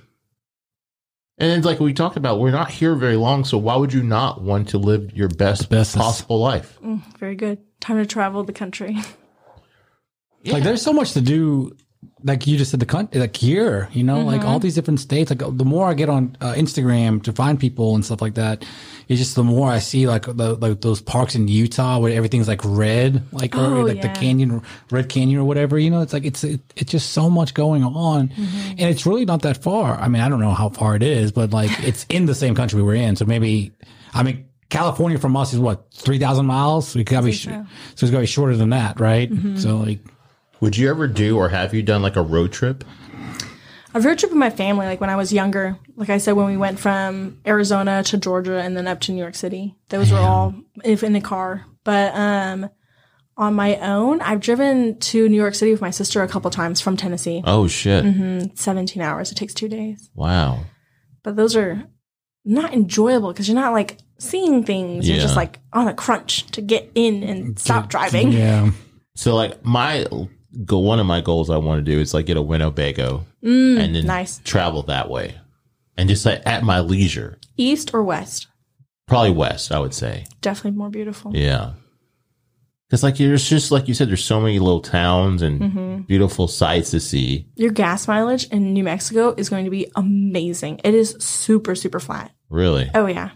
[1.39, 4.03] And it's like we talked about, we're not here very long, so why would you
[4.03, 6.79] not want to live your best best possible life?
[6.83, 7.59] Mm, very good.
[7.81, 8.97] Time to travel the country.
[10.45, 11.77] Like there's so much to do.
[12.25, 14.63] Like you just said, the country, like here, you know, like all mm-hmm.
[14.63, 15.31] these different states.
[15.31, 18.65] Like the more I get on uh, Instagram to find people and stuff like that,
[19.09, 22.49] it's just the more I see like the like those parks in Utah where everything's
[22.49, 25.79] like red, like or Oh, like the canyon, Red Canyon or whatever.
[25.79, 28.71] You know, it's like it's it, it's just so much going on, mm-hmm.
[28.71, 29.97] and it's really not that far.
[29.97, 32.55] I mean, I don't know how far it is, but like it's in the same
[32.55, 33.73] country we're in, so maybe
[34.15, 34.45] I mean.
[34.69, 36.93] California from us is what three thousand miles.
[36.97, 37.67] We gotta be sh- so.
[37.93, 39.31] it's gotta be shorter than that, right?
[39.31, 39.59] Mm-hmm.
[39.59, 40.01] So like,
[40.61, 42.85] Would you ever do or have you done like a road trip?
[43.95, 45.79] I've road trip with my family, like when I was younger.
[45.97, 49.21] Like I said, when we went from Arizona to Georgia and then up to New
[49.23, 50.55] York City, those were all
[50.85, 51.65] if in the car.
[51.83, 52.69] But um,
[53.39, 56.81] on my own, I've driven to New York City with my sister a couple times
[56.81, 57.43] from Tennessee.
[57.47, 58.05] Oh shit!
[58.05, 58.55] Mm-hmm.
[58.55, 59.33] 17 hours.
[59.33, 60.11] It takes two days.
[60.15, 60.65] Wow.
[61.23, 61.83] But those are
[62.45, 65.09] not enjoyable because you're not like seeing things.
[65.09, 68.33] You're just like on a crunch to get in and stop driving.
[68.33, 68.71] Yeah.
[69.19, 70.05] So like my
[70.65, 73.95] go one of my goals I want to do is like get a Winnebago and
[73.95, 74.39] then nice.
[74.45, 75.35] travel that way,
[75.97, 77.39] and just like at my leisure.
[77.57, 78.47] East or west?
[79.07, 80.27] Probably west, I would say.
[80.41, 81.35] Definitely more beautiful.
[81.35, 81.73] Yeah.
[82.89, 86.01] Because like there's just like you said, there's so many little towns and Mm-hmm.
[86.03, 87.49] beautiful sights to see.
[87.57, 90.81] Your gas mileage in New Mexico is going to be amazing.
[90.85, 92.31] It is super, super flat.
[92.49, 92.89] Really.
[92.95, 93.31] Oh, yeah.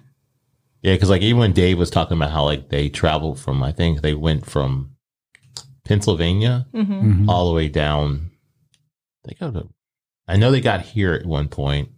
[0.83, 3.73] Yeah, because like even when Dave was talking about how like they traveled from, I
[3.73, 4.90] think they went from
[5.91, 8.31] Pennsylvania hmm all the way down.
[9.25, 9.69] They got to.
[10.29, 11.89] I know they got here at one point.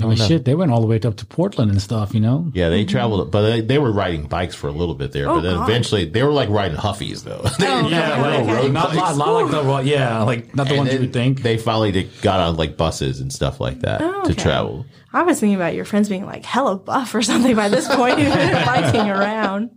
[0.00, 0.26] I I mean, know.
[0.26, 2.50] shit, they went all the way up to Portland and stuff, you know?
[2.54, 5.28] Yeah, they traveled, but they, they were riding bikes for a little bit there.
[5.28, 5.68] Oh, but then God.
[5.68, 7.42] eventually, they were like riding Huffies though.
[7.58, 10.70] They Oh, didn't okay, road Not, not, not like the, well, yeah, like not the
[10.74, 11.42] And ones you would think.
[11.42, 14.84] They finally did, got on like buses and stuff like that Oh, to travel.
[15.12, 18.16] I was thinking about your friends being like hella buff or something by this point,
[18.66, 19.70] biking around.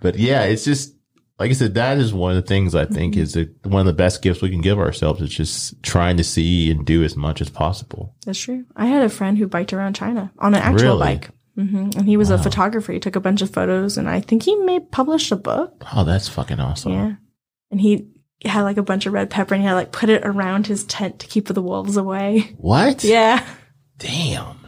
[0.00, 0.94] But yeah, it's just
[1.38, 3.22] like I said, that is one of the things I think Mm-hmm.
[3.22, 5.20] is the, one of the best gifts we can give ourselves.
[5.20, 8.14] Is just trying to see and do as much as possible.
[8.24, 8.64] That's true.
[8.76, 11.00] I had a friend who biked around China on an actual Really?
[11.00, 11.30] bike.
[11.56, 12.92] hmm And he was a photographer.
[12.92, 15.84] He took a bunch of photos and I think he may publish a book.
[15.94, 16.92] Oh, that's fucking awesome.
[16.92, 17.12] Yeah.
[17.70, 18.08] And he
[18.44, 20.84] had like a bunch of red pepper and he had like put it around his
[20.84, 22.54] tent to keep the wolves away.
[22.58, 23.02] What?
[23.16, 23.44] Yeah.
[23.98, 24.58] Damn.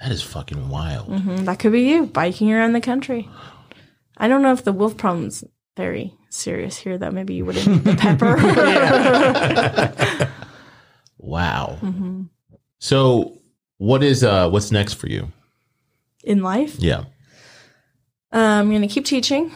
[0.00, 1.06] That is fucking wild.
[1.22, 3.28] hmm That could be you biking around the country.
[4.16, 5.44] I don't know if the wolf problem's
[5.76, 7.10] very serious here, though.
[7.10, 7.96] Maybe you wouldn't need the
[10.16, 10.32] pepper.
[11.18, 11.78] Wow.
[11.80, 12.22] Mm-hmm.
[12.78, 13.38] So,
[13.78, 15.32] what is uh what's next for you?
[16.22, 17.00] In life, Yeah.
[18.32, 19.50] uh, I'm going to keep teaching,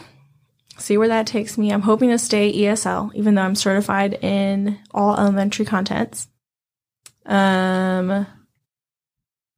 [0.77, 1.71] see where that takes me.
[1.71, 6.27] I'm hoping to stay ESL, even though I'm certified in all elementary contents.
[7.25, 8.25] Um,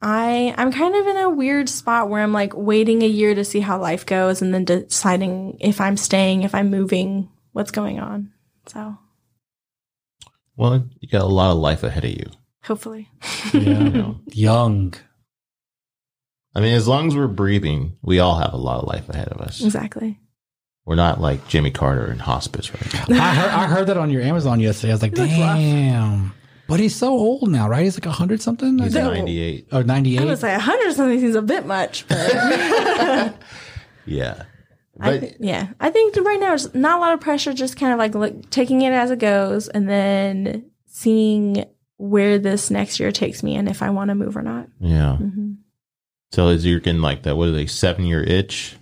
[0.05, 3.45] I I'm kind of in a weird spot where I'm like waiting a year to
[3.45, 7.99] see how life goes, and then deciding if I'm staying, if I'm moving, what's going
[8.01, 8.31] on.
[8.67, 8.97] So
[10.57, 12.29] Well, you got a lot of life ahead of you.
[12.65, 13.09] hopefully,
[13.53, 13.89] You Yeah.
[13.89, 14.19] know?
[14.33, 14.93] Young.
[16.55, 19.29] I mean, as long as we're breathing, we all have a lot of life ahead
[19.29, 19.63] of us.
[19.63, 20.19] exactly.
[20.85, 23.05] We're not like Jimmy Carter in hospice right now.
[23.23, 24.91] I heard, I heard that on your Amazon yesterday.
[24.91, 26.33] I was like, He looks rough.
[26.67, 26.67] Damn.
[26.67, 27.83] But he's so old now, right?
[27.83, 28.79] He's like 100 something?
[28.79, 29.67] He's 98.
[29.71, 30.25] Or I 98?
[30.25, 32.17] would say 100 something seems a bit much, but
[34.05, 34.43] Yeah.
[34.99, 37.53] I But thi- yeah, I think right now it's not a lot of pressure.
[37.53, 41.65] Just kind of like look, taking it as it goes, and then seeing
[41.97, 44.67] where this next year takes me, and if I want to move or not.
[44.79, 45.15] yeah.
[45.17, 45.53] hmm
[46.31, 47.35] So is you're getting like that?
[47.37, 47.65] What are they?
[47.65, 48.75] Seven year itch?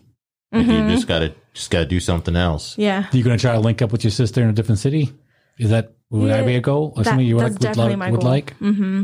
[0.51, 0.89] Like Mm-hmm.
[0.89, 2.77] You just gotta just gotta do something else.
[2.77, 4.79] Yeah, Are you going to try to link up with your sister in a different
[4.79, 5.13] city?
[5.61, 6.93] Is that, would that be a goal?
[6.97, 8.29] Or that- something you that's like, would, definitely like, my would goal.
[8.29, 8.57] like?
[8.57, 9.03] hmm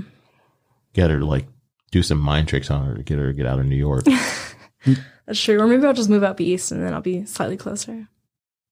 [0.94, 1.45] Get her to like
[1.92, 4.03] do some mind tricks on her to get her to get out of New York.
[5.26, 5.60] That's true.
[5.60, 8.08] Or maybe I'll just move up east, and then I'll be slightly closer.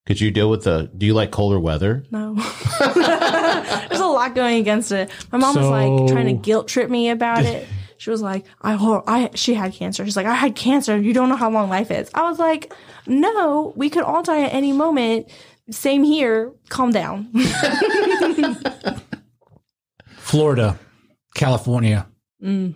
[0.08, 0.90] Could you deal with the?
[0.98, 2.04] Do you like colder weather?
[2.12, 2.36] No,
[2.80, 5.10] there's a lot going against it.
[5.32, 7.68] My mom was like trying to guilt trip me about it.
[7.98, 10.98] She was like, "I, ho- I, she had cancer." She's like, "I had cancer.
[10.98, 12.74] You don't know how long life is." I was like,
[13.08, 15.30] "No, we could all die at any moment.
[15.70, 16.52] Same here.
[16.70, 17.32] Calm down."
[20.18, 20.80] Florida,
[21.36, 22.08] California,
[22.44, 22.74] mm,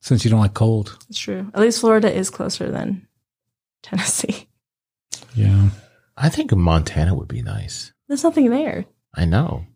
[0.00, 0.96] since you don't like cold.
[1.08, 1.50] it's true.
[1.54, 3.06] At least Florida is closer than
[3.82, 4.48] Tennessee.
[5.34, 5.70] Yeah.
[6.16, 7.92] I think Montana would be nice.
[8.06, 8.84] There's nothing there.
[9.14, 9.66] I know.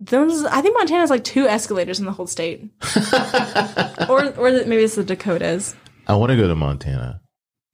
[0.00, 2.68] Those, I think Montana has like two escalators in the whole state,
[4.08, 5.76] or or maybe it's the Dakotas.
[6.08, 7.20] I want to go to Montana.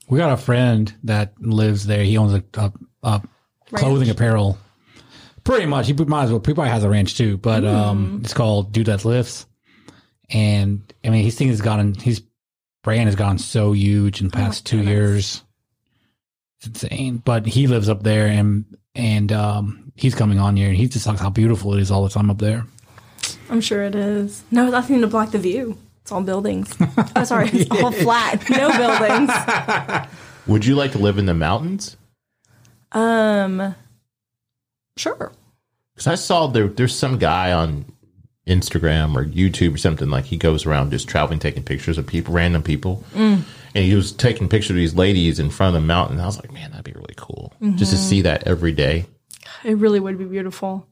[0.08, 2.04] We got a friend that lives there.
[2.04, 3.22] He owns a, a, a
[3.74, 4.58] clothing apparel.
[5.44, 5.86] Pretty much.
[5.86, 6.40] He might as well.
[6.40, 9.46] He probably has a ranch too, but um, it's called Dude That Lifts.
[10.30, 12.22] And I mean, his thing has gotten his
[12.82, 14.92] brand has gone so huge in the Oh past two goodness.
[14.92, 15.42] years.
[16.58, 17.18] It's insane.
[17.24, 18.64] But he lives up there, and
[18.94, 22.02] and um, he's coming on here, and he just talks how beautiful it is all
[22.04, 22.66] the time up there.
[23.48, 24.42] I'm sure it is.
[24.50, 25.78] No, nothing to block the view.
[26.02, 26.74] It's all buildings.
[27.16, 28.48] oh, sorry, it's all flat.
[28.50, 29.30] No buildings.
[30.46, 31.96] Would you like to live in the mountains?
[32.92, 33.74] Um,
[34.96, 35.32] sure.
[35.94, 37.84] Because I saw there, there's some guy on
[38.46, 42.32] Instagram or YouTube or something like he goes around just traveling, taking pictures of people,
[42.32, 43.42] random people, mm.
[43.74, 46.18] and he was taking pictures of these ladies in front of the mountain.
[46.18, 48.08] I was like, man, that'd be really cool just to mm-hmm.
[48.08, 49.06] see that every day.
[49.64, 50.86] It really would be beautiful.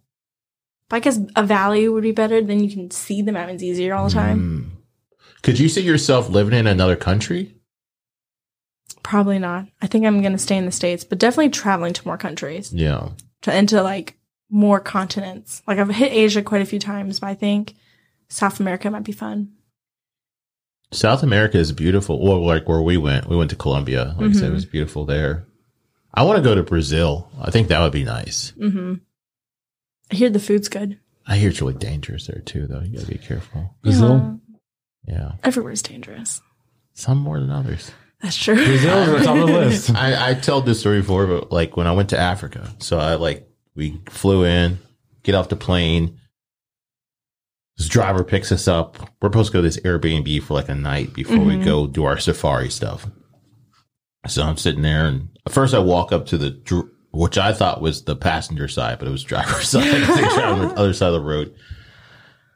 [0.88, 2.40] But I guess a valley would be better.
[2.42, 4.40] Then you can see the mountains easier all the time.
[4.40, 4.76] Mm.
[5.42, 7.55] Could you see yourself living in another country?
[9.06, 9.68] Probably not.
[9.80, 12.72] I think I'm going to stay in the States, but definitely traveling to more countries
[12.72, 13.10] Yeah.
[13.42, 14.18] to into like
[14.50, 15.62] more continents.
[15.64, 17.76] Like I've hit Asia quite a few times, but I think
[18.28, 19.52] South America might be fun.
[20.92, 22.20] South America is beautiful.
[22.20, 24.16] Well, like where we went, we went to Colombia.
[24.18, 25.46] Like I said, it was beautiful there.
[26.12, 27.30] I want to go to Brazil.
[27.40, 28.54] I think that would be nice.
[28.58, 28.94] hmm
[30.10, 30.98] I hear the food's good.
[31.28, 32.80] I hear it's really dangerous there too, though.
[32.80, 33.76] You gotta be careful.
[33.82, 34.40] Brazil.
[35.06, 35.32] Yeah.
[35.44, 36.40] Everywhere's dangerous.
[36.94, 37.92] Some more than others.
[38.20, 38.54] That's true.
[38.54, 39.90] Brazil is at the top of the list.
[39.94, 43.14] I, I told this story before, but like when I went to Africa, so I
[43.14, 44.78] like we flew in,
[45.22, 46.18] get off the plane.
[47.76, 48.98] This driver picks us up.
[49.20, 51.64] We're supposed to go to this Airbnb for like a night before we mm-hmm.
[51.64, 53.06] go do our safari stuff.
[54.26, 57.52] So I'm sitting there, and at first I walk up to the dr- which I
[57.52, 60.02] thought was the passenger side, but it was driver's side.
[60.42, 61.54] On the other side of the road.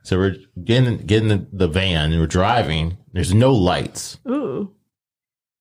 [0.02, 2.96] So we're getting getting the, the van and we're driving.
[3.12, 4.18] There's no lights.
[4.28, 4.74] Ooh.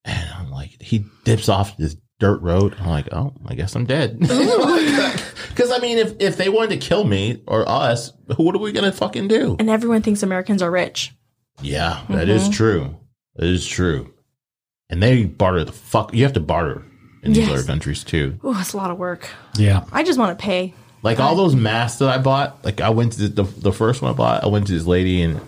[0.06, 2.76] And I'm like, he dips off this dirt road.
[2.80, 4.20] I'm like, oh, I guess I'm dead.
[4.30, 5.16] Oh
[5.50, 8.72] because I mean, if if they wanted to kill me or us, what are we
[8.72, 9.56] gonna fucking do?
[9.60, 11.14] And everyone thinks Americans are rich.
[11.62, 12.52] Yeah, that is mm-hmm.
[12.52, 12.98] true.
[13.36, 14.14] That is true.
[14.90, 16.14] And they barter the fuck.
[16.14, 16.84] You have to barter
[17.24, 17.52] in these Yes.
[17.52, 18.40] other countries too.
[18.44, 19.30] Oh, that's a lot of work.
[19.58, 19.84] Yeah.
[19.92, 20.74] I just want to pay.
[21.02, 22.64] Like all those masks that I bought.
[22.64, 24.44] Like I went to the the, the first one I bought.
[24.44, 25.40] I went to this lady and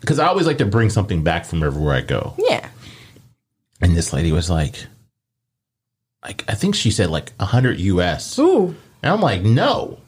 [0.00, 2.34] because I always like to bring something back from everywhere I go.
[2.38, 2.68] Yeah.
[3.80, 4.86] And this lady was like,
[6.24, 8.38] like I think she said like a hundred US.
[8.38, 8.74] Ooh.
[9.02, 9.98] And I'm like, no.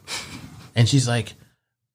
[0.75, 1.35] And she's like,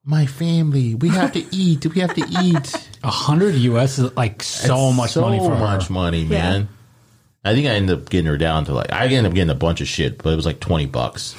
[0.03, 1.85] my family, we have to eat.
[1.85, 2.89] We have to eat.
[3.03, 5.93] A hundred US is like so It's much so money for much her.
[5.93, 6.69] money, man.
[7.43, 9.55] I think I ended up getting her down to like I ended up getting a
[9.55, 11.35] bunch of shit, but it was like twenty bucks.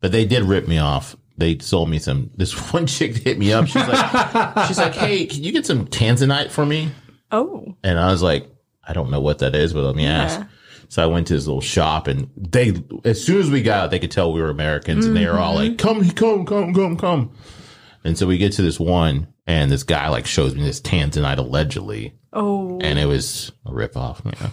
[0.00, 1.14] But they did rip me off.
[1.36, 2.30] They sold me some.
[2.36, 3.66] This one chick hit me up.
[3.66, 6.90] She's like, she's like, hey, can you get some tanzanite for me?
[7.30, 7.76] Oh.
[7.84, 8.48] And I was like,
[8.90, 10.40] I don't know what that is, but let me ask.
[10.88, 13.90] So I went to this little shop and they, as soon as we got out,
[13.92, 16.96] they could tell we were Americans and they were all like, come, come, come, come,
[16.96, 17.30] come.
[18.02, 21.38] And so we get to this one and this guy like shows me this Tanzanite
[21.38, 22.14] allegedly.
[22.32, 22.80] Oh.
[22.80, 24.24] And it was a ripoff.
[24.24, 24.50] Yeah.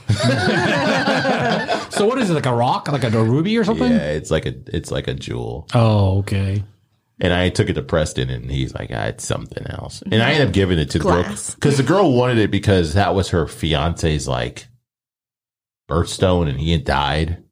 [1.97, 2.33] So what is it?
[2.35, 2.91] Like a rock?
[2.91, 3.91] Like a, a ruby or something?
[3.91, 5.67] yeah, it's like a, it's like a jewel.
[5.73, 6.63] Oh, okay.
[7.19, 10.03] And I took it to Preston and he's like, ah, it's something else.
[10.11, 12.93] And I ended up giving it to the girl because the girl wanted it because
[12.93, 14.67] that was her fiance's like
[15.89, 17.43] birthstone and he had died.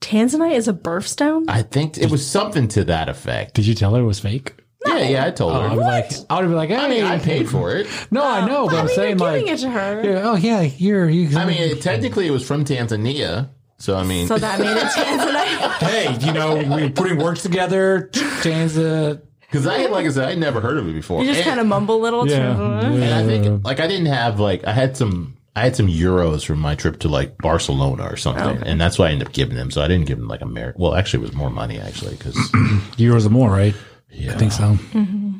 [0.00, 1.44] Tanzanite is a birthstone?
[1.48, 3.54] I think it was something to that effect.
[3.54, 4.54] Did you tell her it was fake?
[4.86, 5.76] Yeah, yeah, I told Oh, I her.
[5.76, 6.10] would like.
[6.30, 7.86] I would be like, hey, I mean, I paid for it.
[8.10, 10.02] No, I know, but I I'm mean, saying you're like, giving it to her.
[10.04, 11.36] yeah, oh yeah, here you.
[11.38, 13.50] I mean, technically, it was from Tanzania.
[13.80, 15.72] So I mean, So that made it Tanzanite.
[15.88, 18.10] hey, you know, we're putting words together.
[18.12, 19.22] Tanza.
[19.40, 21.24] because uh, I like I said, I never heard of it before.
[21.24, 22.28] You just kind of mumble a little.
[22.28, 22.80] Yeah.
[22.82, 26.44] And I think like I didn't have like I had some I had some euros
[26.44, 28.70] from my trip to like Barcelona or something, Okay.
[28.70, 29.70] and that's why I ended up giving them.
[29.70, 30.80] So I didn't give them like a American.
[30.80, 32.36] Well, actually, it was more money actually because
[32.98, 33.74] Euros are more, right?
[34.10, 34.76] yeah, I think so.
[34.92, 35.38] Mm-hmm.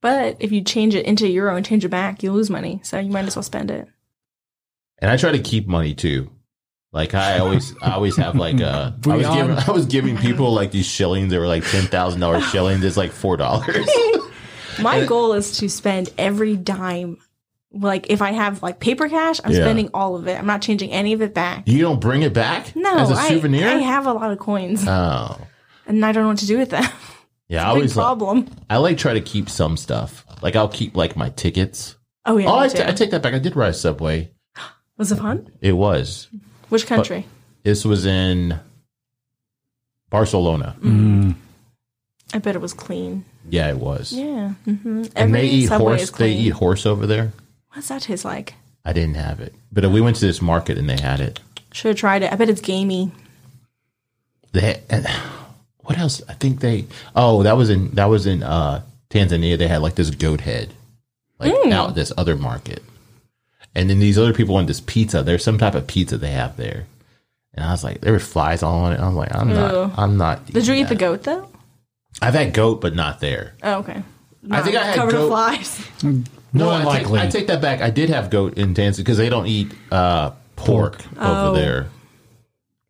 [0.00, 2.80] But if you change it into euro and change it back, you lose money.
[2.84, 3.88] So you might as well spend it.
[4.98, 6.30] And I try to keep money too.
[6.96, 10.54] Like I always, I always have like uh, I was giving, I was giving people
[10.54, 11.30] like these shillings.
[11.30, 12.82] They were like ten thousand dollars shillings.
[12.82, 13.86] It's like four dollars.
[14.80, 17.18] My goal is to spend every dime.
[17.70, 19.58] Like if I have like paper cash, I'm Yeah.
[19.60, 20.38] spending all of it.
[20.38, 21.68] I'm not changing any of it back.
[21.68, 23.68] You don't bring it back No, as a I- souvenir.
[23.68, 25.38] I, have a lot of coins, oh,
[25.86, 26.84] and I don't know what to do with them.
[27.48, 27.60] yeah.
[27.62, 28.48] I Big always like, problem.
[28.70, 30.24] I like try to keep some stuff.
[30.40, 31.96] Like I'll keep like my tickets.
[32.24, 32.78] Oh yeah, Oh, me I, too.
[32.78, 33.34] t- I take that back.
[33.34, 34.30] I did ride a subway.
[34.96, 35.50] was it fun?
[35.60, 36.28] It was.
[36.68, 37.26] Which country?
[37.62, 38.58] This was in
[40.10, 40.76] Barcelona.
[40.80, 41.34] Mm.
[42.34, 43.24] I bet it was clean.
[43.48, 44.12] Yeah, it was.
[44.12, 44.50] Yeah.
[44.64, 46.10] hmm And they eat horse.
[46.10, 47.32] They eat horse over there.
[47.72, 48.54] What's that taste like?
[48.84, 51.40] I didn't have it, but we went to this market and they had it.
[51.72, 52.32] Should have tried it.
[52.32, 53.10] I bet it's gamey.
[54.52, 55.06] They and
[55.80, 56.22] what else?
[56.28, 56.86] I think they.
[57.14, 59.58] Oh, that was in that was in uh, Tanzania.
[59.58, 60.72] They had like this goat head,
[61.38, 61.72] like Mm.
[61.72, 62.82] out this other market,
[63.76, 65.22] and then these other people want this pizza.
[65.22, 66.86] There's some type of pizza they have there,
[67.54, 68.98] and I was like, there were flies all on it.
[69.00, 69.54] I was like, I'm Ew.
[69.54, 69.98] not.
[69.98, 70.46] I'm not.
[70.46, 71.48] Did you eating eat the goat though?
[72.20, 73.54] I've had goat, but not there.
[73.62, 74.02] Oh, okay.
[74.50, 75.86] I think I had covered goat- in flies.
[76.52, 77.20] No, More I take, likely.
[77.20, 77.82] I take that back.
[77.82, 81.48] I did have goat in Tanzania because they don't eat uh, pork, Oh.
[81.50, 81.88] over there.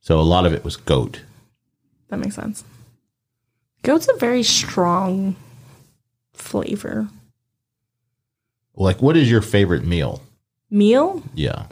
[0.01, 1.23] So a lot of it was goat.
[2.09, 2.63] That makes sense.
[3.83, 5.35] Goat's a very strong
[6.35, 7.09] flavor.
[8.77, 10.23] Like, what is your favorite meal?
[10.71, 11.23] Meal?
[11.35, 11.67] Yeah.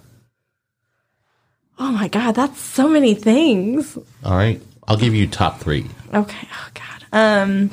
[1.78, 3.97] Oh my god, that's so many things.
[4.24, 4.60] All right.
[4.86, 5.86] I'll give you top three.
[6.12, 6.48] Okay.
[6.52, 7.05] Oh god.
[7.12, 7.70] Um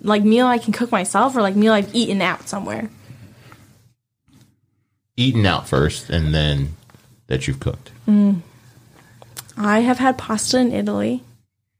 [0.00, 2.90] like meal I can cook myself or like meal I've eaten out somewhere.
[5.16, 6.74] Eaten out first, and then
[7.28, 7.92] that you've cooked.
[8.08, 8.40] Mm.
[9.56, 11.22] I have had pasta in Italy.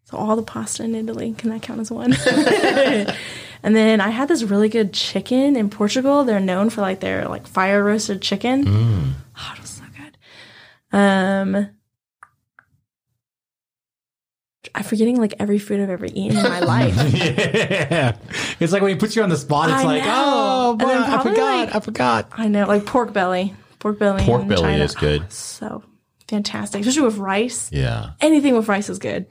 [0.04, 2.12] So all the pasta in Italy, can that count as one?
[3.64, 6.22] and then I had this really good chicken in Portugal.
[6.22, 8.64] They're known for like their like fire roasted chicken.
[8.68, 10.96] Oh, it was so good.
[10.96, 11.70] Um
[14.74, 16.96] I'm forgetting like every food I've ever eaten in my life.
[17.14, 18.16] yeah.
[18.58, 20.10] It's like when he puts you on the spot, it's I like, know.
[20.14, 21.66] oh, boy, I forgot.
[21.66, 22.28] like- I forgot.
[22.32, 23.54] I know, like pork belly.
[23.78, 24.24] Pork belly.
[24.24, 24.82] Pork belly China.
[24.84, 25.22] is good.
[25.22, 25.82] Oh, so
[26.28, 26.80] fantastic.
[26.80, 27.70] Especially with rice.
[27.72, 28.12] Yeah.
[28.20, 29.26] Anything with rice is good.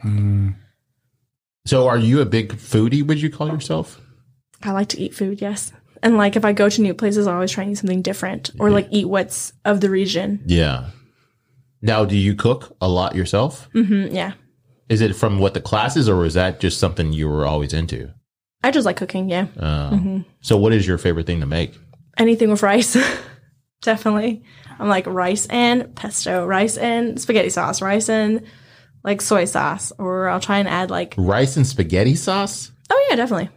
[1.66, 3.06] So, are you a big foodie?
[3.06, 4.00] Would you call yourself?
[4.66, 5.72] I like to eat food, yes.
[6.02, 8.52] And like if I go to new places, I always try and eat something different
[8.60, 10.42] or like eat what's of the region.
[10.46, 10.90] Yeah.
[11.82, 13.70] Now, do you cook a lot yourself?
[13.74, 14.34] Mm, yeah.
[14.90, 18.12] Is it from what the classes, or is that just something you were always into?
[18.64, 19.48] I just like cooking, yeah.
[19.60, 21.78] Uh, So, what is your favorite thing to make?
[22.18, 22.96] Anything with rice.
[23.82, 24.44] Definitely.
[24.80, 28.44] I'm like rice and pesto, rice and spaghetti sauce, rice and
[29.04, 29.92] like soy sauce.
[29.98, 32.72] Or I'll try and add like Rice and spaghetti sauce?
[32.90, 33.50] Oh yeah, definitely.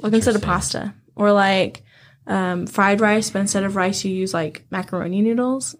[0.00, 0.94] Like instead of pasta.
[1.14, 1.82] Or like
[2.26, 5.74] um, fried rice, but instead of rice you use like macaroni noodles.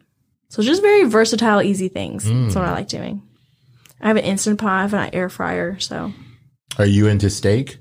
[0.48, 2.24] So just very versatile, easy things.
[2.24, 3.22] That's what I like doing.
[4.00, 6.12] I have an instant pot, I have an air fryer, so
[6.78, 7.78] Are you into steak?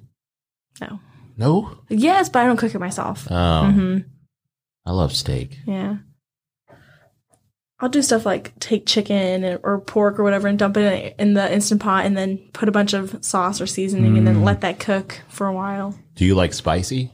[0.81, 0.99] no.
[1.38, 1.77] No.
[1.89, 3.27] Yes, but I don't cook it myself.
[3.30, 4.01] Oh,
[4.85, 5.59] I love steak.
[5.67, 5.97] Yeah.
[7.85, 11.53] I'll do stuff like take chicken or pork or whatever and dump it in the
[11.53, 14.43] instant pot and then put a bunch of sauce or seasoning and then mm.
[14.43, 15.95] let that cook for a while.
[16.15, 17.11] Do you like spicy?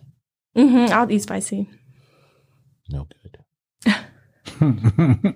[0.56, 1.70] hmm I'll eat spicy.
[2.90, 3.38] No good.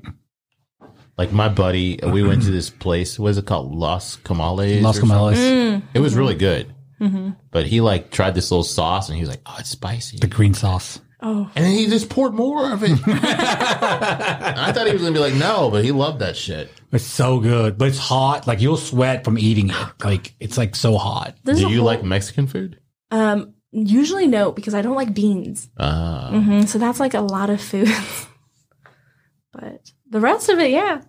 [1.18, 3.20] like my buddy, we went to this place.
[3.20, 3.76] What is it called?
[3.76, 4.82] Los Camales.
[4.82, 5.18] Los or something?
[5.18, 6.74] Camales, It was really good.
[7.02, 7.32] Mm-hmm.
[7.52, 10.28] But he like tried this little sauce and he was like, "Oh, it's spicy." the
[10.28, 11.02] green sauce.
[11.22, 12.92] Oh, And then he just poured more of it.
[13.08, 16.70] I thought he was gonna be like, "No," but he loved that shit.
[16.92, 18.48] It's so good, but it's hot.
[18.48, 19.76] Like you'll sweat from eating it.
[20.04, 21.36] Like it's like so hot.
[21.44, 22.80] there's Do a you whole- like Mexican food?
[23.12, 25.70] Um, usually no, because I don't like beans.
[25.78, 27.88] Uh, hmm So that's like a lot of food.
[29.54, 31.02] but the rest of it, yeah.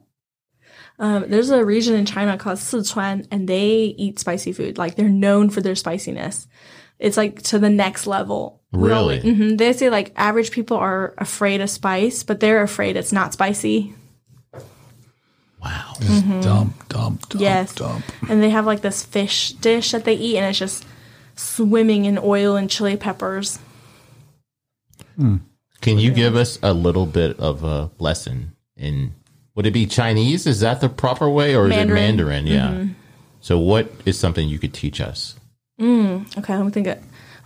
[0.99, 4.78] Um, there's a region in China called Sichuan, and they eat spicy food.
[4.78, 6.47] Like they're known for their spiciness.
[6.99, 8.62] It's like to the next level.
[8.76, 9.20] Really?
[9.20, 13.32] hmm They say like average people are afraid of spice, but they're afraid it's not
[13.32, 13.94] spicy.
[15.62, 15.94] Wow.
[15.98, 16.40] Mm-hmm.
[16.42, 17.74] Dump, dump, dump, Yes.
[17.74, 18.05] dump.
[18.28, 20.84] And they have like this fish dish that they eat, and it's just
[21.34, 23.58] swimming in oil and chili peppers.
[25.16, 25.36] Hmm.
[25.80, 29.14] Can you give us a little bit of a lesson in?
[29.55, 30.46] Would it be Chinese?
[30.46, 32.46] Is that the proper way, or is it Mandarin?
[32.46, 32.68] Yeah.
[32.68, 32.92] Mm-hmm.
[33.40, 35.36] So, what is something you could teach us?
[35.80, 36.36] Mm.
[36.38, 36.86] Okay, let me think.
[36.88, 36.98] Of,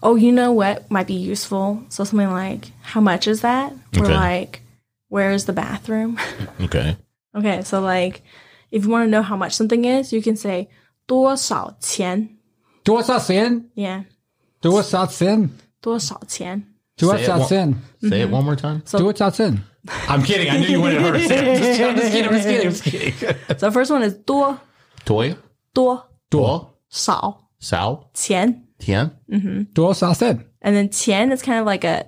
[0.04, 1.84] oh, you know what might be useful?
[1.90, 3.74] So something like, how much is that?
[3.98, 4.14] Or Okay.
[4.14, 4.62] like,
[5.10, 6.18] where's the bathroom?
[6.62, 6.98] Okay.
[7.36, 8.22] okay, so like,
[8.72, 10.70] if you want to know how much something is, you can say
[11.08, 12.30] 多少钱?
[12.84, 13.66] 多少钱？
[13.76, 14.06] Yeah,
[14.62, 15.50] 多少钱？
[15.82, 16.64] 多少钱?
[16.98, 17.76] 多 Say it 少 one- 钱？
[18.02, 18.82] Say it one more time.
[18.86, 19.64] So- 多少钱？
[20.08, 20.50] I'm kidding.
[20.50, 21.48] I knew you wanted her to say it.
[21.48, 22.28] I'm just, I'm just kidding.
[22.28, 22.66] I'm just kidding.
[22.66, 23.58] I'm just kidding.
[23.60, 24.58] So the first one is 多
[25.06, 25.36] Toy.
[25.74, 28.10] 多多少 Sao.
[28.14, 29.12] 钱 ,Tian.
[29.74, 30.46] 多少钱？
[30.62, 32.06] and then 钱 is kind of like a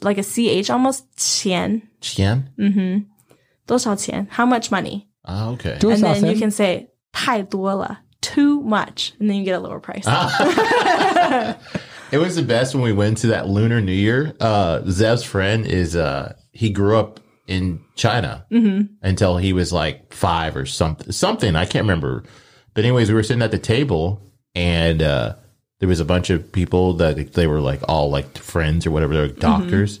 [0.00, 1.82] like a ch almost 钱.
[2.00, 2.44] Tian.
[3.66, 4.26] 多少钱?
[4.30, 5.06] How much money?
[5.24, 5.78] Ah, okay.
[5.78, 6.38] 多 And 少 then you 钱？
[6.40, 10.04] can say 太多了, too much, and then you get a lower price.
[12.10, 14.34] It was the best when we went to that Lunar New Year.
[14.38, 18.44] Uh, Zev's friend is, uh, he grew up in China
[19.02, 21.56] until he was like five or something, something.
[21.56, 22.24] I can't remember.
[22.74, 24.20] But anyways, we were sitting at the table
[24.54, 25.36] and, uh,
[25.79, 29.13] there was a bunch of people that they were like all like friends or whatever.
[29.13, 29.61] They're like mm-hmm.
[29.63, 29.99] doctors.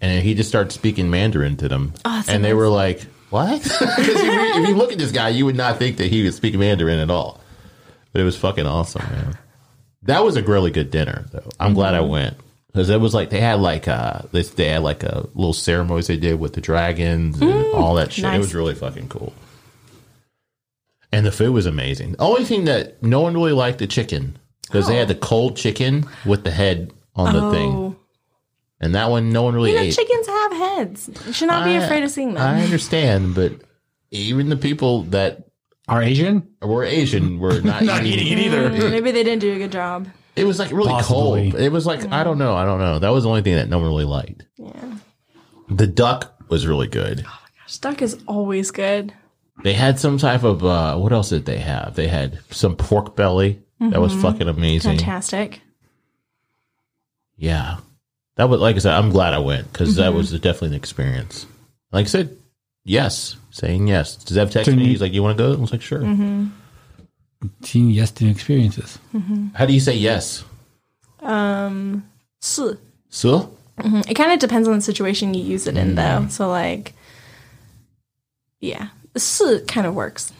[0.00, 1.92] And he just started speaking Mandarin to them.
[2.04, 3.60] Oh, that's and they were like, what?
[3.78, 6.24] Because if, you- if you look at this guy, you would not think that he
[6.24, 7.40] was speak Mandarin at all.
[8.12, 9.38] But it was fucking awesome, man.
[10.02, 11.50] That was a really good dinner, though.
[11.60, 11.74] I'm mm-hmm.
[11.74, 12.36] glad I went
[12.66, 16.06] because it was like they had like uh this they had like a little ceremonies
[16.06, 18.24] they did with the dragons and mm, all that shit.
[18.24, 19.32] It was really fucking cool.
[21.12, 22.12] And the food was amazing.
[22.12, 24.38] The only thing that no one really liked the chicken
[24.70, 27.96] because they had the cold chicken with the head on the thing, Oh.
[28.80, 29.94] and that one no one really You know, ate.
[29.94, 31.10] chickens have heads.
[31.26, 32.42] You should not be I- afraid of seeing them.
[32.42, 33.52] I understand, but
[34.10, 35.44] even the people that
[35.88, 36.46] Are Asian?
[36.62, 38.26] Or were Asian were not, Not eating.
[38.26, 38.70] eating it either.
[38.70, 40.06] Mm, Maybe they didn't do a good job.
[40.36, 41.50] It was like really Possibly.
[41.50, 41.60] cold.
[41.60, 43.00] It was like I don't know, I don't know.
[43.00, 44.44] That was the only thing that no one really liked.
[44.56, 44.70] Yeah.
[45.68, 47.24] The duck was really good.
[47.26, 47.78] Oh my gosh.
[47.78, 49.12] Duck is always good.
[49.64, 51.94] They had some type of uh what else did they have?
[51.96, 54.22] They had some pork belly that was mm-hmm.
[54.22, 54.98] fucking amazing.
[54.98, 55.60] Fantastic.
[57.36, 57.78] Yeah.
[58.36, 60.16] That was, like I said, I'm glad I went because that mm-hmm.
[60.16, 61.46] was definitely an experience.
[61.90, 62.36] Like I said,
[62.84, 64.16] yes, saying yes.
[64.24, 64.86] Zev texted me.
[64.86, 65.52] He's like, you want to go?
[65.52, 66.00] I was like, sure.
[66.00, 66.46] Mm-hmm.
[67.62, 68.98] Seeing yes to new experiences.
[69.54, 70.44] How do you say yes?
[71.20, 72.04] Um,
[72.40, 72.78] 是.
[73.08, 73.56] So?
[73.78, 76.02] It kind of depends on the situation you use it in, though.
[76.02, 76.30] Mm.
[76.30, 76.92] So, like,
[78.60, 80.32] yeah, 是 kind of works.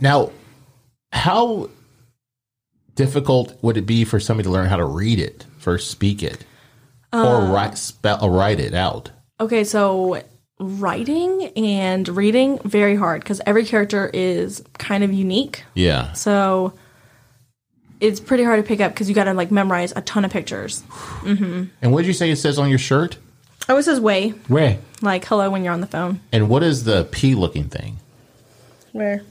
[0.00, 0.30] Now,
[1.12, 1.68] how
[3.00, 6.44] difficult would it be for somebody to learn how to read it first, speak it,
[7.12, 9.10] or um, write spell write it out?
[9.40, 10.22] Okay, so
[10.58, 15.64] writing and reading very hard because every character is kind of unique.
[15.74, 16.12] Yeah.
[16.12, 16.74] So
[18.00, 20.30] it's pretty hard to pick up because you got to like memorize a ton of
[20.30, 20.82] pictures.
[21.22, 21.64] Mm-hmm.
[21.80, 23.16] And what did you say it says on your shirt?
[23.68, 26.20] Oh, it says way way like hello when you're on the phone.
[26.32, 27.98] And what is the P looking thing?
[28.92, 29.22] Where?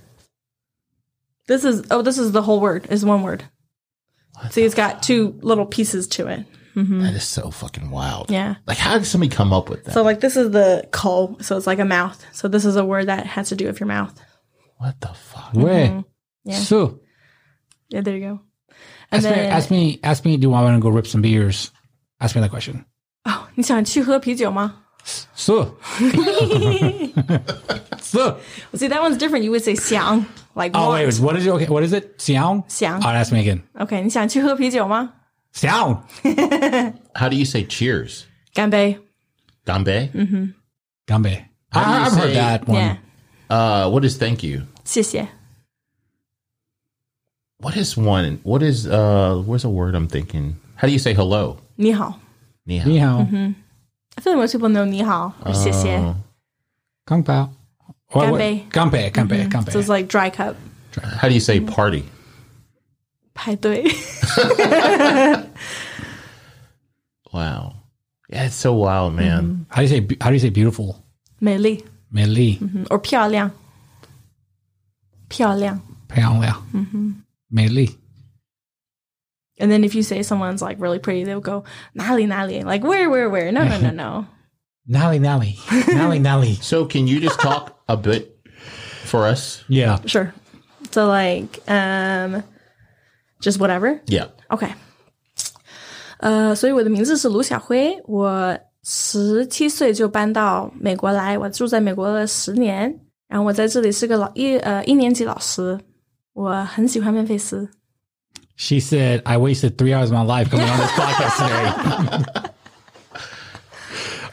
[1.49, 2.88] This is oh, this is the whole word.
[2.89, 3.43] Is one word.
[4.50, 6.44] See, it's got two little pieces to it.
[6.76, 8.31] That is so fucking wild.
[8.32, 8.56] Yeah.
[8.66, 9.92] Like, how did somebody come up with that?
[9.94, 12.20] So like this is the ko, so it's like a mouth.
[12.32, 14.12] So this is a word that has to do with your mouth.
[14.78, 15.52] what the fuck?
[15.55, 16.02] Where?
[16.44, 16.58] Yeah.
[16.58, 16.98] So
[17.90, 18.40] Yeah, there you go.
[19.12, 20.36] And ask me, then ask me, ask me.
[20.36, 21.70] Do I want to go rip some beers?
[22.20, 22.84] Ask me that question.
[23.24, 24.74] 哦， 你想去喝啤酒吗
[25.36, 25.76] So.
[28.08, 28.39] so.
[28.74, 29.44] See, that one's different.
[29.44, 31.06] You would say 想 like Oh want.
[31.06, 31.50] wait, what is it?
[31.50, 32.18] Okay, what is it?
[32.18, 32.64] Xiao.
[32.68, 33.62] 想 Oh, ask me again.
[33.78, 35.12] OK，你想去喝啤酒吗
[35.55, 35.98] Xiao.
[37.14, 38.24] How do you say cheers?
[38.52, 38.98] 干杯
[39.64, 40.10] Gambe?
[41.06, 41.44] Gambe.
[41.70, 42.76] How do you I, I've say- heard that one.
[42.78, 42.97] Yeah.
[43.50, 44.62] Uh, what is thank you?
[44.84, 45.28] 谢谢
[47.58, 48.40] What is one?
[48.42, 50.56] What is, uh, where's a word I'm thinking?
[50.76, 51.58] How do you say hello?
[51.76, 52.20] 你好
[52.66, 52.89] Ni hao.
[52.89, 53.26] Ni hao.
[54.16, 56.14] I feel like most people know 你好 or 谢谢 Oh.
[57.06, 57.23] Kung
[58.11, 58.63] What, gambe.
[58.65, 58.73] What?
[58.73, 59.69] Gambe, mm-hmm.
[59.69, 60.55] So it's like dry cup.
[61.01, 62.05] How do you say party?
[63.35, 63.55] Pai
[67.31, 67.75] Wow.
[68.29, 69.43] Yeah, it's so wild, man.
[69.43, 69.63] Mm-hmm.
[69.69, 71.03] How do you say how do you say beautiful?
[71.39, 72.83] Mei mm-hmm.
[72.91, 73.51] Or piao
[75.29, 77.15] Piao Piao
[77.51, 77.89] Mei
[79.59, 81.63] And then if you say someone's like really pretty, they'll go,
[81.97, 83.51] Nali Nali, like where, where, where?
[83.51, 84.27] No, no, no, no.
[84.89, 85.56] Nally nally.
[85.89, 86.55] Nally nally.
[86.60, 88.36] So, can you just talk a bit
[89.05, 89.62] for us?
[89.68, 89.98] Yeah.
[90.06, 90.32] sure
[90.90, 92.42] so like um
[93.40, 94.28] just whatever Yeah.
[94.48, 94.66] OK，
[96.18, 102.94] 呃，所以我的名字是卢小辉，我十七岁就搬到美国来，我住在美国了十年，
[103.28, 105.78] 然后我在这里是个老一呃一年级老师，
[106.34, 107.68] 我很喜欢孟菲斯。
[108.56, 112.50] She said, I wasted three hours of my life coming on this podcast today.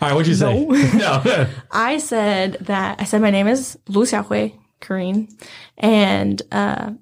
[0.01, 0.67] All right, what'd you say?
[0.97, 1.47] No.
[1.71, 5.29] I said that I said my name is Lu Xiaohui, Korean,
[5.79, 6.93] and uh,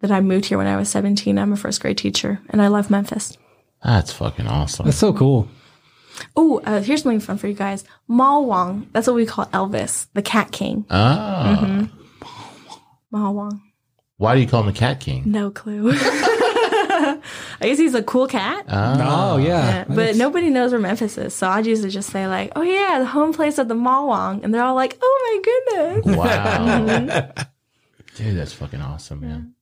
[0.00, 1.38] that I moved here when I was 17.
[1.38, 3.36] I'm a first grade teacher, and I love Memphis.
[3.84, 4.86] That's fucking awesome.
[4.86, 5.48] That's so cool.
[6.34, 7.84] Oh, uh, here's something fun for you guys.
[8.08, 10.86] Mao Wang, that's what we call Elvis, the Cat King.
[10.90, 11.88] Ah.
[13.10, 13.60] Mao Wang.
[14.18, 15.24] Why do you call him the Cat King?
[15.26, 15.92] No clue.
[17.60, 18.66] I guess he's a cool cat.
[18.68, 19.46] Oh, oh yeah.
[19.48, 19.84] yeah.
[19.88, 21.34] But nobody knows where Memphis is.
[21.34, 24.44] So I'd usually just say, like, oh, yeah, the home place of the Mao Wang.
[24.44, 26.16] And they're all like, oh, my goodness.
[26.16, 27.44] Wow.
[28.16, 29.30] Dude, that's fucking awesome, man.
[29.30, 29.52] Yeah.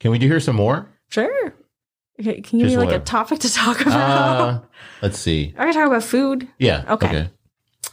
[0.00, 0.88] Can we do hear some more?
[1.08, 1.54] Sure.
[2.20, 3.02] Okay, can you give me like whatever.
[3.02, 4.00] a topic to talk uh, about?
[4.00, 4.60] Uh,
[5.02, 5.54] let's see.
[5.56, 6.48] Are we talking about food?
[6.58, 6.84] Yeah.
[6.88, 7.06] Okay.
[7.06, 7.30] okay.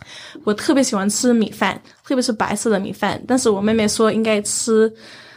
[0.44, 3.22] 我特别喜欢吃米饭，特别是白色的米饭。
[3.28, 4.92] 但是我妹妹说应该吃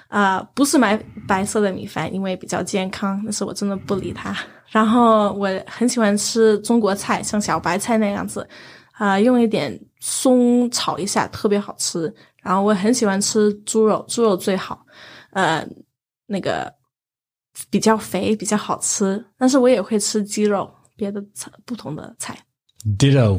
[0.09, 0.97] 呃，不是买
[1.27, 3.21] 白色的米饭，因为比较健康。
[3.25, 4.37] 但是我真的不理他。
[4.69, 8.47] 然后我很喜欢吃中国菜，像小白菜那样子，
[8.93, 12.13] 啊、用一点松炒一下，特别好吃。
[12.43, 14.85] 然后我很喜欢吃猪肉，猪肉最好，
[15.31, 15.67] 呃，
[16.27, 16.73] 那个
[17.69, 19.23] 比较肥，比较好吃。
[19.37, 22.39] 但是我也会吃鸡肉，别的菜不同的菜。
[22.99, 23.39] Ditto.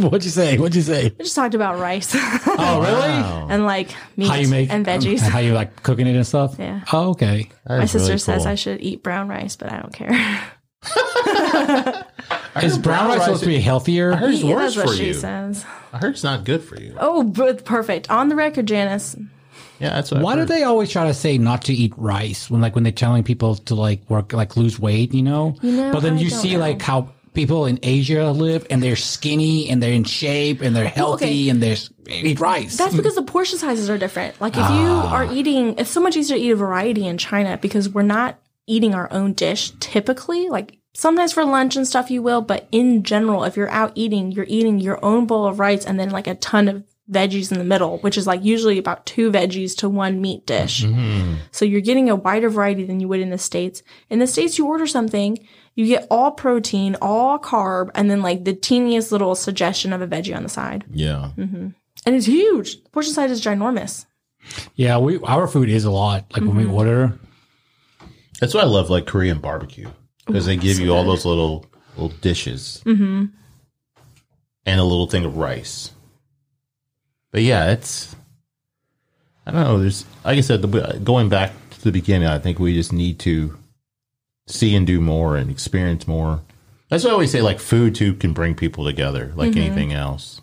[0.10, 0.58] What'd you say?
[0.58, 1.04] What'd you say?
[1.18, 2.12] We just talked about rice.
[2.14, 3.00] Oh, really?
[3.20, 3.48] Wow.
[3.50, 5.20] and like meat How you make and um, veggies.
[5.20, 6.56] How you like cooking it and stuff?
[6.58, 6.82] Yeah.
[6.92, 7.50] Oh, okay.
[7.66, 8.52] That My sister really says cool.
[8.52, 10.12] I should eat brown rice, but I don't care.
[12.62, 14.12] Is brown rice supposed to be healthier?
[14.12, 15.14] I heard it's Yeah, worse that's what for she you.
[15.14, 15.64] says.
[15.92, 16.94] I heard it's not good for you.
[16.98, 18.10] Oh, but perfect.
[18.10, 19.16] On the record, Janice.
[19.78, 20.22] Yeah, that's what.
[20.22, 22.92] Why do they always try to say not to eat rice when like when they're
[22.92, 25.56] telling people to like work like lose weight, you know?
[25.62, 26.60] know, but then I you see know.
[26.60, 30.88] like how people in Asia live and they're skinny and they're in shape and they're
[30.88, 31.48] healthy okay.
[31.48, 31.76] and they're
[32.08, 32.76] eat rice.
[32.76, 34.40] That's because the portion sizes are different.
[34.40, 35.12] Like if you ah.
[35.12, 38.40] are eating, it's so much easier to eat a variety in China because we're not
[38.66, 40.48] eating our own dish typically.
[40.48, 44.32] Like sometimes for lunch and stuff you will, but in general, if you're out eating,
[44.32, 47.58] you're eating your own bowl of rice and then like a ton of veggies in
[47.58, 50.84] the middle, which is like usually about two veggies to one meat dish.
[50.84, 51.34] Mm-hmm.
[51.50, 53.82] So you're getting a wider variety than you would in the States.
[54.08, 55.38] In the States, you order something,
[55.74, 60.06] you get all protein, all carb, and then like the teeniest little suggestion of a
[60.06, 60.84] veggie on the side.
[60.90, 61.30] Yeah.
[61.36, 61.68] Mm-hmm.
[62.06, 62.82] And it's huge.
[62.82, 64.06] The portion size is ginormous.
[64.74, 66.24] Yeah, we our food is a lot.
[66.32, 66.74] Like when we mm-hmm.
[66.74, 67.18] order,
[68.40, 69.90] That's why I love like Korean barbecue
[70.26, 71.66] because they give you all those little
[71.96, 73.26] little dishes Mm-hmm.
[74.66, 75.92] and a little thing of rice.
[77.32, 78.16] But yeah, it's
[79.46, 79.78] I don't know.
[79.78, 82.92] There's like I said, the, uh, going back to the beginning, I think we just
[82.92, 83.58] need to
[84.50, 86.42] see and do more and experience more.
[86.88, 89.58] That's why I always say like food too can bring people together, like Mm-hmm.
[89.60, 90.40] anything else.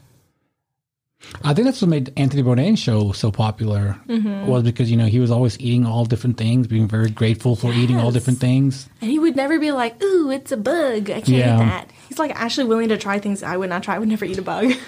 [1.44, 3.98] I think that's what made Anthony Bourdain's show so popular.
[4.08, 4.46] Mm-hmm.
[4.48, 7.74] Was because you know he was always eating all different things, being very grateful for
[7.74, 8.88] eating all different things.
[9.02, 11.10] And he would never be like, ooh, it's a bug.
[11.10, 11.56] I can't Yeah.
[11.56, 11.92] eat that.
[12.08, 13.96] He's like actually willing to try things I would not try.
[13.96, 14.74] I would never eat a bug.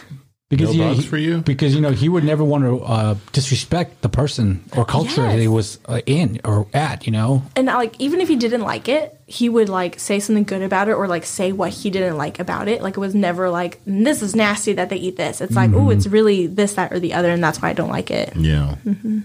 [0.49, 1.41] Because No you bugs he- for you?
[1.41, 5.37] Because you know he would never want to uh, disrespect the person or culture that
[5.37, 7.05] he was uh, in or at.
[7.05, 10.43] You know, and like even if he didn't like it, he would like say something
[10.43, 12.81] good about it or like say what he didn't like about it.
[12.81, 15.39] Like it was never like this is nasty that they eat this.
[15.39, 17.91] It's like, oh, it's really this, that, or the other, and that's why I don't
[17.91, 18.35] like it.
[18.35, 18.75] Yeah.
[18.83, 19.19] Mm-hmm.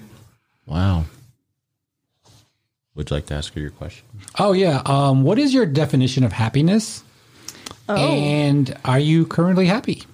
[0.67, 1.05] Wow.
[2.95, 4.05] Would you like to ask her your question?
[4.39, 4.83] Oh yeah.
[4.85, 7.03] Um, what is your definition of happiness?
[7.89, 7.97] Oh.
[7.97, 10.05] And are you currently happy?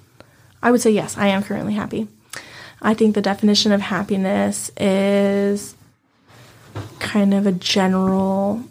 [0.63, 2.09] I would say yes, I am currently happy.
[2.83, 5.75] I think the definition of happiness is
[6.99, 8.65] kind of a general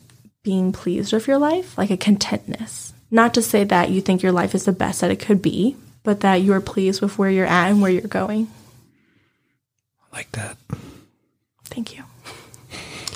[0.44, 2.94] being pleased with your life, like a contentness.
[3.12, 5.76] Not to say that you think your life is the best that it could be,
[6.04, 8.48] but that you are pleased with where you're at and where you're going.
[10.12, 10.58] I Like that.
[11.66, 12.04] Thank you.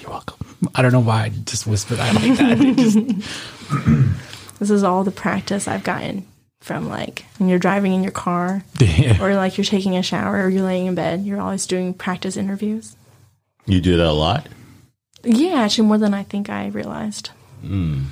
[0.01, 0.37] You're welcome.
[0.75, 1.99] I don't know why I just whispered.
[1.99, 2.57] I like that.
[2.77, 6.25] Just- This is all the practice I've gotten
[6.63, 9.21] from like when you're driving in your car Yeah.
[9.21, 12.37] or like you're taking a shower or you're laying in bed, you're always doing practice
[12.37, 12.95] interviews.
[13.65, 14.47] You do that a lot?
[15.23, 17.31] Yeah, actually more than I think I realized.
[17.61, 18.03] Hmm.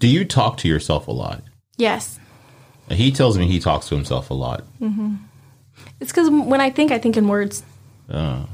[0.00, 1.42] Do you talk to yourself a lot?
[1.76, 2.18] Yes.
[2.88, 4.64] He tells me he talks to himself a lot.
[4.80, 5.14] Mm-hmm.
[6.00, 7.62] It's because when I think, I think in words,
[8.10, 8.48] Oh.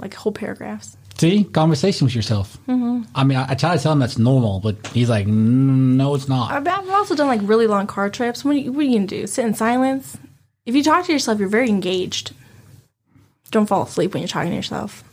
[0.00, 0.96] like whole paragraphs.
[1.20, 2.56] See, conversation with yourself.
[2.66, 3.02] Mm-hmm.
[3.14, 6.14] I mean, I, I try to tell him that's normal, but he's like, "Mm, no,
[6.14, 6.50] it's not.
[6.50, 8.42] I've I've also done like really long car trips.
[8.42, 9.26] What are you, what are you gonna do?
[9.26, 10.16] Sit in silence?
[10.64, 12.32] If you talk to yourself, you're very engaged.
[13.50, 15.04] Don't fall asleep when you're talking to yourself.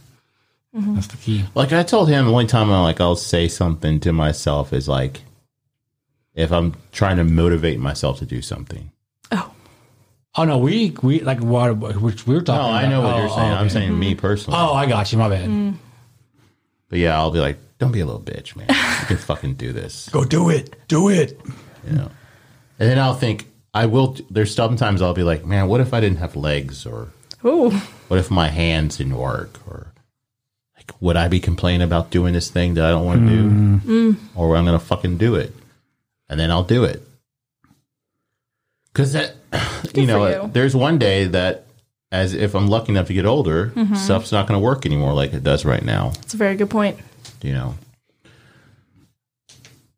[0.74, 1.44] That's the key.
[1.56, 4.88] Like I told him the only time I like I'll say something to myself is
[4.88, 5.22] like
[6.36, 8.92] if I'm trying to motivate myself to do something.
[9.32, 9.52] Oh,
[10.36, 12.76] Oh no, we we like what which we were No, talking.
[12.76, 13.40] I know what Oh, you're saying.
[13.52, 13.74] oh, I'm okay.
[13.74, 14.58] saying me personally.
[14.58, 15.18] Oh, I got you.
[15.18, 15.74] My bad.
[16.90, 18.68] But yeah, I'll be like, don't be a little bitch, man.
[18.70, 20.10] You can fucking do this.
[20.10, 20.76] Go do it.
[20.88, 21.40] Do it.
[21.86, 22.12] You know.
[22.80, 24.18] And then I'll think I will.
[24.30, 27.10] There's sometimes I'll be like, man, what if I didn't have legs, or
[27.44, 27.72] oh,
[28.08, 29.94] what if my hands didn't work, or
[30.76, 33.50] like would I be complaining about doing this thing that I don't want to do,
[33.50, 34.18] mm.
[34.36, 35.54] or I'm gonna fucking do it,
[36.30, 37.04] and then I'll do it.
[38.98, 39.36] Because that,
[39.94, 40.50] you know, you.
[40.52, 41.67] there's one day that,
[42.12, 43.96] as if I'm lucky enough to get older, mm-hmm.
[43.96, 46.10] stuff's not going to work anymore like it does right now.
[46.10, 46.98] that's a very good point.
[47.42, 47.76] you know.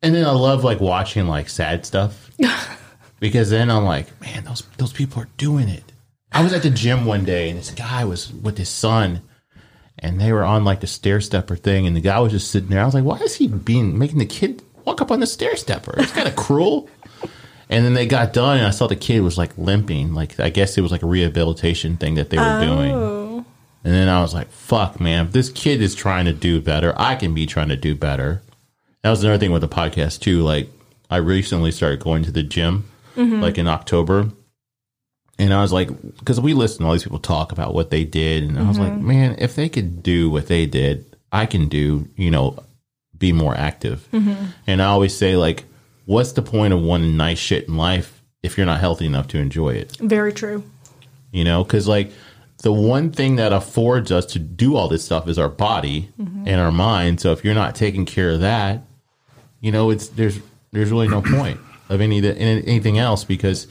[0.02, 2.30] And then I love like watching like sad stuff
[3.20, 5.84] because then I'm like, man, those those people are doing it.
[6.32, 9.20] I was at the gym one day and this guy was with his son
[9.98, 12.70] and they were on like the stair stepper thing and the guy was just sitting
[12.70, 12.80] there.
[12.80, 15.56] I was like, why is he being making the kid walk up on the stair
[15.56, 15.94] stepper?
[15.98, 16.88] It's kind of cruel.
[17.70, 20.12] And then they got done and I saw the kid was like limping.
[20.12, 22.92] Like I guess it was like a rehabilitation thing that they were doing.
[22.92, 23.44] Oh,
[23.84, 26.92] And then I was like, fuck, man, if this kid is trying to do better,
[26.96, 28.42] I can be trying to do better.
[29.02, 30.42] That was another thing with the podcast, too.
[30.42, 30.68] Like,
[31.08, 33.40] I recently started going to the gym, mm-hmm.
[33.40, 34.30] like in October.
[35.38, 38.04] And I was like, because we listen to all these people talk about what they
[38.04, 38.44] did.
[38.44, 39.08] And I was like, mm-hmm.
[39.08, 42.62] man, if they could do what they did, I can do, you know,
[43.16, 44.06] be more active.
[44.12, 44.44] Mm-hmm.
[44.66, 45.64] And I always say, like,
[46.10, 49.38] what's the point of wanting nice shit in life if you're not healthy enough to
[49.38, 49.96] enjoy it?
[49.98, 50.64] very true.
[51.30, 52.12] you know because like
[52.62, 56.60] the one thing that affords us to do all this stuff is our body and
[56.60, 58.82] our mind so if you're not taking care of that
[59.60, 60.40] you know it's there's
[60.72, 63.68] there's really no point of any anything else because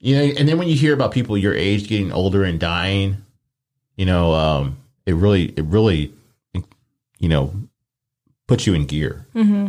[0.00, 3.18] you know and then when you hear about people your age getting older and dying
[3.96, 6.12] you know um it really it really
[7.18, 7.52] you know
[8.46, 9.68] puts you in gear mm-hmm.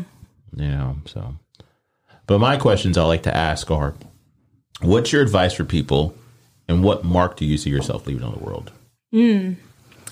[0.56, 1.36] You know so
[2.26, 3.96] but my questions i like to ask are
[4.82, 6.16] what's your advice for people
[6.68, 8.72] and what mark do you see yourself leaving on the world?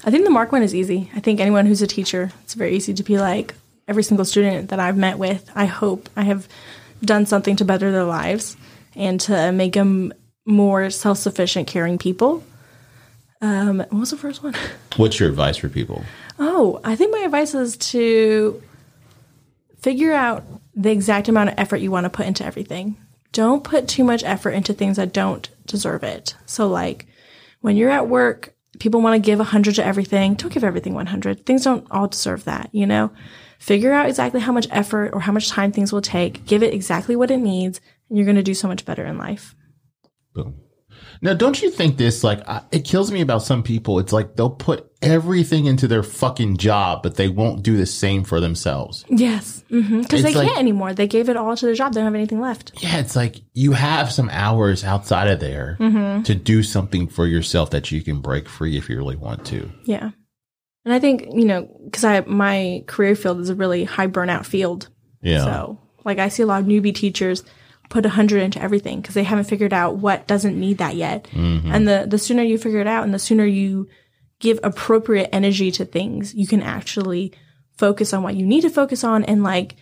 [0.04, 1.10] I think the mark one is easy.
[1.16, 3.56] I think anyone who's a teacher, it's very easy to be like
[3.88, 5.50] every single student that I've met with.
[5.56, 6.48] I hope I have
[7.04, 8.56] done something to better their lives
[8.96, 10.14] and to make them
[10.46, 12.44] more self sufficient, caring people.
[13.42, 14.56] Um, what was the first one?
[14.96, 16.06] What's your advice for people?
[16.40, 18.62] Oh, I think my advice is to
[19.86, 22.98] figure out the exact amount of effort you want to put into everything.
[23.32, 26.34] Don't put too much effort into things that don't deserve it.
[26.48, 27.06] So, like
[27.62, 30.34] when you're at work, people want to give 100 to everything.
[30.34, 31.46] Don't give everything 100.
[31.46, 33.12] Things don't all deserve that, you know?
[33.60, 36.48] Figure out exactly how much effort or how much time things will take.
[36.48, 39.20] Give it exactly what it needs, and you're going to do so much better in
[39.20, 39.54] life.
[40.34, 40.56] Boom.
[41.22, 44.00] Now, don't you think this, like, it kills me about some people.
[44.00, 48.24] It's like they'll put everything into their fucking job, but they won't do the same
[48.24, 49.06] for themselves.
[49.10, 49.64] Yes.
[49.70, 50.02] Because mm-hmm.
[50.22, 50.94] they like- can't anymore.
[50.94, 51.94] They gave it all to their job.
[51.94, 52.72] They don't have anything left.
[52.82, 57.72] Yeah, it's like you have some hours outside of there to do something for yourself
[57.72, 59.72] that you can break free if you really want to.
[59.84, 60.12] Yeah.
[60.86, 64.46] And I think, you know, because I my career field is a really high burnout
[64.46, 64.90] field.
[65.22, 65.44] Yeah.
[65.44, 67.44] So, like, I see a lot of newbie teachers
[67.96, 71.30] put 100 into everything because they haven't figured out what doesn't need that yet.
[71.32, 71.72] Mm-hmm.
[71.72, 73.88] And the, the sooner you figure it out and the sooner you
[74.40, 77.32] give appropriate energy to things, you can actually
[77.78, 79.24] focus on what you need to focus on.
[79.24, 79.78] And like,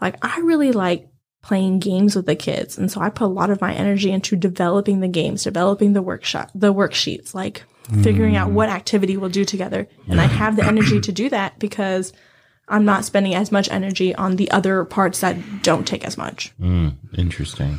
[0.00, 1.10] like I really like
[1.42, 2.78] playing games with the kids.
[2.78, 6.00] And so I put a lot of my energy into developing the games, developing the
[6.00, 7.64] workshop, the worksheets, like
[8.02, 8.52] figuring out mm.
[8.52, 9.86] what activity we'll do together.
[10.08, 12.14] And I have the energy to do that because
[12.72, 16.52] I'm not spending as much energy on the other parts that don't take as much.
[16.58, 17.78] Mm, interesting.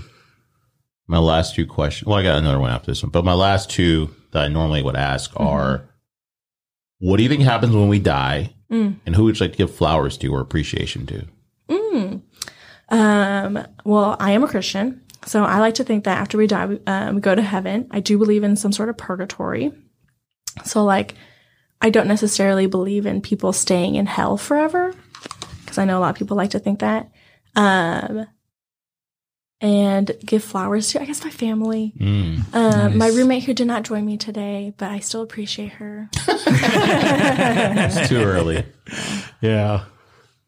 [1.07, 2.07] My last two questions.
[2.07, 4.81] Well, I got another one after this one, but my last two that I normally
[4.81, 5.89] would ask are
[6.99, 8.53] what do you think happens when we die?
[9.05, 11.25] And who would you like to give flowers to or appreciation to?
[12.89, 16.65] Um, well, I am a Christian, so I like to think that after we die,
[16.67, 17.87] we, um, we go to heaven.
[17.91, 19.71] I do believe in some sort of purgatory.
[20.63, 21.15] So, like,
[21.81, 24.93] I don't necessarily believe in people staying in hell forever,
[25.61, 27.11] because I know a lot of people like to think that.
[27.55, 28.25] Um,
[29.61, 31.93] and give flowers to, I guess, my family.
[31.97, 32.53] Mm.
[32.53, 36.09] Um, My roommate who did not join me today, but I still appreciate her.
[36.27, 38.65] It's too early.
[39.41, 39.85] Yeah.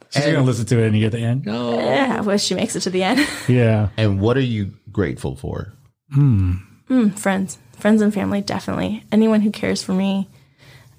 [0.09, 1.45] She's And- going to listen to it and you get the end.
[1.45, 1.77] No.
[1.79, 3.25] yeah, I wish she makes it to the end.
[3.47, 3.89] Yeah.
[3.97, 5.73] And what are you grateful for?
[6.15, 9.03] Mm, friends, friends and family, definitely.
[9.11, 10.29] Anyone who cares for me,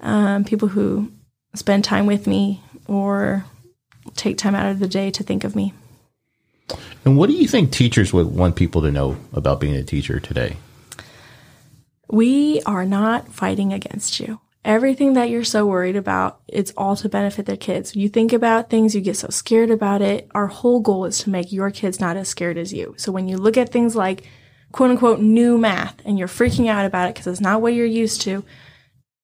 [0.01, 1.11] um, people who
[1.55, 3.45] spend time with me or
[4.15, 5.73] take time out of the day to think of me.
[7.05, 10.19] And what do you think teachers would want people to know about being a teacher
[10.19, 10.57] today?
[12.09, 14.39] We are not fighting against you.
[14.65, 17.95] Everything that you're so worried about, it's all to benefit their kids.
[17.95, 20.29] You think about things, you get so scared about it.
[20.35, 22.93] Our whole goal is to make your kids not as scared as you.
[22.97, 24.25] So when you look at things like
[24.73, 27.85] quote unquote new math and you're freaking out about it because it's not what you're
[27.85, 28.43] used to,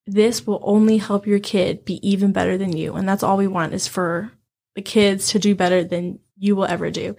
[0.05, 2.95] this will only help your kid be even better than you.
[2.95, 4.31] And that's all we want is for
[4.75, 7.15] the kids to do better than you will ever do.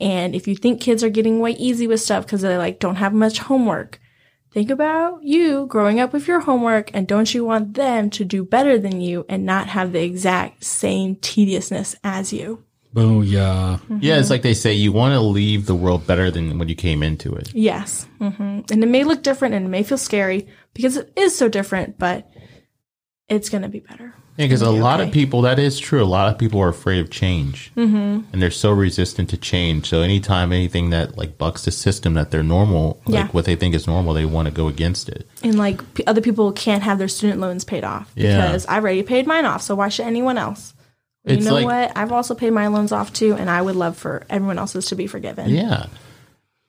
[0.00, 2.96] And if you think kids are getting way easy with stuff because they like don't
[2.96, 4.00] have much homework,
[4.50, 8.44] think about you growing up with your homework and don't you want them to do
[8.44, 12.64] better than you and not have the exact same tediousness as you?
[12.94, 13.80] Booyah.
[13.90, 16.68] Yeah, Yeah, it's like they say you want to leave the world better than when
[16.68, 17.52] you came into it.
[17.54, 18.06] Yes.
[18.18, 21.48] hmm And it may look different and it may feel scary because it is so
[21.48, 22.30] different, but
[23.28, 24.14] it's going to be better.
[24.36, 26.02] Yeah, because a Okay, lot of people, that is true.
[26.02, 27.70] A lot of people are afraid of change.
[27.76, 28.22] Mm-hmm.
[28.32, 29.88] And they're so resistant to change.
[29.88, 33.26] So anytime anything that like bucks the system that they're normal, like Yeah.
[33.28, 35.28] what they think is normal, they want to go against it.
[35.44, 38.44] And like p- other people can't have their student loans paid off Yeah.
[38.44, 39.62] because I've already paid mine off.
[39.62, 40.73] So why should anyone else?
[41.24, 41.96] You know like- what?
[41.96, 44.94] I've also paid my loans off too, and I would love for everyone else's to
[44.96, 45.50] be forgiven.
[45.50, 45.86] Yeah.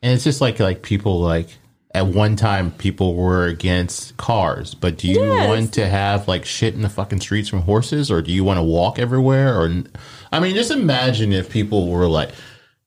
[0.01, 1.49] And it's just like like people like
[1.93, 5.47] at one time people were against cars, but do you Yes.
[5.47, 8.57] want to have like shit in the fucking streets from horses or do you want
[8.57, 9.83] to walk everywhere or
[10.31, 12.31] I mean just imagine if people were like,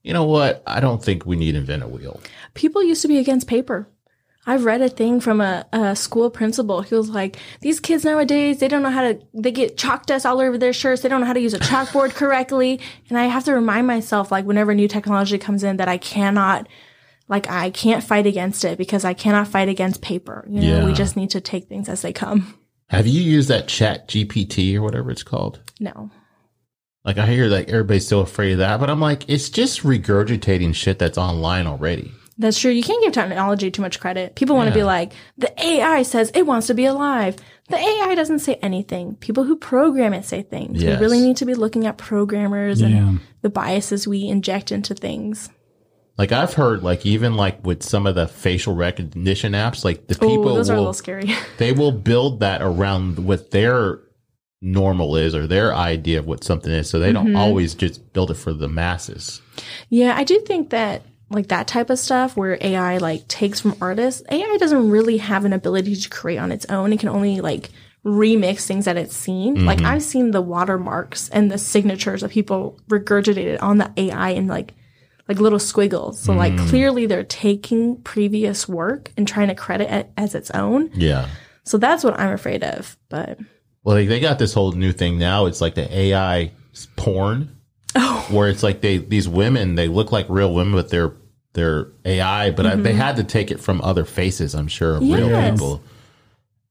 [0.03, 0.63] you know what?
[0.67, 2.21] I don't think we need to invent a wheel.
[2.55, 3.89] People used to be against paper.
[4.49, 6.81] I've read a thing from a, a school principal.
[6.81, 9.21] He was like, "These kids nowadays, they don't know how to.
[9.35, 11.03] They get chalk dust all over their shirts.
[11.03, 14.33] They don't know how to use a chalkboard correctly." And I have to remind myself,
[14.33, 16.67] like, whenever new technology comes in, that I cannot,
[17.29, 20.47] like, I can't fight against it because I cannot fight against paper.
[20.49, 22.59] You know, we just need to take things as they come.
[22.89, 25.61] Have you used that chat GPT or whatever it's called?
[25.79, 26.11] No,
[27.05, 30.75] Like I hear like everybody's so afraid of that, but I'm like, it's just regurgitating
[30.75, 32.13] shit that's online already.
[32.41, 32.71] That's true.
[32.71, 34.37] You can't give technology too much credit.
[34.37, 37.37] People want to be like, the AI says it wants to be alive.
[37.69, 39.17] The AI doesn't say anything.
[39.17, 40.81] People who program it say things.
[40.83, 40.99] Yes.
[41.01, 42.89] We really need to be looking at programmers Yeah.
[42.89, 45.51] and the biases we inject into things.
[46.17, 50.15] Like I've heard like even like with some of the facial recognition apps, like the
[50.15, 51.33] people Oh, those are a little scary.
[51.59, 53.99] they will build that around what their
[54.61, 56.89] normal is or their idea of what something is.
[56.91, 57.27] So they Mm-hmm.
[57.33, 59.41] don't always just build it for the masses.
[59.91, 63.77] yeah, I do think that like that type of stuff where AI like takes from
[63.81, 66.93] artists, AI doesn't really have an ability to create on its own.
[66.93, 67.71] It can only like
[68.05, 69.57] remix things that it's seen.
[69.57, 69.67] Mm-hmm.
[69.67, 74.49] Like I've seen the watermarks and the signatures of people regurgitated on the AI and
[74.49, 74.75] like
[75.29, 76.19] like little squiggles.
[76.21, 76.69] So like mm.
[76.69, 80.91] clearly they're taking previous work and trying to credit it as its own.
[80.95, 81.29] Yeah.
[81.65, 82.97] So that's what I'm afraid of.
[83.11, 83.39] But
[83.85, 85.45] Well, they, they got this whole new thing now.
[85.45, 86.53] It's like the AI
[86.97, 87.58] porn,
[87.99, 91.15] oh, where it's like they these women they look like real women, but they're
[91.53, 92.51] they're AI.
[92.51, 92.99] But I, they mm-hmm.
[92.99, 94.55] had to take it from other faces.
[94.55, 95.83] I'm sure of real people.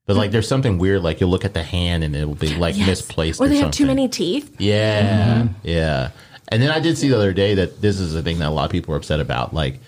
[0.05, 1.03] But like, there's something weird.
[1.03, 3.71] Like you look at the hand and it will be like misplaced, or they have
[3.71, 4.55] too many teeth.
[4.57, 5.53] Yeah, mm-hmm.
[5.63, 6.11] yeah.
[6.49, 8.51] And then I did see the other day that this is a thing that a
[8.51, 9.53] lot of people are upset about.
[9.53, 9.79] Like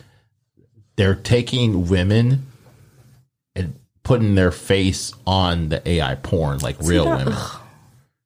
[0.98, 2.48] they're taking women
[3.56, 7.40] and putting their face on the AI porn, like real that- women.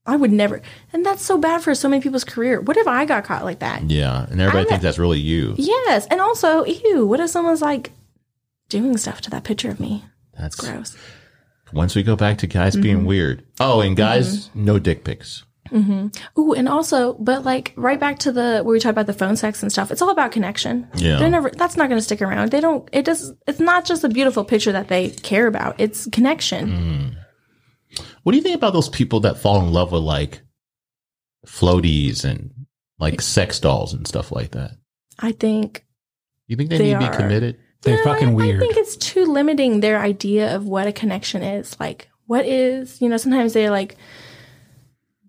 [0.06, 0.62] I would never.
[0.92, 2.60] And that's so bad for so many people's career.
[2.60, 3.90] What if I got caught like that?
[3.90, 5.56] Yeah, and everybody I'm thinks that's really you.
[5.58, 6.08] Yes.
[6.08, 7.92] And also, ew, what if someone's like
[8.70, 10.04] doing stuff to that picture of me?
[10.38, 10.98] That's Gross.
[11.72, 12.82] once we go back to guys Mm-hmm.
[12.82, 13.46] being weird.
[13.60, 15.44] Oh, and guys, no dick pics.
[16.38, 19.36] Ooh, and also, but like right back to the where we talked about the phone
[19.36, 19.90] sex and stuff.
[19.90, 20.88] It's all about connection.
[20.94, 21.18] Yeah.
[21.18, 21.50] They're never.
[21.50, 22.52] That's not going to stick around.
[22.52, 22.88] They don't.
[22.92, 23.34] It does.
[23.48, 25.74] It's not just a beautiful picture that they care about.
[25.80, 26.68] It's connection.
[26.70, 27.16] Mm.
[28.24, 30.42] What do you think about those people that fall in love with like
[31.46, 32.52] floaties and
[33.00, 34.72] like sex dolls and stuff like that?
[35.20, 35.86] I think
[36.48, 37.16] You think they, They need to be are.
[37.16, 37.60] committed?
[37.82, 38.58] They're No, fucking I, weird.
[38.58, 41.78] I think it's too limiting their idea of what a connection is.
[41.80, 43.98] Like, what is, you know, sometimes they like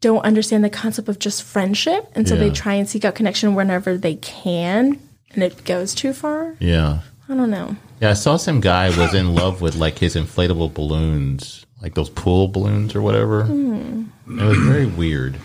[0.01, 2.07] don't understand the concept of just friendship.
[2.15, 5.01] And so they try and seek out connection whenever they can.
[5.33, 6.55] And it goes too far.
[6.61, 7.01] Yeah.
[7.29, 7.75] I don't know.
[8.01, 12.09] Yeah, I saw some guy was in love with like his inflatable balloons, like those
[12.09, 13.45] pool balloons or whatever.
[13.45, 14.05] Hmm.
[14.27, 15.37] It was very weird.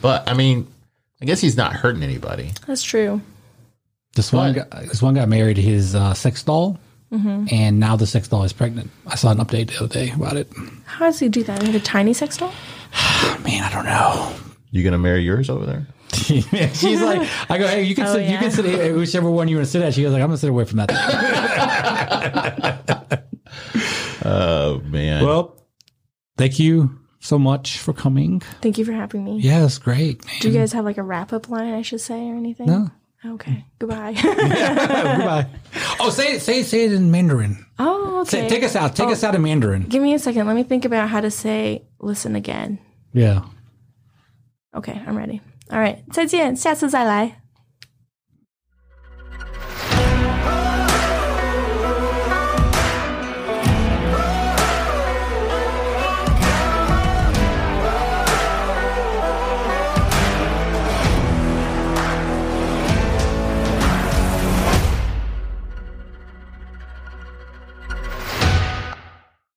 [0.00, 0.68] But I mean,
[1.20, 2.52] I guess he's not hurting anybody.
[2.66, 3.20] That's true.
[4.14, 4.70] This one, What?
[4.70, 6.78] guy, this one guy married his uh, sex doll,
[7.12, 7.46] Mm-hmm.
[7.52, 8.88] and now the sex doll is pregnant.
[9.04, 10.46] I saw an update the other day about it.
[10.86, 11.60] How does he do that?
[11.60, 12.52] Like a tiny sex doll?
[13.44, 14.32] Man, I don't know.
[14.70, 15.88] You gonna marry yours over there?
[16.12, 19.48] She's like, I go, hey, you can Oh, sit, you can sit here, whichever one
[19.48, 19.92] you want to sit at.
[19.94, 20.90] She goes like, I'm gonna sit away from that.
[24.22, 25.24] Oh man.
[25.24, 25.56] well,
[26.39, 26.89] thank you
[27.19, 28.39] so much for coming.
[28.61, 29.39] Thank you for having me.
[29.39, 30.23] Yeah, it's great.
[30.25, 30.35] Man.
[30.41, 32.67] Do you guys have like a wrap up line I should say or anything?
[32.67, 32.89] No.
[33.25, 33.65] Okay.
[33.79, 34.13] Goodbye.
[34.13, 35.47] Goodbye.
[35.99, 37.65] Oh, say it, say it, say it in Mandarin.
[37.79, 38.49] oh, Say, okay.
[38.49, 38.95] take us out.
[38.95, 39.83] Take us out in Mandarin.
[39.89, 40.45] Give me a second.
[40.45, 42.77] Let me think about how to say listen again.
[43.13, 43.41] Yeah.
[44.75, 45.41] Okay, I'm ready.
[45.71, 46.03] All right.
[46.11, 47.38] 再见，下次再来。